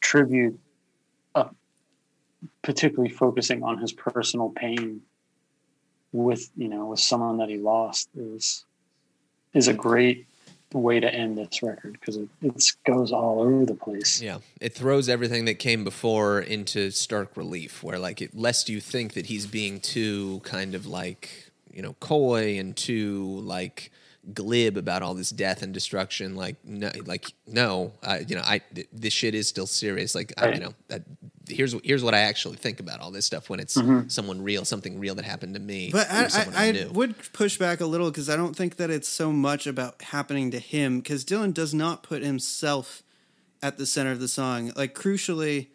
tribute, 0.00 0.58
uh, 1.34 1.50
particularly 2.62 3.10
focusing 3.10 3.62
on 3.62 3.76
his 3.76 3.92
personal 3.92 4.48
pain 4.48 5.02
with 6.12 6.50
you 6.56 6.66
know 6.66 6.86
with 6.86 6.98
someone 6.98 7.36
that 7.36 7.50
he 7.50 7.58
lost 7.58 8.08
is 8.16 8.64
is 9.52 9.68
a 9.68 9.74
great 9.74 10.26
way 10.72 10.98
to 10.98 11.14
end 11.14 11.36
this 11.36 11.62
record 11.62 11.92
because 11.92 12.16
it, 12.16 12.28
it 12.40 12.72
goes 12.86 13.12
all 13.12 13.42
over 13.42 13.66
the 13.66 13.74
place. 13.74 14.22
Yeah, 14.22 14.38
it 14.62 14.74
throws 14.74 15.10
everything 15.10 15.44
that 15.44 15.58
came 15.58 15.84
before 15.84 16.40
into 16.40 16.90
stark 16.90 17.36
relief. 17.36 17.82
Where 17.82 17.98
like, 17.98 18.22
it, 18.22 18.34
lest 18.34 18.70
you 18.70 18.80
think 18.80 19.12
that 19.12 19.26
he's 19.26 19.46
being 19.46 19.78
too 19.78 20.40
kind 20.42 20.74
of 20.74 20.86
like 20.86 21.49
you 21.72 21.82
know 21.82 21.94
coy 21.94 22.58
and 22.58 22.76
too 22.76 23.40
like 23.42 23.90
glib 24.34 24.76
about 24.76 25.02
all 25.02 25.14
this 25.14 25.30
death 25.30 25.62
and 25.62 25.72
destruction. 25.72 26.36
Like 26.36 26.56
no, 26.64 26.90
like 27.04 27.32
no, 27.46 27.92
uh, 28.02 28.18
you 28.26 28.36
know, 28.36 28.42
I 28.44 28.58
th- 28.74 28.88
this 28.92 29.12
shit 29.12 29.34
is 29.34 29.48
still 29.48 29.66
serious. 29.66 30.14
Like 30.14 30.32
I, 30.38 30.52
you 30.52 30.60
know, 30.60 30.74
that, 30.88 31.02
here's 31.48 31.74
here's 31.82 32.04
what 32.04 32.14
I 32.14 32.20
actually 32.20 32.56
think 32.56 32.80
about 32.80 33.00
all 33.00 33.10
this 33.10 33.26
stuff 33.26 33.48
when 33.48 33.60
it's 33.60 33.80
someone 34.08 34.42
real, 34.42 34.64
something 34.64 34.98
real 34.98 35.14
that 35.16 35.24
happened 35.24 35.54
to 35.54 35.60
me. 35.60 35.90
But 35.92 36.10
I, 36.10 36.24
or 36.24 36.28
someone 36.28 36.54
I, 36.54 36.68
I 36.68 36.72
knew. 36.72 36.90
would 36.92 37.32
push 37.32 37.58
back 37.58 37.80
a 37.80 37.86
little 37.86 38.10
because 38.10 38.28
I 38.28 38.36
don't 38.36 38.56
think 38.56 38.76
that 38.76 38.90
it's 38.90 39.08
so 39.08 39.32
much 39.32 39.66
about 39.66 40.02
happening 40.02 40.50
to 40.52 40.58
him 40.58 41.00
because 41.00 41.24
Dylan 41.24 41.54
does 41.54 41.74
not 41.74 42.02
put 42.02 42.22
himself 42.22 43.02
at 43.62 43.78
the 43.78 43.86
center 43.86 44.12
of 44.12 44.20
the 44.20 44.28
song. 44.28 44.72
Like 44.76 44.94
crucially, 44.94 45.68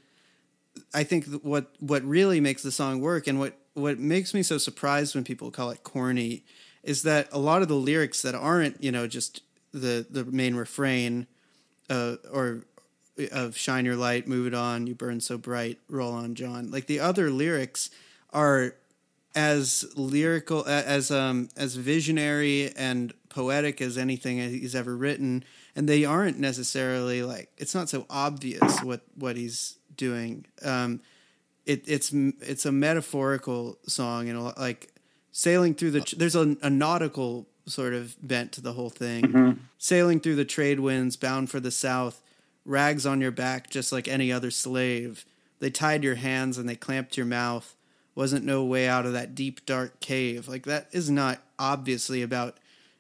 I 0.93 1.03
think 1.03 1.26
what 1.41 1.72
what 1.80 2.03
really 2.03 2.39
makes 2.39 2.63
the 2.63 2.72
song 2.72 3.01
work 3.01 3.27
and 3.27 3.39
what 3.39 3.57
what 3.76 3.99
makes 3.99 4.34
me 4.34 4.41
so 4.41 4.57
surprised 4.57 5.14
when 5.14 5.23
people 5.23 5.52
call 5.52 5.69
it 5.69 5.84
corny 5.84 6.43
is 6.84 7.03
that 7.03 7.27
a 7.31 7.39
lot 7.39 7.61
of 7.61 7.68
the 7.68 7.76
lyrics 7.76 8.22
that 8.23 8.34
aren't 8.34 8.81
you 8.84 8.91
know 8.91 9.07
just 9.07 9.41
the 9.72 10.06
the 10.10 10.26
main 10.26 10.56
refrain 10.56 11.27
uh, 11.89 12.15
or 12.31 12.64
of 13.31 13.56
shine 13.56 13.85
your 13.85 13.95
light 13.95 14.27
move 14.27 14.47
it 14.47 14.53
on 14.53 14.88
you 14.88 14.95
burn 14.95 15.22
so 15.22 15.38
bright 15.38 15.80
roll 15.88 16.11
on 16.14 16.35
john 16.35 16.69
like 16.72 16.88
the 16.88 16.99
other 16.99 17.30
lyrics 17.30 17.89
are 18.34 18.76
as 19.35 19.85
lyrical 19.95 20.65
as 20.65 21.11
um 21.11 21.47
as 21.56 21.76
visionary 21.76 22.72
and 22.76 23.14
poetic 23.30 23.81
as 23.81 23.97
anything 23.97 24.38
he's 24.38 24.76
ever 24.76 24.95
written 24.95 25.43
and 25.76 25.89
they 25.89 26.06
aren't 26.06 26.39
necessarily 26.39 27.22
like 27.22 27.49
it's 27.57 27.76
not 27.76 27.89
so 27.89 28.06
obvious 28.10 28.81
what 28.81 29.02
what 29.15 29.35
he's 29.35 29.77
doing. 29.95 30.45
Um 30.64 31.02
it 31.65 31.83
it's 31.87 32.11
it's 32.13 32.65
a 32.65 32.71
metaphorical 32.71 33.77
song 33.87 34.29
and 34.29 34.37
a, 34.37 34.41
lot- 34.41 34.59
like 34.59 34.89
sailing 35.31 35.73
through 35.75 35.91
the 35.91 36.13
there's 36.17 36.35
a, 36.35 36.55
a 36.61 36.69
nautical 36.69 37.47
sort 37.67 37.93
of 37.93 38.15
bent 38.21 38.51
to 38.53 38.61
the 38.61 38.73
whole 38.73 38.89
thing. 38.91 39.59
Sailing 39.77 40.19
through 40.19 40.35
the 40.35 40.45
trade 40.45 40.79
winds 40.79 41.15
bound 41.17 41.49
for 41.49 41.59
the 41.59 41.71
south 41.71 42.21
rags 42.63 43.05
on 43.05 43.21
your 43.21 43.31
back 43.31 43.69
just 43.69 43.91
like 43.91 44.07
any 44.07 44.31
other 44.31 44.51
slave. 44.51 45.25
They 45.59 45.69
tied 45.71 46.03
your 46.03 46.15
hands 46.15 46.57
and 46.57 46.67
they 46.69 46.75
clamped 46.75 47.17
your 47.17 47.25
mouth. 47.25 47.75
Wasn't 48.13 48.45
no 48.45 48.63
way 48.63 48.87
out 48.87 49.05
of 49.05 49.13
that 49.13 49.33
deep 49.35 49.65
dark 49.65 49.99
cave. 49.99 50.47
Like 50.47 50.65
that 50.65 50.87
is 50.91 51.09
not 51.09 51.41
obviously 51.57 52.21
about 52.21 52.57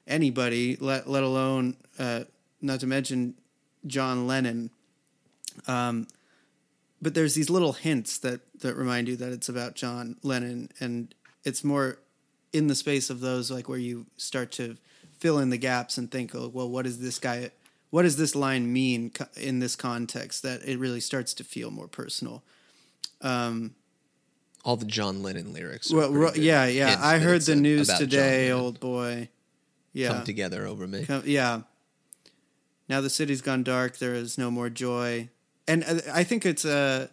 anybody 0.07 0.75
let 0.79 1.07
let 1.09 1.23
alone 1.23 1.77
uh 1.99 2.23
not 2.61 2.79
to 2.79 2.87
mention 2.87 3.35
John 3.85 4.25
Lennon. 4.27 4.71
Um 5.67 6.07
but 7.05 7.13
there's 7.13 7.35
these 7.35 7.51
little 7.51 7.73
hints 7.73 8.17
that 8.17 8.41
that 8.61 8.75
remind 8.75 9.07
you 9.07 9.15
that 9.15 9.31
it's 9.31 9.47
about 9.47 9.75
John 9.75 10.15
Lennon 10.23 10.69
and 10.79 11.13
it's 11.43 11.63
more 11.63 11.99
in 12.51 12.65
the 12.65 12.73
space 12.73 13.11
of 13.11 13.19
those 13.19 13.51
like 13.51 13.69
where 13.69 13.77
you 13.77 14.07
start 14.17 14.51
to 14.53 14.75
fill 15.19 15.37
in 15.37 15.51
the 15.51 15.57
gaps 15.57 15.99
and 15.99 16.09
think 16.09 16.33
oh 16.33 16.47
well 16.51 16.67
what 16.67 16.83
does 16.85 16.97
this 16.99 17.19
guy 17.19 17.51
what 17.91 18.01
does 18.01 18.17
this 18.17 18.33
line 18.35 18.73
mean 18.73 19.11
in 19.37 19.59
this 19.59 19.75
context 19.75 20.41
that 20.41 20.63
it 20.67 20.79
really 20.79 20.99
starts 20.99 21.35
to 21.35 21.43
feel 21.43 21.69
more 21.69 21.87
personal 21.87 22.41
Um, 23.21 23.75
all 24.63 24.75
the 24.75 24.85
John 24.87 25.21
Lennon 25.21 25.53
lyrics. 25.53 25.93
well 25.93 26.11
ro- 26.11 26.33
yeah 26.35 26.65
yeah 26.65 26.97
i 26.99 27.19
heard 27.19 27.41
the 27.41 27.55
news 27.55 27.87
today 27.87 28.49
old 28.49 28.79
boy 28.79 29.29
yeah 29.93 30.07
come 30.09 30.23
together 30.25 30.65
over 30.65 30.87
me. 30.87 31.05
Come- 31.05 31.21
yeah. 31.27 31.61
Now 32.89 33.01
the 33.01 33.09
city's 33.09 33.41
gone 33.41 33.63
dark. 33.63 33.97
There 33.97 34.13
is 34.13 34.37
no 34.37 34.51
more 34.51 34.69
joy, 34.69 35.29
and 35.67 35.83
uh, 35.83 35.99
I 36.13 36.23
think 36.23 36.45
it's 36.45 36.65
uh, 36.65 37.07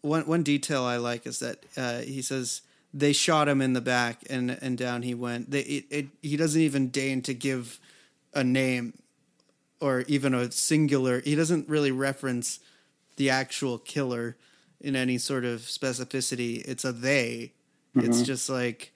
one 0.00 0.26
one 0.26 0.42
detail 0.42 0.84
I 0.84 0.96
like 0.96 1.26
is 1.26 1.38
that 1.40 1.64
uh, 1.76 2.00
he 2.00 2.22
says 2.22 2.62
they 2.92 3.12
shot 3.12 3.48
him 3.48 3.60
in 3.60 3.72
the 3.72 3.80
back 3.80 4.22
and 4.30 4.50
and 4.60 4.78
down 4.78 5.02
he 5.02 5.14
went. 5.14 5.50
They 5.50 5.60
it, 5.60 5.84
it, 5.90 6.06
he 6.22 6.36
doesn't 6.36 6.60
even 6.60 6.88
deign 6.88 7.22
to 7.22 7.34
give 7.34 7.80
a 8.32 8.44
name 8.44 8.94
or 9.80 10.02
even 10.02 10.34
a 10.34 10.50
singular. 10.50 11.20
He 11.20 11.34
doesn't 11.34 11.68
really 11.68 11.90
reference 11.90 12.60
the 13.16 13.30
actual 13.30 13.78
killer 13.78 14.36
in 14.80 14.96
any 14.96 15.18
sort 15.18 15.44
of 15.44 15.60
specificity. 15.60 16.62
It's 16.66 16.84
a 16.84 16.92
they. 16.92 17.52
It's 17.96 18.22
just 18.22 18.48
like 18.48 18.92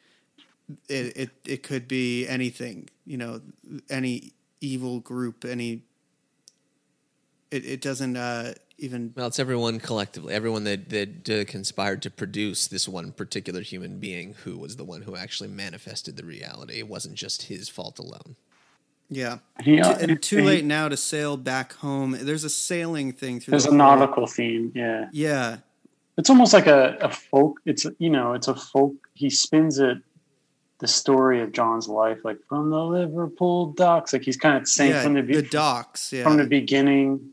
it, 0.88 1.16
it 1.16 1.30
it 1.46 1.62
could 1.62 1.88
be 1.88 2.26
anything, 2.26 2.88
you 3.06 3.16
know, 3.16 3.40
any 3.88 4.32
evil 4.60 5.00
group, 5.00 5.44
any. 5.44 5.82
It 7.50 7.64
it 7.64 7.80
doesn't 7.80 8.16
uh, 8.16 8.54
even 8.78 9.12
Well, 9.16 9.26
it's 9.26 9.38
everyone 9.38 9.80
collectively, 9.80 10.34
everyone 10.34 10.64
that 10.64 10.88
that 10.90 11.30
uh, 11.30 11.44
conspired 11.44 12.02
to 12.02 12.10
produce 12.10 12.66
this 12.66 12.88
one 12.88 13.12
particular 13.12 13.60
human 13.60 13.98
being 13.98 14.34
who 14.44 14.56
was 14.56 14.76
the 14.76 14.84
one 14.84 15.02
who 15.02 15.16
actually 15.16 15.48
manifested 15.48 16.16
the 16.16 16.24
reality. 16.24 16.78
It 16.78 16.88
wasn't 16.88 17.14
just 17.16 17.42
his 17.42 17.68
fault 17.68 17.98
alone. 17.98 18.36
yeah. 19.08 19.38
He, 19.62 19.80
uh, 19.80 19.96
and 19.98 20.22
too 20.22 20.38
he- 20.38 20.42
late 20.42 20.64
now 20.64 20.88
to 20.88 20.96
sail 20.96 21.36
back 21.36 21.72
home. 21.74 22.16
There's 22.20 22.44
a 22.44 22.50
sailing 22.50 23.12
thing 23.12 23.40
through. 23.40 23.52
There's 23.52 23.64
the 23.64 23.70
a 23.70 23.72
whole- 23.72 23.96
nautical 23.96 24.26
theme, 24.26 24.72
yeah. 24.74 25.08
Yeah, 25.12 25.58
It's 26.16 26.30
almost 26.30 26.52
like 26.52 26.66
a, 26.66 26.96
a 27.00 27.10
folk. 27.10 27.60
It's 27.66 27.84
you 27.98 28.10
know, 28.10 28.34
it's 28.34 28.48
a 28.48 28.54
folk. 28.54 28.94
He 29.14 29.30
spins 29.30 29.78
it, 29.78 29.98
the 30.78 30.86
story 30.88 31.42
of 31.42 31.50
John's 31.52 31.88
life, 31.88 32.18
like 32.24 32.38
from 32.48 32.70
the 32.70 32.84
Liverpool 32.84 33.72
docks. 33.72 34.12
Like 34.12 34.22
he's 34.22 34.36
kind 34.36 34.56
of 34.56 34.68
saying 34.68 34.92
yeah. 34.92 35.02
from 35.02 35.14
the, 35.14 35.22
the, 35.22 35.42
docks. 35.42 36.12
Yeah, 36.12 36.22
from 36.22 36.36
the 36.36 36.46
beginning 36.46 37.30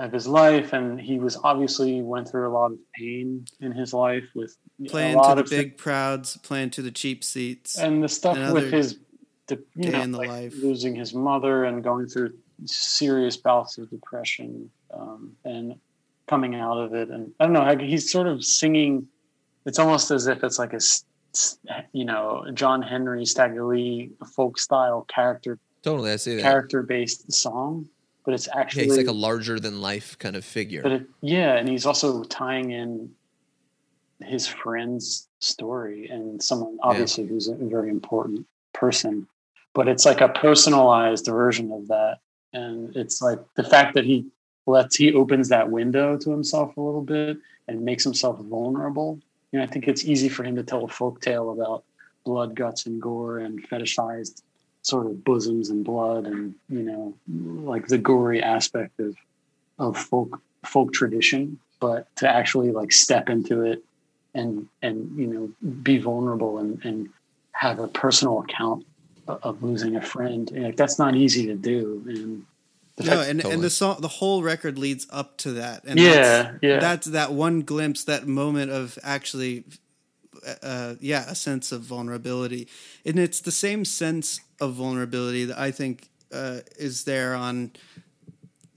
of 0.00 0.12
his 0.12 0.26
life, 0.26 0.72
and 0.72 1.00
he 1.00 1.18
was 1.18 1.36
obviously 1.44 2.02
went 2.02 2.28
through 2.28 2.48
a 2.48 2.52
lot 2.52 2.72
of 2.72 2.78
pain 2.94 3.44
in 3.60 3.72
his 3.72 3.92
life 3.92 4.24
with 4.34 4.56
playing 4.88 5.16
to 5.22 5.34
the 5.34 5.42
of 5.42 5.50
big 5.50 5.76
crowds, 5.78 6.36
playing 6.38 6.70
to 6.70 6.82
the 6.82 6.90
cheap 6.90 7.22
seats. 7.22 7.78
and 7.78 8.02
the 8.02 8.08
stuff 8.08 8.36
Another 8.36 8.54
with 8.54 8.72
his 8.72 8.98
the, 9.46 9.62
you 9.74 9.90
know, 9.90 10.00
in 10.00 10.12
the 10.12 10.18
like 10.18 10.28
life. 10.28 10.54
losing 10.62 10.94
his 10.94 11.12
mother 11.12 11.64
and 11.64 11.84
going 11.84 12.06
through 12.06 12.32
serious 12.64 13.36
bouts 13.36 13.78
of 13.78 13.90
depression 13.90 14.70
um, 14.94 15.32
and 15.44 15.74
coming 16.26 16.54
out 16.54 16.78
of 16.78 16.94
it 16.94 17.08
and 17.10 17.32
i 17.40 17.44
don't 17.44 17.52
know 17.52 17.76
he's 17.84 18.12
sort 18.12 18.28
of 18.28 18.44
singing 18.44 19.08
it's 19.66 19.80
almost 19.80 20.12
as 20.12 20.28
if 20.28 20.44
it's 20.44 20.58
like 20.60 20.72
a 20.72 20.80
you 21.92 22.04
know 22.04 22.44
john 22.54 22.80
henry 22.80 23.24
stagger 23.26 23.64
lee 23.64 24.10
folk 24.36 24.58
style 24.58 25.04
character 25.12 25.58
Totally, 25.82 26.12
I 26.12 26.16
see 26.16 26.36
that. 26.36 26.42
character 26.42 26.82
based 26.82 27.32
song 27.32 27.88
but 28.30 28.34
it's 28.34 28.46
Yeah, 28.46 28.60
actually 28.60 28.84
he's 28.84 28.96
like 28.96 29.08
a 29.08 29.12
larger 29.12 29.58
than 29.58 29.80
life 29.80 30.16
kind 30.18 30.36
of 30.36 30.44
figure. 30.44 30.82
but 30.82 30.92
it, 30.92 31.06
yeah, 31.20 31.56
and 31.56 31.68
he's 31.68 31.84
also 31.84 32.22
tying 32.24 32.70
in 32.70 33.12
his 34.20 34.46
friend's 34.46 35.26
story 35.40 36.06
and 36.08 36.40
someone 36.40 36.78
obviously 36.82 37.26
who's 37.26 37.48
a 37.48 37.54
very 37.54 37.90
important 37.90 38.46
person. 38.72 39.26
But 39.74 39.88
it's 39.88 40.04
like 40.04 40.20
a 40.20 40.28
personalized 40.28 41.26
version 41.26 41.72
of 41.72 41.88
that, 41.88 42.18
and 42.52 42.94
it's 42.96 43.20
like 43.20 43.40
the 43.56 43.64
fact 43.64 43.94
that 43.94 44.04
he 44.04 44.26
lets 44.66 44.94
he 44.94 45.12
opens 45.12 45.48
that 45.48 45.70
window 45.70 46.16
to 46.18 46.30
himself 46.30 46.76
a 46.76 46.80
little 46.80 47.02
bit 47.02 47.38
and 47.66 47.82
makes 47.82 48.04
himself 48.04 48.38
vulnerable. 48.38 49.18
You 49.50 49.58
know, 49.58 49.64
I 49.64 49.66
think 49.66 49.88
it's 49.88 50.04
easy 50.04 50.28
for 50.28 50.44
him 50.44 50.54
to 50.56 50.62
tell 50.62 50.84
a 50.84 50.88
folk 50.88 51.20
tale 51.20 51.50
about 51.50 51.82
blood, 52.24 52.54
guts, 52.54 52.86
and 52.86 53.02
gore 53.02 53.38
and 53.38 53.68
fetishized 53.68 54.42
sort 54.82 55.06
of 55.06 55.22
bosoms 55.24 55.68
and 55.70 55.84
blood 55.84 56.26
and 56.26 56.54
you 56.68 56.82
know 56.82 57.14
like 57.62 57.86
the 57.86 57.98
gory 57.98 58.42
aspect 58.42 58.98
of 58.98 59.16
of 59.78 59.96
folk 59.96 60.40
folk 60.64 60.92
tradition 60.92 61.58
but 61.80 62.06
to 62.16 62.28
actually 62.28 62.70
like 62.70 62.92
step 62.92 63.28
into 63.28 63.62
it 63.62 63.82
and 64.34 64.68
and 64.82 65.18
you 65.18 65.26
know 65.26 65.70
be 65.82 65.98
vulnerable 65.98 66.58
and 66.58 66.84
and 66.84 67.08
have 67.52 67.78
a 67.78 67.88
personal 67.88 68.40
account 68.40 68.86
of, 69.28 69.40
of 69.42 69.62
losing 69.62 69.96
a 69.96 70.02
friend 70.02 70.50
eh, 70.56 70.62
like 70.62 70.76
that's 70.76 70.98
not 70.98 71.14
easy 71.14 71.46
to 71.46 71.54
do 71.54 72.02
and 72.06 72.46
the 72.96 73.04
no, 73.04 73.16
fact- 73.18 73.30
and 73.30 73.44
and 73.44 73.62
the 73.62 73.70
song, 73.70 74.00
the 74.00 74.08
whole 74.08 74.42
record 74.42 74.78
leads 74.78 75.06
up 75.10 75.38
to 75.38 75.52
that. 75.52 75.84
And 75.84 75.98
Yeah, 75.98 76.12
that's, 76.12 76.58
yeah. 76.60 76.78
That's 76.80 77.06
that 77.08 77.32
one 77.32 77.62
glimpse, 77.62 78.04
that 78.04 78.26
moment 78.26 78.70
of 78.70 78.98
actually, 79.02 79.64
uh, 80.62 80.94
yeah, 81.00 81.24
a 81.28 81.34
sense 81.34 81.72
of 81.72 81.82
vulnerability, 81.82 82.68
and 83.04 83.18
it's 83.18 83.40
the 83.40 83.52
same 83.52 83.84
sense 83.84 84.40
of 84.60 84.74
vulnerability 84.74 85.44
that 85.46 85.58
I 85.58 85.70
think 85.70 86.08
uh, 86.32 86.60
is 86.78 87.04
there 87.04 87.34
on, 87.34 87.72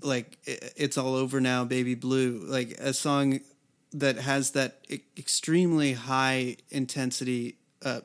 like, 0.02 0.38
it's 0.46 0.98
all 0.98 1.16
over 1.16 1.40
now, 1.40 1.66
baby 1.66 1.96
blue, 1.96 2.42
like 2.46 2.72
a 2.80 2.94
song 2.94 3.40
that 3.94 4.18
has 4.18 4.52
that 4.52 4.80
extremely 5.18 5.94
high 5.94 6.58
intensity, 6.72 7.58
uh, 7.86 8.02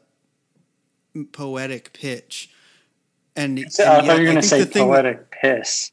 poetic 1.32 1.92
pitch. 1.92 2.50
And, 3.34 3.58
I 3.58 3.62
and 3.62 3.72
thought 3.72 4.04
yet 4.04 4.14
you 4.14 4.18
were 4.20 4.24
going 4.24 4.36
to 4.36 4.42
say 4.42 4.60
the 4.60 4.66
thing- 4.66 4.86
poetic 4.88 5.30
piss. 5.30 5.92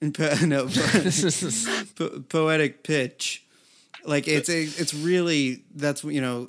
po- 0.14 0.34
no, 0.44 0.68
po- 1.96 2.20
poetic 2.28 2.82
pitch. 2.82 3.45
Like 4.06 4.28
it's 4.28 4.48
a, 4.48 4.62
it's 4.62 4.94
really 4.94 5.64
that's 5.74 6.04
you 6.04 6.20
know 6.20 6.48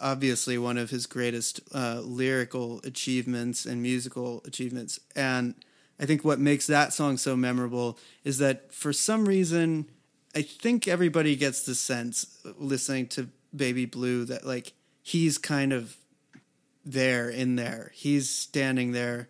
obviously 0.00 0.58
one 0.58 0.78
of 0.78 0.90
his 0.90 1.06
greatest 1.06 1.60
uh, 1.72 2.00
lyrical 2.02 2.80
achievements 2.84 3.66
and 3.66 3.80
musical 3.80 4.42
achievements, 4.44 4.98
and 5.14 5.54
I 6.00 6.06
think 6.06 6.24
what 6.24 6.40
makes 6.40 6.66
that 6.66 6.92
song 6.92 7.16
so 7.16 7.36
memorable 7.36 7.98
is 8.24 8.38
that 8.38 8.72
for 8.72 8.92
some 8.92 9.26
reason 9.26 9.86
I 10.34 10.42
think 10.42 10.88
everybody 10.88 11.36
gets 11.36 11.62
the 11.62 11.74
sense 11.74 12.38
listening 12.58 13.06
to 13.08 13.28
Baby 13.54 13.86
Blue 13.86 14.24
that 14.24 14.44
like 14.44 14.72
he's 15.02 15.38
kind 15.38 15.72
of 15.72 15.96
there 16.84 17.28
in 17.28 17.56
there. 17.56 17.92
He's 17.94 18.28
standing 18.28 18.92
there 18.92 19.28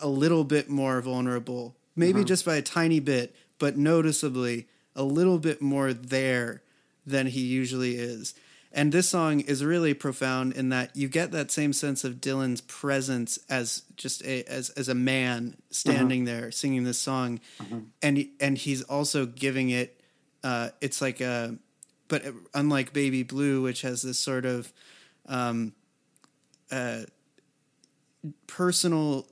a 0.00 0.08
little 0.08 0.44
bit 0.44 0.68
more 0.68 1.00
vulnerable, 1.00 1.76
maybe 1.94 2.24
just 2.24 2.44
by 2.44 2.56
a 2.56 2.62
tiny 2.62 3.00
bit, 3.00 3.34
but 3.58 3.76
noticeably 3.76 4.68
a 4.96 5.02
little 5.02 5.38
bit 5.38 5.60
more 5.60 5.92
there 5.92 6.62
than 7.06 7.26
he 7.26 7.40
usually 7.40 7.96
is. 7.96 8.34
And 8.76 8.90
this 8.90 9.08
song 9.08 9.38
is 9.40 9.64
really 9.64 9.94
profound 9.94 10.54
in 10.54 10.70
that 10.70 10.96
you 10.96 11.06
get 11.08 11.30
that 11.30 11.52
same 11.52 11.72
sense 11.72 12.02
of 12.02 12.14
Dylan's 12.20 12.60
presence 12.60 13.38
as 13.48 13.82
just 13.96 14.24
a 14.24 14.42
as 14.44 14.70
as 14.70 14.88
a 14.88 14.94
man 14.96 15.56
standing 15.70 16.24
there 16.24 16.50
singing 16.50 16.82
this 16.82 16.98
song, 16.98 17.38
and 18.02 18.16
he- 18.16 18.32
and 18.40 18.58
he's 18.58 18.82
also 18.82 19.26
giving 19.26 19.70
it. 19.70 20.00
Uh, 20.42 20.70
it's 20.80 21.00
like 21.00 21.20
a, 21.20 21.56
but 22.08 22.24
unlike 22.52 22.92
Baby 22.92 23.22
Blue, 23.22 23.62
which 23.62 23.82
has 23.82 24.02
this 24.02 24.18
sort 24.18 24.44
of 24.44 24.72
um, 25.26 25.72
uh, 26.72 27.02
personal 28.46 29.26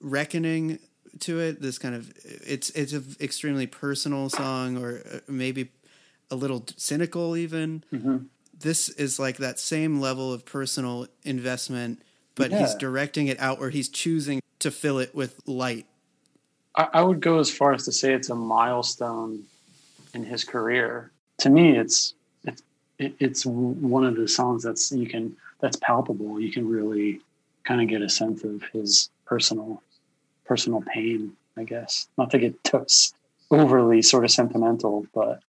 reckoning 0.00 0.78
to 1.20 1.40
it. 1.40 1.60
This 1.60 1.78
kind 1.78 1.94
of 1.94 2.12
it's 2.24 2.70
it's 2.70 2.92
an 2.92 3.16
extremely 3.20 3.66
personal 3.66 4.28
song, 4.28 4.76
or 4.76 5.02
uh, 5.12 5.18
maybe 5.28 5.70
a 6.30 6.36
little 6.36 6.64
cynical 6.76 7.36
even. 7.36 7.84
Mm-hmm. 7.92 8.18
This 8.58 8.88
is 8.88 9.18
like 9.18 9.36
that 9.38 9.58
same 9.58 10.00
level 10.00 10.32
of 10.32 10.44
personal 10.44 11.06
investment, 11.24 12.02
but 12.34 12.50
he's 12.52 12.74
directing 12.74 13.26
it 13.26 13.38
out 13.38 13.60
where 13.60 13.70
he's 13.70 13.88
choosing 13.88 14.40
to 14.60 14.70
fill 14.70 14.98
it 14.98 15.14
with 15.14 15.40
light. 15.46 15.86
I, 16.74 16.88
I 16.94 17.02
would 17.02 17.20
go 17.20 17.38
as 17.38 17.50
far 17.50 17.72
as 17.72 17.84
to 17.84 17.92
say 17.92 18.12
it's 18.12 18.30
a 18.30 18.34
milestone 18.34 19.44
in 20.14 20.24
his 20.24 20.44
career. 20.44 21.10
To 21.38 21.50
me, 21.50 21.76
it's 21.76 22.14
it's 22.44 22.62
it's 22.98 23.46
one 23.46 24.04
of 24.04 24.16
the 24.16 24.26
songs 24.26 24.62
that's 24.62 24.90
you 24.92 25.06
can 25.06 25.36
that's 25.60 25.76
palpable. 25.76 26.40
You 26.40 26.50
can 26.50 26.68
really 26.68 27.20
kind 27.64 27.80
of 27.82 27.88
get 27.88 28.02
a 28.02 28.08
sense 28.08 28.44
of 28.44 28.62
his 28.72 29.10
personal 29.26 29.82
personal 30.44 30.82
pain. 30.82 31.36
I 31.58 31.64
guess 31.64 32.08
not 32.16 32.30
to 32.30 32.38
get 32.38 32.64
too 32.64 32.86
overly 33.50 34.02
sort 34.02 34.24
of 34.24 34.30
sentimental, 34.30 35.06
but 35.14 35.40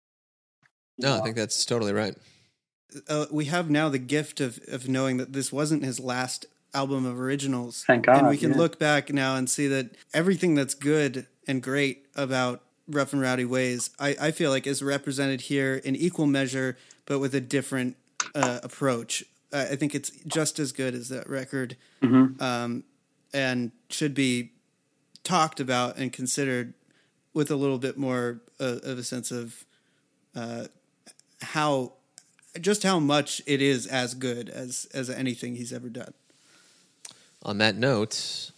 No, 0.98 1.18
I 1.18 1.20
think 1.22 1.36
that's 1.36 1.64
totally 1.64 1.92
right. 1.92 2.14
Uh, 3.08 3.26
we 3.30 3.46
have 3.46 3.68
now 3.68 3.88
the 3.88 3.98
gift 3.98 4.40
of 4.40 4.58
of 4.68 4.88
knowing 4.88 5.16
that 5.18 5.32
this 5.32 5.52
wasn't 5.52 5.84
his 5.84 6.00
last 6.00 6.46
album 6.72 7.04
of 7.06 7.18
originals. 7.18 7.84
Thank 7.86 8.06
God. 8.06 8.18
and 8.18 8.28
we 8.28 8.36
can 8.36 8.52
yeah. 8.52 8.58
look 8.58 8.78
back 8.78 9.12
now 9.12 9.36
and 9.36 9.48
see 9.48 9.66
that 9.68 9.90
everything 10.14 10.54
that's 10.54 10.74
good 10.74 11.26
and 11.46 11.62
great 11.62 12.06
about 12.14 12.62
Rough 12.88 13.12
and 13.12 13.20
Rowdy 13.22 13.44
Ways, 13.44 13.90
I, 13.98 14.16
I 14.20 14.30
feel 14.30 14.50
like 14.50 14.66
is 14.66 14.82
represented 14.82 15.42
here 15.42 15.74
in 15.76 15.96
equal 15.96 16.26
measure, 16.26 16.76
but 17.04 17.18
with 17.18 17.34
a 17.34 17.40
different 17.40 17.96
uh, 18.34 18.60
approach. 18.62 19.24
I 19.52 19.62
I 19.72 19.76
think 19.76 19.94
it's 19.94 20.10
just 20.26 20.58
as 20.58 20.72
good 20.72 20.94
as 20.94 21.08
that 21.08 21.28
record, 21.28 21.76
Mm-hmm. 22.02 22.42
um, 22.42 22.84
and 23.34 23.72
should 23.90 24.14
be 24.14 24.52
talked 25.24 25.60
about 25.60 25.96
and 25.98 26.12
considered 26.12 26.72
with 27.34 27.50
a 27.50 27.56
little 27.56 27.78
bit 27.78 27.98
more 27.98 28.40
uh, 28.60 28.78
of 28.84 28.98
a 28.98 29.02
sense 29.04 29.30
of 29.30 29.64
uh, 30.34 30.66
how 31.40 31.92
just 32.60 32.82
how 32.82 32.98
much 32.98 33.42
it 33.46 33.60
is 33.60 33.86
as 33.86 34.14
good 34.14 34.48
as 34.48 34.86
as 34.94 35.10
anything 35.10 35.56
he's 35.56 35.72
ever 35.72 35.88
done. 35.88 36.14
On 37.42 37.58
that 37.58 37.76
note, 37.76 38.50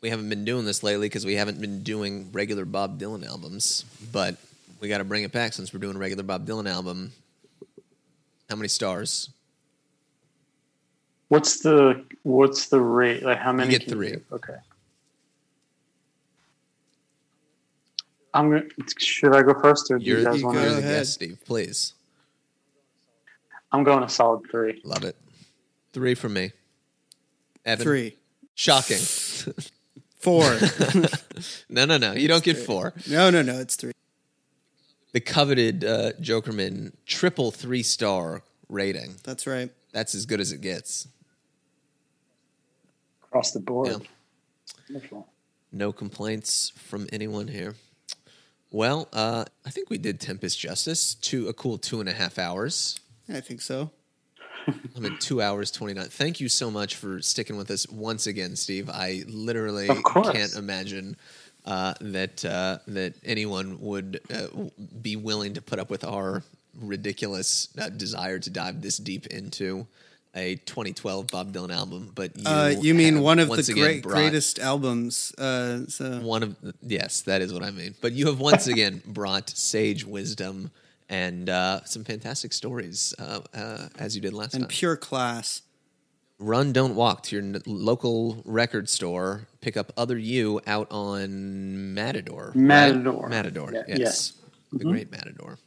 we 0.00 0.10
haven't 0.10 0.28
been 0.28 0.44
doing 0.44 0.64
this 0.64 0.82
lately 0.82 1.08
because 1.08 1.26
we 1.26 1.34
haven't 1.34 1.60
been 1.60 1.82
doing 1.82 2.30
regular 2.32 2.64
Bob 2.64 2.98
Dylan 2.98 3.26
albums, 3.26 3.84
but 4.12 4.36
we 4.80 4.88
got 4.88 4.98
to 4.98 5.04
bring 5.04 5.24
it 5.24 5.32
back 5.32 5.52
since 5.52 5.72
we're 5.72 5.80
doing 5.80 5.96
a 5.96 5.98
regular 5.98 6.22
Bob 6.22 6.46
Dylan 6.46 6.70
album. 6.70 7.12
How 8.48 8.56
many 8.56 8.68
stars? 8.68 9.30
what's 11.30 11.60
the 11.60 12.04
what's 12.24 12.68
the 12.68 12.80
rate? 12.80 13.22
Like 13.22 13.38
how 13.38 13.52
many? 13.52 13.70
get 13.70 13.88
three. 13.88 14.10
give? 14.10 14.24
Okay. 14.30 14.56
I'm 18.32 18.50
gonna. 18.50 18.64
Should 18.98 19.34
I 19.34 19.42
go 19.42 19.54
first, 19.60 19.90
or 19.90 19.98
do 19.98 20.04
You're, 20.04 20.18
you 20.20 20.24
guys 20.24 20.42
want 20.42 20.58
to? 20.58 20.64
Go 20.64 20.70
ahead. 20.70 20.82
guest, 20.82 21.14
Steve. 21.14 21.38
Please. 21.44 21.94
I'm 23.72 23.84
going 23.84 24.02
a 24.02 24.08
solid 24.08 24.48
three. 24.50 24.80
Love 24.84 25.04
it. 25.04 25.16
Three 25.92 26.14
from 26.14 26.34
me. 26.34 26.52
Evan. 27.64 27.84
Three, 27.84 28.16
Shocking. 28.54 28.98
four. 30.18 30.44
no, 31.68 31.84
no, 31.84 31.96
no. 31.96 32.12
You 32.12 32.28
don't 32.28 32.42
get 32.42 32.56
four. 32.56 32.92
no, 33.08 33.30
no, 33.30 33.42
no. 33.42 33.58
It's 33.58 33.76
three. 33.76 33.92
The 35.12 35.20
coveted 35.20 35.84
uh, 35.84 36.12
Jokermen 36.20 36.92
triple 37.06 37.50
three 37.50 37.82
star 37.82 38.42
rating. 38.68 39.16
That's 39.24 39.46
right. 39.46 39.70
That's 39.92 40.14
as 40.14 40.26
good 40.26 40.40
as 40.40 40.52
it 40.52 40.60
gets. 40.60 41.08
across 43.24 43.50
the 43.50 43.60
board. 43.60 44.06
Yeah. 44.88 45.00
No 45.72 45.92
complaints 45.92 46.72
from 46.76 47.08
anyone 47.12 47.48
here. 47.48 47.74
Well, 48.70 49.08
uh, 49.12 49.44
I 49.66 49.70
think 49.70 49.90
we 49.90 49.98
did 49.98 50.20
Tempest 50.20 50.58
justice 50.58 51.14
to 51.16 51.48
a 51.48 51.52
cool 51.52 51.78
two 51.78 52.00
and 52.00 52.08
a 52.08 52.12
half 52.12 52.38
hours. 52.38 53.00
I 53.28 53.40
think 53.40 53.60
so. 53.60 53.90
I'm 54.96 55.06
at 55.06 55.20
two 55.20 55.42
hours 55.42 55.70
twenty 55.70 55.94
nine. 55.94 56.06
Thank 56.06 56.40
you 56.40 56.48
so 56.48 56.70
much 56.70 56.96
for 56.96 57.20
sticking 57.20 57.56
with 57.56 57.70
us 57.70 57.88
once 57.88 58.26
again, 58.26 58.56
Steve. 58.56 58.88
I 58.88 59.24
literally 59.26 59.88
can't 59.88 60.54
imagine 60.54 61.16
uh, 61.64 61.94
that 62.00 62.44
uh, 62.44 62.78
that 62.88 63.14
anyone 63.24 63.80
would 63.80 64.20
uh, 64.32 64.46
be 65.02 65.16
willing 65.16 65.54
to 65.54 65.62
put 65.62 65.78
up 65.78 65.90
with 65.90 66.04
our 66.04 66.42
ridiculous 66.80 67.68
uh, 67.78 67.88
desire 67.88 68.38
to 68.38 68.50
dive 68.50 68.82
this 68.82 68.98
deep 68.98 69.26
into 69.26 69.86
a 70.34 70.56
2012 70.56 71.26
Bob 71.28 71.52
Dylan 71.52 71.72
album. 71.74 72.12
But 72.14 72.36
you, 72.36 72.44
Uh, 72.46 72.68
you 72.80 72.94
mean 72.94 73.20
one 73.20 73.38
of 73.38 73.48
the 73.48 73.72
great 73.72 74.02
greatest 74.02 74.58
albums? 74.58 75.32
Uh, 75.36 75.86
so 75.88 76.20
one 76.20 76.42
of 76.42 76.56
yes, 76.82 77.22
that 77.22 77.40
is 77.42 77.52
what 77.52 77.62
I 77.62 77.70
mean. 77.70 77.94
But 78.00 78.12
you 78.12 78.26
have 78.26 78.38
once 78.40 78.66
again 78.74 79.02
brought 79.06 79.50
sage 79.50 80.04
wisdom 80.04 80.70
and 81.08 81.50
uh, 81.50 81.80
some 81.84 82.04
fantastic 82.04 82.52
stories 82.52 83.12
uh, 83.18 83.40
uh, 83.54 83.88
as 83.98 84.14
you 84.14 84.22
did 84.22 84.32
last 84.32 84.54
and 84.54 84.62
time. 84.62 84.62
And 84.62 84.68
pure 84.70 84.96
class. 84.96 85.62
Run, 86.42 86.72
don't 86.72 86.94
walk 86.94 87.24
to 87.24 87.36
your 87.36 87.44
n- 87.44 87.60
local 87.66 88.40
record 88.46 88.88
store. 88.88 89.46
Pick 89.60 89.76
up 89.76 89.92
Other 89.98 90.16
You 90.16 90.60
out 90.66 90.86
on 90.90 91.92
Matador. 91.92 92.46
right? 92.54 92.56
Matador. 92.56 93.28
Matador. 93.28 93.70
Yeah, 93.74 93.82
yes, 93.88 93.98
yes. 93.98 94.32
the 94.72 94.84
Mhm. 94.84 94.90
great 94.90 95.10
Matador. 95.10 95.58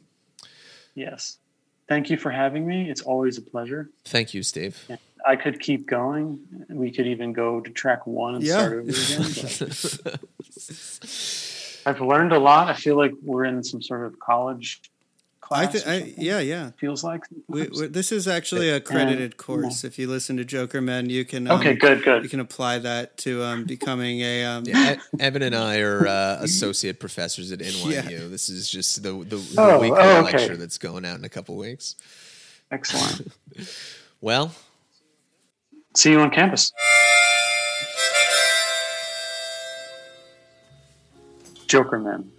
Yes. 0.96 1.38
Thank 1.88 2.08
you 2.10 2.16
for 2.16 2.30
having 2.30 2.66
me. 2.66 2.88
It's 2.90 3.02
always 3.02 3.36
a 3.38 3.42
pleasure. 3.42 3.90
Thank 4.04 4.32
you, 4.34 4.42
Steve. 4.42 4.78
I 5.26 5.36
could 5.36 5.60
keep 5.60 5.86
going. 5.86 6.40
We 6.68 6.90
could 6.90 7.06
even 7.06 7.32
go 7.32 7.60
to 7.60 7.70
track 7.70 8.06
one 8.06 8.36
and 8.36 8.44
Yeah. 8.44 8.58
start 8.58 8.72
over 8.72 8.80
again. 8.90 10.18
I've 11.86 12.00
learned 12.00 12.32
a 12.32 12.38
lot. 12.38 12.68
I 12.68 12.74
feel 12.74 12.96
like 12.96 13.12
we're 13.22 13.44
in 13.44 13.62
some 13.62 13.82
sort 13.82 14.06
of 14.06 14.18
college 14.18 14.80
class. 15.44 15.72
think. 15.72 15.86
or 15.86 15.90
I, 15.90 16.14
yeah, 16.16 16.40
yeah. 16.40 16.70
Feels 16.78 17.04
like. 17.04 17.22
We, 17.48 17.66
this 17.66 18.10
is 18.12 18.26
actually 18.26 18.70
a 18.70 18.80
credited 18.80 19.36
course. 19.36 19.84
If 19.84 19.98
you 19.98 20.08
listen 20.08 20.36
to 20.38 20.44
Jokermen, 20.44 21.10
you 21.10 21.24
can. 21.24 21.48
Um, 21.48 21.60
okay, 21.60 21.74
good, 21.74 22.02
good. 22.02 22.22
You 22.22 22.28
can 22.28 22.40
apply 22.40 22.78
that 22.78 23.16
to 23.18 23.42
um, 23.44 23.64
becoming 23.64 24.20
a. 24.20 24.44
Um, 24.44 24.64
Yeah, 24.66 24.96
Evan 25.20 25.42
and 25.42 25.54
I 25.54 25.78
are 25.80 26.06
uh, 26.06 26.38
associate 26.42 26.98
professors 27.00 27.52
at 27.52 27.58
NYU. 27.60 28.10
Yeah. 28.10 28.28
This 28.28 28.48
is 28.48 28.68
just 28.70 29.02
the 29.02 29.12
the, 29.12 29.36
the 29.36 29.54
Oh, 29.58 29.78
weekly 29.80 29.98
oh, 30.00 30.24
okay. 30.24 30.38
lecture 30.38 30.56
that's 30.56 30.78
going 30.78 31.04
out 31.04 31.18
in 31.18 31.24
a 31.24 31.28
couple 31.28 31.56
weeks. 31.56 31.96
Excellent. 32.70 33.32
Well, 34.20 34.52
See 35.94 36.10
you 36.12 36.20
on 36.20 36.30
campus. 36.30 36.72
Joker 41.66 41.98
Man. 41.98 42.30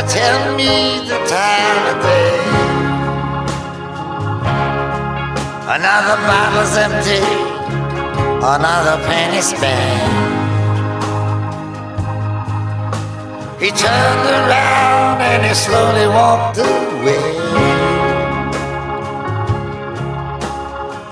Doctor, 0.00 0.18
tell 0.18 0.56
me 0.56 1.08
the 1.08 1.18
time 1.26 1.96
of 1.96 2.02
day. 2.02 2.40
Another 5.76 6.16
bottle's 6.26 6.76
empty, 6.76 7.22
another 8.42 9.02
penny 9.06 9.40
spent. 9.40 10.28
He 13.60 13.70
turned 13.70 14.28
around 14.28 15.20
and 15.20 15.46
he 15.46 15.54
slowly 15.54 16.06
walked 16.08 16.58
away. 16.58 17.36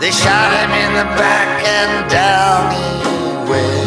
They 0.00 0.10
shot 0.10 0.52
him 0.60 0.70
in 0.70 0.92
the 0.94 1.04
back 1.16 1.62
and 1.64 2.10
down 2.10 2.72
he 2.72 3.50
went. 3.50 3.77